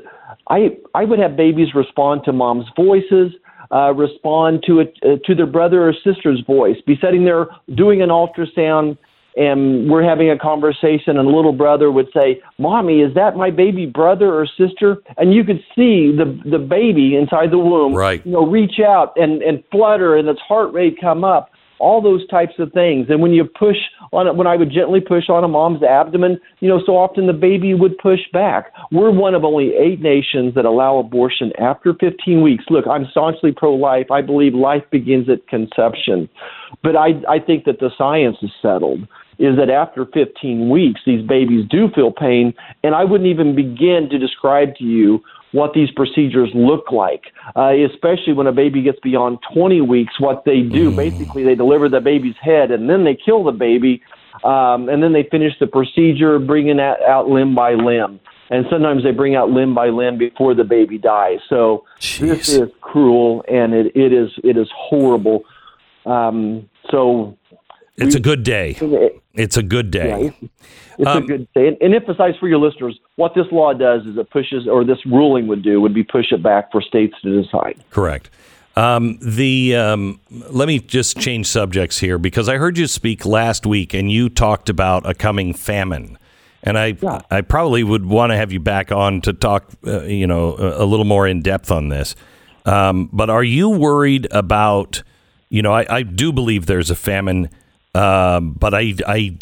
I 0.48 0.76
I 0.94 1.04
would 1.04 1.18
have 1.18 1.36
babies 1.36 1.74
respond 1.74 2.22
to 2.24 2.32
mom's 2.32 2.66
voices. 2.76 3.32
Uh, 3.70 3.92
respond 3.92 4.64
to 4.66 4.80
it 4.80 4.96
uh, 5.02 5.16
to 5.26 5.34
their 5.34 5.46
brother 5.46 5.86
or 5.86 5.92
sister's 5.92 6.42
voice. 6.46 6.76
Be 6.86 6.96
sitting 7.02 7.24
there 7.26 7.48
doing 7.74 8.00
an 8.00 8.08
ultrasound, 8.08 8.96
and 9.36 9.90
we're 9.90 10.02
having 10.02 10.30
a 10.30 10.38
conversation, 10.38 11.18
and 11.18 11.28
a 11.28 11.30
little 11.30 11.52
brother 11.52 11.92
would 11.92 12.08
say, 12.14 12.40
"Mommy, 12.58 13.02
is 13.02 13.12
that 13.14 13.36
my 13.36 13.50
baby 13.50 13.84
brother 13.84 14.32
or 14.34 14.46
sister?" 14.46 15.02
And 15.18 15.34
you 15.34 15.44
could 15.44 15.62
see 15.76 16.16
the 16.16 16.40
the 16.50 16.58
baby 16.58 17.14
inside 17.14 17.50
the 17.50 17.58
womb, 17.58 17.94
right. 17.94 18.24
you 18.24 18.32
know, 18.32 18.46
reach 18.46 18.80
out 18.80 19.12
and 19.16 19.42
and 19.42 19.62
flutter, 19.70 20.16
and 20.16 20.28
its 20.28 20.40
heart 20.40 20.72
rate 20.72 20.96
come 20.98 21.22
up. 21.22 21.50
All 21.80 22.02
those 22.02 22.26
types 22.28 22.54
of 22.58 22.72
things. 22.72 23.06
And 23.08 23.22
when 23.22 23.32
you 23.32 23.44
push 23.44 23.76
on 24.12 24.36
when 24.36 24.46
I 24.46 24.56
would 24.56 24.70
gently 24.70 25.00
push 25.00 25.28
on 25.28 25.44
a 25.44 25.48
mom's 25.48 25.82
abdomen, 25.82 26.40
you 26.60 26.68
know, 26.68 26.80
so 26.84 26.96
often 26.96 27.26
the 27.26 27.32
baby 27.32 27.74
would 27.74 27.96
push 27.98 28.20
back. 28.32 28.72
We're 28.90 29.10
one 29.10 29.34
of 29.34 29.44
only 29.44 29.74
eight 29.74 30.00
nations 30.00 30.54
that 30.54 30.64
allow 30.64 30.98
abortion 30.98 31.52
after 31.58 31.94
15 31.94 32.42
weeks. 32.42 32.64
Look, 32.70 32.86
I'm 32.86 33.06
staunchly 33.10 33.52
pro-life. 33.52 34.10
I 34.10 34.22
believe 34.22 34.54
life 34.54 34.84
begins 34.90 35.28
at 35.28 35.46
conception, 35.48 36.28
but 36.82 36.96
I 36.96 37.20
I 37.28 37.38
think 37.38 37.64
that 37.64 37.80
the 37.80 37.90
science 37.96 38.36
is 38.42 38.50
settled 38.60 39.06
is 39.38 39.56
that 39.56 39.70
after 39.70 40.04
15 40.04 40.68
weeks, 40.68 41.00
these 41.06 41.24
babies 41.24 41.64
do 41.70 41.88
feel 41.94 42.10
pain, 42.10 42.52
and 42.82 42.94
I 42.94 43.04
wouldn't 43.04 43.28
even 43.28 43.54
begin 43.54 44.08
to 44.10 44.18
describe 44.18 44.74
to 44.76 44.84
you 44.84 45.22
what 45.52 45.72
these 45.72 45.90
procedures 45.92 46.50
look 46.54 46.92
like, 46.92 47.24
uh, 47.56 47.72
especially 47.90 48.32
when 48.32 48.46
a 48.46 48.52
baby 48.52 48.82
gets 48.82 48.98
beyond 49.00 49.38
20 49.54 49.80
weeks. 49.80 50.20
What 50.20 50.44
they 50.44 50.60
do, 50.60 50.94
basically, 50.94 51.44
they 51.44 51.54
deliver 51.54 51.88
the 51.88 52.00
baby's 52.00 52.36
head 52.40 52.70
and 52.70 52.88
then 52.88 53.04
they 53.04 53.16
kill 53.16 53.44
the 53.44 53.52
baby, 53.52 54.02
um, 54.44 54.88
and 54.88 55.02
then 55.02 55.12
they 55.12 55.24
finish 55.30 55.52
the 55.58 55.66
procedure, 55.66 56.38
bringing 56.38 56.80
out, 56.80 57.02
out 57.02 57.28
limb 57.28 57.54
by 57.54 57.74
limb. 57.74 58.20
And 58.50 58.64
sometimes 58.70 59.02
they 59.02 59.10
bring 59.10 59.34
out 59.34 59.50
limb 59.50 59.74
by 59.74 59.88
limb 59.88 60.16
before 60.16 60.54
the 60.54 60.64
baby 60.64 60.96
dies. 60.96 61.38
So 61.48 61.84
this 62.18 62.48
is 62.48 62.70
cruel 62.80 63.44
and 63.46 63.74
it, 63.74 63.94
it 63.94 64.12
is 64.12 64.30
it 64.42 64.56
is 64.56 64.68
horrible. 64.74 65.44
Um, 66.06 66.68
so 66.90 67.36
It's 67.98 68.14
a 68.14 68.20
good 68.20 68.42
day. 68.42 68.76
It's 69.34 69.56
a 69.56 69.62
good 69.62 69.90
day. 69.90 70.32
it's 70.98 71.08
Um, 71.08 71.24
a 71.24 71.26
good 71.26 71.48
day. 71.54 71.68
And, 71.68 71.76
and 71.80 71.94
emphasize 71.94 72.34
for 72.40 72.48
your 72.48 72.58
listeners 72.58 72.98
what 73.16 73.34
this 73.34 73.46
law 73.52 73.72
does 73.72 74.06
is 74.06 74.16
it 74.16 74.30
pushes, 74.30 74.66
or 74.66 74.84
this 74.84 75.04
ruling 75.06 75.46
would 75.48 75.62
do, 75.62 75.80
would 75.80 75.94
be 75.94 76.02
push 76.02 76.32
it 76.32 76.42
back 76.42 76.72
for 76.72 76.80
states 76.80 77.14
to 77.22 77.42
decide. 77.42 77.76
Correct. 77.90 78.30
Um, 78.76 79.18
the 79.20 79.74
um, 79.74 80.20
let 80.30 80.68
me 80.68 80.78
just 80.78 81.18
change 81.18 81.46
subjects 81.48 81.98
here 81.98 82.16
because 82.16 82.48
I 82.48 82.58
heard 82.58 82.78
you 82.78 82.86
speak 82.86 83.26
last 83.26 83.66
week 83.66 83.92
and 83.92 84.10
you 84.10 84.28
talked 84.28 84.68
about 84.68 85.04
a 85.04 85.14
coming 85.14 85.52
famine, 85.52 86.16
and 86.62 86.78
I 86.78 86.96
I 87.28 87.40
probably 87.40 87.82
would 87.82 88.06
want 88.06 88.30
to 88.30 88.36
have 88.36 88.52
you 88.52 88.60
back 88.60 88.92
on 88.92 89.20
to 89.22 89.32
talk, 89.32 89.64
uh, 89.84 90.02
you 90.02 90.28
know, 90.28 90.56
a, 90.56 90.84
a 90.84 90.86
little 90.86 91.06
more 91.06 91.26
in 91.26 91.42
depth 91.42 91.72
on 91.72 91.88
this. 91.88 92.14
Um, 92.66 93.08
but 93.12 93.30
are 93.30 93.42
you 93.42 93.68
worried 93.68 94.28
about? 94.30 95.02
You 95.48 95.62
know, 95.62 95.72
I, 95.72 95.86
I 95.88 96.02
do 96.02 96.32
believe 96.32 96.66
there's 96.66 96.90
a 96.90 96.94
famine, 96.94 97.48
um, 97.98 98.52
but 98.52 98.74
I, 98.74 98.94
I 99.06 99.36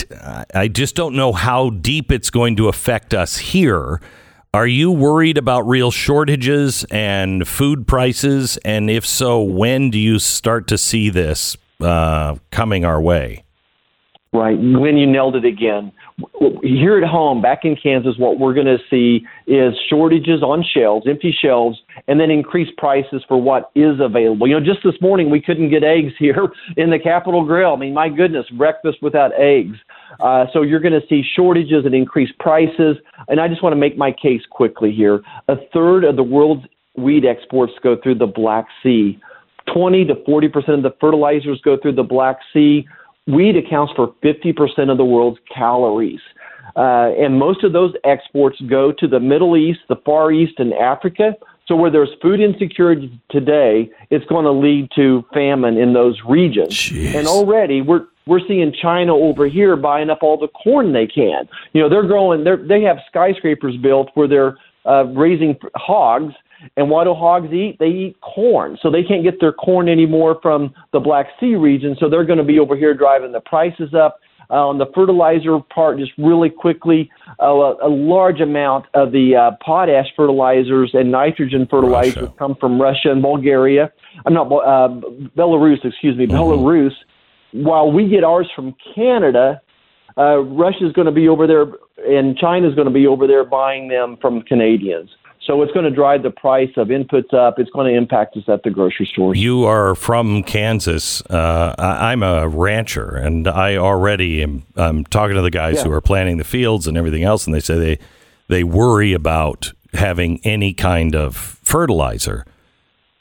I 0.55 0.69
just 0.69 0.95
don't 0.95 1.15
know 1.15 1.33
how 1.33 1.71
deep 1.71 2.11
it's 2.11 2.31
going 2.31 2.57
to 2.57 2.69
affect 2.69 3.13
us 3.13 3.37
here. 3.37 4.01
Are 4.55 4.67
you 4.67 4.91
worried 4.91 5.37
about 5.37 5.69
real 5.69 5.91
shortages 5.91 6.85
and 6.91 7.47
food 7.47 7.87
prices? 7.87 8.57
And 8.65 8.89
if 8.89 9.05
so, 9.05 9.43
when 9.43 9.91
do 9.91 9.99
you 9.99 10.19
start 10.19 10.69
to 10.69 10.79
see 10.79 11.11
this 11.11 11.59
uh, 11.81 12.37
coming 12.51 12.87
our 12.87 12.99
way? 12.99 13.45
Right. 14.33 14.57
When 14.59 14.97
you 14.97 15.07
nailed 15.07 15.37
it 15.37 15.45
again. 15.45 15.93
Here 16.63 16.97
at 16.97 17.07
home, 17.07 17.43
back 17.43 17.61
in 17.65 17.77
Kansas, 17.77 18.15
what 18.17 18.39
we're 18.39 18.55
going 18.55 18.67
to 18.67 18.79
see 18.89 19.27
is 19.47 19.75
shortages 19.91 20.43
on 20.43 20.65
shelves, 20.65 21.07
empty 21.07 21.35
shelves, 21.39 21.79
and 22.09 22.19
then 22.19 22.31
increased 22.31 22.75
prices 22.79 23.23
for 23.29 23.41
what 23.41 23.71
is 23.75 24.01
available. 24.01 24.49
You 24.49 24.59
know, 24.59 24.65
just 24.65 24.83
this 24.83 24.95
morning 25.03 25.29
we 25.29 25.43
couldn't 25.43 25.69
get 25.69 25.85
eggs 25.85 26.15
here 26.19 26.49
in 26.79 26.89
the 26.89 26.99
Capitol 26.99 27.45
Grill. 27.45 27.75
I 27.75 27.77
mean, 27.77 27.93
my 27.93 28.09
goodness, 28.09 28.47
breakfast 28.57 28.99
without 29.03 29.33
eggs. 29.39 29.77
Uh, 30.21 30.47
so 30.55 30.63
you're 30.63 30.81
going 30.81 30.99
to 30.99 31.07
see 31.07 31.23
shortages 31.35 31.85
and 31.85 31.95
increased 31.95 32.39
prices. 32.39 32.97
And 33.29 33.39
I 33.39 33.49
just 33.49 33.63
want 33.63 33.75
to 33.75 33.79
make 33.79 33.99
my 33.99 34.11
case 34.11 34.43
quickly 34.51 34.93
here. 34.93 35.21
A 35.49 35.57
third 35.75 36.05
of 36.05 36.17
the 36.17 36.23
world's 36.23 36.65
wheat 36.97 37.27
exports 37.27 37.75
go 37.83 37.97
through 38.03 38.17
the 38.17 38.27
Black 38.27 38.67
Sea. 38.83 39.19
20 39.75 40.05
to 40.07 40.15
40 40.25 40.49
percent 40.49 40.77
of 40.79 40.83
the 40.83 40.97
fertilizers 41.01 41.61
go 41.63 41.77
through 41.81 41.95
the 41.95 42.03
Black 42.03 42.39
Sea. 42.55 42.87
Wheat 43.27 43.57
accounts 43.57 43.93
for 43.97 44.15
50% 44.23 44.91
of 44.91 44.99
the 44.99 45.05
world's 45.05 45.39
calories. 45.53 46.21
Uh, 46.77 47.13
and 47.19 47.39
most 47.39 47.65
of 47.65 47.73
those 47.73 47.95
exports 48.05 48.61
go 48.69 48.93
to 48.93 49.09
the 49.09 49.21
Middle 49.21 49.57
East, 49.57 49.81
the 49.89 49.97
Far 50.05 50.33
East, 50.33 50.55
and 50.59 50.73
Africa. 50.75 51.35
So 51.67 51.75
where 51.75 51.91
there's 51.91 52.11
food 52.23 52.41
insecurity 52.41 53.19
today, 53.31 53.91
it's 54.11 54.25
going 54.27 54.45
to 54.45 54.53
lead 54.53 54.91
to 54.95 55.25
famine 55.33 55.77
in 55.77 55.95
those 55.95 56.21
regions. 56.29 56.93
And 56.93 57.27
already 57.27 57.81
we're 57.81 58.07
we're 58.27 58.41
seeing 58.47 58.73
China 58.73 59.15
over 59.15 59.47
here 59.47 59.77
buying 59.77 60.11
up 60.11 60.19
all 60.23 60.37
the 60.37 60.49
corn 60.49 60.93
they 60.93 61.07
can. 61.07 61.49
You 61.73 61.83
know, 61.83 61.89
they're 61.89 62.07
growing. 62.07 62.43
They're, 62.43 62.57
they 62.57 62.83
have 62.83 62.99
skyscrapers 63.09 63.77
built 63.77 64.11
where 64.15 64.27
they're 64.27 64.59
uh, 64.85 65.05
raising 65.05 65.57
hogs. 65.77 66.35
And 66.77 66.91
what 66.91 67.05
do 67.05 67.15
hogs 67.15 67.53
eat? 67.53 67.77
They 67.79 67.87
eat 67.87 68.17
corn. 68.21 68.79
So 68.83 68.91
they 68.91 69.03
can't 69.03 69.23
get 69.23 69.41
their 69.41 69.53
corn 69.53 69.89
anymore 69.89 70.39
from 70.43 70.75
the 70.93 71.01
Black 71.01 71.27
Sea 71.41 71.55
region. 71.55 71.97
So 71.99 72.09
they're 72.09 72.25
going 72.25 72.39
to 72.39 72.45
be 72.45 72.59
over 72.59 72.77
here 72.77 72.95
driving 72.95 73.33
the 73.33 73.41
prices 73.41 73.95
up. 73.95 74.21
Uh, 74.49 74.69
on 74.69 74.79
the 74.79 74.87
fertilizer 74.95 75.59
part, 75.75 75.99
just 75.99 76.13
really 76.19 76.49
quickly, 76.49 77.11
uh, 77.43 77.75
a 77.83 77.89
large 77.89 78.41
amount 78.41 78.87
of 78.95 79.11
the 79.11 79.35
uh, 79.35 79.57
potash 79.61 80.07
fertilizers 80.15 80.91
and 80.95 81.11
nitrogen 81.11 81.67
fertilizers 81.69 82.29
come 82.39 82.55
from 82.61 82.81
Russia 82.81 83.11
and 83.11 83.21
Bulgaria. 83.23 83.93
I'm 84.25 84.35
not 84.35 84.47
uh, 84.47 84.89
Belarus, 85.37 85.85
excuse 85.85 86.17
me, 86.17 86.29
Belarus. 86.29 86.93
While 87.51 87.91
we 87.91 88.09
get 88.09 88.23
ours 88.23 88.49
from 88.55 88.73
Canada, 88.95 89.61
uh, 90.17 90.39
Russia's 90.39 90.93
going 90.93 91.07
to 91.07 91.13
be 91.13 91.29
over 91.29 91.49
there, 91.49 91.67
and 92.07 92.37
China's 92.39 92.75
going 92.77 92.87
to 92.87 92.95
be 92.95 93.07
over 93.07 93.27
there 93.27 93.45
buying 93.45 93.89
them 93.89 94.17
from 94.21 94.43
Canadians. 94.43 95.11
So 95.47 95.63
it's 95.63 95.73
going 95.73 95.85
to 95.85 95.93
drive 95.93 96.25
the 96.25 96.31
price 96.31 96.73
of 96.77 96.89
inputs 96.89 97.33
up. 97.33 97.59
It's 97.61 97.71
going 97.71 97.93
to 97.93 97.97
impact 97.97 98.37
us 98.37 98.49
at 98.49 98.65
the 98.65 98.71
grocery 98.71 99.07
stores. 99.07 99.39
You 99.39 99.65
are 99.65 99.95
from 99.95 100.43
Kansas. 100.43 101.23
Uh, 101.23 101.75
I'm 101.79 102.25
a 102.25 102.49
rancher, 102.49 103.15
and 103.17 103.47
I 103.47 103.77
already 103.77 104.43
am 104.43 104.65
I'm 104.77 105.05
talking 105.05 105.37
to 105.37 105.43
the 105.43 105.51
guys 105.51 105.77
Yeah. 105.77 105.85
who 105.85 105.93
are 105.93 106.01
planting 106.01 106.39
the 106.39 106.45
fields 106.45 106.89
and 106.89 106.99
everything 106.99 107.23
else, 107.23 107.47
and 107.47 107.55
they 107.55 107.61
say 107.61 107.79
they 107.79 107.99
they 108.49 108.65
worry 108.65 109.13
about 109.13 109.73
having 109.95 110.41
any 110.45 110.73
kind 110.75 111.15
of 111.15 111.37
fertilizer. 111.37 112.45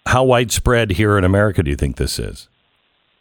How 0.07 0.23
widespread 0.23 0.91
here 0.91 1.17
in 1.17 1.23
America 1.23 1.61
do 1.63 1.69
you 1.69 1.75
think 1.77 1.97
this 1.97 2.17
is? 2.19 2.47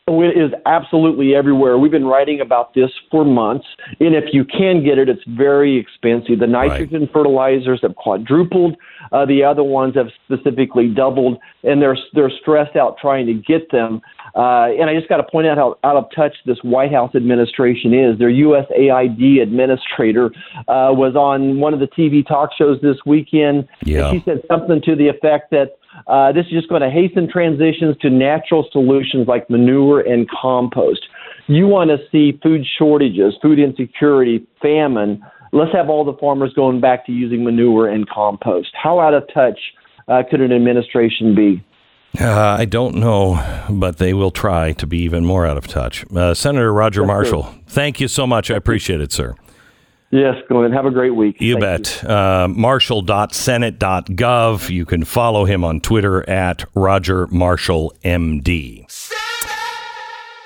It 0.06 0.36
is 0.36 0.52
absolutely 0.66 1.34
everywhere. 1.34 1.78
We've 1.78 1.90
been 1.90 2.04
writing 2.04 2.38
about 2.42 2.74
this 2.74 2.90
for 3.10 3.24
months. 3.24 3.64
And 4.00 4.14
if 4.14 4.34
you 4.34 4.44
can 4.44 4.84
get 4.84 4.98
it, 4.98 5.08
it's 5.08 5.22
very 5.26 5.78
expensive. 5.78 6.40
The 6.40 6.46
nitrogen 6.46 7.08
fertilizers 7.10 7.80
have 7.80 7.96
quadrupled. 7.96 8.76
Uh, 9.12 9.24
the 9.24 9.42
other 9.42 9.62
ones 9.62 9.94
have 9.94 10.08
specifically 10.26 10.88
doubled, 10.88 11.38
and 11.62 11.80
they're 11.80 11.96
they're 12.12 12.30
stressed 12.42 12.76
out 12.76 12.98
trying 13.00 13.24
to 13.28 13.32
get 13.32 13.70
them. 13.70 14.02
Uh, 14.34 14.68
and 14.78 14.90
I 14.90 14.94
just 14.94 15.08
got 15.08 15.18
to 15.18 15.22
point 15.22 15.46
out 15.46 15.56
how 15.56 15.78
out 15.84 15.96
of 15.96 16.04
touch 16.14 16.34
this 16.44 16.58
White 16.62 16.92
House 16.92 17.14
administration 17.14 17.94
is. 17.94 18.18
Their 18.18 18.28
USAID 18.28 19.40
administrator 19.40 20.26
uh, 20.68 20.92
was 20.92 21.16
on 21.16 21.60
one 21.60 21.72
of 21.72 21.80
the 21.80 21.86
TV 21.86 22.26
talk 22.26 22.50
shows 22.58 22.78
this 22.82 22.96
weekend. 23.06 23.66
Yeah. 23.84 24.10
And 24.10 24.20
she 24.20 24.24
said 24.26 24.42
something 24.50 24.82
to 24.82 24.96
the 24.96 25.08
effect 25.08 25.50
that 25.52 25.78
uh, 26.06 26.32
this 26.32 26.46
is 26.46 26.52
just 26.52 26.68
going 26.68 26.82
to 26.82 26.90
hasten 26.90 27.28
transitions 27.30 27.96
to 28.02 28.10
natural 28.10 28.66
solutions 28.72 29.26
like 29.26 29.48
manure 29.48 30.00
and 30.00 30.28
compost. 30.30 31.00
You 31.46 31.66
want 31.66 31.90
to 31.90 31.98
see 32.10 32.38
food 32.42 32.64
shortages, 32.78 33.34
food 33.42 33.58
insecurity, 33.58 34.46
famine. 34.60 35.22
Let's 35.52 35.72
have 35.72 35.88
all 35.88 36.04
the 36.04 36.14
farmers 36.14 36.52
going 36.54 36.80
back 36.80 37.06
to 37.06 37.12
using 37.12 37.44
manure 37.44 37.88
and 37.88 38.08
compost. 38.08 38.70
How 38.80 38.98
out 38.98 39.14
of 39.14 39.24
touch 39.32 39.58
uh, 40.08 40.22
could 40.28 40.40
an 40.40 40.52
administration 40.52 41.34
be? 41.34 41.62
Uh, 42.20 42.56
I 42.58 42.64
don't 42.64 42.96
know, 42.96 43.42
but 43.68 43.98
they 43.98 44.14
will 44.14 44.30
try 44.30 44.72
to 44.72 44.86
be 44.86 44.98
even 44.98 45.24
more 45.24 45.46
out 45.46 45.56
of 45.56 45.66
touch. 45.66 46.04
Uh, 46.14 46.32
Senator 46.32 46.72
Roger 46.72 47.00
sir. 47.00 47.06
Marshall, 47.06 47.54
thank 47.66 48.00
you 48.00 48.06
so 48.06 48.26
much. 48.26 48.50
I 48.50 48.56
appreciate 48.56 49.00
it, 49.00 49.10
sir. 49.10 49.34
Yes, 50.14 50.36
Glenn. 50.46 50.70
Have 50.70 50.86
a 50.86 50.92
great 50.92 51.16
week. 51.16 51.40
You 51.40 51.58
Thank 51.58 51.82
bet. 51.82 52.08
Uh, 52.08 52.46
Marshall.senate.gov. 52.46 54.70
You 54.70 54.86
can 54.86 55.04
follow 55.04 55.44
him 55.44 55.64
on 55.64 55.80
Twitter 55.80 56.30
at 56.30 56.64
Roger 56.72 57.26
Marshall 57.26 57.92
MD. 58.04 58.86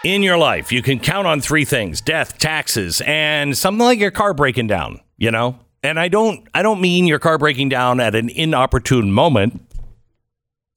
In 0.04 0.22
your 0.22 0.38
life, 0.38 0.72
you 0.72 0.80
can 0.80 0.98
count 0.98 1.26
on 1.26 1.42
three 1.42 1.66
things 1.66 2.00
death, 2.00 2.38
taxes, 2.38 3.02
and 3.04 3.58
something 3.58 3.84
like 3.84 3.98
your 3.98 4.10
car 4.10 4.32
breaking 4.32 4.68
down, 4.68 5.02
you 5.18 5.30
know? 5.30 5.58
And 5.82 6.00
I 6.00 6.08
don't 6.08 6.48
I 6.54 6.62
don't 6.62 6.80
mean 6.80 7.06
your 7.06 7.18
car 7.18 7.36
breaking 7.36 7.68
down 7.68 8.00
at 8.00 8.14
an 8.14 8.30
inopportune 8.30 9.12
moment 9.12 9.60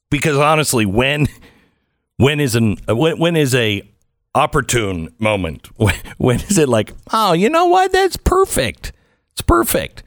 because 0.10 0.36
honestly, 0.36 0.86
when 0.86 1.30
when 2.18 2.42
is 2.42 2.56
an 2.56 2.76
when, 2.90 3.18
when 3.18 3.38
is 3.38 3.56
a 3.56 3.90
opportune 4.36 5.14
moment? 5.20 5.70
When, 5.78 5.96
when 6.18 6.40
is 6.42 6.58
it 6.58 6.70
like, 6.70 6.94
oh, 7.12 7.34
you 7.34 7.50
know 7.50 7.66
what? 7.68 7.92
That's 7.92 8.18
perfect. 8.18 8.92
It's 9.34 9.42
perfect. 9.42 10.04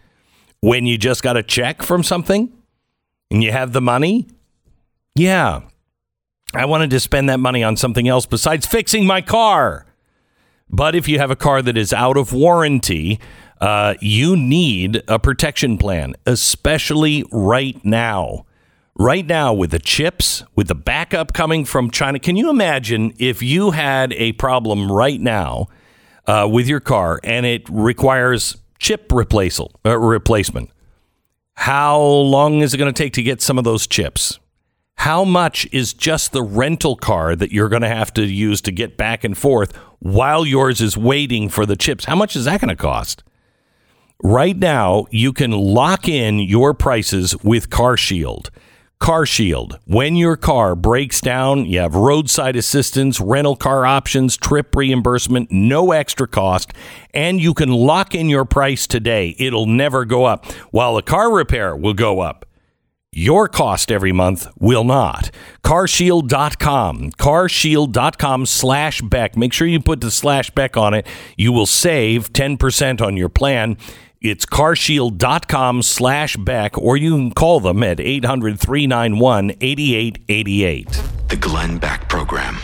When 0.61 0.87
you 0.87 0.97
just 0.97 1.23
got 1.23 1.37
a 1.37 1.43
check 1.43 1.83
from 1.83 2.03
something 2.03 2.53
and 3.31 3.43
you 3.43 3.53
have 3.53 3.73
the 3.73 3.81
money, 3.81 4.29
yeah, 5.15 5.61
I 6.55 6.65
wanted 6.67 6.91
to 6.91 7.01
spend 7.01 7.29
that 7.29 7.41
money 7.41 7.63
on 7.63 7.77
something 7.77 8.09
else 8.09 8.27
besides 8.27 8.67
fixing 8.67 9.07
my 9.07 9.21
car. 9.21 9.87
But 10.71 10.95
if 10.95 11.09
you 11.09 11.19
have 11.19 11.31
a 11.31 11.37
car 11.37 11.63
that 11.63 11.77
is 11.77 11.93
out 11.93 12.17
of 12.17 12.33
warranty, 12.33 13.21
uh, 13.61 13.95
you 14.01 14.37
need 14.37 15.03
a 15.09 15.19
protection 15.19 15.79
plan, 15.79 16.15
especially 16.27 17.25
right 17.31 17.83
now. 17.85 18.47
Right 18.97 19.27
now, 19.27 19.53
with 19.53 19.73
the 19.73 19.81
chips, 19.81 20.45
with 20.55 20.69
the 20.69 20.75
backup 20.77 21.33
coming 21.33 21.65
from 21.65 21.91
China, 21.91 22.21
can 22.21 22.37
you 22.37 22.49
imagine 22.49 23.13
if 23.19 23.43
you 23.43 23.73
had 23.73 24.13
a 24.13 24.33
problem 24.33 24.91
right 24.91 25.21
now 25.21 25.67
uh, 26.29 26.49
with 26.51 26.69
your 26.69 26.79
car 26.79 27.19
and 27.25 27.45
it 27.45 27.69
requires 27.69 28.57
chip 28.79 29.13
uh, 29.13 29.99
replacement? 29.99 30.71
How 31.55 32.01
long 32.01 32.61
is 32.61 32.73
it 32.73 32.79
going 32.79 32.93
to 32.93 33.03
take 33.03 33.15
to 33.15 33.23
get 33.23 33.43
some 33.43 33.59
of 33.59 33.65
those 33.65 33.89
chips? 33.89 34.39
How 34.99 35.25
much 35.25 35.67
is 35.73 35.93
just 35.93 36.31
the 36.31 36.45
rental 36.45 36.95
car 36.95 37.35
that 37.35 37.51
you're 37.51 37.69
going 37.69 37.83
to 37.83 37.89
have 37.89 38.15
to 38.15 38.23
use 38.25 38.61
to 38.61 38.71
get 38.71 38.97
back 38.97 39.25
and 39.25 39.37
forth 39.37 39.77
while 39.99 40.47
yours 40.47 40.81
is 40.81 40.97
waiting 40.97 41.49
for 41.49 41.67
the 41.67 41.77
chips? 41.77 42.05
How 42.05 42.15
much 42.15 42.37
is 42.37 42.45
that 42.45 42.61
going 42.61 42.69
to 42.69 42.77
cost? 42.77 43.25
Right 44.23 44.57
now, 44.57 45.07
you 45.11 45.33
can 45.33 45.51
lock 45.51 46.09
in 46.09 46.39
your 46.39 46.75
prices 46.75 47.37
with 47.43 47.71
CarShield. 47.71 48.51
CarShield. 49.01 49.79
When 49.85 50.17
your 50.17 50.37
car 50.37 50.75
breaks 50.75 51.21
down, 51.21 51.67
you 51.67 51.81
have 51.81 51.95
roadside 51.95 52.57
assistance, 52.57 53.21
rental 53.21 53.57
car 53.57 53.85
options, 53.85 54.37
trip 54.37 54.75
reimbursement, 54.75 55.51
no 55.51 55.93
extra 55.93 56.27
cost, 56.27 56.73
and 57.13 57.41
you 57.41 57.55
can 57.55 57.71
lock 57.71 58.15
in 58.15 58.29
your 58.29 58.45
price 58.45 58.87
today. 58.87 59.35
It'll 59.39 59.67
never 59.67 60.05
go 60.05 60.25
up, 60.25 60.47
while 60.71 60.95
the 60.95 61.03
car 61.03 61.35
repair 61.35 61.77
will 61.77 61.95
go 61.95 62.21
up. 62.21 62.47
Your 63.17 63.47
cost 63.47 63.93
every 63.93 64.11
month 64.11 64.49
will 64.59 64.83
not. 64.83 65.31
Carshield.com. 65.63 67.13
Carshield.com 67.13 68.47
slash 68.47 69.01
Beck. 69.03 69.37
Make 69.37 69.53
sure 69.53 69.69
you 69.69 69.79
put 69.79 70.01
the 70.01 70.11
slash 70.11 70.51
Beck 70.51 70.77
on 70.77 70.95
it. 70.95 71.07
You 71.37 71.53
will 71.53 71.67
save 71.67 72.33
10% 72.33 73.01
on 73.01 73.17
your 73.17 73.29
plan. 73.29 73.77
It's 74.25 74.47
carshield.com 74.47 75.83
slash 75.83 76.37
Beck, 76.39 76.79
or 76.79 76.97
you 76.97 77.11
can 77.11 77.31
call 77.33 77.61
them 77.61 77.83
at 77.83 78.01
800 78.01 78.59
391 78.59 79.51
8888. 79.61 81.03
The 81.29 81.37
Glenn 81.37 81.77
Beck 81.77 82.09
Program. 82.09 82.57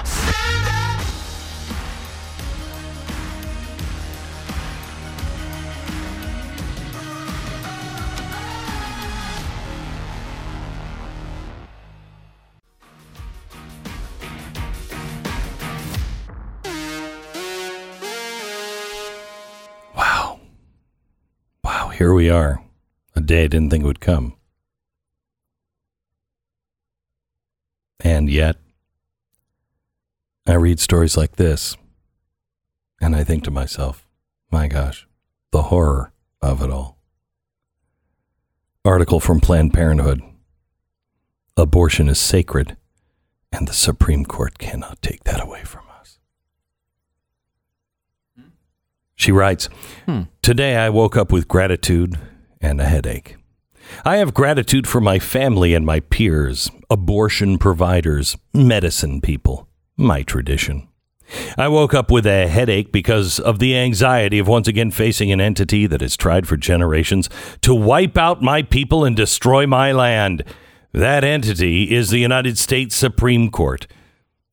Here 22.01 22.15
we 22.15 22.31
are. 22.31 22.65
A 23.15 23.21
day 23.21 23.45
I 23.45 23.47
didn't 23.47 23.69
think 23.69 23.85
would 23.85 24.01
come. 24.01 24.33
And 28.03 28.31
yet, 28.31 28.57
I 30.47 30.55
read 30.55 30.81
stories 30.81 31.19
like 31.19 31.37
this, 31.37 31.77
and 33.03 33.15
I 33.15 33.23
think 33.23 33.45
to 33.45 33.51
myself, 33.51 34.09
my 34.51 34.67
gosh, 34.67 35.07
the 35.51 35.65
horror 35.65 36.15
of 36.41 36.63
it 36.63 36.71
all. 36.71 36.97
Article 38.83 39.21
from 39.21 39.39
Planned 39.39 39.75
Parenthood 39.75 40.23
Abortion 41.55 42.09
is 42.09 42.19
sacred, 42.19 42.79
and 43.53 43.69
the 43.69 43.75
Supreme 43.75 44.25
Court 44.25 44.57
cannot 44.57 45.03
take 45.03 45.25
that 45.25 45.43
away 45.43 45.65
from 45.65 45.83
us. 45.83 45.90
She 49.21 49.33
writes 49.33 49.69
hmm. 50.07 50.23
Today 50.41 50.77
I 50.77 50.89
woke 50.89 51.15
up 51.15 51.31
with 51.31 51.47
gratitude 51.47 52.19
and 52.59 52.81
a 52.81 52.87
headache. 52.87 53.37
I 54.03 54.17
have 54.17 54.33
gratitude 54.33 54.87
for 54.87 54.99
my 54.99 55.19
family 55.19 55.75
and 55.75 55.85
my 55.85 56.01
peers, 56.01 56.71
abortion 56.89 57.59
providers, 57.59 58.39
medicine 58.55 59.21
people, 59.21 59.69
my 59.99 60.23
tradition. 60.23 60.89
I 61.59 61.69
woke 61.69 61.93
up 61.93 62.11
with 62.11 62.25
a 62.25 62.49
headache 62.49 62.93
because 62.93 63.39
of 63.39 63.59
the 63.59 63.77
anxiety 63.77 64.39
of 64.39 64.49
once 64.49 64.67
again 64.67 64.91
facing 64.91 65.31
an 65.31 65.41
entity 65.41 65.87
that 65.87 66.01
has 66.01 66.17
tried 66.17 66.49
for 66.49 66.57
generations 66.57 67.29
to 67.61 67.75
wipe 67.75 68.17
out 68.17 68.41
my 68.41 68.63
people 68.63 69.05
and 69.05 69.15
destroy 69.15 69.67
my 69.67 69.93
land. 69.93 70.45
That 70.93 71.25
entity 71.25 71.95
is 71.95 72.09
the 72.09 72.21
United 72.21 72.57
States 72.57 72.97
Supreme 72.97 73.51
Court. 73.51 73.87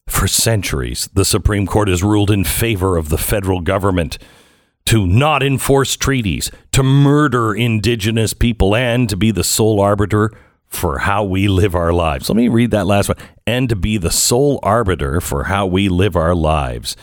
For 0.09 0.27
centuries, 0.27 1.07
the 1.13 1.25
Supreme 1.25 1.67
Court 1.67 1.87
has 1.87 2.03
ruled 2.03 2.31
in 2.31 2.43
favor 2.43 2.97
of 2.97 3.07
the 3.07 3.17
federal 3.17 3.61
government 3.61 4.17
to 4.87 5.05
not 5.05 5.43
enforce 5.43 5.97
treaties, 5.97 6.49
to 6.71 6.81
murder 6.81 7.53
indigenous 7.53 8.33
people, 8.33 8.73
and 8.73 9.09
to 9.09 9.17
be 9.17 9.31
the 9.31 9.43
sole 9.43 9.81
arbiter 9.81 10.31
for 10.65 10.99
how 10.99 11.25
we 11.25 11.49
live 11.49 11.75
our 11.75 11.91
lives. 11.91 12.29
Let 12.29 12.37
me 12.37 12.47
read 12.47 12.71
that 12.71 12.87
last 12.87 13.09
one. 13.09 13.17
And 13.45 13.67
to 13.67 13.75
be 13.75 13.97
the 13.97 14.11
sole 14.11 14.59
arbiter 14.63 15.19
for 15.19 15.45
how 15.45 15.67
we 15.67 15.89
live 15.89 16.15
our 16.15 16.35
lives. 16.35 16.95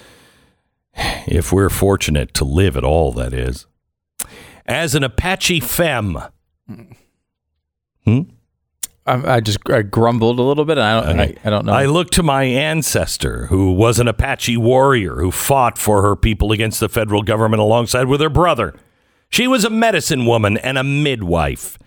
If 1.27 1.53
we're 1.53 1.71
fortunate 1.71 2.35
to 2.35 2.45
live 2.45 2.77
at 2.77 2.85
all, 2.85 3.11
that 3.13 3.33
is. 3.33 3.67
As 4.67 4.95
an 4.95 5.03
Apache 5.03 5.61
femme. 5.61 6.23
Hmm? 8.05 8.21
I, 9.07 9.37
I 9.37 9.41
just 9.41 9.59
I 9.71 9.83
grumbled 9.83 10.39
a 10.39 10.43
little 10.43 10.65
bit. 10.65 10.79
And 10.79 10.87
I 10.87 11.01
don't. 11.01 11.21
I, 11.21 11.35
I 11.45 11.51
don't 11.51 11.67
know. 11.67 11.73
I 11.73 11.87
look 11.87 12.11
to 12.13 12.23
my 12.23 12.45
ancestor, 12.45 13.47
who 13.47 13.73
was 13.73 13.99
an 13.99 14.09
Apache 14.09 14.57
warrior 14.57 15.17
who 15.17 15.31
fought 15.31 15.79
for 15.79 16.03
her 16.03 16.17
people 16.17 16.53
against 16.53 16.81
the 16.81 16.89
federal 16.89 17.23
government 17.23 17.61
alongside 17.61 18.07
with 18.07 18.21
her 18.21 18.31
brother. 18.31 18.75
She 19.29 19.47
was 19.47 19.65
a 19.65 19.71
medicine 19.71 20.27
woman 20.27 20.57
and 20.57 20.79
a 20.79 20.85
midwife. 20.85 21.79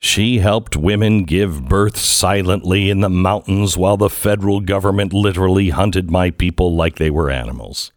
She 0.00 0.38
helped 0.38 0.76
women 0.76 1.24
give 1.24 1.68
birth 1.68 1.96
silently 1.96 2.88
in 2.88 3.00
the 3.00 3.08
mountains 3.08 3.76
while 3.76 3.96
the 3.96 4.10
federal 4.10 4.60
government 4.60 5.12
literally 5.12 5.70
hunted 5.70 6.10
my 6.10 6.30
people 6.30 6.74
like 6.74 6.96
they 6.96 7.10
were 7.10 7.30
animals. 7.30 7.92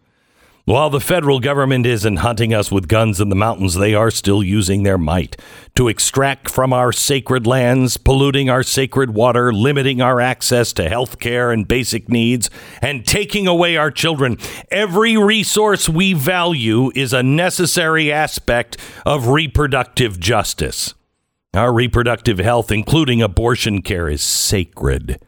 While 0.65 0.91
the 0.91 0.99
federal 0.99 1.39
government 1.39 1.88
isn't 1.88 2.17
hunting 2.17 2.53
us 2.53 2.71
with 2.71 2.88
guns 2.88 3.19
in 3.19 3.29
the 3.29 3.35
mountains, 3.35 3.73
they 3.73 3.95
are 3.95 4.11
still 4.11 4.43
using 4.43 4.83
their 4.83 4.97
might 4.97 5.35
to 5.75 5.88
extract 5.88 6.51
from 6.51 6.71
our 6.71 6.91
sacred 6.91 7.47
lands, 7.47 7.97
polluting 7.97 8.47
our 8.47 8.61
sacred 8.61 9.15
water, 9.15 9.51
limiting 9.51 10.01
our 10.01 10.21
access 10.21 10.71
to 10.73 10.88
health 10.88 11.19
care 11.19 11.51
and 11.51 11.67
basic 11.67 12.09
needs, 12.09 12.51
and 12.79 13.07
taking 13.07 13.47
away 13.47 13.75
our 13.75 13.89
children. 13.89 14.38
Every 14.69 15.17
resource 15.17 15.89
we 15.89 16.13
value 16.13 16.91
is 16.93 17.11
a 17.11 17.23
necessary 17.23 18.11
aspect 18.11 18.77
of 19.03 19.29
reproductive 19.29 20.19
justice. 20.19 20.93
Our 21.55 21.73
reproductive 21.73 22.38
health, 22.38 22.71
including 22.71 23.21
abortion 23.23 23.81
care, 23.81 24.07
is 24.07 24.21
sacred. 24.21 25.19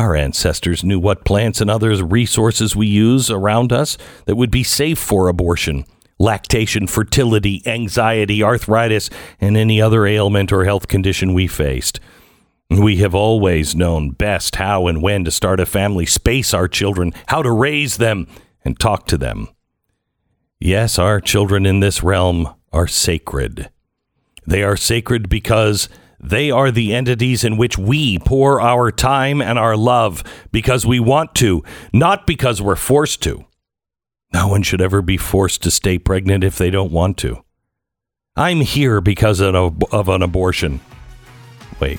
Our 0.00 0.16
ancestors 0.16 0.82
knew 0.82 0.98
what 0.98 1.26
plants 1.26 1.60
and 1.60 1.68
other 1.68 2.02
resources 2.02 2.74
we 2.74 2.86
use 2.86 3.30
around 3.30 3.70
us 3.70 3.98
that 4.24 4.34
would 4.34 4.50
be 4.50 4.62
safe 4.62 4.98
for 4.98 5.28
abortion, 5.28 5.84
lactation, 6.18 6.86
fertility, 6.86 7.62
anxiety, 7.66 8.42
arthritis, 8.42 9.10
and 9.42 9.58
any 9.58 9.78
other 9.78 10.06
ailment 10.06 10.52
or 10.52 10.64
health 10.64 10.88
condition 10.88 11.34
we 11.34 11.46
faced. 11.46 12.00
We 12.70 12.96
have 12.96 13.14
always 13.14 13.76
known 13.76 14.12
best 14.12 14.56
how 14.56 14.86
and 14.86 15.02
when 15.02 15.26
to 15.26 15.30
start 15.30 15.60
a 15.60 15.66
family, 15.66 16.06
space 16.06 16.54
our 16.54 16.66
children, 16.66 17.12
how 17.26 17.42
to 17.42 17.50
raise 17.50 17.98
them, 17.98 18.26
and 18.64 18.80
talk 18.80 19.06
to 19.08 19.18
them. 19.18 19.48
Yes, 20.58 20.98
our 20.98 21.20
children 21.20 21.66
in 21.66 21.80
this 21.80 22.02
realm 22.02 22.48
are 22.72 22.86
sacred. 22.86 23.68
They 24.46 24.62
are 24.62 24.78
sacred 24.78 25.28
because 25.28 25.90
they 26.22 26.50
are 26.50 26.70
the 26.70 26.94
entities 26.94 27.44
in 27.44 27.56
which 27.56 27.78
we 27.78 28.18
pour 28.18 28.60
our 28.60 28.90
time 28.90 29.40
and 29.40 29.58
our 29.58 29.76
love 29.76 30.22
because 30.52 30.86
we 30.86 31.00
want 31.00 31.34
to, 31.36 31.64
not 31.92 32.26
because 32.26 32.60
we're 32.60 32.76
forced 32.76 33.22
to. 33.22 33.44
No 34.32 34.46
one 34.46 34.62
should 34.62 34.80
ever 34.80 35.02
be 35.02 35.16
forced 35.16 35.62
to 35.62 35.70
stay 35.70 35.98
pregnant 35.98 36.44
if 36.44 36.56
they 36.56 36.70
don't 36.70 36.92
want 36.92 37.16
to. 37.18 37.42
I'm 38.36 38.60
here 38.60 39.00
because 39.00 39.40
of 39.40 40.08
an, 40.08 40.22
abortion. 40.22 40.80
Wait. 41.80 41.98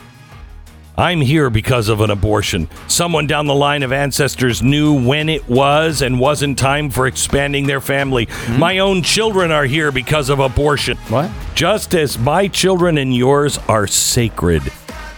I'm 1.01 1.19
here 1.19 1.49
because 1.49 1.89
of 1.89 2.01
an 2.01 2.11
abortion. 2.11 2.69
Someone 2.87 3.25
down 3.25 3.47
the 3.47 3.55
line 3.55 3.81
of 3.81 3.91
ancestors 3.91 4.61
knew 4.61 4.93
when 4.93 5.29
it 5.29 5.49
was 5.49 6.03
and 6.03 6.19
wasn't 6.19 6.59
time 6.59 6.91
for 6.91 7.07
expanding 7.07 7.65
their 7.65 7.81
family. 7.81 8.27
Hmm. 8.29 8.59
My 8.59 8.77
own 8.77 9.01
children 9.01 9.51
are 9.51 9.65
here 9.65 9.91
because 9.91 10.29
of 10.29 10.39
abortion. 10.39 10.97
What? 11.09 11.31
Just 11.55 11.95
as 11.95 12.19
my 12.19 12.47
children 12.47 12.99
and 12.99 13.15
yours 13.15 13.57
are 13.67 13.87
sacred, 13.87 14.61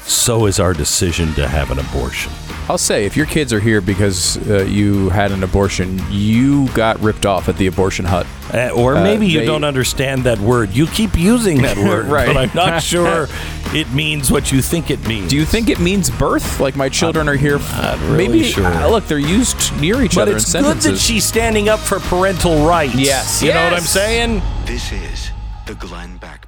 so 0.04 0.46
is 0.46 0.58
our 0.58 0.74
decision 0.74 1.34
to 1.34 1.50
have 1.50 1.70
an 1.70 1.80
abortion. 1.80 2.32
I'll 2.70 2.78
say 2.78 3.06
if 3.06 3.18
your 3.18 3.26
kids 3.26 3.52
are 3.52 3.60
here 3.60 3.82
because 3.82 4.38
uh, 4.50 4.64
you 4.64 5.10
had 5.10 5.32
an 5.34 5.44
abortion, 5.44 6.02
you 6.10 6.68
got 6.70 6.98
ripped 7.02 7.26
off 7.26 7.50
at 7.50 7.58
the 7.58 7.68
abortion 7.68 8.06
hut. 8.06 8.26
Uh, 8.54 8.70
or 8.70 8.96
Uh, 8.96 9.04
maybe 9.04 9.28
you 9.28 9.42
they- 9.42 9.46
don't 9.46 9.66
understand 9.66 10.24
that 10.24 10.40
word. 10.40 10.72
You 10.74 10.88
keep 10.88 11.18
using 11.18 11.62
that 11.64 11.76
word, 11.90 12.06
Right. 12.06 12.26
but 12.28 12.38
I'm 12.38 12.52
not 12.56 12.82
sure 12.94 13.28
it 13.74 13.92
means 13.92 14.32
what 14.32 14.52
you 14.52 14.62
think 14.62 14.90
it 14.90 15.06
means. 15.08 15.30
Do 15.30 15.36
you 15.36 15.44
think 15.46 15.70
it 15.70 15.80
means 15.80 16.10
birth? 16.10 16.62
Like 16.62 16.76
my 16.78 16.88
children 16.88 17.28
are 17.28 17.36
here? 17.36 17.60
not 17.60 18.00
really 18.02 18.28
Maybe 18.30 18.44
sure. 18.44 18.66
uh, 18.66 18.88
look, 18.88 19.08
they're 19.08 19.18
used 19.20 19.76
near 19.82 20.02
each 20.02 20.16
but 20.16 20.22
other 20.30 20.38
it's 20.38 20.54
in 20.56 20.62
good 20.62 20.68
sentences. 20.82 20.92
that 20.92 21.00
she's 21.00 21.26
standing 21.26 21.68
up 21.68 21.80
for 21.80 22.00
parental 22.00 22.66
rights. 22.66 22.96
Yes, 22.96 23.42
You 23.44 23.54
know 23.54 23.64
what 23.66 23.74
I'm 23.74 23.82
saying? 23.82 24.42
This 24.66 24.92
is 24.94 25.32
the 25.66 25.76
Glenn 25.76 26.16
Beck 26.18 26.43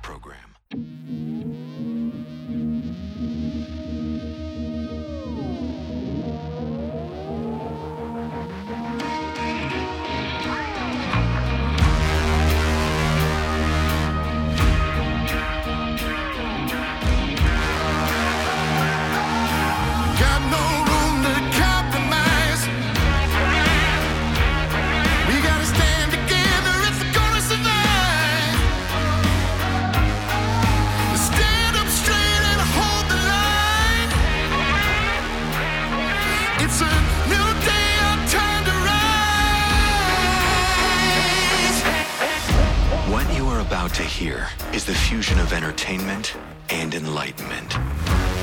hear 44.16 44.48
is 44.72 44.86
the 44.86 44.94
fusion 44.94 45.38
of 45.40 45.52
entertainment 45.52 46.38
and 46.70 46.96
enlightenment. 46.96 47.70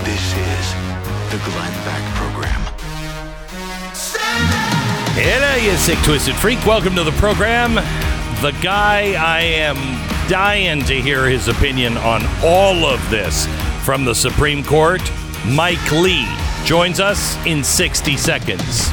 This 0.04 0.36
is 0.36 0.72
the 1.32 1.40
Glenn 1.48 1.72
Beck 1.86 2.14
Program. 2.14 2.60
Hello, 5.14 5.54
you 5.54 5.74
sick, 5.78 5.98
twisted 6.04 6.34
freak. 6.34 6.62
Welcome 6.66 6.94
to 6.96 7.04
the 7.04 7.12
program. 7.12 7.76
The 8.42 8.54
guy 8.62 9.14
I 9.14 9.40
am 9.40 9.76
dying 10.28 10.84
to 10.84 11.00
hear 11.00 11.26
his 11.26 11.48
opinion 11.48 11.96
on 11.96 12.20
all 12.44 12.84
of 12.84 13.00
this 13.08 13.46
from 13.82 14.04
the 14.04 14.14
Supreme 14.14 14.62
Court, 14.62 15.00
Mike 15.46 15.90
Lee, 15.90 16.28
joins 16.66 17.00
us 17.00 17.34
in 17.46 17.64
60 17.64 18.18
seconds. 18.18 18.90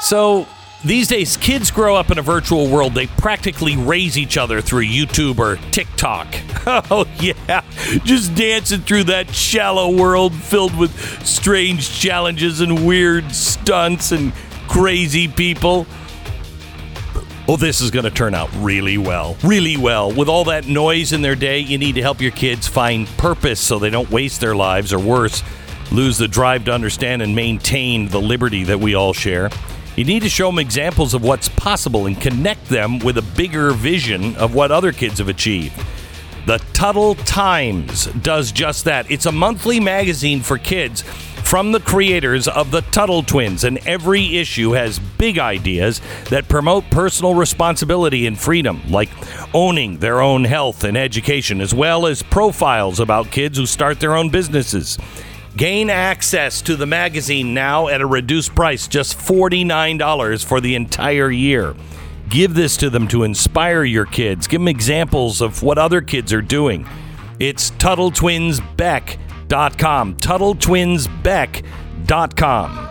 So, 0.00 0.46
these 0.84 1.08
days, 1.08 1.36
kids 1.36 1.70
grow 1.72 1.96
up 1.96 2.10
in 2.10 2.18
a 2.18 2.22
virtual 2.22 2.68
world. 2.68 2.94
They 2.94 3.08
practically 3.08 3.76
raise 3.76 4.16
each 4.16 4.36
other 4.36 4.60
through 4.60 4.84
YouTube 4.84 5.38
or 5.38 5.56
TikTok. 5.70 6.26
Oh, 6.90 7.06
yeah. 7.18 7.62
Just 8.04 8.34
dancing 8.34 8.82
through 8.82 9.04
that 9.04 9.34
shallow 9.34 9.96
world 9.96 10.34
filled 10.34 10.76
with 10.76 11.26
strange 11.26 11.98
challenges 11.98 12.60
and 12.60 12.86
weird 12.86 13.32
stunts 13.32 14.12
and 14.12 14.34
crazy 14.68 15.28
people. 15.28 15.86
Oh, 17.48 17.56
this 17.56 17.80
is 17.80 17.90
going 17.90 18.04
to 18.04 18.10
turn 18.10 18.34
out 18.34 18.50
really 18.56 18.98
well. 18.98 19.38
Really 19.42 19.78
well. 19.78 20.12
With 20.12 20.28
all 20.28 20.44
that 20.44 20.66
noise 20.66 21.14
in 21.14 21.22
their 21.22 21.34
day, 21.34 21.60
you 21.60 21.78
need 21.78 21.94
to 21.94 22.02
help 22.02 22.20
your 22.20 22.32
kids 22.32 22.68
find 22.68 23.06
purpose 23.16 23.60
so 23.60 23.78
they 23.78 23.88
don't 23.88 24.10
waste 24.10 24.42
their 24.42 24.54
lives 24.54 24.92
or 24.92 24.98
worse, 24.98 25.42
lose 25.90 26.18
the 26.18 26.28
drive 26.28 26.66
to 26.66 26.72
understand 26.72 27.22
and 27.22 27.34
maintain 27.34 28.08
the 28.08 28.20
liberty 28.20 28.64
that 28.64 28.78
we 28.78 28.94
all 28.94 29.14
share. 29.14 29.48
You 29.98 30.04
need 30.04 30.22
to 30.22 30.28
show 30.28 30.46
them 30.46 30.60
examples 30.60 31.12
of 31.12 31.24
what's 31.24 31.48
possible 31.48 32.06
and 32.06 32.20
connect 32.20 32.68
them 32.68 33.00
with 33.00 33.18
a 33.18 33.22
bigger 33.36 33.72
vision 33.72 34.36
of 34.36 34.54
what 34.54 34.70
other 34.70 34.92
kids 34.92 35.18
have 35.18 35.28
achieved. 35.28 35.76
The 36.46 36.58
Tuttle 36.72 37.16
Times 37.16 38.06
does 38.22 38.52
just 38.52 38.84
that. 38.84 39.10
It's 39.10 39.26
a 39.26 39.32
monthly 39.32 39.80
magazine 39.80 40.40
for 40.40 40.56
kids 40.56 41.02
from 41.02 41.72
the 41.72 41.80
creators 41.80 42.46
of 42.46 42.70
the 42.70 42.82
Tuttle 42.82 43.24
Twins, 43.24 43.64
and 43.64 43.78
every 43.88 44.36
issue 44.36 44.70
has 44.70 45.00
big 45.00 45.40
ideas 45.40 46.00
that 46.30 46.48
promote 46.48 46.88
personal 46.92 47.34
responsibility 47.34 48.28
and 48.28 48.38
freedom, 48.38 48.80
like 48.88 49.10
owning 49.52 49.98
their 49.98 50.20
own 50.20 50.44
health 50.44 50.84
and 50.84 50.96
education, 50.96 51.60
as 51.60 51.74
well 51.74 52.06
as 52.06 52.22
profiles 52.22 53.00
about 53.00 53.32
kids 53.32 53.58
who 53.58 53.66
start 53.66 53.98
their 53.98 54.14
own 54.14 54.28
businesses. 54.28 54.96
Gain 55.56 55.90
access 55.90 56.62
to 56.62 56.76
the 56.76 56.86
magazine 56.86 57.52
now 57.54 57.88
at 57.88 58.00
a 58.00 58.06
reduced 58.06 58.54
price, 58.54 58.86
just 58.86 59.18
$49 59.18 60.44
for 60.44 60.60
the 60.60 60.74
entire 60.74 61.30
year. 61.30 61.74
Give 62.28 62.54
this 62.54 62.76
to 62.78 62.90
them 62.90 63.06
to 63.08 63.22
inspire 63.24 63.84
your 63.84 64.04
kids. 64.04 64.46
Give 64.46 64.60
them 64.60 64.68
examples 64.68 65.40
of 65.40 65.62
what 65.62 65.78
other 65.78 66.00
kids 66.00 66.32
are 66.32 66.42
doing. 66.42 66.86
It's 67.40 67.70
TuttleTwinsBeck.com. 67.72 70.16
TuttleTwinsBeck.com. 70.16 72.88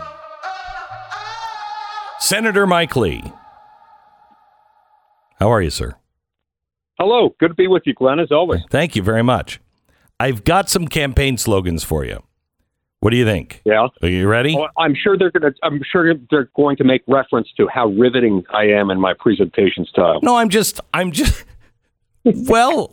Senator 2.20 2.66
Mike 2.66 2.96
Lee. 2.96 3.22
How 5.38 5.52
are 5.52 5.62
you, 5.62 5.70
sir? 5.70 5.94
Hello. 6.98 7.34
Good 7.38 7.48
to 7.48 7.54
be 7.54 7.68
with 7.68 7.84
you, 7.86 7.94
Glenn, 7.94 8.18
as 8.18 8.32
always. 8.32 8.62
Thank 8.70 8.96
you 8.96 9.02
very 9.02 9.22
much. 9.22 9.60
I've 10.18 10.42
got 10.42 10.68
some 10.68 10.88
campaign 10.88 11.38
slogans 11.38 11.84
for 11.84 12.04
you. 12.04 12.24
What 13.00 13.10
do 13.10 13.16
you 13.16 13.24
think? 13.24 13.62
Yeah. 13.64 13.86
Are 14.02 14.08
you 14.08 14.26
ready? 14.26 14.56
Well, 14.56 14.68
I'm 14.76 14.94
sure 14.94 15.16
they're 15.16 15.30
going 15.30 15.52
to. 15.52 15.58
I'm 15.62 15.80
sure 15.90 16.14
they're 16.30 16.50
going 16.56 16.76
to 16.78 16.84
make 16.84 17.02
reference 17.06 17.48
to 17.56 17.68
how 17.68 17.86
riveting 17.88 18.44
I 18.52 18.64
am 18.64 18.90
in 18.90 19.00
my 19.00 19.14
presentation 19.14 19.84
style. 19.86 20.18
No, 20.22 20.36
I'm 20.36 20.48
just. 20.48 20.80
I'm 20.92 21.12
just. 21.12 21.44
well, 22.24 22.92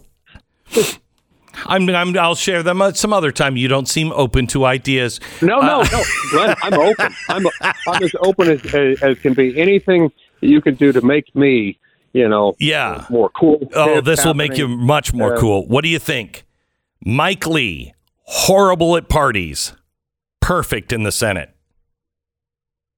I'm, 1.65 1.90
I'm. 1.90 2.15
I'll 2.18 2.36
share 2.36 2.61
them 2.61 2.82
some 2.94 3.14
other 3.14 3.32
time. 3.32 3.57
You 3.57 3.68
don't 3.68 3.88
seem 3.88 4.11
open 4.11 4.45
to 4.48 4.65
ideas. 4.65 5.19
No, 5.41 5.60
no, 5.60 5.82
Uh, 5.82 5.88
no, 5.91 6.03
Glenn. 6.32 6.56
I'm 6.61 6.73
open. 6.80 7.15
I'm. 7.30 7.45
I'm 7.88 8.03
as 8.03 8.11
open 8.22 8.49
as, 8.52 8.65
as 8.76 9.02
as 9.02 9.19
can 9.19 9.34
be. 9.34 9.60
Anything 9.60 10.11
you 10.41 10.61
can 10.61 10.76
do 10.76 10.91
to 10.91 11.02
make 11.02 11.34
me, 11.36 11.80
you 12.14 12.30
know, 12.30 12.53
Yeah. 12.60 13.06
more 13.10 13.30
cool. 13.30 13.68
Oh, 13.73 14.02
this 14.02 14.23
will 14.23 14.36
make 14.36 14.56
you 14.56 14.68
much 14.68 15.14
more 15.15 15.34
Uh, 15.36 15.40
cool. 15.40 15.68
What 15.68 15.84
do 15.84 15.90
you 15.90 15.98
think? 15.98 16.45
Mike 17.03 17.48
Lee, 17.48 17.94
horrible 18.23 18.95
at 18.98 19.10
parties, 19.10 19.73
perfect 20.45 20.93
in 20.93 21.01
the 21.01 21.11
Senate. 21.11 21.49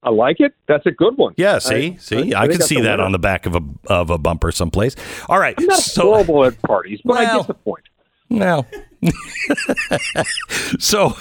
I 0.02 0.10
like 0.10 0.38
it. 0.38 0.52
That's 0.68 0.84
a 0.84 0.90
good 0.90 1.16
one. 1.16 1.32
Yeah, 1.38 1.58
see, 1.58 1.96
see, 1.98 2.34
I, 2.34 2.46
think 2.46 2.60
can 2.60 2.66
see 2.68 2.80
that 2.82 3.00
on 3.00 3.10
the 3.12 3.18
back 3.18 3.46
of 3.46 3.56
a 3.56 3.60
of 3.86 4.10
a 4.10 4.18
bumper 4.18 4.52
someplace. 4.52 4.94
All 5.28 5.40
right, 5.40 5.54
I'm 5.58 5.66
not 5.66 5.78
so 5.78 6.02
horrible 6.02 6.44
at 6.44 6.60
parties, 6.62 7.00
but 7.04 7.16
I 7.16 7.36
get 7.36 7.46
the 7.46 7.54
point. 7.54 7.84
No. 8.30 8.66
so, 10.78 11.16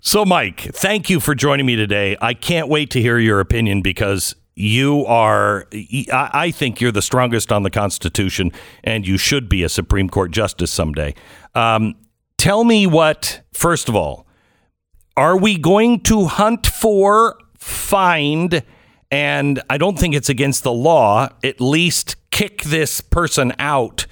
so 0.00 0.24
Mike, 0.26 0.60
thank 0.60 1.08
you 1.08 1.18
for 1.18 1.34
joining 1.34 1.64
me 1.64 1.74
today. 1.74 2.16
I 2.20 2.34
can't 2.34 2.68
wait 2.68 2.90
to 2.90 3.00
hear 3.00 3.18
your 3.18 3.40
opinion 3.40 3.80
because 3.80 4.36
you 4.54 5.06
are, 5.06 5.66
I 5.72 6.30
I 6.34 6.50
think 6.50 6.82
you're 6.82 6.92
the 6.92 7.02
strongest 7.02 7.50
on 7.50 7.62
the 7.62 7.70
Constitution, 7.70 8.52
and 8.84 9.08
you 9.08 9.16
should 9.16 9.48
be 9.48 9.62
a 9.62 9.70
Supreme 9.70 10.10
Court 10.10 10.30
justice 10.30 10.70
someday. 10.70 11.14
Um, 11.54 11.94
tell 12.36 12.64
me 12.64 12.86
what, 12.86 13.40
first 13.54 13.88
of 13.88 13.96
all, 13.96 14.26
are 15.20 15.36
we 15.36 15.58
going 15.58 16.00
to 16.00 16.24
hunt 16.24 16.66
for, 16.66 17.38
find, 17.58 18.62
and 19.10 19.62
I 19.68 19.76
don't 19.76 19.98
think 19.98 20.14
it's 20.14 20.30
against 20.30 20.62
the 20.62 20.72
law, 20.72 21.28
at 21.44 21.60
least 21.60 22.16
kick 22.30 22.62
this 22.62 23.02
person 23.02 23.52
out 23.58 24.06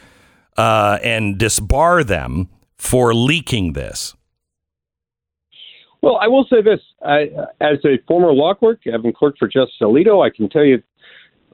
uh, 0.59 0.98
and 1.02 1.39
disbar 1.39 2.06
them 2.06 2.51
for 2.76 3.14
leaking 3.14 3.72
this? 3.72 4.14
Well, 6.02 6.16
I 6.16 6.28
will 6.28 6.44
say 6.44 6.60
this: 6.60 6.80
I, 7.02 7.30
as 7.62 7.78
a 7.86 7.97
former 8.06 8.35
law 8.35 8.52
clerk, 8.52 8.80
having 8.85 9.14
clerked 9.14 9.39
for 9.39 9.48
Justice 9.48 9.78
Alito, 9.80 10.22
I 10.22 10.28
can 10.28 10.51
tell 10.51 10.64
you, 10.64 10.82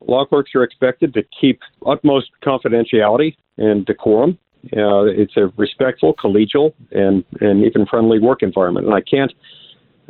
law 0.01 0.27
clerks 0.27 0.51
are 0.57 0.65
expected 0.65 1.15
to 1.15 1.23
keep 1.41 1.61
utmost 1.87 2.31
confidentiality 2.43 3.37
and 3.57 3.87
decorum. 3.87 4.37
Uh, 4.73 5.05
it's 5.05 5.37
a 5.37 5.53
respectful, 5.57 6.15
collegial, 6.15 6.73
and 6.93 7.25
and 7.41 7.65
even 7.65 7.87
friendly 7.87 8.19
work 8.19 8.43
environment, 8.43 8.87
and 8.87 8.95
I 8.95 9.01
can't 9.01 9.33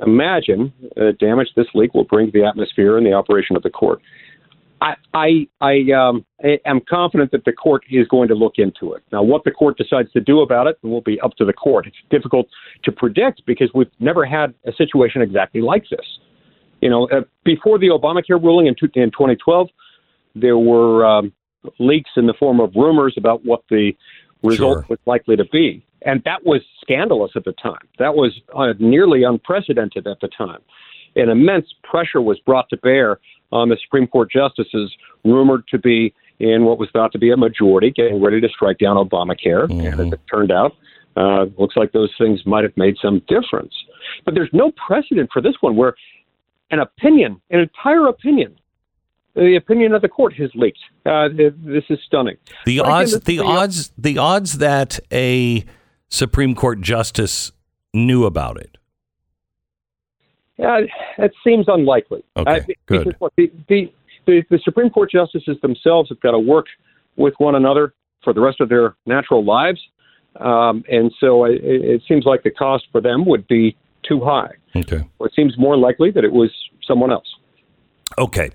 imagine 0.05 0.72
uh, 0.97 1.12
damage 1.18 1.48
this 1.56 1.66
leak 1.74 1.94
will 1.94 2.05
bring 2.05 2.26
to 2.26 2.32
the 2.32 2.44
atmosphere 2.44 2.97
and 2.97 3.06
the 3.06 3.12
operation 3.12 3.56
of 3.56 3.62
the 3.62 3.70
court. 3.70 4.01
I 4.81 4.94
I, 5.14 5.48
I, 5.60 5.93
um, 5.93 6.24
am 6.66 6.81
confident 6.89 7.31
that 7.32 7.44
the 7.44 7.52
court 7.52 7.85
is 7.90 8.06
going 8.09 8.28
to 8.28 8.35
look 8.35 8.55
into 8.59 8.94
it. 8.94 9.02
Now, 9.12 9.22
what 9.22 9.44
the 9.44 9.51
court 9.51 9.78
decides 9.78 10.12
to 10.12 10.20
do 10.20 10.40
about 10.40 10.66
it 10.66 10.78
will 10.82 11.01
be 11.01 11.20
up 11.20 11.35
to 11.36 11.44
the 11.44 11.52
court. 11.52 11.86
It's 11.86 11.97
difficult 12.10 12.48
to 12.85 12.93
predict 12.93 13.43
because 13.47 13.70
we've 13.74 13.90
never 14.01 14.24
had 14.24 14.55
a 14.66 14.72
situation 14.72 15.22
exactly 15.22 15.60
like 15.60 15.85
this. 15.90 16.06
You 16.81 16.90
know, 16.90 17.09
uh, 17.09 17.22
before 17.44 17.78
the 17.78 17.89
Obamacare 17.89 18.43
ruling 18.43 18.66
in, 18.66 18.74
two, 18.74 18.89
in 18.94 19.10
2012, 19.10 19.68
there 20.35 20.59
were 20.59 21.06
um, 21.06 21.32
leaks 21.78 22.10
in 22.16 22.26
the 22.26 22.35
form 22.35 22.60
of 22.60 22.72
rumors 22.74 23.14
about 23.16 23.44
what 23.44 23.62
the 23.70 23.93
result 24.44 24.78
Sure. 24.78 24.86
was 24.88 24.98
likely 25.06 25.36
to 25.36 25.44
be. 25.46 25.84
And 26.02 26.22
that 26.24 26.44
was 26.44 26.60
scandalous 26.80 27.32
at 27.34 27.44
the 27.44 27.52
time. 27.52 27.88
That 27.98 28.14
was 28.14 28.38
uh, 28.54 28.74
nearly 28.78 29.24
unprecedented 29.24 30.06
at 30.06 30.20
the 30.20 30.28
time. 30.28 30.60
An 31.16 31.30
immense 31.30 31.66
pressure 31.82 32.20
was 32.20 32.38
brought 32.40 32.68
to 32.70 32.76
bear 32.76 33.18
on 33.52 33.68
the 33.68 33.78
Supreme 33.82 34.06
Court 34.06 34.30
justices, 34.30 34.92
rumored 35.24 35.66
to 35.68 35.78
be 35.78 36.12
in 36.40 36.64
what 36.64 36.78
was 36.78 36.88
thought 36.92 37.12
to 37.12 37.18
be 37.18 37.30
a 37.30 37.36
majority, 37.36 37.90
getting 37.90 38.20
ready 38.22 38.40
to 38.40 38.48
strike 38.48 38.78
down 38.78 38.96
Obamacare. 38.96 39.70
And 39.70 40.00
as 40.00 40.12
it 40.12 40.20
turned 40.30 40.50
out, 40.50 40.72
uh, 41.16 41.46
looks 41.56 41.76
like 41.76 41.92
those 41.92 42.10
things 42.18 42.44
might 42.44 42.64
have 42.64 42.76
made 42.76 42.96
some 43.00 43.22
difference. 43.28 43.72
But 44.24 44.34
there's 44.34 44.50
no 44.52 44.72
precedent 44.86 45.30
for 45.32 45.40
this 45.40 45.54
one 45.60 45.76
where 45.76 45.94
an 46.70 46.80
opinion, 46.80 47.40
an 47.50 47.60
entire 47.60 48.08
opinion, 48.08 48.56
the 49.35 49.56
opinion 49.56 49.93
of 49.93 50.02
the 50.02 50.09
court 50.09 50.32
has 50.35 50.51
leaked. 50.55 50.78
Uh, 51.05 51.28
this 51.28 51.85
is 51.90 51.98
stunning. 52.06 52.36
The 52.66 52.78
But 52.78 52.89
odds, 52.89 53.12
this 53.12 53.24
the 53.24 53.39
odds, 53.40 53.93
the 53.98 54.19
odds 54.19 54.59
that 54.59 55.01
a 55.12 55.65
Supreme 56.09 56.55
Court 56.55 56.81
justice 56.81 57.52
knew 57.93 58.24
about 58.24 58.59
it. 58.59 58.78
Yeah, 60.56 60.82
it 61.19 61.32
seems 61.43 61.66
unlikely. 61.66 62.23
Okay, 62.36 62.51
Uh, 62.51 62.61
good. 62.86 63.05
because, 63.05 63.15
look, 63.20 63.32
the, 63.36 63.51
the, 63.69 63.93
the, 64.27 64.44
the 64.51 64.61
Supreme 64.62 64.89
Court 64.90 65.11
justices 65.11 65.56
themselves 65.62 66.09
have 66.11 66.20
got 66.20 66.31
to 66.31 66.39
work 66.39 66.66
with 67.16 67.35
one 67.39 67.56
another 67.56 67.93
for 68.23 68.32
the 68.32 68.40
rest 68.40 68.61
of 68.61 68.69
their 68.69 68.94
natural 69.05 69.44
lives. 69.44 69.81
Um, 70.40 70.85
and 70.89 71.12
so 71.20 71.44
it, 71.44 71.61
it 71.62 72.02
seems 72.09 72.24
like 72.24 72.43
the 72.44 72.51
cost 72.51 72.85
for 72.93 73.01
them 73.01 73.24
would 73.27 73.47
be 73.48 73.77
too 74.09 74.20
high. 74.24 74.52
Okay. 74.77 75.05
Well, 75.19 75.27
it 75.27 75.32
seems 75.35 75.56
more 75.59 75.77
likely 75.77 76.11
that 76.12 76.24
it 76.24 76.32
was 76.32 76.51
someone 76.86 77.11
else. 77.11 77.27
Okay. 78.19 78.51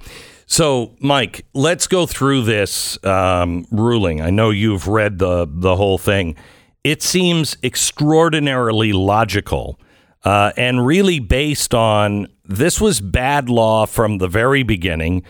So, 0.52 0.96
Mike, 1.00 1.46
let's 1.54 1.86
go 1.86 2.08
through 2.08 2.42
this 2.42 3.02
um, 3.06 3.68
ruling. 3.70 4.20
I 4.20 4.32
know 4.32 4.50
you've 4.50 4.88
read 4.88 5.20
the 5.20 5.48
the 5.48 5.76
whole 5.76 6.00
thing. 6.00 6.36
It 6.84 7.04
seems 7.04 7.56
extraordinarily 7.64 8.92
logical 8.92 9.80
uh, 10.26 10.52
and 10.58 10.84
really 10.84 11.20
based 11.20 11.76
on 11.76 12.28
this 12.44 12.82
was 12.82 13.00
bad 13.00 13.48
law 13.48 13.86
from 13.86 14.18
the 14.18 14.28
very 14.28 14.64
beginning. 14.64 15.22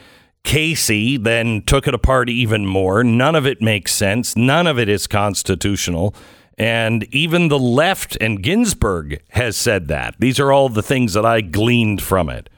Casey 0.45 1.17
then 1.17 1.63
took 1.63 1.85
it 1.85 1.93
apart 1.93 2.29
even 2.29 2.65
more. 2.65 3.03
None 3.03 3.35
of 3.35 3.45
it 3.45 3.61
makes 3.61 3.91
sense. 3.91 4.37
None 4.37 4.67
of 4.67 4.79
it 4.79 4.87
is 4.87 5.05
constitutional. 5.05 6.15
And 6.57 7.03
even 7.13 7.49
the 7.49 7.59
left 7.59 8.17
and 8.21 8.41
Ginsburg 8.41 9.21
has 9.31 9.57
said 9.57 9.89
that. 9.89 10.15
These 10.19 10.39
are 10.39 10.53
all 10.53 10.69
the 10.69 10.81
things 10.81 11.13
that 11.13 11.25
I 11.25 11.41
gleaned 11.41 12.01
from 12.01 12.29
it. 12.29 12.49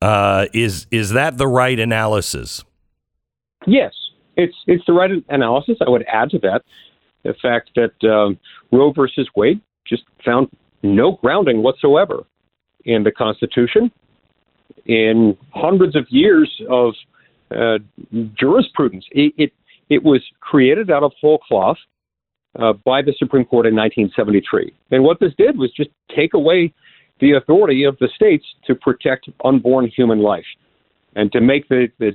Uh, 0.00 0.46
is 0.52 0.86
is 0.90 1.10
that 1.10 1.38
the 1.38 1.48
right 1.48 1.78
analysis? 1.78 2.64
Yes, 3.66 3.92
it's 4.36 4.54
it's 4.66 4.84
the 4.86 4.92
right 4.92 5.10
analysis. 5.28 5.78
I 5.84 5.90
would 5.90 6.04
add 6.06 6.30
to 6.30 6.38
that 6.40 6.62
the 7.24 7.34
fact 7.42 7.70
that 7.74 8.08
um, 8.08 8.38
Roe 8.70 8.92
versus 8.92 9.28
Wade 9.34 9.60
just 9.86 10.04
found 10.24 10.48
no 10.82 11.12
grounding 11.12 11.62
whatsoever 11.62 12.24
in 12.84 13.02
the 13.02 13.10
Constitution, 13.10 13.90
in 14.86 15.36
hundreds 15.50 15.96
of 15.96 16.06
years 16.10 16.50
of 16.70 16.94
uh, 17.50 17.78
jurisprudence. 18.34 19.04
It, 19.10 19.34
it 19.36 19.52
it 19.88 20.04
was 20.04 20.22
created 20.40 20.90
out 20.90 21.02
of 21.02 21.12
whole 21.20 21.38
cloth 21.38 21.78
uh, 22.56 22.74
by 22.84 23.02
the 23.02 23.14
Supreme 23.18 23.44
Court 23.44 23.66
in 23.66 23.74
1973, 23.74 24.72
and 24.92 25.02
what 25.02 25.18
this 25.18 25.32
did 25.36 25.58
was 25.58 25.72
just 25.72 25.90
take 26.14 26.34
away 26.34 26.72
the 27.20 27.32
authority 27.32 27.84
of 27.84 27.96
the 27.98 28.08
states 28.14 28.44
to 28.66 28.74
protect 28.74 29.28
unborn 29.44 29.88
human 29.88 30.20
life 30.20 30.46
and 31.16 31.32
to 31.32 31.40
make 31.40 31.68
the, 31.68 31.88
the 31.98 32.12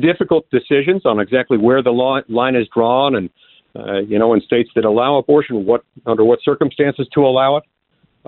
difficult 0.00 0.48
decisions 0.50 1.02
on 1.04 1.20
exactly 1.20 1.58
where 1.58 1.82
the 1.82 1.90
law, 1.90 2.20
line 2.28 2.56
is 2.56 2.66
drawn 2.74 3.14
and 3.14 3.30
uh, 3.74 4.00
you 4.00 4.18
know 4.18 4.34
in 4.34 4.40
states 4.40 4.70
that 4.74 4.84
allow 4.84 5.16
abortion 5.16 5.64
what 5.64 5.84
under 6.06 6.24
what 6.24 6.38
circumstances 6.42 7.08
to 7.12 7.20
allow 7.20 7.56
it 7.56 7.64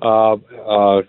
uh, 0.02 0.34
uh, 0.34 1.02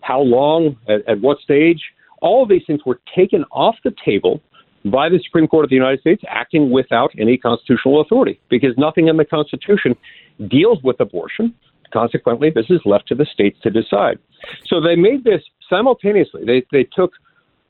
how 0.00 0.20
long 0.20 0.76
at, 0.88 1.06
at 1.08 1.20
what 1.20 1.38
stage. 1.40 1.80
All 2.20 2.42
of 2.42 2.48
these 2.48 2.62
things 2.66 2.80
were 2.86 3.00
taken 3.14 3.44
off 3.50 3.76
the 3.84 3.92
table 4.02 4.40
by 4.86 5.08
the 5.08 5.20
Supreme 5.24 5.46
Court 5.46 5.64
of 5.64 5.70
the 5.70 5.76
United 5.76 6.00
States 6.00 6.22
acting 6.28 6.70
without 6.70 7.10
any 7.18 7.36
constitutional 7.36 8.00
authority 8.00 8.40
because 8.48 8.70
nothing 8.78 9.08
in 9.08 9.16
the 9.16 9.24
Constitution 9.24 9.94
deals 10.48 10.78
with 10.82 11.00
abortion. 11.00 11.54
Consequently 11.92 12.50
this 12.50 12.66
is 12.70 12.80
left 12.84 13.08
to 13.08 13.14
the 13.14 13.26
states 13.26 13.58
to 13.62 13.70
decide 13.70 14.18
so 14.66 14.80
they 14.80 14.96
made 14.96 15.24
this 15.24 15.42
simultaneously 15.68 16.44
they 16.44 16.64
they 16.72 16.84
took 16.84 17.12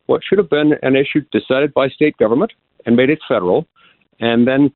what 0.06 0.22
should 0.22 0.38
have 0.38 0.50
been 0.50 0.74
an 0.82 0.96
issue 0.96 1.20
decided 1.32 1.72
by 1.72 1.88
state 1.88 2.16
government 2.18 2.52
and 2.86 2.96
made 2.96 3.10
it 3.10 3.18
federal, 3.26 3.66
and 4.20 4.46
then 4.46 4.72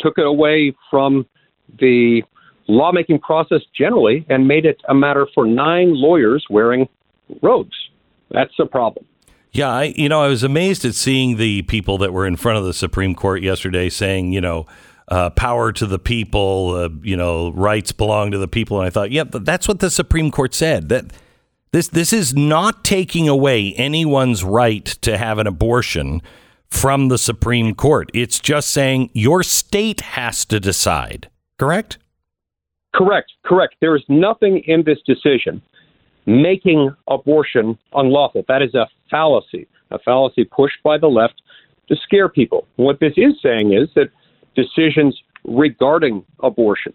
took 0.00 0.18
it 0.18 0.26
away 0.26 0.74
from 0.90 1.26
the 1.78 2.22
lawmaking 2.68 3.18
process 3.18 3.60
generally 3.76 4.26
and 4.28 4.46
made 4.46 4.66
it 4.66 4.80
a 4.88 4.94
matter 4.94 5.26
for 5.34 5.46
nine 5.46 5.94
lawyers 5.94 6.44
wearing 6.50 6.88
robes. 7.42 7.74
That's 8.30 8.52
a 8.60 8.66
problem. 8.66 9.06
Yeah, 9.52 9.70
I, 9.70 9.94
you 9.96 10.08
know, 10.08 10.22
I 10.22 10.28
was 10.28 10.42
amazed 10.42 10.84
at 10.84 10.94
seeing 10.94 11.38
the 11.38 11.62
people 11.62 11.96
that 11.98 12.12
were 12.12 12.26
in 12.26 12.36
front 12.36 12.58
of 12.58 12.64
the 12.64 12.74
Supreme 12.74 13.14
Court 13.14 13.42
yesterday 13.42 13.88
saying, 13.88 14.32
you 14.32 14.40
know, 14.40 14.66
uh, 15.08 15.30
power 15.30 15.72
to 15.72 15.86
the 15.86 15.98
people, 15.98 16.74
uh, 16.74 16.88
you 17.02 17.16
know, 17.16 17.52
rights 17.52 17.92
belong 17.92 18.32
to 18.32 18.38
the 18.38 18.48
people. 18.48 18.78
And 18.78 18.86
I 18.86 18.90
thought, 18.90 19.12
yeah, 19.12 19.24
but 19.24 19.44
that's 19.46 19.66
what 19.66 19.78
the 19.78 19.88
Supreme 19.88 20.30
Court 20.30 20.52
said. 20.52 20.88
That 20.90 21.06
this 21.72 21.88
this 21.88 22.12
is 22.12 22.34
not 22.34 22.84
taking 22.84 23.28
away 23.28 23.74
anyone's 23.74 24.44
right 24.44 24.84
to 24.84 25.18
have 25.18 25.38
an 25.38 25.46
abortion 25.46 26.22
from 26.68 27.08
the 27.08 27.18
Supreme 27.18 27.74
Court. 27.74 28.10
It's 28.14 28.40
just 28.40 28.70
saying 28.70 29.10
your 29.12 29.42
state 29.42 30.00
has 30.00 30.44
to 30.46 30.60
decide. 30.60 31.28
Correct? 31.58 31.98
Correct, 32.94 33.32
correct. 33.44 33.76
There 33.80 33.96
is 33.96 34.02
nothing 34.08 34.62
in 34.66 34.82
this 34.84 34.98
decision 35.06 35.62
making 36.26 36.90
abortion 37.08 37.78
unlawful. 37.92 38.44
That 38.48 38.62
is 38.62 38.74
a 38.74 38.88
fallacy, 39.10 39.68
a 39.90 39.98
fallacy 39.98 40.44
pushed 40.44 40.82
by 40.82 40.98
the 40.98 41.06
left 41.06 41.40
to 41.88 41.96
scare 41.96 42.28
people. 42.28 42.66
What 42.76 43.00
this 43.00 43.12
is 43.16 43.34
saying 43.42 43.72
is 43.72 43.88
that 43.94 44.10
decisions 44.56 45.20
regarding 45.44 46.24
abortion 46.42 46.92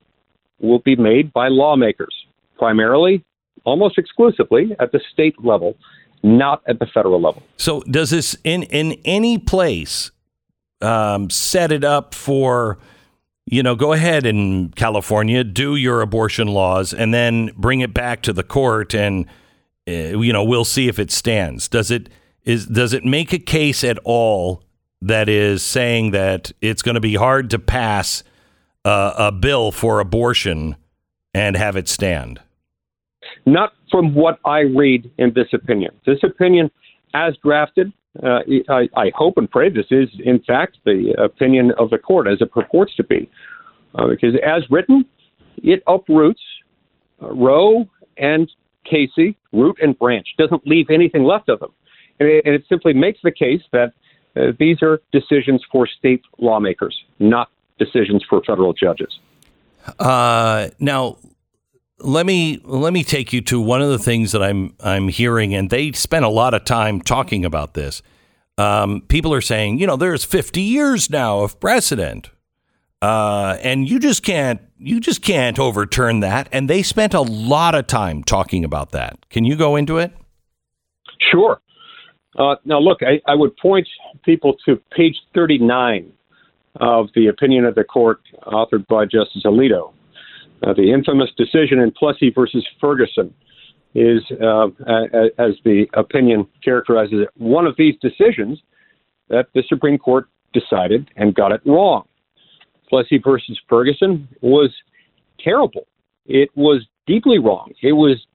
will 0.60 0.80
be 0.80 0.95
made 0.95 1.31
by 1.31 1.48
lawmakers, 1.48 2.14
primarily, 2.57 3.23
almost 3.64 3.98
exclusively 3.98 4.76
at 4.80 4.92
the 4.92 5.00
state 5.12 5.36
level, 5.44 5.76
not 6.24 6.62
at 6.68 6.80
the 6.80 6.86
federal 6.88 7.22
level. 7.22 7.44
So 7.58 7.82
does 7.82 8.10
this 8.10 8.38
in 8.44 8.64
in 8.64 9.00
any 9.06 9.38
place 9.38 10.12
um, 10.82 11.30
set 11.30 11.72
it 11.72 11.84
up 11.84 12.14
for 12.14 12.78
you 13.46 13.64
know 13.64 13.76
go 13.76 13.94
ahead 13.94 14.26
in 14.26 14.70
California 14.70 15.44
do 15.44 15.76
your 15.76 16.02
abortion 16.02 16.48
laws 16.48 16.94
and 16.94 17.14
then 17.14 17.52
bring 17.58 17.82
it 17.82 17.94
back 17.94 18.22
to 18.24 18.34
the 18.34 18.44
court 18.44 18.94
and 18.94 19.26
uh, 19.88 19.92
you 19.92 20.34
know 20.34 20.44
we'll 20.44 20.66
see 20.66 20.88
if 20.88 21.00
it 21.00 21.12
stands. 21.12 21.68
Does 21.68 21.92
it 21.92 22.10
is 22.44 22.66
does 22.66 22.94
it 22.94 23.06
make 23.06 23.34
a 23.34 23.40
case 23.40 23.84
at 23.84 23.98
all 24.04 24.64
that 25.02 25.28
is 25.28 25.64
saying 25.64 26.12
that 26.12 26.52
it's 26.62 26.82
going 26.82 26.96
to 26.96 27.02
be 27.02 27.16
hard 27.16 27.50
to 27.50 27.60
pass 27.60 28.24
uh, 28.86 29.14
a 29.18 29.32
bill 29.32 29.72
for 29.72 30.00
abortion 30.00 30.76
and 31.34 31.56
have 31.56 31.76
it 31.76 31.88
stand? 31.88 32.40
Not 33.46 33.74
from 33.90 34.14
what 34.14 34.40
I 34.46 34.60
read 34.60 35.12
in 35.18 35.34
this 35.34 35.48
opinion. 35.54 35.94
This 36.06 36.20
opinion, 36.24 36.70
as 37.14 37.36
drafted, 37.44 37.92
uh, 38.22 38.40
I, 38.70 38.90
I 38.96 39.12
hope 39.16 39.38
and 39.38 39.50
pray 39.50 39.70
this 39.70 39.86
is, 39.90 40.10
in 40.24 40.40
fact, 40.42 40.78
the 40.86 41.14
opinion 41.18 41.72
of 41.78 41.90
the 41.90 41.98
court 41.98 42.28
as 42.28 42.42
it 42.42 42.52
purports 42.52 42.96
to 42.96 43.04
be. 43.04 43.30
Uh, 43.96 44.08
because 44.08 44.36
as 44.46 44.64
written, 44.70 45.06
it 45.58 45.84
uproots 45.88 46.42
uh, 47.22 47.34
Roe 47.34 47.88
and 48.18 48.50
Casey, 48.86 49.38
root 49.52 49.78
and 49.82 49.98
branch, 49.98 50.28
doesn't 50.38 50.66
leave 50.66 50.90
anything 50.90 51.24
left 51.24 51.50
of 51.50 51.60
them. 51.60 51.72
And 52.20 52.30
it, 52.30 52.46
and 52.46 52.56
it 52.56 52.64
simply 52.68 52.94
makes 52.94 53.20
the 53.24 53.32
case 53.32 53.62
that 53.72 53.94
uh, 54.36 54.52
these 54.60 54.82
are 54.82 55.02
decisions 55.12 55.64
for 55.72 55.88
state 55.88 56.22
lawmakers, 56.38 56.98
not 57.20 57.50
decisions 57.80 58.24
for 58.30 58.42
federal 58.44 58.74
judges. 58.74 59.20
Uh, 60.00 60.70
now, 60.80 61.18
let 62.03 62.26
me 62.26 62.60
let 62.64 62.94
me 62.94 63.03
take 63.03 63.34
you 63.34 63.41
to 63.41 63.60
one 63.60 63.82
of 63.82 63.90
the 63.90 63.99
things 63.99 64.32
that 64.32 64.44
I'm 64.44 64.76
I'm 64.80 65.07
hearing, 65.07 65.53
and 65.53 65.69
they 65.69 65.91
spent 65.91 66.26
a 66.26 66.30
lot 66.30 66.53
of 66.53 66.65
time 66.65 67.02
talking 67.02 67.45
about 67.45 67.73
this. 67.73 68.02
Um, 68.57 69.02
people 69.07 69.34
are 69.34 69.41
saying, 69.41 69.80
you 69.80 69.88
know, 69.88 69.95
there's 69.95 70.23
50 70.23 70.61
years 70.61 71.10
now 71.10 71.40
of 71.40 71.60
precedent, 71.60 72.30
uh, 73.02 73.57
and 73.61 73.90
you 73.90 73.99
just 73.99 74.23
can't 74.23 74.61
you 74.78 74.99
just 74.99 75.22
can't 75.22 75.60
overturn 75.60 76.19
that. 76.22 76.49
And 76.52 76.69
they 76.69 76.84
spent 76.84 77.14
a 77.14 77.22
lot 77.22 77.76
of 77.76 77.88
time 77.88 78.23
talking 78.23 78.64
about 78.64 78.91
that. 78.91 79.30
Can 79.30 79.45
you 79.45 79.56
go 79.56 79.76
into 79.76 79.98
it? 79.98 80.11
Sure. 81.32 81.61
Uh, 82.38 82.56
now, 82.65 82.80
look, 82.80 82.99
I, 83.03 83.22
I 83.30 83.36
would 83.36 83.56
point 83.57 83.88
people 84.23 84.56
to 84.65 84.78
page 84.95 85.18
39 85.36 86.11
of 86.80 87.10
the 87.15 87.28
opinion 87.28 87.65
of 87.65 87.76
the 87.76 87.84
court 87.84 88.22
authored 88.48 88.88
by 88.88 89.06
Justice 89.06 89.44
Alito. 89.45 89.91
Uh, 90.64 90.74
the 90.74 90.92
infamous 90.92 91.30
decision 91.38 91.80
in 91.80 91.92
Plessy 91.92 92.30
versus 92.30 92.66
Ferguson 92.80 93.34
is, 93.96 94.22
uh, 94.42 94.68
as 95.38 95.56
the 95.66 95.86
opinion 95.94 96.48
characterizes 96.64 97.22
it, 97.22 97.30
one 97.36 97.66
of 97.66 97.76
these 97.78 97.96
decisions 98.02 98.62
that 99.30 99.48
the 99.54 99.64
Supreme 99.68 99.98
Court 99.98 100.28
decided 100.54 101.10
and 101.16 101.34
got 101.34 101.52
it 101.52 101.62
wrong. 101.66 102.04
Plessy 102.90 103.18
versus 103.18 103.60
Ferguson 103.68 104.28
was 104.42 104.72
terrible. 105.40 105.88
It 106.26 106.50
was 106.56 106.86
deeply 107.08 107.40
wrong. 107.40 107.72
It 107.82 107.94
was 107.94 108.26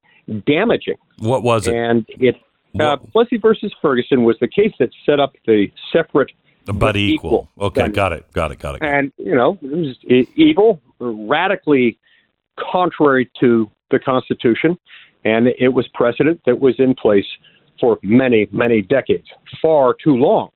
damaging. 0.47 0.97
What 1.19 1.43
was 1.43 1.69
it? 1.69 1.74
And 1.74 2.07
it 2.09 2.36
uh, 2.81 2.97
Plessy 2.97 3.39
versus 3.39 3.73
Ferguson 3.81 4.24
was 4.24 4.36
the 4.40 4.48
case 4.48 4.73
that 4.78 4.90
set 5.07 5.20
up 5.20 5.35
the 5.47 5.70
separate 5.93 6.32
but 6.66 6.97
equal. 6.97 7.48
Okay, 7.59 7.89
got 7.89 8.12
it, 8.12 8.31
got 8.32 8.51
it, 8.53 8.59
got 8.59 8.74
it. 8.74 8.82
And 8.82 9.12
you 9.19 9.35
know, 9.35 9.59
it 9.62 9.70
was 9.70 10.27
evil, 10.35 10.81
radically 10.98 11.98
contrary 12.59 13.31
to 13.41 13.70
the 13.91 13.99
Constitution, 13.99 14.78
and 15.24 15.49
it 15.59 15.69
was 15.69 15.87
precedent 15.95 16.41
that 16.47 16.61
was 16.61 16.74
in 16.78 16.95
place 16.95 17.27
for 17.81 17.99
many, 18.03 18.49
many 18.53 18.83
decades, 18.83 19.27
far 19.61 19.95
too 20.03 20.15
long. 20.15 20.51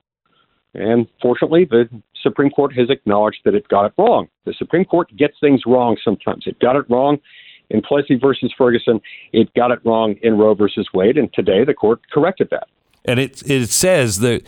And 0.75 1.07
fortunately, 1.21 1.65
the 1.65 1.89
Supreme 2.23 2.51
Court 2.51 2.73
has 2.77 2.91
acknowledged 2.91 3.39
that 3.45 3.55
it 3.55 3.67
got 3.69 3.87
it 3.87 3.93
wrong. 3.99 4.29
The 4.45 4.55
Supreme 4.57 4.85
Court 4.85 5.15
gets 5.17 5.35
things 5.41 5.63
wrong 5.67 5.97
sometimes. 6.05 6.45
It 6.47 6.59
got 6.61 6.77
it 6.77 6.85
wrong 6.89 7.19
in 7.71 7.83
Plessy 7.83 8.17
versus 8.17 8.53
Ferguson. 8.57 9.01
It 9.33 9.53
got 9.55 9.71
it 9.71 9.81
wrong 9.85 10.17
in 10.23 10.39
Roe 10.39 10.55
versus 10.55 10.89
Wade, 10.95 11.17
and 11.17 11.33
today 11.33 11.65
the 11.65 11.75
court 11.75 12.01
corrected 12.13 12.49
that. 12.51 12.69
And 13.05 13.19
it 13.19 13.43
it 13.49 13.71
says 13.71 14.21
that 14.21 14.43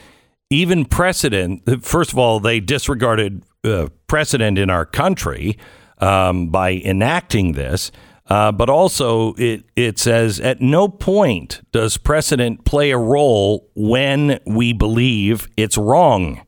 even 0.51 0.85
precedent. 0.85 1.83
First 1.83 2.12
of 2.12 2.19
all, 2.19 2.39
they 2.39 2.61
disregarded 2.61 3.43
uh, 3.65 3.89
precedent 4.07 4.59
in 4.59 4.70
our 4.70 4.85
country 4.85 5.57
um, 6.03 6.49
by 6.49 6.73
enacting 6.73 7.53
this. 7.53 7.93
Uh, 8.29 8.53
but 8.53 8.70
also, 8.70 9.35
it, 9.35 9.65
it 9.77 9.99
says 9.99 10.41
at 10.41 10.61
no 10.61 10.89
point 10.89 11.61
does 11.73 11.97
precedent 11.97 12.65
play 12.65 12.91
a 12.91 12.99
role 12.99 13.69
when 13.74 14.39
we 14.47 14.73
believe 14.73 15.49
it's 15.57 15.77
wrong. 15.77 16.45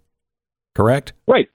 Correct? 0.74 1.12
Right, 1.26 1.48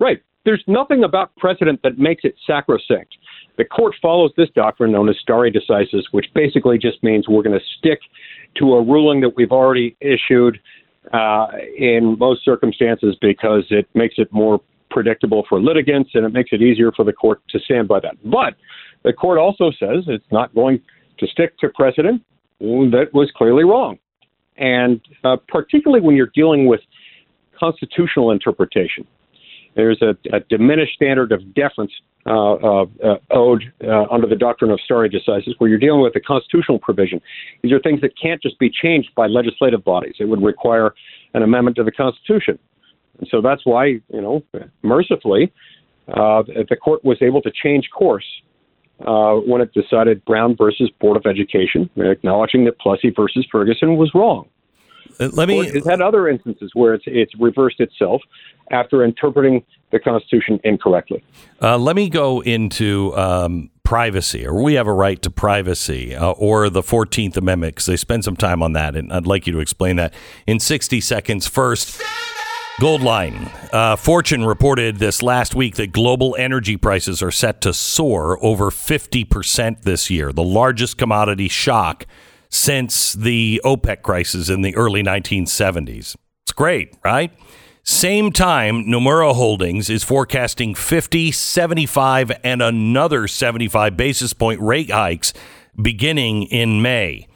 right. 0.00 0.22
There's 0.44 0.64
nothing 0.66 1.04
about 1.04 1.34
precedent 1.36 1.80
that 1.82 1.98
makes 1.98 2.24
it 2.24 2.34
sacrosanct. 2.46 3.14
The 3.56 3.64
court 3.64 3.94
follows 4.00 4.32
this 4.36 4.48
doctrine 4.54 4.92
known 4.92 5.08
as 5.08 5.16
stare 5.20 5.50
decisis, 5.50 6.04
which 6.12 6.26
basically 6.34 6.78
just 6.78 7.02
means 7.02 7.28
we're 7.28 7.42
going 7.42 7.58
to 7.58 7.64
stick 7.78 8.00
to 8.56 8.74
a 8.74 8.82
ruling 8.82 9.20
that 9.20 9.36
we've 9.36 9.52
already 9.52 9.96
issued 10.00 10.58
uh, 11.12 11.48
in 11.76 12.16
most 12.18 12.44
circumstances 12.44 13.16
because 13.20 13.64
it 13.70 13.88
makes 13.94 14.14
it 14.18 14.32
more 14.32 14.60
predictable 14.90 15.44
for 15.48 15.60
litigants 15.60 16.10
and 16.14 16.24
it 16.24 16.32
makes 16.32 16.50
it 16.52 16.62
easier 16.62 16.92
for 16.92 17.04
the 17.04 17.12
court 17.12 17.40
to 17.50 17.58
stand 17.60 17.88
by 17.88 18.00
that. 18.00 18.16
But 18.24 18.54
the 19.04 19.12
court 19.12 19.38
also 19.38 19.70
says 19.70 20.04
it's 20.06 20.24
not 20.30 20.54
going 20.54 20.80
to 21.18 21.26
stick 21.26 21.58
to 21.58 21.68
precedent 21.68 22.22
that 22.60 23.10
was 23.12 23.30
clearly 23.36 23.64
wrong. 23.64 23.98
And 24.56 25.00
uh, 25.24 25.36
particularly 25.48 26.04
when 26.04 26.16
you're 26.16 26.32
dealing 26.34 26.66
with 26.66 26.80
constitutional 27.58 28.30
interpretation, 28.30 29.06
there's 29.76 30.02
a, 30.02 30.16
a 30.34 30.40
diminished 30.48 30.94
standard 30.94 31.32
of 31.32 31.54
deference 31.54 31.92
uh, 32.26 32.54
uh, 32.54 32.86
uh 33.02 33.16
owed 33.30 33.62
uh, 33.84 34.04
under 34.10 34.26
the 34.26 34.34
doctrine 34.36 34.70
of 34.70 34.80
stare 34.84 35.08
decisis, 35.08 35.52
where 35.58 35.70
you're 35.70 35.78
dealing 35.78 36.02
with 36.02 36.14
a 36.16 36.20
constitutional 36.20 36.78
provision. 36.78 37.20
These 37.62 37.72
are 37.72 37.78
things 37.78 38.00
that 38.00 38.12
can't 38.20 38.42
just 38.42 38.58
be 38.58 38.68
changed 38.68 39.10
by 39.14 39.28
legislative 39.28 39.84
bodies. 39.84 40.16
It 40.18 40.24
would 40.24 40.42
require 40.42 40.94
an 41.34 41.42
amendment 41.42 41.76
to 41.76 41.84
the 41.84 41.92
Constitution. 41.92 42.58
And 43.18 43.28
so 43.30 43.40
that's 43.40 43.64
why, 43.64 43.86
you 43.86 44.02
know, 44.12 44.42
mercifully, 44.82 45.52
uh, 46.08 46.42
the 46.42 46.76
court 46.76 47.04
was 47.04 47.18
able 47.20 47.42
to 47.42 47.50
change 47.50 47.90
course 47.90 48.24
uh, 49.04 49.34
when 49.34 49.60
it 49.60 49.72
decided 49.74 50.24
Brown 50.24 50.56
versus 50.56 50.90
Board 51.00 51.16
of 51.16 51.26
Education, 51.26 51.90
acknowledging 51.96 52.64
that 52.64 52.78
Plessy 52.78 53.10
versus 53.10 53.46
Ferguson 53.50 53.96
was 53.96 54.10
wrong. 54.14 54.48
Uh, 55.20 55.28
let 55.32 55.48
me. 55.48 55.60
It's 55.60 55.86
had 55.86 56.00
other 56.00 56.28
instances 56.28 56.70
where 56.74 56.94
it's 56.94 57.04
it's 57.06 57.32
reversed 57.38 57.80
itself 57.80 58.22
after 58.70 59.04
interpreting 59.04 59.64
the 59.90 59.98
Constitution 59.98 60.60
incorrectly. 60.64 61.24
Uh, 61.60 61.78
let 61.78 61.96
me 61.96 62.08
go 62.08 62.40
into 62.40 63.16
um, 63.16 63.70
privacy, 63.82 64.46
or 64.46 64.62
we 64.62 64.74
have 64.74 64.86
a 64.86 64.92
right 64.92 65.20
to 65.22 65.30
privacy, 65.30 66.14
uh, 66.14 66.30
or 66.32 66.70
the 66.70 66.82
Fourteenth 66.82 67.36
Amendment, 67.36 67.74
because 67.74 67.86
they 67.86 67.96
spend 67.96 68.22
some 68.22 68.36
time 68.36 68.62
on 68.62 68.74
that, 68.74 68.94
and 68.94 69.12
I'd 69.12 69.26
like 69.26 69.46
you 69.46 69.52
to 69.54 69.60
explain 69.60 69.96
that 69.96 70.14
in 70.46 70.60
sixty 70.60 71.00
seconds. 71.00 71.46
First. 71.46 72.00
Goldline. 72.78 73.50
Uh, 73.74 73.96
Fortune 73.96 74.44
reported 74.44 74.98
this 74.98 75.20
last 75.20 75.52
week 75.52 75.74
that 75.74 75.90
global 75.90 76.36
energy 76.38 76.76
prices 76.76 77.20
are 77.24 77.32
set 77.32 77.60
to 77.62 77.74
soar 77.74 78.38
over 78.40 78.70
50% 78.70 79.82
this 79.82 80.10
year, 80.10 80.32
the 80.32 80.44
largest 80.44 80.96
commodity 80.96 81.48
shock 81.48 82.06
since 82.50 83.14
the 83.14 83.60
OPEC 83.64 84.02
crisis 84.02 84.48
in 84.48 84.62
the 84.62 84.76
early 84.76 85.02
1970s. 85.02 86.14
It's 86.44 86.52
great, 86.54 86.94
right? 87.04 87.32
Same 87.82 88.30
time, 88.30 88.84
Nomura 88.84 89.34
Holdings 89.34 89.90
is 89.90 90.04
forecasting 90.04 90.76
50, 90.76 91.32
75, 91.32 92.30
and 92.44 92.62
another 92.62 93.26
75 93.26 93.96
basis 93.96 94.32
point 94.32 94.60
rate 94.60 94.92
hikes 94.92 95.32
beginning 95.82 96.44
in 96.44 96.80
May. 96.80 97.26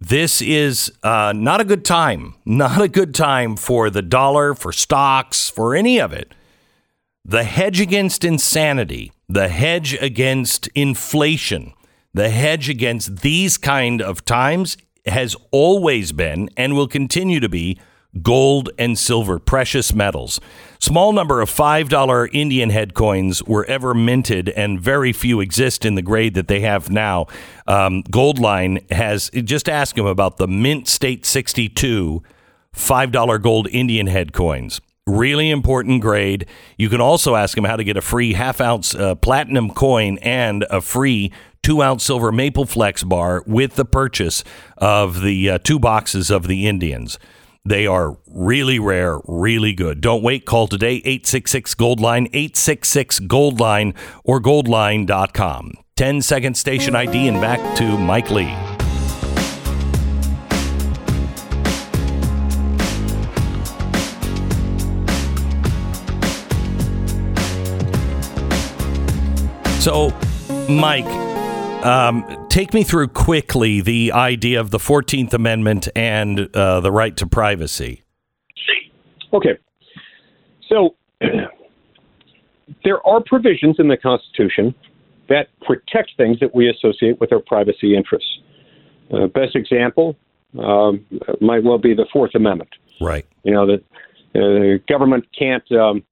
This 0.00 0.40
is 0.40 0.90
uh, 1.02 1.34
not 1.36 1.60
a 1.60 1.64
good 1.64 1.84
time. 1.84 2.34
Not 2.46 2.80
a 2.80 2.88
good 2.88 3.14
time 3.14 3.56
for 3.56 3.90
the 3.90 4.02
dollar, 4.02 4.54
for 4.54 4.72
stocks, 4.72 5.50
for 5.50 5.76
any 5.76 6.00
of 6.00 6.12
it. 6.12 6.32
The 7.24 7.44
hedge 7.44 7.80
against 7.80 8.24
insanity, 8.24 9.12
the 9.28 9.48
hedge 9.48 9.94
against 10.00 10.68
inflation, 10.68 11.74
the 12.14 12.30
hedge 12.30 12.68
against 12.68 13.18
these 13.18 13.58
kind 13.58 14.00
of 14.00 14.24
times 14.24 14.78
has 15.06 15.36
always 15.50 16.12
been 16.12 16.48
and 16.56 16.74
will 16.74 16.88
continue 16.88 17.38
to 17.38 17.48
be 17.48 17.78
gold 18.22 18.70
and 18.78 18.98
silver, 18.98 19.38
precious 19.38 19.94
metals. 19.94 20.40
Small 20.80 21.12
number 21.12 21.42
of 21.42 21.50
$5 21.50 22.30
Indian 22.32 22.70
head 22.70 22.94
coins 22.94 23.42
were 23.44 23.66
ever 23.66 23.92
minted, 23.92 24.48
and 24.48 24.80
very 24.80 25.12
few 25.12 25.40
exist 25.40 25.84
in 25.84 25.94
the 25.94 26.00
grade 26.00 26.32
that 26.34 26.48
they 26.48 26.60
have 26.60 26.88
now. 26.88 27.26
Um, 27.66 28.02
Goldline 28.04 28.90
has, 28.90 29.30
just 29.30 29.68
ask 29.68 29.94
them 29.94 30.06
about 30.06 30.38
the 30.38 30.48
Mint 30.48 30.88
State 30.88 31.26
62 31.26 32.22
$5 32.74 33.42
gold 33.42 33.68
Indian 33.68 34.06
head 34.06 34.32
coins. 34.32 34.80
Really 35.06 35.50
important 35.50 36.00
grade. 36.00 36.46
You 36.78 36.88
can 36.88 37.00
also 37.00 37.34
ask 37.34 37.56
them 37.56 37.64
how 37.64 37.76
to 37.76 37.84
get 37.84 37.96
a 37.96 38.00
free 38.00 38.32
half 38.32 38.60
ounce 38.60 38.94
uh, 38.94 39.16
platinum 39.16 39.70
coin 39.70 40.18
and 40.22 40.64
a 40.70 40.80
free 40.80 41.32
two 41.62 41.82
ounce 41.82 42.04
silver 42.04 42.32
maple 42.32 42.64
flex 42.64 43.02
bar 43.02 43.42
with 43.46 43.74
the 43.74 43.84
purchase 43.84 44.44
of 44.78 45.20
the 45.20 45.50
uh, 45.50 45.58
two 45.58 45.78
boxes 45.78 46.30
of 46.30 46.46
the 46.46 46.66
Indians. 46.66 47.18
They 47.64 47.86
are 47.86 48.16
really 48.26 48.78
rare, 48.78 49.20
really 49.26 49.74
good. 49.74 50.00
Don't 50.00 50.22
wait. 50.22 50.46
Call 50.46 50.66
today 50.66 50.96
866 51.04 51.74
Goldline, 51.74 52.26
866 52.32 53.20
Goldline, 53.20 53.94
or 54.24 54.40
goldline.com. 54.40 55.74
10 55.96 56.22
second 56.22 56.56
station 56.56 56.96
ID 56.96 57.28
and 57.28 57.40
back 57.40 57.76
to 57.76 57.98
Mike 57.98 58.30
Lee. 58.30 58.56
So, 69.80 70.14
Mike, 70.68 71.29
um, 71.84 72.46
take 72.48 72.74
me 72.74 72.82
through 72.82 73.08
quickly 73.08 73.80
the 73.80 74.12
idea 74.12 74.60
of 74.60 74.70
the 74.70 74.78
14th 74.78 75.32
Amendment 75.32 75.88
and 75.96 76.54
uh, 76.54 76.80
the 76.80 76.92
right 76.92 77.16
to 77.16 77.26
privacy. 77.26 78.02
Okay. 79.32 79.58
So 80.68 80.96
there 82.84 83.06
are 83.06 83.20
provisions 83.24 83.76
in 83.78 83.88
the 83.88 83.96
Constitution 83.96 84.74
that 85.28 85.48
protect 85.62 86.12
things 86.16 86.40
that 86.40 86.54
we 86.54 86.68
associate 86.68 87.20
with 87.20 87.32
our 87.32 87.40
privacy 87.40 87.96
interests. 87.96 88.38
Uh, 89.12 89.26
best 89.28 89.54
example 89.54 90.16
um, 90.58 91.04
might 91.40 91.62
well 91.62 91.78
be 91.78 91.94
the 91.94 92.06
Fourth 92.12 92.34
Amendment. 92.34 92.70
Right. 93.00 93.24
You 93.44 93.52
know, 93.52 93.66
that 93.66 93.80
uh, 93.80 93.82
the 94.34 94.80
government 94.88 95.26
can't 95.36 95.70
um, 95.72 96.02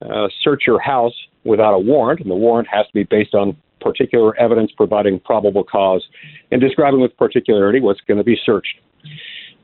uh, 0.00 0.28
search 0.42 0.64
your 0.66 0.80
house 0.80 1.14
without 1.44 1.74
a 1.74 1.78
warrant, 1.78 2.20
and 2.20 2.30
the 2.30 2.36
warrant 2.36 2.68
has 2.68 2.86
to 2.86 2.92
be 2.92 3.02
based 3.02 3.34
on 3.34 3.56
particular 3.82 4.38
evidence 4.38 4.70
providing 4.76 5.20
probable 5.20 5.64
cause 5.64 6.04
and 6.50 6.60
describing 6.60 7.00
with 7.00 7.16
particularity 7.16 7.80
what's 7.80 8.00
going 8.02 8.18
to 8.18 8.24
be 8.24 8.36
searched. 8.44 8.80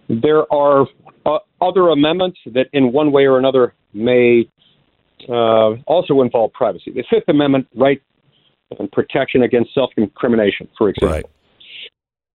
There 0.08 0.52
are 0.52 0.86
uh, 1.26 1.38
other 1.60 1.90
amendments 1.90 2.38
that, 2.46 2.66
in 2.72 2.92
one 2.92 3.12
way 3.12 3.26
or 3.26 3.38
another, 3.38 3.74
may 3.92 4.48
uh, 5.28 5.74
also 5.86 6.22
involve 6.22 6.52
privacy. 6.52 6.92
The 6.92 7.04
Fifth 7.10 7.28
Amendment, 7.28 7.68
right 7.76 8.00
and 8.78 8.90
protection 8.92 9.42
against 9.42 9.72
self 9.74 9.90
incrimination, 9.96 10.68
for 10.76 10.90
example. 10.90 11.30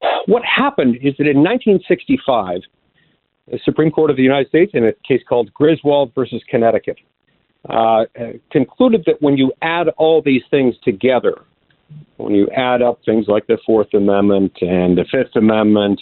Right. 0.02 0.24
What 0.26 0.44
happened 0.44 0.98
is 0.98 1.14
that 1.18 1.28
in 1.28 1.38
1965, 1.38 2.62
the 3.52 3.60
Supreme 3.64 3.92
Court 3.92 4.10
of 4.10 4.18
the 4.18 4.24
United 4.24 4.48
States, 4.48 4.72
in 4.74 4.86
a 4.86 4.94
case 5.08 5.22
called 5.28 5.54
Griswold 5.54 6.14
versus 6.16 6.42
Connecticut, 6.50 6.98
uh, 7.70 8.06
concluded 8.52 9.04
that 9.06 9.22
when 9.22 9.38
you 9.38 9.52
add 9.62 9.90
all 9.98 10.22
these 10.22 10.42
things 10.50 10.76
together, 10.84 11.36
when 12.18 12.34
you 12.34 12.48
add 12.56 12.82
up 12.82 13.00
things 13.06 13.26
like 13.28 13.48
the 13.48 13.58
Fourth 13.66 13.94
Amendment 13.94 14.54
and 14.62 14.98
the 14.98 15.06
Fifth 15.12 15.36
Amendment 15.36 16.00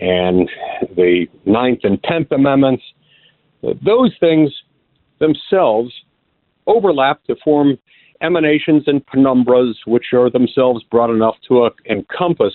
and 0.00 0.48
the 0.96 1.26
Ninth 1.44 1.80
and 1.84 2.02
Tenth 2.02 2.32
Amendments, 2.32 2.82
those 3.62 4.12
things 4.18 4.50
themselves 5.18 5.92
overlap 6.66 7.22
to 7.24 7.36
form 7.44 7.78
emanations 8.20 8.84
and 8.86 9.04
penumbras, 9.06 9.74
which 9.86 10.06
are 10.12 10.30
themselves 10.30 10.82
broad 10.90 11.10
enough 11.10 11.36
to 11.48 11.62
uh, 11.62 11.70
encompass 11.90 12.54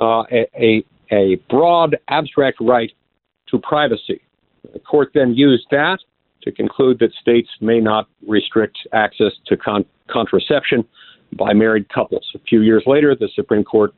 uh, 0.00 0.22
a, 0.32 0.84
a 1.10 1.36
broad 1.48 1.96
abstract 2.08 2.58
right 2.60 2.92
to 3.48 3.58
privacy. 3.58 4.20
The 4.72 4.80
court 4.80 5.10
then 5.14 5.34
used 5.34 5.66
that 5.70 5.98
to 6.42 6.52
conclude 6.52 6.98
that 7.00 7.12
states 7.20 7.48
may 7.60 7.80
not 7.80 8.08
restrict 8.26 8.78
access 8.92 9.32
to 9.46 9.56
con- 9.56 9.84
contraception 10.10 10.84
by 11.32 11.52
married 11.52 11.88
couples. 11.88 12.26
A 12.34 12.38
few 12.40 12.62
years 12.62 12.82
later, 12.86 13.14
the 13.14 13.28
Supreme 13.34 13.64
Court 13.64 13.94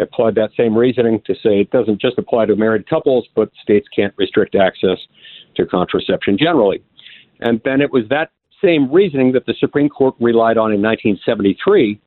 applied 0.00 0.34
that 0.36 0.50
same 0.56 0.76
reasoning 0.76 1.20
to 1.26 1.34
say 1.34 1.60
it 1.60 1.70
doesn't 1.70 2.00
just 2.00 2.18
apply 2.18 2.46
to 2.46 2.56
married 2.56 2.88
couples, 2.88 3.26
but 3.34 3.50
states 3.62 3.86
can't 3.94 4.14
restrict 4.16 4.54
access 4.54 4.98
to 5.56 5.66
contraception 5.66 6.38
generally. 6.38 6.82
And 7.40 7.60
then 7.64 7.80
it 7.80 7.90
was 7.90 8.04
that 8.08 8.30
same 8.62 8.90
reasoning 8.90 9.32
that 9.32 9.46
the 9.46 9.54
Supreme 9.58 9.88
Court 9.88 10.14
relied 10.20 10.56
on 10.56 10.72
in 10.72 10.80
1973, 10.80 12.00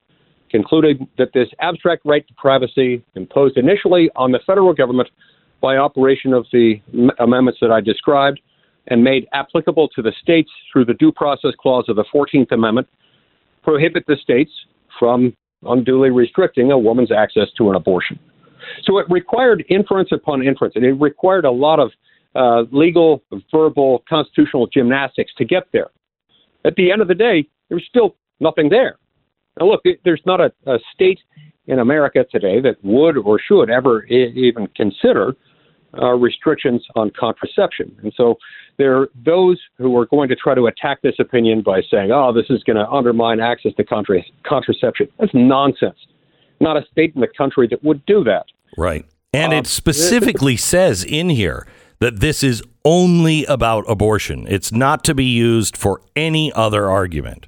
concluding 0.50 1.08
that 1.18 1.30
this 1.34 1.50
abstract 1.60 2.04
right 2.06 2.26
to 2.28 2.34
privacy 2.36 3.04
imposed 3.16 3.58
initially 3.58 4.10
on 4.16 4.32
the 4.32 4.40
federal 4.48 4.74
government 4.74 5.10
by 5.62 5.78
operation 5.78 6.34
of 6.34 6.46
the 6.52 6.82
amendments 7.20 7.60
that 7.62 7.72
I 7.72 7.82
described 7.82 8.40
and 8.88 9.04
made 9.04 9.28
applicable 9.34 9.90
to 9.90 10.02
the 10.02 10.14
states 10.22 10.50
through 10.72 10.86
the 10.86 10.94
Due 10.94 11.12
Process 11.12 11.52
Clause 11.60 11.86
of 11.90 11.96
the 11.96 12.06
14th 12.14 12.52
Amendment 12.52 12.88
prohibit 13.66 14.06
the 14.08 14.16
states 14.22 14.52
from 15.00 15.36
unduly 15.64 16.12
restricting 16.12 16.72
a 16.72 16.78
woman's 16.78 17.12
access 17.12 17.48
to 17.58 17.70
an 17.70 17.76
abortion. 17.76 18.18
So 18.84 19.00
it 19.00 19.06
required 19.10 19.66
inference 19.70 20.10
upon 20.12 20.44
inference, 20.44 20.76
and 20.76 20.86
it 20.86 20.94
required 20.94 21.46
a 21.46 21.52
lot 21.52 21.80
of 21.80 21.92
uh, 22.36 22.64
legal, 22.72 23.24
verbal, 23.52 24.04
constitutional 24.08 24.68
gymnastics 24.68 25.32
to 25.38 25.46
get 25.46 25.64
there. 25.74 25.90
At 26.66 26.76
the 26.76 26.92
end 26.92 27.02
of 27.02 27.08
the 27.08 27.16
day, 27.16 27.48
there's 27.70 27.86
still 27.90 28.16
nothing 28.40 28.70
there. 28.70 28.98
Now, 29.60 29.68
look, 29.68 29.82
there's 30.04 30.22
not 30.26 30.42
a, 30.42 30.52
a 30.68 30.78
state 30.94 31.20
in 31.68 31.80
America 31.80 32.26
today 32.30 32.60
that 32.62 32.76
would 32.84 33.18
or 33.18 33.40
should 33.40 33.70
ever 33.70 34.06
I- 34.10 34.32
even 34.36 34.68
consider 34.76 35.36
uh, 36.02 36.12
restrictions 36.14 36.86
on 36.96 37.12
contraception. 37.12 37.96
And 38.04 38.14
so 38.16 38.38
there 38.78 38.98
are 38.98 39.10
those 39.26 39.60
who 39.78 39.98
are 39.98 40.06
going 40.06 40.30
to 40.30 40.36
try 40.36 40.54
to 40.56 40.66
attack 40.68 41.02
this 41.02 41.16
opinion 41.20 41.62
by 41.62 41.82
saying, 41.90 42.12
oh, 42.12 42.34
this 42.34 42.46
is 42.50 42.64
going 42.64 42.78
to 42.78 42.90
undermine 42.90 43.40
access 43.40 43.74
to 43.78 43.84
contra- 43.84 44.24
contraception. 44.44 45.08
That's 45.20 45.34
nonsense. 45.34 45.98
Not 46.60 46.78
a 46.78 46.86
state 46.92 47.14
in 47.16 47.22
the 47.22 47.28
country 47.28 47.68
that 47.70 47.84
would 47.84 48.06
do 48.06 48.24
that. 48.24 48.46
Right. 48.78 49.06
And 49.34 49.54
Um, 49.54 49.60
it 49.60 49.68
specifically 49.82 50.58
says 50.58 51.04
in 51.04 51.30
here 51.30 51.68
that 52.00 52.20
this 52.20 52.44
is 52.44 52.62
only 52.84 53.46
about 53.46 53.84
abortion. 53.88 54.46
It's 54.50 54.72
not 54.72 55.04
to 55.06 55.16
be 55.16 55.26
used 55.26 55.76
for 55.78 56.02
any 56.16 56.52
other 56.54 56.90
argument. 56.90 57.48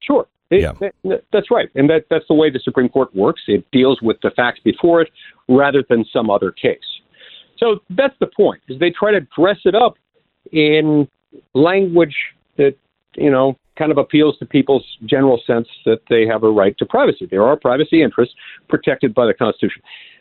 Sure. 0.00 0.26
It- 0.50 0.60
Yeah. 0.60 0.72
that- 1.04 1.24
that's 1.32 1.50
right. 1.50 1.68
And 1.74 1.88
that, 1.90 2.06
that's 2.10 2.26
the 2.28 2.34
way 2.34 2.50
the 2.50 2.58
Supreme 2.60 2.88
Court 2.88 3.14
works. 3.14 3.42
It 3.48 3.70
deals 3.70 4.00
with 4.02 4.18
the 4.22 4.30
facts 4.30 4.60
before 4.64 5.00
it 5.02 5.10
rather 5.48 5.82
than 5.88 6.04
some 6.12 6.30
other 6.30 6.50
case. 6.50 6.78
So 7.62 7.78
that's 7.90 8.14
the 8.18 8.26
point, 8.26 8.60
is 8.68 8.80
they 8.80 8.90
try 8.90 9.12
to 9.12 9.20
dress 9.38 9.58
it 9.64 9.74
up 9.74 9.94
in 10.50 11.08
language 11.54 12.16
that, 12.56 12.74
you 13.14 13.30
know, 13.30 13.56
kind 13.78 13.92
of 13.92 13.98
appeals 13.98 14.36
to 14.38 14.46
people's 14.46 14.84
general 15.06 15.40
sense 15.46 15.68
that 15.84 16.00
they 16.10 16.26
have 16.26 16.42
a 16.42 16.50
right 16.50 16.76
to 16.78 16.84
privacy. 16.84 17.26
There 17.30 17.44
are 17.44 17.56
privacy 17.56 18.02
interests 18.02 18.34
protected 18.68 19.14
by 19.14 19.26
the 19.26 19.34
Constitution. 19.34 19.80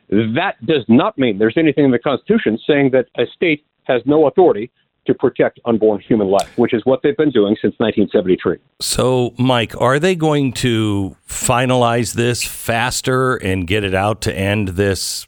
That 0.10 0.54
does 0.66 0.86
not 0.88 1.18
mean 1.18 1.40
there's 1.40 1.58
anything 1.58 1.86
in 1.86 1.92
the 1.92 2.00
Constitution 2.00 2.60
saying 2.68 2.92
that 2.92 3.08
a 3.18 3.26
state 3.36 3.66
has 3.86 4.02
no 4.06 4.28
authority 4.28 4.70
to 5.08 5.16
protect 5.16 5.60
unborn 5.66 6.00
human 6.00 6.28
life, 6.28 6.56
which 6.60 6.76
is 6.76 6.86
what 6.86 7.02
they've 7.02 7.18
been 7.18 7.32
doing 7.32 7.56
since 7.60 7.74
1973. 7.80 8.58
So, 8.80 9.34
Mike, 9.40 9.74
are 9.82 9.98
they 9.98 10.16
going 10.16 10.54
to 10.54 11.18
finalize 11.28 12.14
this 12.14 12.44
faster 12.44 13.36
and 13.38 13.66
get 13.66 13.84
it 13.84 13.96
out 13.96 14.22
to 14.22 14.38
end 14.38 14.70
this, 14.70 15.28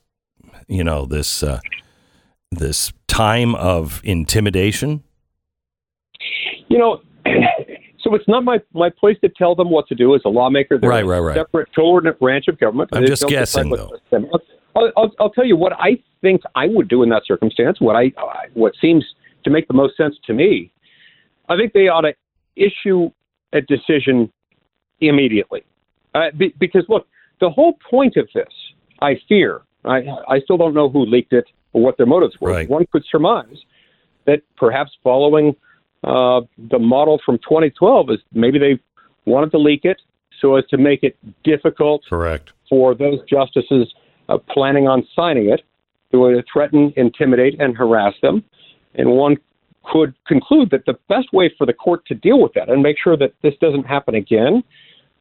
you 0.67 0.83
know, 0.83 1.05
this 1.05 1.41
uh, 1.41 1.59
this 2.55 2.93
time 3.07 3.55
of 3.55 4.01
intimidation? 4.03 5.03
You 6.67 6.77
know, 6.77 7.01
so 7.99 8.15
it's 8.15 8.27
not 8.27 8.43
my, 8.43 8.59
my 8.73 8.89
place 8.89 9.17
to 9.21 9.29
tell 9.29 9.55
them 9.55 9.69
what 9.69 9.87
to 9.87 9.95
do 9.95 10.15
as 10.15 10.21
a 10.25 10.29
lawmaker. 10.29 10.77
They're 10.77 10.89
Right, 10.89 11.03
a 11.03 11.07
right, 11.07 11.19
right. 11.19 11.35
separate 11.35 11.69
coordinate 11.75 12.19
branch 12.19 12.47
of 12.47 12.59
government. 12.59 12.89
I'm 12.93 13.05
just 13.05 13.27
guessing, 13.27 13.69
though. 13.69 13.91
I'll, 14.75 14.91
I'll, 14.97 15.11
I'll 15.19 15.29
tell 15.29 15.45
you 15.45 15.55
what 15.55 15.73
I 15.73 16.01
think 16.21 16.41
I 16.55 16.67
would 16.67 16.87
do 16.87 17.03
in 17.03 17.09
that 17.09 17.23
circumstance. 17.27 17.79
What 17.79 17.95
I 17.95 18.11
what 18.53 18.73
seems 18.81 19.05
to 19.43 19.51
make 19.51 19.67
the 19.67 19.73
most 19.73 19.95
sense 19.97 20.15
to 20.25 20.33
me 20.33 20.71
I 21.49 21.57
think 21.57 21.73
they 21.73 21.87
ought 21.87 22.01
to 22.01 22.13
issue 22.55 23.09
a 23.53 23.61
decision 23.61 24.31
immediately. 25.01 25.63
Uh, 26.15 26.31
be, 26.37 26.53
because 26.59 26.85
look, 26.89 27.07
the 27.41 27.49
whole 27.49 27.77
point 27.89 28.15
of 28.17 28.27
this, 28.33 28.51
I 29.01 29.19
fear, 29.27 29.61
I, 29.85 30.03
I 30.29 30.39
still 30.43 30.57
don't 30.57 30.73
know 30.73 30.89
who 30.89 31.05
leaked 31.05 31.33
it 31.33 31.45
or 31.73 31.81
what 31.81 31.97
their 31.97 32.05
motives 32.05 32.35
were. 32.39 32.51
Right. 32.51 32.69
One 32.69 32.85
could 32.91 33.03
surmise 33.09 33.57
that 34.25 34.41
perhaps 34.57 34.91
following 35.03 35.55
uh, 36.03 36.41
the 36.69 36.79
model 36.79 37.19
from 37.25 37.37
2012 37.39 38.09
is 38.11 38.19
maybe 38.33 38.59
they 38.59 38.79
wanted 39.25 39.51
to 39.51 39.57
leak 39.57 39.81
it 39.83 40.01
so 40.41 40.55
as 40.55 40.65
to 40.67 40.77
make 40.77 41.03
it 41.03 41.17
difficult 41.43 42.03
Correct. 42.09 42.51
for 42.69 42.93
those 42.93 43.19
justices 43.29 43.93
uh, 44.29 44.37
planning 44.49 44.87
on 44.87 45.07
signing 45.15 45.49
it 45.49 45.61
to 46.11 46.25
uh, 46.25 46.41
threaten, 46.51 46.93
intimidate, 46.95 47.59
and 47.59 47.75
harass 47.75 48.13
them. 48.21 48.43
And 48.95 49.11
one 49.11 49.37
could 49.91 50.13
conclude 50.27 50.69
that 50.71 50.85
the 50.85 50.97
best 51.09 51.33
way 51.33 51.53
for 51.57 51.65
the 51.65 51.73
court 51.73 52.05
to 52.05 52.15
deal 52.15 52.39
with 52.39 52.53
that 52.53 52.69
and 52.69 52.81
make 52.81 52.97
sure 53.01 53.17
that 53.17 53.33
this 53.41 53.53
doesn't 53.59 53.85
happen 53.85 54.15
again 54.15 54.63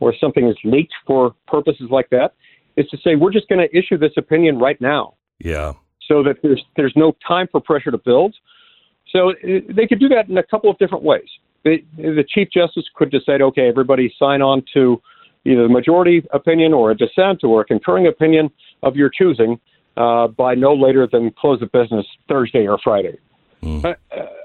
or 0.01 0.15
something 0.21 0.49
is 0.49 0.57
leaked 0.65 0.95
for 1.07 1.35
purposes 1.49 1.89
like 1.91 2.11
that 2.11 2.35
is 2.77 2.87
to 2.89 2.97
say 2.99 3.17
we're 3.17 3.33
just 3.33 3.49
going 3.49 3.61
to 3.61 3.77
issue 3.77 3.99
this 3.99 4.13
opinion 4.17 4.59
right 4.59 4.81
now 4.81 5.15
Yeah. 5.39 5.73
So 6.09 6.23
that 6.23 6.37
there's 6.43 6.63
there's 6.77 6.93
no 6.97 7.17
time 7.27 7.49
for 7.51 7.61
pressure 7.61 7.91
to 7.91 7.99
build. 7.99 8.35
So 9.11 9.31
uh, 9.31 9.35
they 9.69 9.87
could 9.87 10.01
do 10.01 10.09
that 10.09 10.29
in 10.29 10.39
a 10.39 10.43
couple 10.43 10.71
of 10.71 10.79
different 10.79 11.05
ways. 11.05 11.29
The, 11.65 11.85
the 11.97 12.25
chief 12.29 12.49
justice 12.53 12.85
could 12.95 13.11
decide, 13.11 13.41
okay, 13.41 13.69
everybody 13.69 14.13
sign 14.19 14.43
on 14.43 14.65
to 14.75 15.01
either 15.45 15.63
the 15.63 15.69
majority 15.69 16.25
opinion 16.33 16.73
or 16.73 16.91
a 16.91 16.97
dissent 16.97 17.45
or 17.45 17.61
a 17.61 17.65
concurring 17.65 18.07
opinion 18.07 18.51
of 18.83 18.97
your 18.97 19.11
choosing 19.11 19.61
uh, 19.97 20.29
by 20.29 20.55
no 20.55 20.75
later 20.75 21.07
than 21.11 21.31
close 21.39 21.61
of 21.63 21.71
business 21.73 22.07
Thursday 22.29 22.67
or 22.67 22.79
Friday. 22.83 23.19
Uh, 23.85 23.95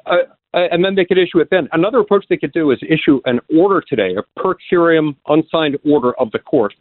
uh, 0.05 0.15
uh, 0.53 0.57
and 0.71 0.84
then 0.84 0.95
they 0.95 1.05
could 1.05 1.17
issue 1.17 1.39
it 1.39 1.49
then. 1.49 1.67
Another 1.71 1.99
approach 1.99 2.25
they 2.29 2.38
could 2.38 2.53
do 2.53 2.71
is 2.71 2.79
issue 2.88 3.19
an 3.25 3.39
order 3.55 3.81
today, 3.81 4.15
a 4.15 4.39
per 4.39 4.55
curiam 4.71 5.15
unsigned 5.27 5.77
order 5.85 6.13
of 6.19 6.31
the 6.31 6.39
court, 6.39 6.73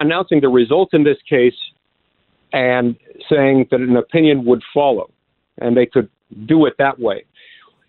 announcing 0.00 0.40
the 0.40 0.48
result 0.48 0.92
in 0.92 1.04
this 1.04 1.18
case 1.28 1.54
and 2.52 2.96
saying 3.28 3.68
that 3.70 3.80
an 3.80 3.96
opinion 3.96 4.44
would 4.44 4.62
follow. 4.72 5.10
And 5.58 5.76
they 5.76 5.86
could 5.86 6.08
do 6.46 6.66
it 6.66 6.74
that 6.78 6.98
way. 6.98 7.24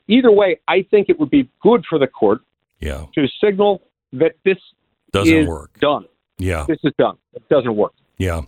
Either 0.07 0.31
way, 0.31 0.59
I 0.67 0.83
think 0.91 1.07
it 1.09 1.19
would 1.19 1.29
be 1.29 1.49
good 1.61 1.85
for 1.89 1.97
the 1.99 2.07
court 2.07 2.41
Yeah. 2.79 3.05
to 3.15 3.27
signal 3.43 3.81
that 4.13 4.33
this 4.43 4.57
Doesn't 5.13 5.33
is 5.35 5.47
work. 5.47 5.79
done. 5.79 6.05
Yeah. 6.37 6.65
This 6.67 6.79
is 6.83 6.91
done. 6.97 7.17
It 7.33 7.47
doesn't 7.49 7.75
work. 7.75 7.93
Yeah. 8.17 8.41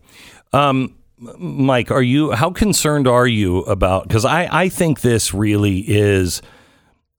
Um, 0.51 0.95
Mike, 1.37 1.89
are 1.89 2.01
you 2.01 2.31
how 2.31 2.49
concerned 2.49 3.07
are 3.07 3.27
you 3.27 3.59
about 3.59 4.07
because 4.07 4.25
I, 4.25 4.49
I 4.51 4.69
think 4.69 5.01
this 5.01 5.33
really 5.33 5.79
is 5.79 6.41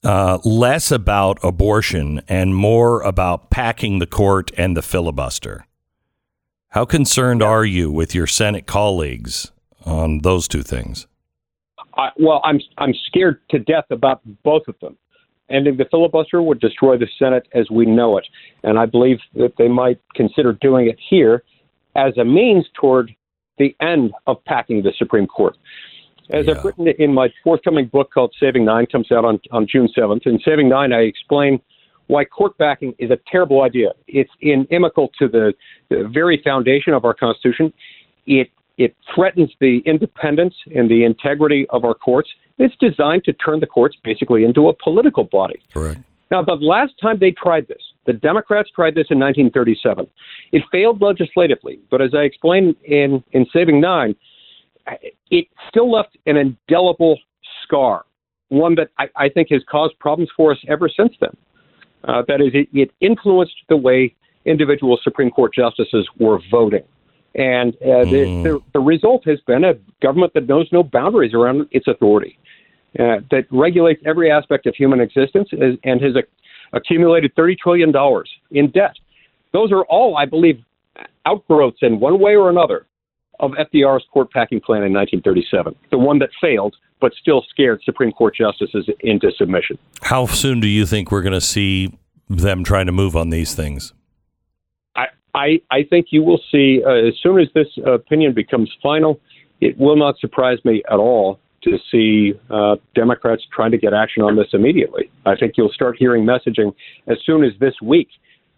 uh, 0.02 0.38
less 0.44 0.90
about 0.92 1.38
abortion 1.42 2.20
and 2.28 2.54
more 2.54 3.00
about 3.02 3.50
packing 3.50 3.98
the 4.00 4.06
court 4.06 4.50
and 4.58 4.76
the 4.76 4.82
filibuster. 4.82 5.64
How 6.74 6.84
concerned 6.84 7.40
are 7.40 7.64
you 7.64 7.88
with 7.92 8.16
your 8.16 8.26
Senate 8.26 8.66
colleagues 8.66 9.52
on 9.84 10.22
those 10.22 10.48
two 10.48 10.64
things? 10.64 11.06
I, 11.96 12.08
well, 12.18 12.40
I'm 12.42 12.58
I'm 12.78 12.92
scared 13.06 13.40
to 13.50 13.60
death 13.60 13.84
about 13.90 14.22
both 14.42 14.66
of 14.66 14.74
them. 14.80 14.98
Ending 15.48 15.76
the 15.76 15.84
filibuster 15.88 16.42
would 16.42 16.58
destroy 16.58 16.98
the 16.98 17.06
Senate 17.16 17.46
as 17.54 17.70
we 17.70 17.86
know 17.86 18.18
it, 18.18 18.26
and 18.64 18.76
I 18.76 18.86
believe 18.86 19.18
that 19.34 19.52
they 19.56 19.68
might 19.68 20.00
consider 20.16 20.54
doing 20.54 20.88
it 20.88 20.98
here 21.08 21.44
as 21.94 22.18
a 22.18 22.24
means 22.24 22.66
toward 22.74 23.14
the 23.56 23.76
end 23.80 24.10
of 24.26 24.44
packing 24.44 24.82
the 24.82 24.92
Supreme 24.98 25.28
Court. 25.28 25.56
As 26.30 26.48
I've 26.48 26.64
written 26.64 26.88
in 26.88 27.14
my 27.14 27.28
forthcoming 27.44 27.86
book 27.86 28.10
called 28.12 28.34
Saving 28.40 28.64
Nine, 28.64 28.86
comes 28.86 29.12
out 29.12 29.24
on, 29.24 29.38
on 29.52 29.68
June 29.70 29.88
7th. 29.96 30.26
In 30.26 30.40
Saving 30.44 30.68
Nine, 30.68 30.92
I 30.92 31.02
explain 31.02 31.60
why 32.06 32.24
court 32.24 32.56
packing 32.58 32.94
is 32.98 33.10
a 33.10 33.18
terrible 33.30 33.62
idea. 33.62 33.92
It's 34.06 34.30
inimical 34.40 35.10
to 35.18 35.28
the, 35.28 35.54
the 35.88 36.08
very 36.12 36.40
foundation 36.42 36.92
of 36.92 37.04
our 37.04 37.14
Constitution. 37.14 37.72
It 38.26 38.50
it 38.76 38.96
threatens 39.14 39.52
the 39.60 39.78
independence 39.86 40.54
and 40.74 40.90
the 40.90 41.04
integrity 41.04 41.64
of 41.70 41.84
our 41.84 41.94
courts. 41.94 42.28
It's 42.58 42.74
designed 42.80 43.22
to 43.24 43.32
turn 43.32 43.60
the 43.60 43.68
courts 43.68 43.96
basically 44.02 44.42
into 44.42 44.68
a 44.68 44.74
political 44.74 45.24
body. 45.24 45.62
Correct. 45.72 46.00
Now, 46.32 46.42
the 46.42 46.54
last 46.54 46.94
time 47.00 47.18
they 47.20 47.30
tried 47.30 47.68
this, 47.68 47.82
the 48.06 48.12
Democrats 48.12 48.68
tried 48.74 48.94
this 48.94 49.06
in 49.10 49.18
1937. 49.20 50.06
It 50.50 50.62
failed 50.72 51.00
legislatively, 51.00 51.78
but 51.90 52.02
as 52.02 52.10
I 52.14 52.22
explained 52.22 52.74
in, 52.82 53.22
in 53.30 53.46
Saving 53.52 53.80
Nine, 53.80 54.16
it 55.30 55.46
still 55.68 55.90
left 55.90 56.16
an 56.26 56.36
indelible 56.36 57.18
scar, 57.62 58.04
one 58.48 58.74
that 58.74 58.88
I, 58.98 59.08
I 59.16 59.28
think 59.28 59.48
has 59.50 59.62
caused 59.70 59.98
problems 60.00 60.30
for 60.36 60.50
us 60.52 60.58
ever 60.68 60.88
since 60.88 61.14
then. 61.20 61.36
Uh, 62.06 62.22
that 62.28 62.40
is, 62.40 62.50
it, 62.52 62.68
it 62.72 62.90
influenced 63.00 63.54
the 63.68 63.76
way 63.76 64.14
individual 64.44 64.98
Supreme 65.02 65.30
Court 65.30 65.52
justices 65.54 66.08
were 66.18 66.38
voting. 66.50 66.82
And 67.34 67.74
uh, 67.76 68.04
the, 68.10 68.26
the, 68.42 68.60
the 68.72 68.80
result 68.80 69.26
has 69.26 69.40
been 69.46 69.64
a 69.64 69.74
government 70.02 70.34
that 70.34 70.46
knows 70.46 70.68
no 70.70 70.82
boundaries 70.82 71.34
around 71.34 71.66
its 71.72 71.88
authority, 71.88 72.38
uh, 72.98 73.18
that 73.30 73.46
regulates 73.50 74.00
every 74.06 74.30
aspect 74.30 74.66
of 74.66 74.74
human 74.76 75.00
existence 75.00 75.48
is, 75.52 75.76
and 75.82 76.00
has 76.00 76.14
ac- 76.16 76.28
accumulated 76.72 77.34
$30 77.34 77.58
trillion 77.58 77.92
in 78.52 78.70
debt. 78.70 78.94
Those 79.52 79.72
are 79.72 79.84
all, 79.86 80.16
I 80.16 80.26
believe, 80.26 80.62
outgrowths 81.26 81.78
in 81.82 81.98
one 81.98 82.20
way 82.20 82.36
or 82.36 82.50
another 82.50 82.86
of 83.40 83.52
FDR's 83.52 84.04
court 84.12 84.30
packing 84.30 84.60
plan 84.60 84.82
in 84.82 84.92
1937, 84.92 85.74
the 85.90 85.98
one 85.98 86.18
that 86.20 86.30
failed 86.40 86.76
but 87.00 87.12
still 87.20 87.44
scared 87.50 87.82
Supreme 87.84 88.12
Court 88.12 88.34
justices 88.34 88.88
into 89.00 89.30
submission. 89.36 89.78
How 90.02 90.26
soon 90.26 90.60
do 90.60 90.66
you 90.66 90.86
think 90.86 91.10
we're 91.10 91.22
going 91.22 91.34
to 91.34 91.40
see 91.40 91.92
them 92.28 92.64
trying 92.64 92.86
to 92.86 92.92
move 92.92 93.16
on 93.16 93.30
these 93.30 93.54
things? 93.54 93.92
I, 94.96 95.06
I, 95.34 95.60
I 95.70 95.82
think 95.82 96.06
you 96.10 96.22
will 96.22 96.40
see, 96.50 96.82
uh, 96.84 96.90
as 96.90 97.14
soon 97.22 97.40
as 97.40 97.48
this 97.54 97.66
opinion 97.84 98.32
becomes 98.32 98.72
final, 98.82 99.20
it 99.60 99.78
will 99.78 99.96
not 99.96 100.18
surprise 100.18 100.58
me 100.64 100.82
at 100.90 100.96
all 100.96 101.38
to 101.62 101.78
see 101.90 102.34
uh, 102.50 102.76
Democrats 102.94 103.42
trying 103.52 103.70
to 103.72 103.78
get 103.78 103.92
action 103.92 104.22
on 104.22 104.36
this 104.36 104.48
immediately. 104.52 105.10
I 105.26 105.34
think 105.36 105.54
you'll 105.56 105.72
start 105.72 105.96
hearing 105.98 106.24
messaging 106.24 106.74
as 107.06 107.18
soon 107.24 107.42
as 107.42 107.52
this 107.58 107.74
week 107.82 108.08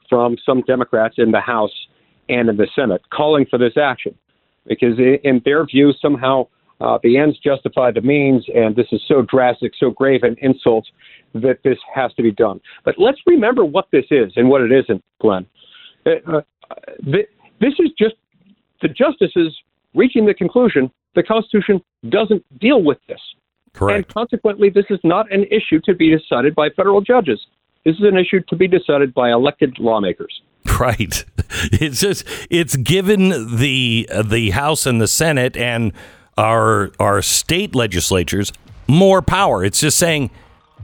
from 0.09 0.37
some 0.45 0.63
Democrats 0.63 1.15
in 1.19 1.31
the 1.31 1.41
House 1.41 1.87
and 2.29 2.49
in 2.49 2.57
the 2.57 2.69
Senate 2.75 3.03
calling 3.11 3.47
for 3.49 3.59
this 3.59 3.77
action. 3.77 4.17
Because 4.67 4.99
in 4.99 5.41
their 5.45 5.65
view, 5.65 5.93
somehow 6.01 6.49
uh, 6.81 6.99
the 7.03 7.17
ends 7.17 7.39
justify 7.39 7.91
the 7.91 8.01
means, 8.01 8.45
and 8.55 8.77
this 8.77 8.87
is 8.93 9.01
so 9.07 9.23
drastic, 9.23 9.73
so 9.79 9.91
grave 9.91 10.23
an 10.23 10.37
insult 10.41 10.87
that 11.35 11.59
this 11.65 11.79
has 11.95 12.13
to 12.15 12.23
be 12.23 12.33
done. 12.33 12.61
But 12.85 12.97
let's 12.99 13.19
remember 13.27 13.65
what 13.65 13.87
this 13.93 14.07
is 14.11 14.33
and 14.37 14.49
what 14.49 14.61
it 14.63 14.73
isn't, 14.73 15.03
Glenn. 15.21 15.47
Uh, 16.05 16.11
uh, 16.31 16.41
this 17.05 17.75
is 17.79 17.91
just 17.99 18.15
the 18.83 18.89
justices 18.89 19.57
reaching 19.95 20.27
the 20.27 20.35
conclusion 20.35 20.91
the 21.15 21.23
Constitution 21.23 21.83
doesn't 22.11 22.45
deal 22.61 22.83
with 22.83 22.99
this. 23.09 23.21
Correct. 23.73 23.97
And 23.97 24.15
consequently, 24.15 24.71
this 24.71 24.85
is 24.91 25.01
not 25.03 25.31
an 25.33 25.45
issue 25.45 25.81
to 25.85 25.95
be 25.95 26.17
decided 26.17 26.55
by 26.55 26.69
federal 26.71 27.01
judges. 27.01 27.41
This 27.85 27.97
is 27.97 28.05
an 28.05 28.17
issue 28.17 28.41
to 28.49 28.57
be 28.57 28.69
decided 28.69 29.13
by 29.15 29.33
elected 29.33 29.79
lawmakers. 29.79 30.43
Right. 30.81 31.25
It's 31.73 32.01
just 32.01 32.25
it's 32.51 32.77
given 32.77 33.57
the 33.57 34.09
the 34.25 34.51
House 34.51 34.85
and 34.85 35.01
the 35.01 35.09
Senate 35.09 35.57
and 35.57 35.93
our 36.37 36.91
our 37.01 37.23
state 37.23 37.75
legislatures 37.75 38.53
more 38.87 39.23
power. 39.23 39.65
It's 39.65 39.81
just 39.81 39.99
saying 39.99 40.31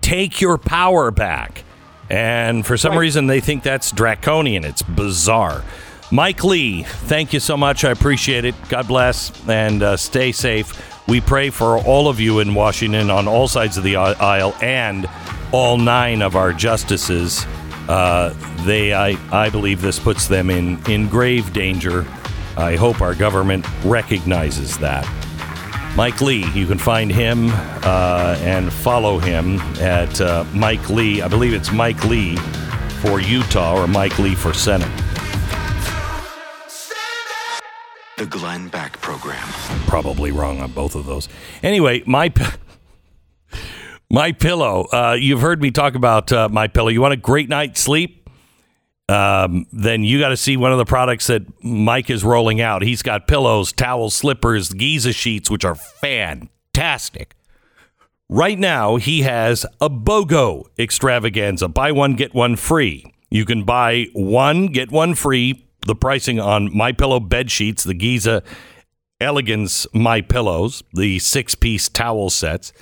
take 0.01 0.41
your 0.41 0.59
power 0.59 1.11
back. 1.11 1.65
And 2.09 2.67
for 2.67 2.77
some 2.77 2.97
reason 2.97 3.27
they 3.27 3.41
think 3.41 3.63
that's 3.63 3.91
draconian. 3.91 4.65
It's 4.65 4.83
bizarre. 4.83 5.63
Mike 6.11 6.45
Lee, 6.45 6.83
thank 6.83 7.33
you 7.33 7.41
so 7.41 7.57
much. 7.57 7.85
I 7.85 7.91
appreciate 7.91 8.45
it. 8.45 8.55
God 8.69 8.87
bless 8.87 9.33
and 9.49 9.83
uh, 9.83 9.97
stay 9.97 10.31
safe. 10.33 11.09
We 11.09 11.21
pray 11.21 11.51
for 11.51 11.79
all 11.79 12.09
of 12.09 12.21
you 12.21 12.41
in 12.41 12.55
Washington 12.55 13.11
on 13.11 13.27
all 13.27 13.49
sides 13.49 13.79
of 13.79 13.85
the 13.85 13.97
aisle 13.97 14.55
and 14.61 15.09
all 15.53 15.79
nine 15.79 16.23
of 16.23 16.37
our 16.37 16.53
justices. 16.53 17.47
Uh, 17.89 18.33
they, 18.65 18.95
I, 18.95 19.17
I 19.33 19.51
believe, 19.51 19.81
this 19.83 19.99
puts 19.99 20.29
them 20.29 20.51
in, 20.51 20.79
in 20.91 21.09
grave 21.09 21.53
danger. 21.53 22.07
I 22.57 22.77
hope 22.77 23.01
our 23.01 23.15
government 23.15 23.67
recognizes 23.85 24.79
that. 24.79 25.07
Mike 25.97 26.21
Lee, 26.21 26.51
you 26.53 26.67
can 26.67 26.79
find 26.79 27.11
him 27.11 27.51
uh, 27.51 28.39
and 28.41 28.73
follow 28.73 29.19
him 29.19 29.59
at 29.81 30.21
uh, 30.21 30.45
Mike 30.55 30.89
Lee. 30.89 31.21
I 31.21 31.29
believe 31.29 31.53
it's 31.53 31.71
Mike 31.71 32.03
Lee 32.05 32.37
for 33.03 33.21
Utah 33.21 33.83
or 33.83 33.87
Mike 33.87 34.19
Lee 34.19 34.35
for 34.35 34.55
Senate. 34.55 34.91
The 38.17 38.27
Glenn 38.27 38.69
Beck 38.69 39.01
Program. 39.01 39.47
Probably 39.87 40.31
wrong 40.31 40.61
on 40.61 40.71
both 40.73 40.95
of 40.95 41.07
those. 41.07 41.29
Anyway, 41.63 42.03
my 42.07 42.29
p- 42.29 42.45
my 44.13 44.31
pillow. 44.31 44.87
Uh, 44.93 45.17
you've 45.19 45.41
heard 45.41 45.61
me 45.61 45.71
talk 45.71 45.95
about 45.95 46.31
uh, 46.31 46.49
my 46.51 46.69
pillow. 46.69 46.89
You 46.89 47.01
want 47.01 47.15
a 47.15 47.17
great 47.17 47.49
night's 47.49 47.81
sleep? 47.81 48.29
Um, 49.09 49.67
then 49.73 50.05
you 50.05 50.21
got 50.21 50.29
to 50.29 50.37
see 50.37 50.57
one 50.57 50.71
of 50.71 50.79
the 50.79 50.85
products 50.85 51.27
that 51.27 51.43
Mike 51.65 52.11
is 52.11 52.23
rolling 52.23 52.61
out. 52.61 52.83
He's 52.83 53.03
got 53.03 53.27
pillows, 53.27 53.73
towels, 53.73 54.15
slippers, 54.15 54.73
Giza 54.73 55.13
sheets, 55.13 55.51
which 55.51 55.65
are 55.65 55.75
fantastic. 55.75 57.35
Right 58.29 58.59
now, 58.59 58.97
he 58.97 59.23
has 59.23 59.67
a 59.81 59.91
BOGO 59.91 60.65
extravaganza. 60.79 61.69
Buy 61.69 61.91
one, 61.91 62.15
get 62.15 62.35
one 62.35 62.57
free. 62.57 63.13
You 63.31 63.45
can 63.45 63.65
buy 63.65 64.07
one, 64.13 64.67
get 64.67 64.93
one 64.93 65.15
free. 65.15 65.67
The 65.87 65.97
pricing 65.97 66.39
on 66.39 66.75
My 66.75 66.93
Pillow 66.93 67.19
bed 67.19 67.51
sheets, 67.51 67.83
the 67.83 67.95
Giza 67.95 68.43
Elegance 69.21 69.87
My 69.93 70.21
Pillows, 70.21 70.83
the 70.95 71.19
six-piece 71.19 71.89
towel 71.89 72.31
sets, 72.31 72.73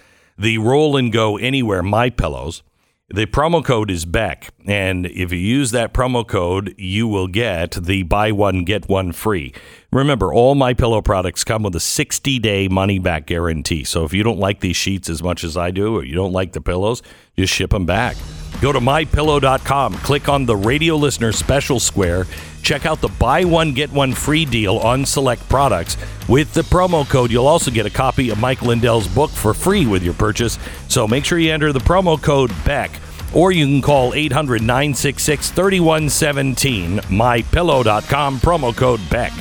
the 0.41 0.57
Roll 0.57 0.97
and 0.97 1.13
Go 1.13 1.37
Anywhere 1.37 1.83
My 1.83 2.09
Pillows. 2.09 2.63
The 3.11 3.27
promo 3.27 3.63
code 3.63 3.91
is 3.91 4.07
Beck, 4.07 4.55
and 4.65 5.05
if 5.05 5.33
you 5.33 5.39
use 5.39 5.71
that 5.73 5.93
promo 5.93 6.27
code, 6.27 6.75
you 6.79 7.07
will 7.07 7.27
get 7.27 7.73
the 7.73 8.05
buy 8.05 8.33
one 8.33 8.65
get 8.65 8.89
one 8.89 9.13
free. 9.13 9.53
Remember, 9.93 10.33
all 10.33 10.55
my 10.55 10.73
pillow 10.73 11.03
products 11.03 11.45
come 11.45 11.65
with 11.65 11.75
a 11.75 11.81
60-day 11.81 12.69
money-back 12.69 13.27
guarantee. 13.27 13.85
So 13.85 14.05
if 14.05 14.15
you 14.15 14.23
don't 14.23 14.39
like 14.39 14.61
these 14.61 14.77
sheets 14.77 15.11
as 15.11 15.23
much 15.23 15.45
as 15.45 15.59
I 15.59 15.73
do, 15.73 15.97
or 15.97 16.05
you 16.05 16.15
don't 16.15 16.33
like 16.33 16.53
the 16.53 16.63
pillows, 16.63 17.03
just 17.37 17.53
ship 17.53 17.71
them 17.71 17.85
back. 17.85 18.17
Go 18.63 18.73
to 18.73 18.81
mypillow.com, 18.81 19.95
click 19.97 20.31
on 20.31 20.47
the 20.47 20.57
radio 20.57 20.97
listener 20.97 21.33
special 21.33 21.81
square, 21.81 22.27
check 22.63 22.87
out 22.87 23.01
the 23.01 23.09
buy 23.09 23.45
one 23.45 23.73
get 23.73 23.91
one 23.93 24.13
free 24.13 24.45
deal 24.45 24.79
on 24.79 25.05
select 25.05 25.49
products. 25.49 25.97
With 26.29 26.53
the 26.53 26.63
promo 26.63 27.09
code, 27.09 27.31
you'll 27.31 27.47
also 27.47 27.71
get 27.71 27.87
a 27.87 27.91
copy 27.91 28.31
of 28.31 28.39
Mike 28.39 28.63
Lindell's 28.63 29.09
book 29.09 29.31
for 29.31 29.55
free 29.55 29.87
with 29.87 30.03
your 30.03 30.15
purchase. 30.15 30.59
So 30.89 31.07
make 31.09 31.25
sure 31.25 31.39
you 31.39 31.53
enter 31.53 31.73
the 31.73 31.81
promo 31.81 32.21
code 32.21 32.53
BECK 32.65 32.91
or 33.33 33.53
you 33.53 33.67
can 33.67 33.83
call 33.83 34.15
800 34.15 34.63
966 34.63 35.51
3117. 35.51 36.99
MyPillow.com, 36.99 38.39
promo 38.41 38.77
code 38.77 39.01
BECK. 39.11 39.33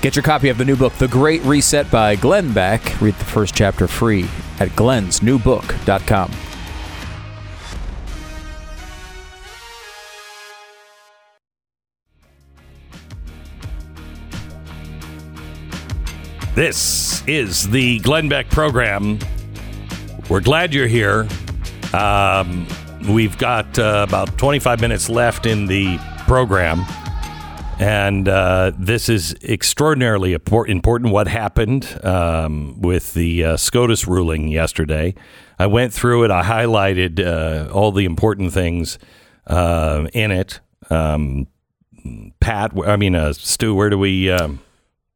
Get 0.00 0.14
your 0.14 0.22
copy 0.22 0.48
of 0.48 0.58
the 0.58 0.64
new 0.64 0.76
book, 0.76 0.92
The 0.94 1.08
Great 1.08 1.42
Reset 1.42 1.90
by 1.90 2.14
Glenn 2.14 2.52
Beck. 2.52 3.00
Read 3.00 3.14
the 3.14 3.24
first 3.24 3.54
chapter 3.54 3.88
free 3.88 4.28
at 4.60 4.68
glensnewbook.com. 4.70 6.47
This 16.58 17.22
is 17.28 17.70
the 17.70 18.00
Glenn 18.00 18.28
Beck 18.28 18.50
program. 18.50 19.20
We're 20.28 20.40
glad 20.40 20.74
you're 20.74 20.88
here. 20.88 21.28
Um, 21.92 22.66
we've 23.08 23.38
got 23.38 23.78
uh, 23.78 24.04
about 24.08 24.36
25 24.38 24.80
minutes 24.80 25.08
left 25.08 25.46
in 25.46 25.66
the 25.66 25.98
program. 26.26 26.84
And 27.78 28.28
uh, 28.28 28.72
this 28.76 29.08
is 29.08 29.36
extraordinarily 29.44 30.32
important 30.32 31.12
what 31.12 31.28
happened 31.28 31.96
um, 32.04 32.80
with 32.80 33.14
the 33.14 33.44
uh, 33.44 33.56
SCOTUS 33.56 34.08
ruling 34.08 34.48
yesterday. 34.48 35.14
I 35.60 35.68
went 35.68 35.92
through 35.92 36.24
it, 36.24 36.32
I 36.32 36.42
highlighted 36.42 37.24
uh, 37.24 37.70
all 37.70 37.92
the 37.92 38.04
important 38.04 38.52
things 38.52 38.98
uh, 39.46 40.08
in 40.12 40.32
it. 40.32 40.58
Um, 40.90 41.46
Pat, 42.40 42.72
I 42.84 42.96
mean, 42.96 43.14
uh, 43.14 43.32
Stu, 43.32 43.76
where 43.76 43.90
do 43.90 43.98
we. 43.98 44.32
Um, 44.32 44.58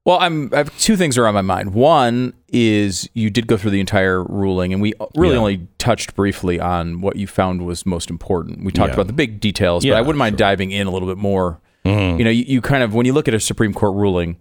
Well, 0.05 0.19
I'm, 0.21 0.51
I 0.53 0.59
have 0.59 0.77
two 0.79 0.97
things 0.97 1.17
are 1.17 1.27
on 1.29 1.35
my 1.35 1.43
mind. 1.43 1.75
One 1.75 2.33
is 2.49 3.09
you 3.15 3.31
did 3.31 3.47
go 3.47 3.57
through 3.57 3.71
the 3.71 3.79
entire 3.81 4.23
ruling, 4.25 4.73
and 4.73 4.83
we 4.83 4.95
really 5.17 5.35
Yeah. 5.35 5.41
only 5.41 5.69
touched 5.79 6.17
briefly 6.17 6.59
on 6.59 7.01
what 7.01 7.15
you 7.17 7.29
found 7.29 7.65
was 7.65 7.87
most 7.87 8.11
important. 8.11 8.65
We 8.65 8.73
talked 8.73 8.91
Yeah. 8.91 8.95
about 8.95 9.07
the 9.07 9.13
big 9.13 9.39
details, 9.39 9.85
Yeah, 9.85 9.93
but 9.93 9.99
I 9.99 10.01
wouldn't 10.03 10.19
mind 10.19 10.37
diving 10.39 10.73
in 10.73 10.89
a 10.89 10.91
little 10.91 11.07
bit 11.09 11.19
more. 11.19 11.61
Mhm. 11.85 12.19
You 12.19 12.25
know, 12.25 12.31
you, 12.31 12.45
you 12.47 12.61
kind 12.61 12.83
of 12.83 12.95
when 12.95 13.07
you 13.07 13.13
look 13.13 13.29
at 13.29 13.35
a 13.35 13.39
Supreme 13.41 13.73
Court 13.73 13.95
ruling, 13.95 14.37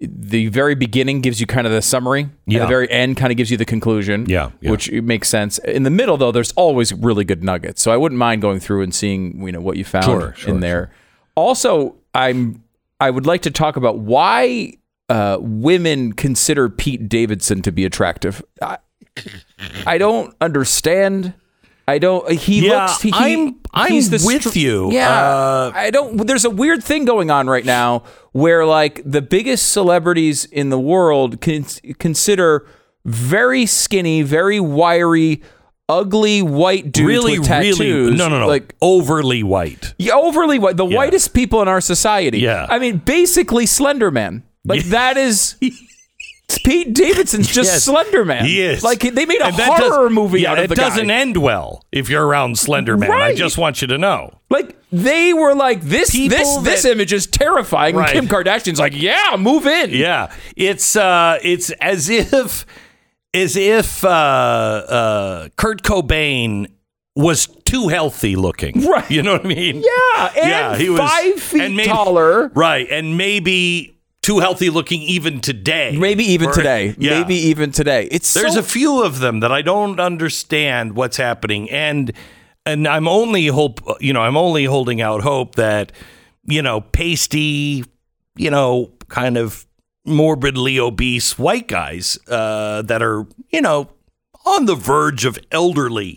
the 0.00 0.46
very 0.46 0.76
beginning 0.76 1.22
gives 1.22 1.40
you 1.40 1.46
kind 1.46 1.66
of 1.66 1.72
the 1.72 1.82
summary, 1.82 2.28
Yeah. 2.46 2.60
the 2.60 2.66
very 2.68 2.88
end 2.88 3.16
kind 3.16 3.32
of 3.32 3.36
gives 3.36 3.50
you 3.50 3.56
the 3.56 3.64
conclusion. 3.64 4.26
Yeah, 4.28 4.50
yeah. 4.60 4.70
which 4.70 4.92
makes 4.92 5.28
sense. 5.28 5.58
In 5.58 5.82
the 5.82 5.90
middle, 5.90 6.16
though, 6.16 6.30
there's 6.30 6.52
always 6.52 6.92
really 6.92 7.24
good 7.24 7.42
nuggets. 7.42 7.82
So 7.82 7.90
I 7.90 7.96
wouldn't 7.96 8.18
mind 8.20 8.42
going 8.42 8.60
through 8.60 8.82
and 8.82 8.94
seeing 8.94 9.44
you 9.44 9.50
know 9.50 9.60
what 9.60 9.76
you 9.76 9.82
found 9.82 10.04
Sure, 10.04 10.34
sure, 10.36 10.54
in 10.54 10.60
there. 10.60 10.92
Also, 11.34 11.96
I'm 12.14 12.62
I 13.00 13.10
would 13.10 13.26
like 13.26 13.42
to 13.42 13.50
talk 13.50 13.76
about 13.76 13.98
why 13.98 14.74
uh, 15.08 15.38
women 15.40 16.12
consider 16.12 16.68
Pete 16.68 17.08
Davidson 17.08 17.62
to 17.62 17.72
be 17.72 17.84
attractive. 17.84 18.42
I, 18.60 18.78
I 19.86 19.98
don't 19.98 20.34
understand. 20.40 21.34
I 21.86 21.98
don't. 21.98 22.30
He 22.32 22.66
Yeah, 22.66 22.86
looks. 22.86 23.00
He, 23.02 23.12
I'm- 23.14 23.56
I'm 23.72 23.92
the 23.94 24.22
with 24.26 24.48
str- 24.48 24.58
you. 24.58 24.92
Yeah, 24.92 25.08
Uh, 25.10 25.72
I 25.74 25.90
don't. 25.90 26.26
There's 26.26 26.44
a 26.44 26.50
weird 26.50 26.82
thing 26.82 27.04
going 27.04 27.30
on 27.30 27.46
right 27.48 27.64
now 27.64 28.02
where 28.32 28.66
like 28.66 29.00
the 29.04 29.22
biggest 29.22 29.70
celebrities 29.72 30.44
in 30.46 30.70
the 30.70 30.78
world 30.78 31.40
can 31.40 31.64
consider 31.98 32.66
very 33.04 33.64
skinny, 33.66 34.22
very 34.22 34.58
wiry, 34.60 35.42
ugly 35.88 36.42
white 36.42 36.92
dudes 36.92 37.06
really, 37.06 37.38
with 37.38 37.48
tattoos. 37.48 37.80
really, 37.80 38.16
no, 38.16 38.28
no, 38.28 38.40
no, 38.40 38.46
like 38.48 38.74
overly 38.82 39.42
white. 39.42 39.94
yeah, 39.98 40.14
overly 40.14 40.58
white, 40.58 40.76
the 40.76 40.84
whitest 40.84 41.32
people 41.34 41.62
in 41.62 41.68
our 41.68 41.80
society. 41.80 42.40
Yeah. 42.40 42.66
I 42.68 42.78
mean, 42.78 42.98
basically 42.98 43.66
Slender 43.66 44.10
Man. 44.10 44.42
Like 44.64 44.84
that 44.86 45.16
is 45.16 45.56
Pete 46.64 46.94
Davidson's 46.94 47.46
just 47.46 47.70
Yes. 47.72 47.84
Slender 47.84 48.24
Man. 48.24 48.44
He 48.44 48.60
is. 48.60 48.82
Like 48.82 49.00
they 49.00 49.26
made 49.26 49.40
a 49.40 49.50
that 49.52 49.56
does- 49.78 49.92
horror 49.92 50.10
movie 50.10 50.42
yeah, 50.42 50.52
out 50.52 50.58
of 50.58 50.64
it 50.64 50.68
the 50.68 50.74
doesn't 50.76 51.08
guy. 51.08 51.14
end 51.14 51.36
well 51.36 51.84
if 51.92 52.08
you're 52.08 52.26
around 52.26 52.58
Slender 52.58 52.96
Man. 52.96 53.10
I 53.10 53.34
just 53.34 53.58
want 53.58 53.80
you 53.82 53.88
to 53.88 53.98
know. 53.98 54.38
Like 54.50 54.76
they 54.90 55.34
were 55.34 55.54
like 55.54 55.82
this. 55.82 56.10
People 56.10 56.38
this 56.62 56.82
this 56.82 56.84
image 56.86 57.12
is 57.12 57.26
terrifying. 57.26 57.96
Right. 57.96 58.16
And 58.16 58.28
Kim 58.28 58.34
Kardashian's 58.44 58.78
like, 58.78 58.94
yeah, 58.94 59.36
move 59.38 59.66
in. 59.66 59.90
Yeah, 59.90 60.32
it's 60.56 60.96
uh, 60.96 61.38
it's 61.42 61.70
as 61.82 62.08
if 62.08 62.64
as 63.34 63.56
if 63.56 64.04
uh, 64.04 64.08
uh, 64.08 65.48
Kurt 65.56 65.82
Cobain 65.82 66.66
was 67.16 67.46
too 67.64 67.88
healthy 67.88 68.36
looking. 68.36 68.82
Right. 68.88 69.10
You 69.10 69.22
know 69.22 69.32
what 69.32 69.44
I 69.44 69.48
mean? 69.48 69.76
Yeah, 69.76 70.32
and 70.36 70.48
yeah, 70.50 70.76
he 70.76 70.88
was 70.88 71.00
five 71.00 71.34
feet 71.40 71.62
and 71.62 71.76
maybe- 71.76 71.88
taller. 71.88 72.48
Right, 72.54 72.86
and 72.90 73.16
maybe 73.18 73.98
too 74.22 74.38
healthy 74.40 74.70
looking 74.70 75.02
even 75.02 75.40
today. 75.40 75.96
Maybe 75.98 76.24
even 76.24 76.48
Or- 76.48 76.52
today. 76.52 76.94
Yeah. 76.98 77.20
Maybe 77.20 77.34
even 77.34 77.70
today. 77.72 78.08
It's 78.10 78.32
There's 78.34 78.54
so 78.54 78.60
a 78.60 78.62
few 78.62 79.02
of 79.02 79.18
them 79.20 79.40
that 79.40 79.52
I 79.52 79.62
don't 79.62 79.98
understand 80.00 80.94
what's 80.96 81.16
happening, 81.16 81.70
and 81.70 82.12
and 82.66 82.86
I'm 82.88 83.08
only 83.08 83.46
hope 83.46 83.80
you 84.00 84.12
know 84.12 84.20
I'm 84.22 84.36
only 84.36 84.64
holding 84.64 85.00
out 85.00 85.22
hope 85.22 85.54
that 85.56 85.92
you 86.44 86.62
know 86.62 86.80
pasty, 86.80 87.84
you 88.36 88.50
know, 88.50 88.90
kind 89.08 89.36
of 89.36 89.66
morbidly 90.08 90.78
obese 90.80 91.38
white 91.38 91.68
guys 91.68 92.18
uh, 92.28 92.82
that 92.82 93.02
are 93.02 93.26
you 93.50 93.60
know 93.60 93.90
on 94.46 94.64
the 94.64 94.74
verge 94.74 95.26
of 95.26 95.38
elderly 95.52 96.12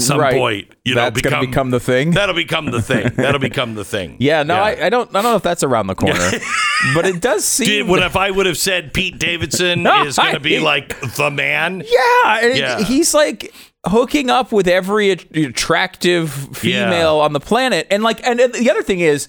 some 0.00 0.18
Mm-hmm. 0.18 0.20
Right. 0.20 0.34
point. 0.36 0.68
You 0.84 0.94
know, 0.94 1.00
That's 1.10 1.20
gonna 1.20 1.40
become 1.44 1.70
the 1.70 1.80
thing. 1.80 2.12
That'll 2.12 2.34
become 2.34 2.66
the 2.70 2.80
thing. 2.80 3.10
That'll 3.16 3.40
become 3.40 3.74
the 3.74 3.84
thing. 3.84 4.16
Yeah, 4.20 4.44
no, 4.44 4.54
I, 4.54 4.86
I 4.86 4.88
don't. 4.88 5.08
I 5.10 5.12
don't 5.14 5.24
know 5.24 5.36
if 5.36 5.42
that's 5.42 5.64
around 5.64 5.88
the 5.88 5.96
corner, 5.96 6.30
but 6.94 7.06
it 7.06 7.20
does 7.20 7.44
seem. 7.44 7.66
Did, 7.66 7.88
what 7.88 8.02
if 8.02 8.14
I 8.14 8.30
would 8.30 8.46
have 8.46 8.58
said 8.58 8.94
Pete 8.94 9.18
Davidson 9.18 9.82
No, 9.84 10.04
is 10.04 10.16
going 10.16 10.34
to 10.34 10.40
be 10.40 10.60
like 10.60 10.98
the 11.16 11.30
man? 11.30 11.82
Yeah, 11.84 12.38
and 12.42 12.52
it- 12.52 12.56
Yeah. 12.58 12.84
he's 12.84 13.14
like 13.14 13.52
hooking 13.84 14.30
up 14.30 14.52
with 14.52 14.68
every 14.68 15.10
attractive 15.10 16.30
female 16.56 17.16
on 17.18 17.32
the 17.32 17.40
planet, 17.40 17.86
and 17.90 18.02
like, 18.02 18.24
and 18.24 18.38
the 18.38 18.70
other 18.70 18.82
thing 18.82 19.00
is, 19.00 19.26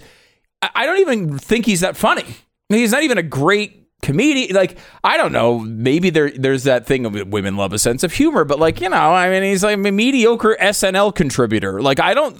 I 0.61 0.85
don't 0.85 0.99
even 0.99 1.39
think 1.39 1.65
he's 1.65 1.79
that 1.81 1.97
funny. 1.97 2.25
He's 2.69 2.91
not 2.91 3.03
even 3.03 3.17
a 3.17 3.23
great 3.23 3.82
comedian. 4.03 4.55
Like, 4.55 4.77
I 5.03 5.17
don't 5.17 5.31
know. 5.31 5.57
Maybe 5.59 6.11
there 6.11 6.29
there's 6.29 6.63
that 6.65 6.85
thing 6.85 7.07
of 7.07 7.13
women 7.29 7.57
love 7.57 7.73
a 7.73 7.79
sense 7.79 8.03
of 8.03 8.13
humor, 8.13 8.43
but 8.45 8.59
like, 8.59 8.79
you 8.81 8.89
know, 8.89 8.97
I 9.13 9.29
mean, 9.31 9.41
he's 9.41 9.63
like 9.63 9.73
a 9.75 9.91
mediocre 9.91 10.55
SNL 10.61 11.15
contributor. 11.15 11.81
Like, 11.81 11.99
I 11.99 12.13
don't. 12.13 12.39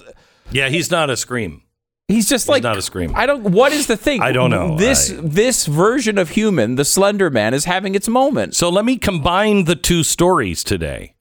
Yeah, 0.52 0.70
he's 0.70 0.92
not 0.92 1.10
a 1.10 1.18
scream. 1.18 1.64
He's 2.10 2.28
just 2.30 2.48
like 2.48 2.62
not 2.62 2.78
a 2.78 2.82
scream. 2.82 3.14
I 3.16 3.26
don't. 3.26 3.44
What 3.44 3.72
is 3.72 3.88
the 3.88 3.98
thing? 3.98 4.22
I 4.22 4.32
don't 4.34 4.52
know. 4.52 4.78
This 4.78 5.12
I- 5.12 5.16
this 5.24 5.66
version 5.66 6.18
of 6.20 6.30
human, 6.30 6.76
the 6.76 6.86
Slender 6.86 7.30
Man, 7.32 7.54
is 7.54 7.66
having 7.66 7.96
its 7.96 8.08
moment. 8.08 8.56
So 8.56 8.70
let 8.70 8.86
me 8.86 8.98
combine 8.98 9.64
the 9.64 9.76
two 9.76 10.04
stories 10.04 10.64
today. 10.64 11.16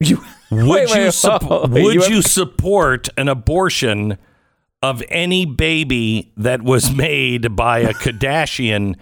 You, 0.00 0.24
Would 0.50 0.66
Wait, 0.66 0.88
you 0.88 0.94
wait, 1.04 1.14
sup- 1.14 1.50
oh, 1.50 1.66
would 1.68 1.94
you 1.94 2.16
you, 2.16 2.22
support 2.22 3.08
an 3.16 3.28
abortion 3.28 4.18
of 4.82 5.02
any 5.08 5.46
baby 5.46 6.32
that 6.36 6.60
was 6.62 6.94
made 6.94 7.54
by 7.54 7.78
a 7.78 7.94
Kardashian 7.94 8.96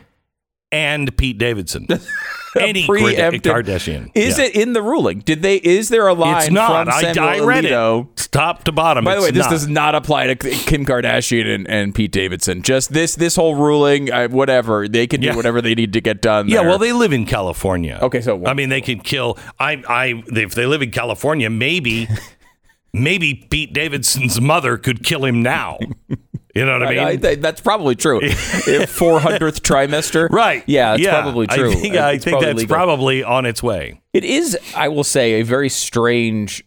and 0.73 1.17
Pete 1.17 1.39
Davidson? 1.39 1.87
any 2.61 2.85
preemptive- 2.87 3.43
Kardashian. 3.43 4.11
Is 4.15 4.39
Yeah. 4.39 4.47
it 4.47 4.55
in 4.57 4.73
the 4.73 4.83
ruling? 4.83 5.21
Did 5.21 5.43
they? 5.43 5.57
Is 5.57 5.89
there 5.89 6.07
a 6.09 6.15
line 6.15 6.43
It's 6.43 6.51
not. 6.51 6.87
from 6.87 6.95
I, 6.95 7.01
Samuel 7.01 7.25
I 7.25 7.39
read 7.47 7.65
Alito? 7.65 8.09
it 8.19 8.29
top 8.33 8.65
to 8.65 8.73
bottom. 8.73 9.05
By 9.05 9.15
the 9.17 9.23
way, 9.23 9.31
this 9.31 9.45
not. 9.45 9.51
does 9.51 9.69
not 9.69 9.95
apply 9.95 10.33
to 10.33 10.37
Kim 10.37 10.85
Kardashian 10.85 11.53
and, 11.53 11.69
and 11.69 11.95
Pete 11.95 12.13
Davidson. 12.13 12.63
Just 12.63 12.93
this 12.93 13.15
this 13.15 13.37
whole 13.37 13.55
ruling, 13.57 14.11
uh, 14.13 14.29
whatever 14.29 14.89
they 14.89 15.07
can 15.07 15.21
do, 15.21 15.29
Yeah. 15.29 15.37
whatever 15.37 15.61
they 15.61 15.75
need 15.75 15.93
to 15.93 16.01
get 16.01 16.21
done. 16.23 16.49
Yeah, 16.49 16.61
there. 16.61 16.69
well, 16.71 16.79
they 16.79 16.93
live 16.93 17.13
in 17.13 17.25
California. 17.27 17.99
Okay, 18.03 18.21
so 18.21 18.45
I 18.47 18.55
mean, 18.55 18.69
they 18.69 18.81
can 18.81 19.01
kill. 19.01 19.39
I, 19.59 19.83
I, 19.89 20.23
if 20.29 20.55
they 20.55 20.67
live 20.67 20.83
in 20.83 20.91
California, 20.91 21.51
maybe, 21.51 22.09
maybe 22.93 23.47
Pete 23.51 23.73
Davidson's 23.73 24.41
mother 24.41 24.77
could 24.79 25.05
kill 25.05 25.25
him 25.25 25.43
now. 25.43 25.79
You 26.55 26.67
know 26.67 26.79
what 26.79 26.89
I 26.89 27.11
mean? 27.11 27.21
think 27.21 27.41
that's 27.43 27.61
probably 27.61 27.95
true. 27.95 28.21
Four 28.89 29.21
hundredth 29.21 29.63
trimester, 29.63 30.29
right? 30.31 30.65
Yeah, 30.67 30.95
it's 30.95 31.03
Yeah, 31.03 31.21
probably 31.23 31.47
true. 31.47 31.71
I 31.71 31.75
think, 31.75 31.95
I 31.97 32.19
think 32.19 32.23
probably 32.33 32.47
that's 32.47 32.59
legal. 32.59 32.75
probably 32.77 33.23
on 33.23 33.47
its 33.47 33.63
way. 33.63 34.01
It 34.13 34.25
is, 34.25 34.59
I 34.75 34.89
will 34.89 35.05
say, 35.05 35.35
a 35.41 35.43
very 35.43 35.69
strange 35.69 36.65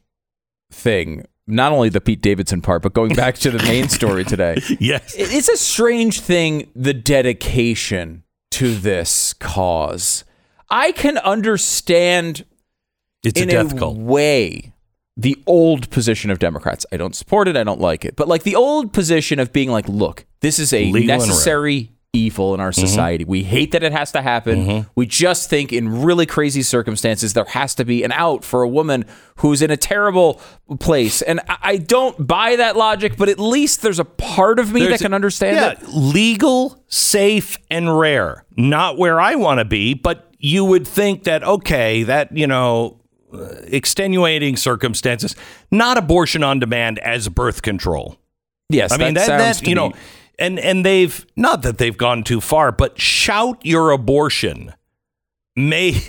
thing. 0.71 1.25
Not 1.45 1.73
only 1.73 1.89
the 1.89 1.99
Pete 1.99 2.21
Davidson 2.21 2.61
part, 2.61 2.81
but 2.81 2.93
going 2.93 3.13
back 3.15 3.35
to 3.39 3.51
the 3.51 3.61
main 3.63 3.89
story 3.89 4.23
today. 4.23 4.55
Yes. 4.79 5.13
It 5.15 5.31
is 5.33 5.49
a 5.49 5.57
strange 5.57 6.21
thing, 6.21 6.71
the 6.75 6.93
dedication 6.93 8.23
to 8.51 8.73
this 8.75 9.33
cause. 9.33 10.23
I 10.69 10.93
can 10.93 11.17
understand 11.17 12.45
It's 13.23 13.39
a 13.39 13.43
in 13.43 13.49
death 13.49 13.77
cult. 13.77 13.97
way 13.97 14.72
the 15.15 15.37
old 15.45 15.89
position 15.89 16.31
of 16.31 16.39
Democrats. 16.39 16.85
I 16.91 16.97
don't 16.97 17.15
support 17.15 17.47
it. 17.47 17.55
I 17.55 17.63
don't 17.63 17.79
like 17.81 18.03
it. 18.05 18.15
But 18.15 18.27
like 18.27 18.43
the 18.43 18.55
old 18.55 18.93
position 18.93 19.39
of 19.39 19.53
being 19.53 19.69
like, 19.69 19.87
look, 19.87 20.25
this 20.41 20.59
is 20.59 20.73
a 20.73 20.91
Legal 20.91 21.17
necessary 21.17 21.91
evil 22.15 22.53
in 22.53 22.59
our 22.59 22.71
society. 22.71 23.25
We 23.25 23.41
hate 23.43 23.71
that 23.71 23.81
it 23.81 23.91
has 23.91 24.11
to 24.11 24.21
happen. 24.21 24.65
Mm-hmm. 24.65 24.89
We 24.93 25.07
just 25.07 25.49
think 25.49 25.73
in 25.73 26.03
really 26.03 26.27
crazy 26.27 26.61
circumstances 26.61 27.33
there 27.33 27.45
has 27.45 27.73
to 27.75 27.85
be 27.85 28.03
an 28.03 28.11
out 28.11 28.43
for 28.43 28.61
a 28.61 28.67
woman 28.67 29.05
who's 29.37 29.63
in 29.63 29.71
a 29.71 29.77
terrible 29.77 30.39
place. 30.79 31.23
And 31.23 31.41
I 31.47 31.77
don't 31.77 32.27
buy 32.27 32.55
that 32.57 32.75
logic, 32.77 33.17
but 33.17 33.29
at 33.29 33.39
least 33.39 33.81
there's 33.81 33.97
a 33.97 34.05
part 34.05 34.59
of 34.59 34.71
me 34.71 34.81
There's- 34.81 34.99
that 34.99 35.05
can 35.05 35.13
understand 35.15 35.55
yeah, 35.55 35.71
it. 35.71 35.89
legal, 35.91 36.83
safe, 36.87 37.57
and 37.71 37.97
rare. 37.97 38.45
Not 38.55 38.99
where 38.99 39.19
I 39.19 39.33
want 39.33 39.57
to 39.59 39.65
be, 39.65 39.95
but 39.95 40.29
you 40.37 40.65
would 40.65 40.87
think 40.87 41.23
that 41.23 41.43
okay, 41.43 42.03
that 42.03 42.35
you 42.37 42.45
know, 42.45 42.99
extenuating 43.67 44.55
circumstances, 44.57 45.35
not 45.71 45.97
abortion 45.97 46.43
on 46.43 46.59
demand 46.59 46.99
as 46.99 47.29
birth 47.29 47.61
control. 47.61 48.17
Yes, 48.69 48.91
I 48.91 48.97
mean 48.97 49.13
that 49.15 49.27
that, 49.27 49.37
that 49.59 49.67
you 49.67 49.75
know, 49.75 49.89
me- 49.89 49.95
and 50.39 50.59
and 50.59 50.85
they've 50.85 51.25
not 51.35 51.61
that 51.63 51.77
they've 51.77 51.97
gone 51.97 52.23
too 52.23 52.41
far, 52.41 52.71
but 52.71 52.99
shout 52.99 53.63
your 53.65 53.91
abortion 53.91 54.73
may 55.55 56.01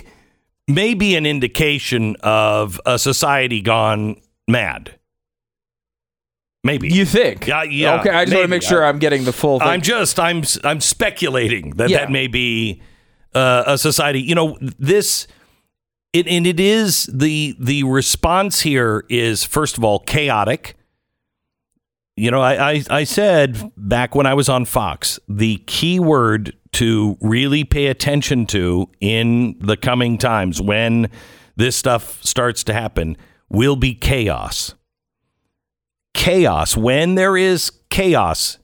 may 0.67 0.93
be 0.93 1.15
an 1.15 1.25
indication 1.25 2.15
of 2.21 2.81
a 2.85 2.97
society 2.97 3.61
gone 3.61 4.19
mad. 4.47 4.97
Maybe 6.63 6.91
You 6.91 7.05
think? 7.05 7.45
Yeah, 7.45 7.61
yeah. 7.63 7.99
Okay, 7.99 8.09
I 8.09 8.25
just 8.25 8.33
want 8.35 8.45
to 8.45 8.49
make 8.49 8.63
sure 8.63 8.83
I'm 8.83 8.97
getting 8.97 9.23
the 9.23 9.33
full 9.33 9.59
thing. 9.59 9.67
I'm 9.67 9.81
just 9.81 10.19
I'm 10.19 10.41
I'm 10.63 10.81
speculating 10.81 11.71
that 11.71 11.89
Yeah. 11.89 11.99
that 11.99 12.11
may 12.11 12.25
be 12.25 12.81
uh, 13.35 13.63
a 13.67 13.77
society. 13.77 14.21
You 14.21 14.33
know, 14.33 14.57
this 14.79 15.27
it 16.15 16.27
and 16.27 16.47
it 16.47 16.61
is 16.61 17.09
the 17.11 17.55
the 17.59 17.83
response 17.83 18.61
here 18.61 19.03
is 19.09 19.43
first 19.43 19.77
of 19.77 19.83
all 19.83 19.99
chaotic. 19.99 20.77
You 22.15 22.31
know, 22.31 22.41
I, 22.41 22.71
I 22.71 22.83
I 22.89 23.03
said 23.03 23.71
back 23.75 24.15
when 24.15 24.25
I 24.25 24.33
was 24.33 24.47
on 24.47 24.63
Fox, 24.63 25.19
the 25.27 25.57
key 25.67 25.99
word 25.99 26.55
to 26.73 27.17
really 27.19 27.65
pay 27.65 27.87
attention 27.87 28.45
to 28.47 28.89
in 29.01 29.57
the 29.59 29.75
coming 29.75 30.17
times 30.17 30.61
when 30.61 31.09
this 31.57 31.75
stuff 31.75 32.23
starts 32.23 32.63
to 32.65 32.73
happen 32.73 33.17
will 33.49 33.75
be 33.75 33.93
chaos. 33.93 34.73
Chaos. 36.13 36.77
When 36.77 37.15
there 37.15 37.35
is 37.35 37.71
chaos, 37.89 38.57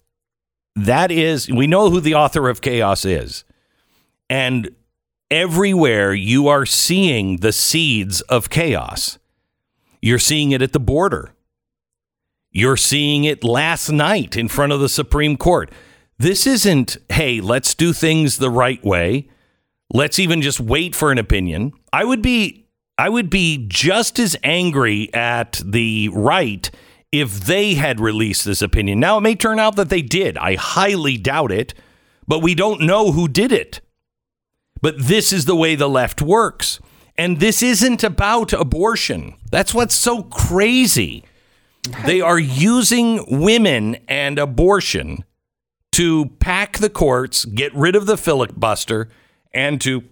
that 0.75 1.11
is, 1.11 1.49
we 1.49 1.67
know 1.67 1.89
who 1.89 1.99
the 1.99 2.15
author 2.15 2.47
of 2.47 2.61
chaos 2.61 3.03
is. 3.03 3.43
And 4.29 4.73
everywhere 5.31 6.13
you 6.13 6.47
are 6.47 6.65
seeing 6.65 7.37
the 7.37 7.53
seeds 7.53 8.21
of 8.21 8.49
chaos. 8.49 9.17
You're 10.01 10.19
seeing 10.19 10.51
it 10.51 10.61
at 10.61 10.73
the 10.73 10.79
border. 10.79 11.33
You're 12.51 12.77
seeing 12.77 13.23
it 13.23 13.43
last 13.43 13.89
night 13.89 14.35
in 14.35 14.49
front 14.49 14.73
of 14.73 14.81
the 14.81 14.89
Supreme 14.89 15.37
Court. 15.37 15.71
This 16.17 16.45
isn't, 16.45 16.97
hey, 17.09 17.39
let's 17.39 17.73
do 17.73 17.93
things 17.93 18.37
the 18.37 18.51
right 18.51 18.83
way. 18.83 19.29
Let's 19.93 20.19
even 20.19 20.41
just 20.41 20.59
wait 20.59 20.93
for 20.95 21.11
an 21.11 21.17
opinion. 21.17 21.71
I 21.91 22.03
would 22.03 22.21
be 22.21 22.67
I 22.97 23.09
would 23.09 23.29
be 23.29 23.65
just 23.67 24.19
as 24.19 24.37
angry 24.43 25.11
at 25.13 25.61
the 25.65 26.09
right 26.09 26.69
if 27.11 27.45
they 27.45 27.73
had 27.73 27.99
released 27.99 28.45
this 28.45 28.61
opinion. 28.61 28.99
Now 28.99 29.17
it 29.17 29.21
may 29.21 29.33
turn 29.33 29.59
out 29.59 29.75
that 29.77 29.89
they 29.89 30.01
did. 30.01 30.37
I 30.37 30.55
highly 30.55 31.17
doubt 31.17 31.51
it, 31.51 31.73
but 32.27 32.39
we 32.39 32.53
don't 32.53 32.81
know 32.81 33.11
who 33.11 33.27
did 33.27 33.51
it. 33.51 33.81
But 34.81 34.95
this 34.97 35.31
is 35.31 35.45
the 35.45 35.55
way 35.55 35.75
the 35.75 35.89
left 35.89 36.21
works. 36.21 36.79
And 37.17 37.39
this 37.39 37.61
isn't 37.61 38.03
about 38.03 38.53
abortion. 38.53 39.35
That's 39.51 39.73
what's 39.73 39.95
so 39.95 40.23
crazy. 40.23 41.23
They 42.05 42.21
are 42.21 42.39
using 42.39 43.39
women 43.39 43.97
and 44.07 44.39
abortion 44.39 45.23
to 45.93 46.27
pack 46.39 46.77
the 46.77 46.89
courts, 46.89 47.45
get 47.45 47.73
rid 47.75 47.95
of 47.95 48.05
the 48.05 48.17
filibuster, 48.17 49.09
and 49.53 49.81
to 49.81 50.03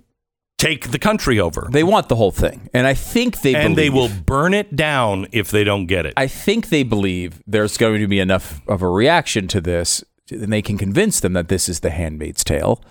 take 0.58 0.92
the 0.92 1.00
country 1.00 1.40
over. 1.40 1.70
They 1.72 1.84
want 1.84 2.10
the 2.10 2.16
whole 2.16 2.32
thing, 2.32 2.70
and 2.74 2.86
I 2.86 2.94
think 2.94 3.42
they 3.42 3.56
and 3.56 3.78
they 3.78 3.90
will 3.90 4.10
burn 4.10 4.54
it 4.54 4.76
down 4.76 5.28
if 5.32 5.50
they 5.50 5.64
don't 5.64 5.86
get 5.86 6.06
it. 6.06 6.14
I 6.18 6.28
think 6.28 6.68
they 6.70 6.84
believe 6.84 7.42
there's 7.48 7.78
going 7.78 8.02
to 8.02 8.08
be 8.08 8.20
enough 8.20 8.62
of 8.68 8.82
a 8.82 8.90
reaction 8.90 9.48
to 9.50 9.62
this, 9.62 10.04
and 10.30 10.52
they 10.52 10.62
can 10.62 10.78
convince 10.78 11.22
them 11.22 11.34
that 11.34 11.48
this 11.48 11.70
is 11.70 11.80
the 11.80 11.92
Handmaid's 11.92 12.44
Tale, 12.44 12.84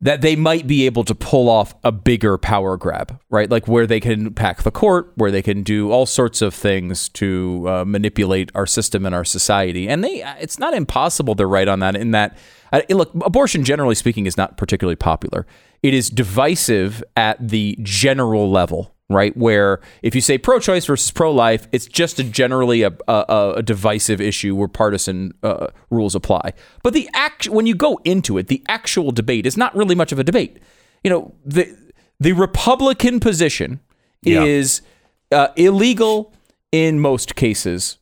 that 0.00 0.20
they 0.20 0.36
might 0.36 0.66
be 0.66 0.86
able 0.86 1.02
to 1.02 1.14
pull 1.14 1.48
off 1.48 1.74
a 1.82 1.90
bigger 1.90 2.38
power 2.38 2.76
grab, 2.76 3.18
right? 3.30 3.50
Like 3.50 3.66
where 3.66 3.86
they 3.86 3.98
can 3.98 4.32
pack 4.32 4.62
the 4.62 4.70
court, 4.70 5.12
where 5.16 5.32
they 5.32 5.42
can 5.42 5.64
do 5.64 5.90
all 5.90 6.06
sorts 6.06 6.40
of 6.40 6.54
things 6.54 7.08
to 7.10 7.64
uh, 7.68 7.84
manipulate 7.84 8.52
our 8.54 8.66
system 8.66 9.04
and 9.04 9.14
our 9.14 9.24
society. 9.24 9.88
And 9.88 10.04
they, 10.04 10.22
it's 10.40 10.58
not 10.58 10.72
impossible 10.72 11.34
they're 11.34 11.48
right 11.48 11.66
on 11.66 11.80
that. 11.80 11.96
In 11.96 12.12
that, 12.12 12.38
uh, 12.72 12.82
look, 12.90 13.10
abortion, 13.24 13.64
generally 13.64 13.96
speaking, 13.96 14.26
is 14.26 14.36
not 14.36 14.56
particularly 14.56 14.96
popular. 14.96 15.46
It 15.82 15.94
is 15.94 16.10
divisive 16.10 17.02
at 17.16 17.36
the 17.48 17.76
general 17.82 18.50
level, 18.50 18.94
right? 19.10 19.36
Where 19.36 19.80
if 20.02 20.14
you 20.14 20.20
say 20.20 20.38
pro-choice 20.38 20.86
versus 20.86 21.10
pro-life, 21.10 21.68
it's 21.72 21.86
just 21.86 22.18
a 22.18 22.24
generally 22.24 22.82
a, 22.82 22.92
a, 23.08 23.54
a 23.56 23.62
divisive 23.62 24.20
issue 24.20 24.54
where 24.54 24.68
partisan 24.68 25.32
uh, 25.42 25.68
rules 25.90 26.14
apply. 26.14 26.52
But 26.82 26.92
the 26.92 27.08
act 27.14 27.48
when 27.48 27.66
you 27.66 27.74
go 27.74 28.00
into 28.04 28.38
it, 28.38 28.48
the 28.48 28.62
actual 28.68 29.10
debate 29.12 29.46
is 29.46 29.56
not 29.56 29.74
really 29.76 29.94
much 29.94 30.12
of 30.12 30.18
a 30.18 30.24
debate. 30.24 30.58
You 31.04 31.10
know, 31.10 31.34
the 31.44 31.76
the 32.20 32.32
Republican 32.32 33.20
position 33.20 33.80
Yeah. 34.22 34.42
is 34.44 34.82
uh, 35.30 35.48
illegal 35.56 36.34
in 36.72 36.98
most 37.00 37.36
cases. 37.36 37.97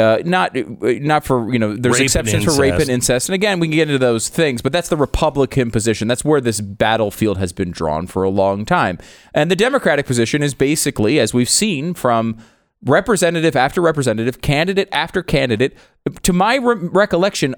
Uh, 0.00 0.22
not 0.24 0.56
not 0.56 1.24
for 1.24 1.52
you 1.52 1.58
know 1.58 1.76
there's 1.76 1.94
Rape 1.98 2.04
exceptions 2.04 2.44
for 2.44 2.60
rape 2.60 2.74
and 2.74 2.88
incest. 2.88 3.28
and 3.28 3.34
again 3.34 3.60
we 3.60 3.68
can 3.68 3.76
get 3.76 3.88
into 3.88 3.98
those 3.98 4.28
things 4.28 4.62
but 4.62 4.72
that's 4.72 4.88
the 4.88 4.96
republican 4.96 5.70
position 5.70 6.08
that's 6.08 6.24
where 6.24 6.40
this 6.40 6.60
battlefield 6.60 7.36
has 7.38 7.52
been 7.52 7.70
drawn 7.70 8.06
for 8.06 8.22
a 8.22 8.30
long 8.30 8.64
time 8.64 8.98
and 9.34 9.50
the 9.50 9.56
democratic 9.56 10.06
position 10.06 10.42
is 10.42 10.54
basically 10.54 11.20
as 11.20 11.34
we've 11.34 11.48
seen 11.50 11.92
from 11.94 12.36
representative 12.84 13.54
after 13.56 13.80
representative 13.82 14.40
candidate 14.40 14.88
after 14.92 15.22
candidate 15.22 15.76
to 16.22 16.32
my 16.32 16.54
re- 16.56 16.76
recollection 16.90 17.54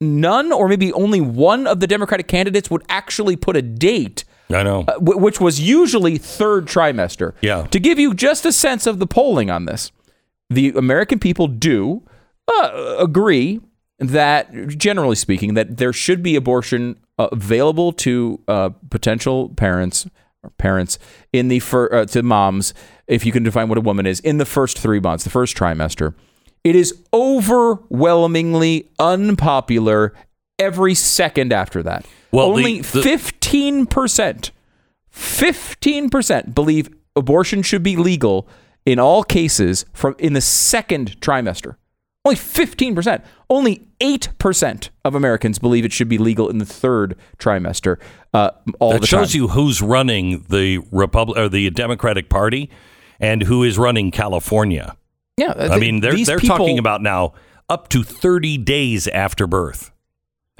none 0.00 0.52
or 0.52 0.68
maybe 0.68 0.92
only 0.92 1.20
one 1.20 1.66
of 1.66 1.80
the 1.80 1.86
democratic 1.86 2.28
candidates 2.28 2.70
would 2.70 2.82
actually 2.88 3.36
put 3.36 3.56
a 3.56 3.62
date 3.62 4.24
I 4.50 4.62
know. 4.62 4.84
uh, 4.88 4.94
wh- 4.98 5.20
which 5.20 5.40
was 5.40 5.60
usually 5.60 6.16
third 6.18 6.66
trimester. 6.66 7.34
Yeah. 7.42 7.66
To 7.70 7.78
give 7.78 7.98
you 7.98 8.14
just 8.14 8.46
a 8.46 8.52
sense 8.52 8.86
of 8.86 8.98
the 8.98 9.06
polling 9.06 9.50
on 9.50 9.66
this, 9.66 9.92
the 10.50 10.70
American 10.70 11.18
people 11.18 11.46
do 11.46 12.02
uh, 12.48 12.96
agree 12.98 13.60
that, 13.98 14.52
generally 14.68 15.16
speaking, 15.16 15.54
that 15.54 15.76
there 15.76 15.92
should 15.92 16.22
be 16.22 16.36
abortion 16.36 16.98
uh, 17.18 17.28
available 17.32 17.92
to 17.92 18.40
uh, 18.48 18.70
potential 18.90 19.50
parents 19.50 20.06
or 20.42 20.50
parents 20.50 20.98
in 21.32 21.48
the 21.48 21.58
fir- 21.58 21.92
uh, 21.92 22.04
to 22.06 22.22
moms, 22.22 22.72
if 23.08 23.26
you 23.26 23.32
can 23.32 23.42
define 23.42 23.68
what 23.68 23.76
a 23.76 23.80
woman 23.80 24.06
is, 24.06 24.20
in 24.20 24.38
the 24.38 24.46
first 24.46 24.78
three 24.78 25.00
months, 25.00 25.24
the 25.24 25.30
first 25.30 25.56
trimester. 25.56 26.14
It 26.62 26.76
is 26.76 26.94
overwhelmingly 27.12 28.90
unpopular 28.98 30.14
every 30.58 30.94
second 30.94 31.52
after 31.52 31.82
that. 31.82 32.06
Well, 32.30 32.46
only 32.46 32.82
fifteen 32.82 33.86
percent, 33.86 34.50
fifteen 35.10 36.10
percent 36.10 36.54
believe 36.54 36.88
abortion 37.16 37.62
should 37.62 37.82
be 37.82 37.96
legal 37.96 38.48
in 38.86 38.98
all 38.98 39.22
cases 39.22 39.84
from 39.92 40.14
in 40.18 40.32
the 40.32 40.40
second 40.40 41.20
trimester. 41.20 41.76
Only 42.24 42.36
fifteen 42.36 42.94
percent. 42.94 43.24
Only 43.48 43.88
eight 44.00 44.28
percent 44.38 44.90
of 45.04 45.14
Americans 45.14 45.58
believe 45.58 45.84
it 45.84 45.92
should 45.92 46.08
be 46.08 46.18
legal 46.18 46.48
in 46.50 46.58
the 46.58 46.66
third 46.66 47.16
trimester. 47.38 47.98
Uh, 48.34 48.50
all 48.80 48.92
that 48.92 49.06
shows 49.06 49.32
time. 49.32 49.40
you 49.40 49.48
who's 49.48 49.80
running 49.80 50.44
the 50.48 50.80
Republic 50.92 51.38
or 51.38 51.48
the 51.48 51.70
Democratic 51.70 52.28
Party 52.28 52.70
and 53.20 53.42
who 53.42 53.62
is 53.64 53.78
running 53.78 54.10
California. 54.10 54.96
Yeah, 55.36 55.54
I 55.56 55.78
mean 55.78 56.00
they're 56.00 56.16
they're 56.24 56.38
people- 56.38 56.56
talking 56.58 56.78
about 56.78 57.00
now 57.02 57.32
up 57.68 57.88
to 57.90 58.02
30 58.02 58.58
days 58.58 59.06
after 59.08 59.46
birth. 59.46 59.90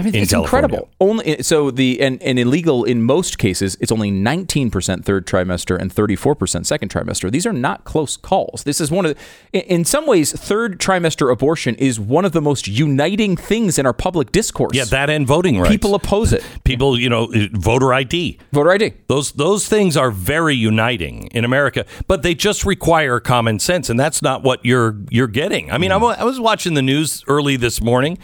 I 0.00 0.04
mean, 0.04 0.14
in 0.14 0.22
it's 0.22 0.30
California. 0.30 0.66
incredible. 0.66 0.90
Only 1.00 1.42
so 1.42 1.72
the 1.72 2.00
and, 2.00 2.22
and 2.22 2.38
illegal 2.38 2.84
in 2.84 3.02
most 3.02 3.36
cases, 3.36 3.76
it's 3.80 3.90
only 3.90 4.12
19% 4.12 5.04
third 5.04 5.26
trimester 5.26 5.76
and 5.76 5.92
34% 5.92 6.66
second 6.66 6.88
trimester. 6.88 7.32
These 7.32 7.46
are 7.46 7.52
not 7.52 7.82
close 7.82 8.16
calls. 8.16 8.62
This 8.62 8.80
is 8.80 8.92
one 8.92 9.06
of 9.06 9.16
the, 9.52 9.68
in 9.68 9.84
some 9.84 10.06
ways, 10.06 10.30
third 10.30 10.78
trimester 10.78 11.32
abortion 11.32 11.74
is 11.76 11.98
one 11.98 12.24
of 12.24 12.30
the 12.30 12.40
most 12.40 12.68
uniting 12.68 13.36
things 13.36 13.76
in 13.76 13.86
our 13.86 13.92
public 13.92 14.30
discourse. 14.30 14.70
Yeah, 14.72 14.84
that 14.84 15.10
and 15.10 15.26
voting 15.26 15.58
rights. 15.58 15.70
People 15.70 15.96
oppose 15.96 16.32
it. 16.32 16.44
People, 16.62 16.96
you 16.96 17.08
know, 17.08 17.32
uh, 17.34 17.48
voter 17.52 17.92
ID. 17.92 18.38
Voter 18.52 18.70
ID. 18.70 18.94
Those 19.08 19.32
those 19.32 19.66
things 19.66 19.96
are 19.96 20.12
very 20.12 20.54
uniting 20.54 21.26
in 21.32 21.44
America, 21.44 21.84
but 22.06 22.22
they 22.22 22.36
just 22.36 22.64
require 22.64 23.18
common 23.18 23.58
sense, 23.58 23.90
and 23.90 23.98
that's 23.98 24.22
not 24.22 24.44
what 24.44 24.64
you're 24.64 24.96
you're 25.10 25.26
getting. 25.26 25.72
I 25.72 25.78
mean, 25.78 25.90
I 25.90 25.98
mm. 25.98 26.02
wa- 26.02 26.16
I 26.16 26.22
was 26.22 26.38
watching 26.38 26.74
the 26.74 26.82
news 26.82 27.24
early 27.26 27.56
this 27.56 27.80
morning, 27.80 28.16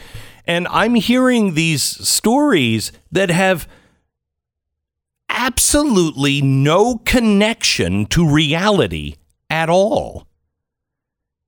and 0.47 0.67
I'm 0.69 0.95
hearing 0.95 1.53
these 1.53 1.83
stories 1.83 2.91
that 3.11 3.29
have 3.29 3.67
absolutely 5.29 6.41
no 6.41 6.97
connection 6.97 8.05
to 8.07 8.27
reality 8.27 9.15
at 9.49 9.69
all. 9.69 10.27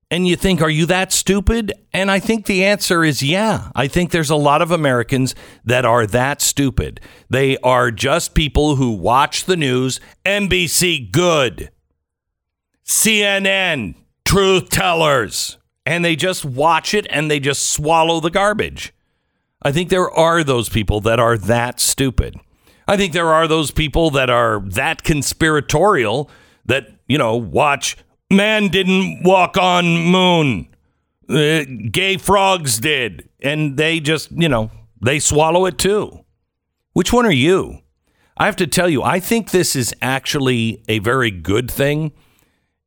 And 0.10 0.26
you 0.26 0.38
think, 0.38 0.62
are 0.62 0.70
you 0.70 0.86
that 0.86 1.12
stupid? 1.12 1.74
And 1.92 2.10
I 2.10 2.20
think 2.20 2.46
the 2.46 2.64
answer 2.64 3.04
is 3.04 3.22
yeah. 3.22 3.72
I 3.76 3.88
think 3.88 4.12
there's 4.12 4.30
a 4.30 4.38
lot 4.38 4.62
of 4.62 4.72
Americans 4.72 5.36
that 5.66 5.84
are 5.84 6.08
that 6.08 6.42
stupid. 6.42 7.02
They 7.30 7.58
are 7.58 7.92
just 7.92 8.34
people 8.34 8.78
who 8.78 8.92
watch 8.92 9.46
the 9.46 9.58
news, 9.58 10.00
NBC, 10.26 11.12
good, 11.12 11.72
CNN, 12.86 13.96
truth 14.24 14.70
tellers, 14.70 15.58
and 15.88 16.04
they 16.04 16.18
just 16.18 16.44
watch 16.44 16.94
it 16.94 17.08
and 17.10 17.32
they 17.32 17.40
just 17.40 17.72
swallow 17.72 18.20
the 18.20 18.30
garbage. 18.30 18.94
I 19.62 19.72
think 19.72 19.90
there 19.90 20.12
are 20.12 20.44
those 20.44 20.68
people 20.68 21.00
that 21.02 21.18
are 21.18 21.38
that 21.38 21.80
stupid. 21.80 22.36
I 22.90 22.98
think 22.98 23.14
there 23.14 23.34
are 23.34 23.48
those 23.48 23.72
people 23.72 24.12
that 24.12 24.30
are 24.30 24.60
that 24.60 25.04
conspiratorial 25.04 26.30
that, 26.66 26.88
you 27.08 27.18
know, 27.18 27.38
watch 27.38 27.96
man 28.30 28.68
didn't 28.68 29.24
walk 29.24 29.58
on 29.58 29.86
moon. 29.98 30.68
Uh, 31.30 31.64
gay 31.90 32.18
frogs 32.18 32.80
did. 32.80 33.30
And 33.42 33.78
they 33.78 34.02
just, 34.02 34.30
you 34.32 34.50
know, 34.50 34.70
they 35.02 35.20
swallow 35.20 35.66
it 35.66 35.78
too. 35.78 36.26
Which 36.92 37.14
one 37.14 37.26
are 37.26 37.32
you? 37.32 37.80
I 38.36 38.46
have 38.46 38.58
to 38.58 38.68
tell 38.68 38.90
you, 38.90 39.04
I 39.04 39.22
think 39.22 39.52
this 39.52 39.74
is 39.74 39.94
actually 40.02 40.84
a 40.90 41.00
very 41.00 41.32
good 41.32 41.72
thing 41.72 42.12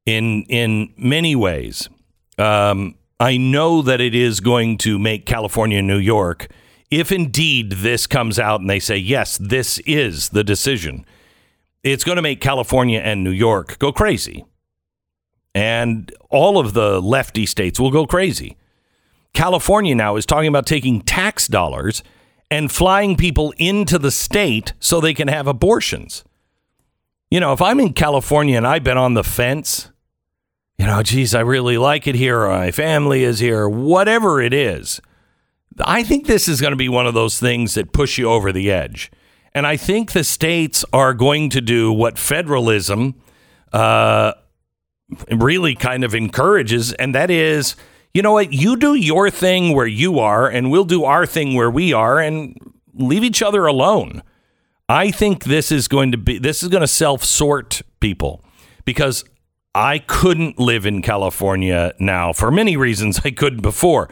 in 0.04 0.42
in 0.50 0.92
many 0.98 1.34
ways. 1.34 1.88
Um, 2.40 2.94
I 3.20 3.36
know 3.36 3.82
that 3.82 4.00
it 4.00 4.14
is 4.14 4.40
going 4.40 4.78
to 4.78 4.98
make 4.98 5.26
California 5.26 5.78
and 5.78 5.86
New 5.86 5.98
York, 5.98 6.48
if 6.90 7.12
indeed 7.12 7.72
this 7.72 8.06
comes 8.06 8.38
out 8.38 8.60
and 8.60 8.70
they 8.70 8.80
say 8.80 8.96
yes, 8.96 9.36
this 9.36 9.78
is 9.80 10.30
the 10.30 10.42
decision. 10.42 11.04
It's 11.82 12.02
going 12.02 12.16
to 12.16 12.22
make 12.22 12.40
California 12.40 13.00
and 13.00 13.22
New 13.22 13.30
York 13.30 13.78
go 13.78 13.92
crazy, 13.92 14.46
and 15.54 16.12
all 16.30 16.58
of 16.58 16.72
the 16.72 17.00
lefty 17.00 17.44
states 17.44 17.78
will 17.78 17.90
go 17.90 18.06
crazy. 18.06 18.56
California 19.34 19.94
now 19.94 20.16
is 20.16 20.26
talking 20.26 20.48
about 20.48 20.66
taking 20.66 21.02
tax 21.02 21.46
dollars 21.46 22.02
and 22.50 22.72
flying 22.72 23.16
people 23.16 23.54
into 23.58 23.98
the 23.98 24.10
state 24.10 24.72
so 24.80 25.00
they 25.00 25.14
can 25.14 25.28
have 25.28 25.46
abortions. 25.46 26.24
You 27.30 27.38
know, 27.38 27.52
if 27.52 27.62
I'm 27.62 27.78
in 27.78 27.92
California 27.92 28.56
and 28.56 28.66
I've 28.66 28.82
been 28.82 28.98
on 28.98 29.14
the 29.14 29.22
fence, 29.22 29.89
you 30.80 30.86
know, 30.86 31.02
geez, 31.02 31.34
I 31.34 31.40
really 31.40 31.76
like 31.76 32.06
it 32.06 32.14
here, 32.14 32.48
my 32.48 32.70
family 32.70 33.22
is 33.22 33.38
here, 33.38 33.68
whatever 33.68 34.40
it 34.40 34.54
is, 34.54 34.98
I 35.78 36.02
think 36.02 36.26
this 36.26 36.48
is 36.48 36.62
going 36.62 36.70
to 36.70 36.76
be 36.76 36.88
one 36.88 37.06
of 37.06 37.12
those 37.12 37.38
things 37.38 37.74
that 37.74 37.92
push 37.92 38.16
you 38.16 38.30
over 38.30 38.50
the 38.50 38.70
edge. 38.70 39.10
And 39.52 39.66
I 39.66 39.76
think 39.76 40.12
the 40.12 40.24
states 40.24 40.82
are 40.90 41.12
going 41.12 41.50
to 41.50 41.60
do 41.60 41.92
what 41.92 42.18
federalism 42.18 43.20
uh, 43.74 44.32
really 45.30 45.74
kind 45.74 46.02
of 46.02 46.14
encourages, 46.14 46.94
and 46.94 47.14
that 47.14 47.30
is, 47.30 47.76
you 48.14 48.22
know 48.22 48.32
what, 48.32 48.54
you 48.54 48.74
do 48.74 48.94
your 48.94 49.28
thing 49.28 49.74
where 49.74 49.86
you 49.86 50.18
are, 50.18 50.48
and 50.48 50.70
we'll 50.70 50.86
do 50.86 51.04
our 51.04 51.26
thing 51.26 51.52
where 51.52 51.70
we 51.70 51.92
are, 51.92 52.18
and 52.18 52.56
leave 52.94 53.22
each 53.22 53.42
other 53.42 53.66
alone. 53.66 54.22
I 54.88 55.10
think 55.10 55.44
this 55.44 55.70
is 55.70 55.88
going 55.88 56.10
to 56.12 56.16
be 56.16 56.38
this 56.38 56.62
is 56.62 56.70
going 56.70 56.80
to 56.80 56.88
self 56.88 57.22
sort 57.22 57.82
people 58.00 58.42
because 58.86 59.24
I 59.74 59.98
couldn't 59.98 60.58
live 60.58 60.84
in 60.84 61.02
California 61.02 61.92
now 61.98 62.32
for 62.32 62.50
many 62.50 62.76
reasons 62.76 63.20
I 63.24 63.30
couldn't 63.30 63.62
before. 63.62 64.08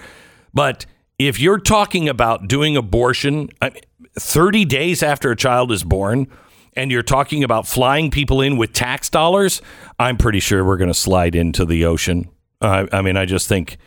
But 0.54 0.86
if 1.18 1.40
you're 1.40 1.58
talking 1.58 2.08
about 2.08 2.48
doing 2.48 2.76
abortion 2.76 3.48
I 3.60 3.70
mean, 3.70 3.82
30 4.18 4.64
days 4.64 5.02
after 5.02 5.30
a 5.30 5.36
child 5.36 5.72
is 5.72 5.84
born 5.84 6.28
and 6.74 6.90
you're 6.90 7.02
talking 7.02 7.42
about 7.42 7.66
flying 7.66 8.10
people 8.10 8.40
in 8.40 8.56
with 8.56 8.72
tax 8.72 9.10
dollars, 9.10 9.60
I'm 9.98 10.16
pretty 10.16 10.40
sure 10.40 10.64
we're 10.64 10.76
going 10.76 10.90
to 10.90 10.94
slide 10.94 11.34
into 11.34 11.64
the 11.64 11.84
ocean. 11.84 12.28
Uh, 12.60 12.86
I 12.92 13.02
mean, 13.02 13.16
I 13.16 13.24
just 13.24 13.48
think 13.48 13.78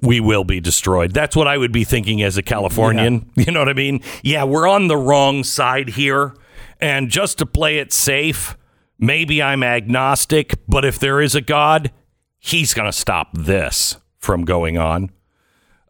we 0.00 0.20
will 0.20 0.44
be 0.44 0.60
destroyed. 0.60 1.12
That's 1.12 1.34
what 1.34 1.48
I 1.48 1.56
would 1.56 1.72
be 1.72 1.84
thinking 1.84 2.22
as 2.22 2.36
a 2.36 2.42
Californian. 2.42 3.30
You 3.36 3.52
know 3.52 3.60
what 3.60 3.68
I 3.68 3.74
mean? 3.74 4.02
Yeah, 4.22 4.44
we're 4.44 4.68
on 4.68 4.88
the 4.88 4.96
wrong 4.96 5.44
side 5.44 5.90
here. 5.90 6.34
And 6.80 7.08
just 7.08 7.38
to 7.38 7.46
play 7.46 7.78
it 7.78 7.92
safe, 7.92 8.56
maybe 9.04 9.42
I'm 9.42 9.62
agnostic, 9.62 10.54
but 10.66 10.84
if 10.84 10.98
there 10.98 11.20
is 11.20 11.34
a 11.34 11.40
God, 11.40 11.90
he's 12.38 12.74
going 12.74 12.86
to 12.86 12.92
stop 12.92 13.28
this 13.34 13.96
from 14.18 14.44
going 14.44 14.78
on. 14.78 15.10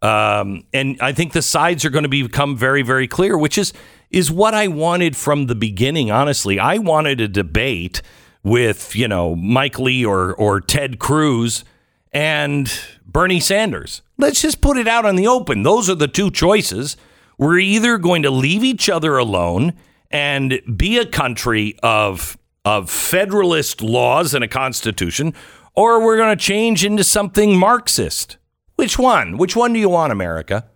Um, 0.02 0.64
and 0.72 0.98
I 1.00 1.12
think 1.12 1.32
the 1.32 1.42
sides 1.42 1.84
are 1.84 1.90
going 1.90 2.02
to 2.02 2.08
become 2.08 2.56
very, 2.56 2.82
very 2.82 3.08
clear, 3.08 3.38
which 3.38 3.56
is 3.56 3.72
is 4.10 4.30
what 4.30 4.54
I 4.54 4.68
wanted 4.68 5.16
from 5.16 5.46
the 5.46 5.54
beginning. 5.54 6.10
Honestly, 6.10 6.58
I 6.58 6.78
wanted 6.78 7.20
a 7.20 7.28
debate 7.28 8.02
with 8.42 8.94
you 8.94 9.08
know 9.08 9.34
Mike 9.34 9.78
Lee 9.78 10.04
or 10.04 10.34
or 10.34 10.60
Ted 10.60 10.98
Cruz 10.98 11.64
and 12.12 12.70
Bernie 13.06 13.40
Sanders. 13.40 14.02
Let's 14.18 14.42
just 14.42 14.60
put 14.60 14.76
it 14.76 14.86
out 14.86 15.06
in 15.06 15.16
the 15.16 15.26
open. 15.26 15.62
Those 15.62 15.88
are 15.88 15.94
the 15.94 16.06
two 16.06 16.30
choices. 16.30 16.98
We're 17.38 17.58
either 17.58 17.96
going 17.96 18.22
to 18.22 18.30
leave 18.30 18.62
each 18.62 18.90
other 18.90 19.16
alone 19.16 19.72
and 20.10 20.60
be 20.76 20.98
a 20.98 21.06
country 21.06 21.76
of 21.82 22.36
of 22.64 22.90
federalist 22.90 23.82
laws 23.82 24.34
and 24.34 24.42
a 24.42 24.48
constitution, 24.48 25.34
or 25.74 26.02
we're 26.02 26.16
going 26.16 26.36
to 26.36 26.42
change 26.42 26.84
into 26.84 27.04
something 27.04 27.56
Marxist. 27.56 28.38
Which 28.76 28.98
one? 28.98 29.36
Which 29.36 29.54
one 29.54 29.72
do 29.72 29.78
you 29.78 29.88
want, 29.88 30.12
America? 30.12 30.66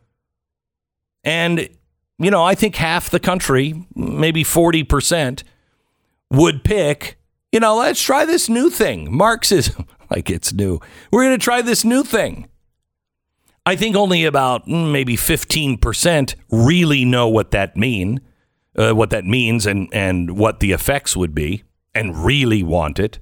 And, 1.25 1.69
you 2.19 2.31
know, 2.31 2.45
I 2.45 2.55
think 2.55 2.77
half 2.77 3.11
the 3.11 3.21
country, 3.21 3.87
maybe 3.95 4.45
40%, 4.45 5.43
would 6.31 6.63
pick, 6.63 7.19
you 7.53 7.61
know, 7.61 7.77
let's 7.77 8.03
try 8.03 8.25
this 8.25 8.49
new 8.49 8.71
thing 8.71 9.15
Marxism. 9.17 9.87
like 10.11 10.31
it's 10.31 10.53
new. 10.53 10.81
We're 11.11 11.25
going 11.25 11.39
to 11.39 11.45
try 11.45 11.63
this 11.63 11.85
new 11.85 12.03
thing. 12.05 12.49
I 13.67 13.77
think 13.77 13.97
only 13.97 14.25
about 14.25 14.67
mm, 14.67 14.93
maybe 14.93 15.17
15% 15.17 16.35
really 16.51 17.05
know 17.05 17.29
what 17.29 17.51
that 17.51 17.77
mean, 17.77 18.21
uh, 18.77 18.93
what 18.93 19.11
that 19.11 19.25
means 19.25 19.67
and, 19.67 19.89
and 19.93 20.39
what 20.39 20.61
the 20.61 20.73
effects 20.73 21.17
would 21.17 21.35
be 21.35 21.65
and 21.99 22.25
really 22.25 22.63
want 22.63 22.99
it. 22.99 23.19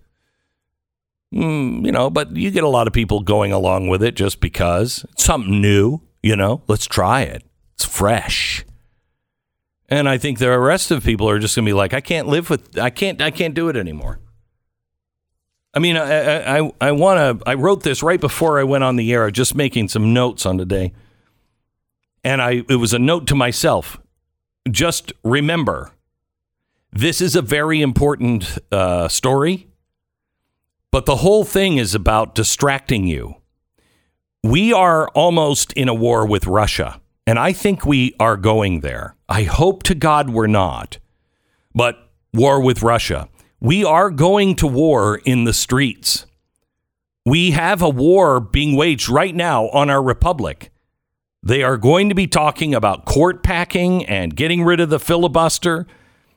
Mm, 1.34 1.84
you 1.84 1.92
know, 1.92 2.08
but 2.08 2.36
you 2.36 2.50
get 2.50 2.64
a 2.64 2.68
lot 2.68 2.86
of 2.86 2.92
people 2.92 3.20
going 3.20 3.52
along 3.52 3.88
with 3.88 4.02
it 4.02 4.14
just 4.14 4.40
because 4.40 5.04
it's 5.12 5.24
something 5.24 5.60
new, 5.60 6.00
you 6.22 6.36
know, 6.36 6.62
let's 6.68 6.86
try 6.86 7.22
it. 7.22 7.42
It's 7.74 7.84
fresh. 7.84 8.64
And 9.88 10.08
I 10.08 10.18
think 10.18 10.38
the 10.38 10.58
rest 10.58 10.90
of 10.90 11.04
people 11.04 11.28
are 11.28 11.38
just 11.38 11.54
going 11.54 11.64
to 11.64 11.68
be 11.68 11.74
like, 11.74 11.94
I 11.94 12.00
can't 12.00 12.28
live 12.28 12.50
with, 12.50 12.78
I 12.78 12.90
can't, 12.90 13.20
I 13.20 13.30
can't 13.30 13.54
do 13.54 13.68
it 13.68 13.76
anymore. 13.76 14.18
I 15.74 15.78
mean, 15.78 15.96
I, 15.96 16.58
I, 16.58 16.72
I 16.80 16.92
want 16.92 17.40
to, 17.40 17.48
I 17.48 17.54
wrote 17.54 17.82
this 17.82 18.02
right 18.02 18.20
before 18.20 18.58
I 18.58 18.64
went 18.64 18.82
on 18.82 18.96
the 18.96 19.12
air, 19.12 19.30
just 19.30 19.54
making 19.54 19.88
some 19.88 20.14
notes 20.14 20.46
on 20.46 20.58
today. 20.58 20.92
And 22.24 22.40
I, 22.40 22.64
it 22.68 22.76
was 22.76 22.94
a 22.94 22.98
note 22.98 23.26
to 23.28 23.34
myself. 23.34 24.00
Just 24.70 25.12
remember, 25.22 25.92
this 26.98 27.20
is 27.20 27.36
a 27.36 27.42
very 27.42 27.82
important 27.82 28.58
uh, 28.72 29.08
story 29.08 29.68
but 30.96 31.04
the 31.04 31.16
whole 31.16 31.44
thing 31.44 31.76
is 31.76 31.94
about 31.94 32.34
distracting 32.34 33.06
you. 33.06 33.36
We 34.42 34.72
are 34.72 35.08
almost 35.08 35.74
in 35.74 35.90
a 35.90 35.94
war 35.94 36.26
with 36.26 36.46
Russia, 36.46 37.02
and 37.26 37.38
I 37.38 37.52
think 37.52 37.84
we 37.84 38.14
are 38.18 38.38
going 38.38 38.80
there. 38.80 39.14
I 39.28 39.42
hope 39.42 39.82
to 39.82 39.94
God 39.94 40.30
we're 40.30 40.46
not. 40.46 40.96
But 41.74 41.98
war 42.32 42.62
with 42.62 42.82
Russia. 42.82 43.28
We 43.60 43.84
are 43.84 44.10
going 44.10 44.56
to 44.56 44.66
war 44.66 45.20
in 45.26 45.44
the 45.44 45.52
streets. 45.52 46.24
We 47.26 47.50
have 47.50 47.82
a 47.82 47.90
war 47.90 48.40
being 48.40 48.74
waged 48.74 49.10
right 49.10 49.34
now 49.34 49.68
on 49.68 49.90
our 49.90 50.02
republic. 50.02 50.70
They 51.42 51.62
are 51.62 51.76
going 51.76 52.08
to 52.08 52.14
be 52.14 52.26
talking 52.26 52.74
about 52.74 53.04
court 53.04 53.42
packing 53.42 54.06
and 54.06 54.34
getting 54.34 54.64
rid 54.64 54.80
of 54.80 54.88
the 54.88 54.98
filibuster. 54.98 55.86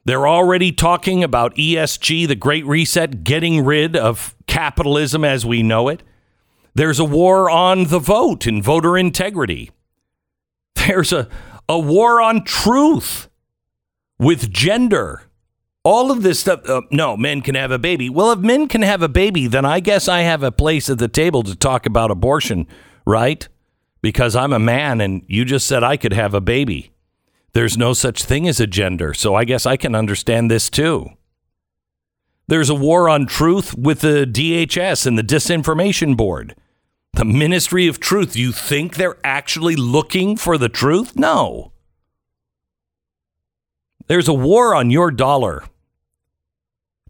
They're 0.09 0.27
already 0.27 0.71
talking 0.71 1.23
about 1.23 1.53
ESG, 1.53 2.27
the 2.27 2.35
Great 2.35 2.65
Reset, 2.65 3.23
getting 3.23 3.63
rid 3.63 3.95
of 3.95 4.33
capitalism 4.47 5.23
as 5.23 5.45
we 5.45 5.61
know 5.61 5.87
it. 5.87 6.01
There's 6.73 6.97
a 6.97 7.05
war 7.05 7.47
on 7.47 7.83
the 7.89 7.99
vote 7.99 8.47
and 8.47 8.63
voter 8.63 8.97
integrity. 8.97 9.69
There's 10.73 11.13
a, 11.13 11.29
a 11.69 11.77
war 11.77 12.19
on 12.21 12.43
truth 12.43 13.29
with 14.17 14.51
gender. 14.51 15.29
All 15.83 16.09
of 16.09 16.23
this 16.23 16.39
stuff. 16.39 16.67
Uh, 16.67 16.81
no, 16.89 17.15
men 17.15 17.41
can 17.41 17.53
have 17.53 17.69
a 17.69 17.77
baby. 17.77 18.09
Well, 18.09 18.31
if 18.31 18.39
men 18.39 18.67
can 18.67 18.81
have 18.81 19.03
a 19.03 19.09
baby, 19.09 19.45
then 19.45 19.63
I 19.63 19.79
guess 19.79 20.07
I 20.07 20.21
have 20.21 20.41
a 20.41 20.51
place 20.51 20.89
at 20.89 20.97
the 20.97 21.07
table 21.07 21.43
to 21.43 21.55
talk 21.55 21.85
about 21.85 22.09
abortion, 22.09 22.65
right? 23.05 23.47
Because 24.01 24.35
I'm 24.35 24.53
a 24.53 24.59
man 24.59 25.01
and 25.01 25.21
you 25.27 25.45
just 25.45 25.67
said 25.67 25.83
I 25.83 25.97
could 25.97 26.13
have 26.13 26.33
a 26.33 26.41
baby. 26.41 26.93
There's 27.53 27.77
no 27.77 27.93
such 27.93 28.23
thing 28.23 28.47
as 28.47 28.59
a 28.59 28.67
gender, 28.67 29.13
so 29.13 29.35
I 29.35 29.43
guess 29.43 29.65
I 29.65 29.77
can 29.77 29.95
understand 29.95 30.49
this 30.49 30.69
too. 30.69 31.09
There's 32.47 32.69
a 32.69 32.75
war 32.75 33.09
on 33.09 33.27
truth 33.27 33.77
with 33.77 34.01
the 34.01 34.25
DHS 34.25 35.05
and 35.05 35.17
the 35.17 35.23
Disinformation 35.23 36.17
Board. 36.17 36.55
The 37.13 37.25
Ministry 37.25 37.87
of 37.87 37.99
Truth. 37.99 38.35
You 38.35 38.51
think 38.51 38.95
they're 38.95 39.17
actually 39.23 39.75
looking 39.75 40.37
for 40.37 40.57
the 40.57 40.69
truth? 40.69 41.15
No. 41.15 41.73
There's 44.07 44.27
a 44.27 44.33
war 44.33 44.73
on 44.73 44.89
your 44.89 45.11
dollar 45.11 45.63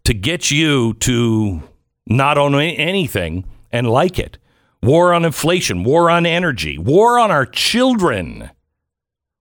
to 0.04 0.14
get 0.14 0.50
you 0.50 0.94
to 0.94 1.62
not 2.06 2.36
own 2.36 2.54
anything 2.54 3.44
and 3.70 3.88
like 3.88 4.18
it. 4.18 4.38
War 4.82 5.14
on 5.14 5.24
inflation, 5.24 5.84
war 5.84 6.10
on 6.10 6.26
energy, 6.26 6.76
war 6.76 7.18
on 7.18 7.30
our 7.30 7.46
children, 7.46 8.50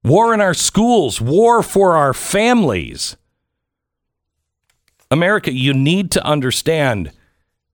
war 0.03 0.33
in 0.33 0.41
our 0.41 0.53
schools, 0.53 1.21
war 1.21 1.63
for 1.63 1.95
our 1.95 2.13
families. 2.13 3.15
America, 5.11 5.51
you 5.51 5.73
need 5.73 6.11
to 6.11 6.23
understand 6.23 7.11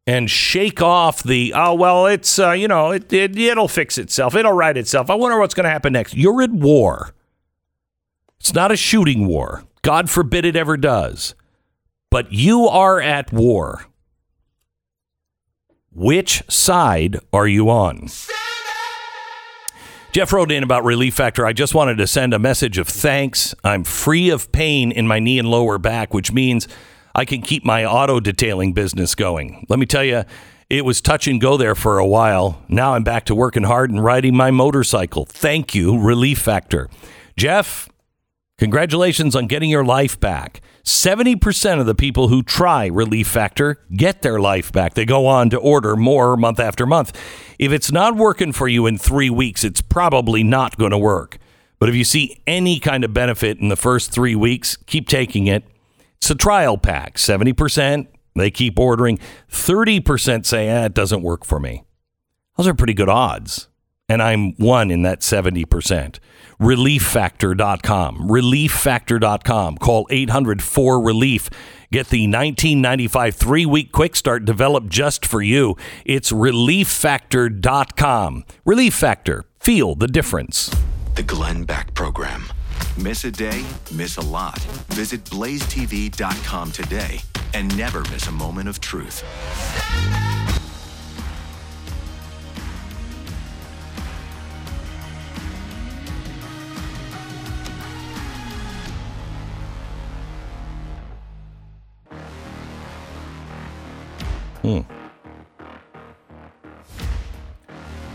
and 0.07 0.29
shake 0.29 0.81
off 0.81 1.23
the 1.23 1.51
oh 1.55 1.73
well 1.73 2.05
it's 2.05 2.37
uh, 2.37 2.51
you 2.51 2.67
know 2.67 2.91
it, 2.91 3.11
it 3.11 3.37
it'll 3.37 3.67
fix 3.67 3.97
itself. 3.97 4.35
It'll 4.35 4.53
right 4.53 4.77
itself. 4.77 5.09
I 5.09 5.15
wonder 5.15 5.39
what's 5.39 5.53
going 5.53 5.63
to 5.65 5.69
happen 5.69 5.93
next. 5.93 6.15
You're 6.15 6.41
at 6.41 6.51
war. 6.51 7.13
It's 8.39 8.53
not 8.53 8.71
a 8.71 8.77
shooting 8.77 9.25
war. 9.27 9.63
God 9.81 10.09
forbid 10.09 10.45
it 10.45 10.55
ever 10.55 10.77
does. 10.77 11.35
But 12.11 12.31
you 12.31 12.67
are 12.67 13.01
at 13.01 13.33
war. 13.33 13.85
Which 15.91 16.43
side 16.49 17.19
are 17.33 17.47
you 17.47 17.69
on 17.69 18.07
Jeff 20.15 20.31
wrote 20.31 20.49
in 20.49 20.63
about 20.63 20.85
Relief 20.85 21.13
Factor. 21.13 21.45
I 21.45 21.51
just 21.51 21.75
wanted 21.75 21.97
to 21.97 22.07
send 22.07 22.33
a 22.33 22.39
message 22.39 22.77
of 22.77 22.87
thanks. 22.87 23.53
I'm 23.65 23.83
free 23.83 24.29
of 24.29 24.49
pain 24.53 24.93
in 24.93 25.09
my 25.09 25.19
knee 25.19 25.39
and 25.39 25.49
lower 25.49 25.77
back, 25.77 26.13
which 26.13 26.31
means 26.31 26.69
I 27.13 27.25
can 27.25 27.41
keep 27.41 27.65
my 27.65 27.83
auto 27.83 28.21
detailing 28.21 28.71
business 28.71 29.13
going. 29.13 29.65
Let 29.67 29.77
me 29.77 29.85
tell 29.85 30.05
you, 30.05 30.23
it 30.69 30.85
was 30.85 31.01
touch 31.01 31.27
and 31.27 31.41
go 31.41 31.57
there 31.57 31.75
for 31.75 31.99
a 31.99 32.07
while. 32.07 32.63
Now 32.69 32.93
I'm 32.93 33.03
back 33.03 33.25
to 33.25 33.35
working 33.35 33.63
hard 33.63 33.89
and 33.89 34.01
riding 34.01 34.37
my 34.37 34.51
motorcycle. 34.51 35.25
Thank 35.25 35.75
you, 35.75 35.99
Relief 35.99 36.39
Factor. 36.39 36.89
Jeff, 37.35 37.89
congratulations 38.57 39.35
on 39.35 39.47
getting 39.47 39.69
your 39.69 39.85
life 39.85 40.19
back. 40.19 40.61
70% 40.83 41.79
of 41.79 41.85
the 41.85 41.95
people 41.95 42.27
who 42.27 42.43
try 42.43 42.85
Relief 42.85 43.27
Factor 43.27 43.83
get 43.95 44.21
their 44.21 44.39
life 44.39 44.71
back. 44.71 44.93
They 44.93 45.05
go 45.05 45.25
on 45.25 45.49
to 45.49 45.57
order 45.57 45.95
more 45.95 46.37
month 46.37 46.59
after 46.59 46.85
month. 46.85 47.19
If 47.57 47.71
it's 47.71 47.91
not 47.91 48.15
working 48.15 48.51
for 48.51 48.67
you 48.67 48.85
in 48.85 48.97
three 48.97 49.29
weeks, 49.29 49.63
it's 49.63 49.81
probably 49.81 50.43
not 50.43 50.77
going 50.77 50.91
to 50.91 50.97
work. 50.97 51.37
But 51.79 51.89
if 51.89 51.95
you 51.95 52.03
see 52.03 52.41
any 52.47 52.79
kind 52.79 53.03
of 53.03 53.13
benefit 53.13 53.59
in 53.59 53.69
the 53.69 53.75
first 53.75 54.11
three 54.11 54.35
weeks, 54.35 54.77
keep 54.77 55.07
taking 55.07 55.47
it. 55.47 55.63
It's 56.17 56.29
a 56.29 56.35
trial 56.35 56.77
pack. 56.77 57.17
70%, 57.17 58.07
they 58.35 58.51
keep 58.51 58.79
ordering. 58.79 59.19
30% 59.51 60.45
say, 60.45 60.67
eh, 60.67 60.85
it 60.85 60.93
doesn't 60.93 61.21
work 61.21 61.45
for 61.45 61.59
me. 61.59 61.83
Those 62.57 62.67
are 62.67 62.73
pretty 62.73 62.93
good 62.93 63.09
odds. 63.09 63.67
And 64.07 64.21
I'm 64.21 64.53
one 64.53 64.91
in 64.91 65.01
that 65.03 65.21
70%. 65.21 66.19
ReliefFactor.com. 66.59 68.29
ReliefFactor.com. 68.29 69.77
Call 69.77 70.07
800 70.09 70.63
4 70.63 71.01
Relief. 71.01 71.49
Get 71.91 72.07
the 72.09 72.27
1995 72.27 73.35
three 73.35 73.65
week 73.65 73.91
quick 73.91 74.15
start 74.15 74.45
developed 74.45 74.87
just 74.89 75.25
for 75.25 75.41
you. 75.41 75.75
It's 76.05 76.31
ReliefFactor.com. 76.31 78.45
Relief 78.65 78.93
Factor. 78.93 79.45
Feel 79.59 79.95
the 79.95 80.07
difference. 80.07 80.71
The 81.15 81.23
Glenn 81.23 81.63
Beck 81.63 81.93
Program. 81.93 82.45
Miss 82.97 83.25
a 83.25 83.31
day, 83.31 83.65
miss 83.93 84.17
a 84.17 84.21
lot. 84.21 84.59
Visit 84.89 85.23
blazetv.com 85.25 86.71
today 86.71 87.19
and 87.53 87.77
never 87.77 87.99
miss 88.11 88.27
a 88.27 88.31
moment 88.31 88.69
of 88.69 88.79
truth. 88.79 89.23
Hmm. 104.65 104.81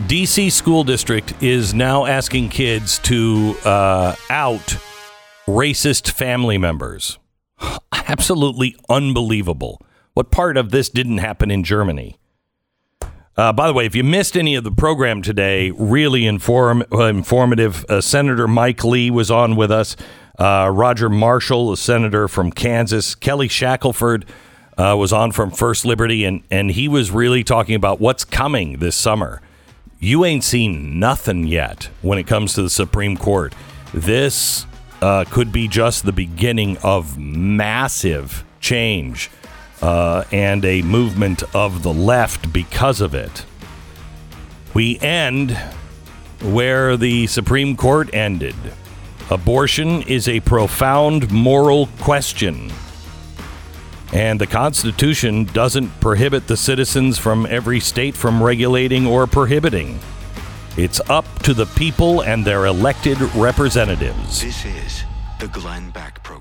DC 0.08 0.50
School 0.50 0.82
District 0.82 1.40
is 1.40 1.72
now 1.72 2.06
asking 2.06 2.48
kids 2.48 2.98
to 3.00 3.54
uh, 3.64 4.16
out 4.28 4.76
racist 5.46 6.10
family 6.10 6.58
members. 6.58 7.18
Absolutely 7.92 8.74
unbelievable. 8.88 9.80
What 10.14 10.32
part 10.32 10.56
of 10.56 10.72
this 10.72 10.88
didn't 10.88 11.18
happen 11.18 11.52
in 11.52 11.62
Germany? 11.62 12.16
Uh, 13.36 13.52
by 13.52 13.68
the 13.68 13.72
way, 13.72 13.86
if 13.86 13.94
you 13.94 14.02
missed 14.02 14.36
any 14.36 14.56
of 14.56 14.64
the 14.64 14.72
program 14.72 15.22
today, 15.22 15.70
really 15.70 16.26
inform, 16.26 16.82
uh, 16.92 17.04
informative. 17.04 17.84
Uh, 17.88 18.00
senator 18.00 18.48
Mike 18.48 18.82
Lee 18.82 19.08
was 19.08 19.30
on 19.30 19.54
with 19.54 19.70
us. 19.70 19.94
Uh, 20.36 20.68
Roger 20.72 21.08
Marshall, 21.08 21.72
a 21.72 21.76
senator 21.76 22.26
from 22.26 22.50
Kansas. 22.50 23.14
Kelly 23.14 23.46
Shackelford 23.46 24.26
uh, 24.80 24.96
was 24.96 25.12
on 25.12 25.30
from 25.30 25.50
First 25.50 25.84
Liberty, 25.84 26.24
and, 26.24 26.42
and 26.50 26.70
he 26.70 26.88
was 26.88 27.10
really 27.10 27.44
talking 27.44 27.74
about 27.74 28.00
what's 28.00 28.24
coming 28.24 28.78
this 28.78 28.96
summer. 28.96 29.42
You 29.98 30.24
ain't 30.24 30.42
seen 30.42 30.98
nothing 30.98 31.46
yet 31.46 31.90
when 32.00 32.16
it 32.16 32.26
comes 32.26 32.54
to 32.54 32.62
the 32.62 32.70
Supreme 32.70 33.18
Court. 33.18 33.54
This 33.92 34.64
uh, 35.02 35.26
could 35.28 35.52
be 35.52 35.68
just 35.68 36.06
the 36.06 36.12
beginning 36.12 36.78
of 36.78 37.18
massive 37.18 38.42
change 38.60 39.30
uh, 39.82 40.24
and 40.32 40.64
a 40.64 40.80
movement 40.80 41.42
of 41.54 41.82
the 41.82 41.92
left 41.92 42.50
because 42.50 43.02
of 43.02 43.14
it. 43.14 43.44
We 44.72 44.98
end 45.00 45.58
where 46.40 46.96
the 46.96 47.26
Supreme 47.26 47.76
Court 47.76 48.14
ended. 48.14 48.56
Abortion 49.30 50.00
is 50.02 50.26
a 50.26 50.40
profound 50.40 51.30
moral 51.30 51.88
question. 51.98 52.72
And 54.12 54.40
the 54.40 54.46
Constitution 54.46 55.44
doesn't 55.44 55.88
prohibit 56.00 56.48
the 56.48 56.56
citizens 56.56 57.18
from 57.18 57.46
every 57.46 57.78
state 57.78 58.16
from 58.16 58.42
regulating 58.42 59.06
or 59.06 59.26
prohibiting. 59.26 60.00
It's 60.76 61.00
up 61.08 61.26
to 61.42 61.54
the 61.54 61.66
people 61.66 62.22
and 62.22 62.44
their 62.44 62.66
elected 62.66 63.20
representatives. 63.34 64.42
This 64.42 64.64
is 64.64 65.04
the 65.38 65.48
Glenn 65.48 65.90
Beck 65.90 66.22
Program. 66.22 66.39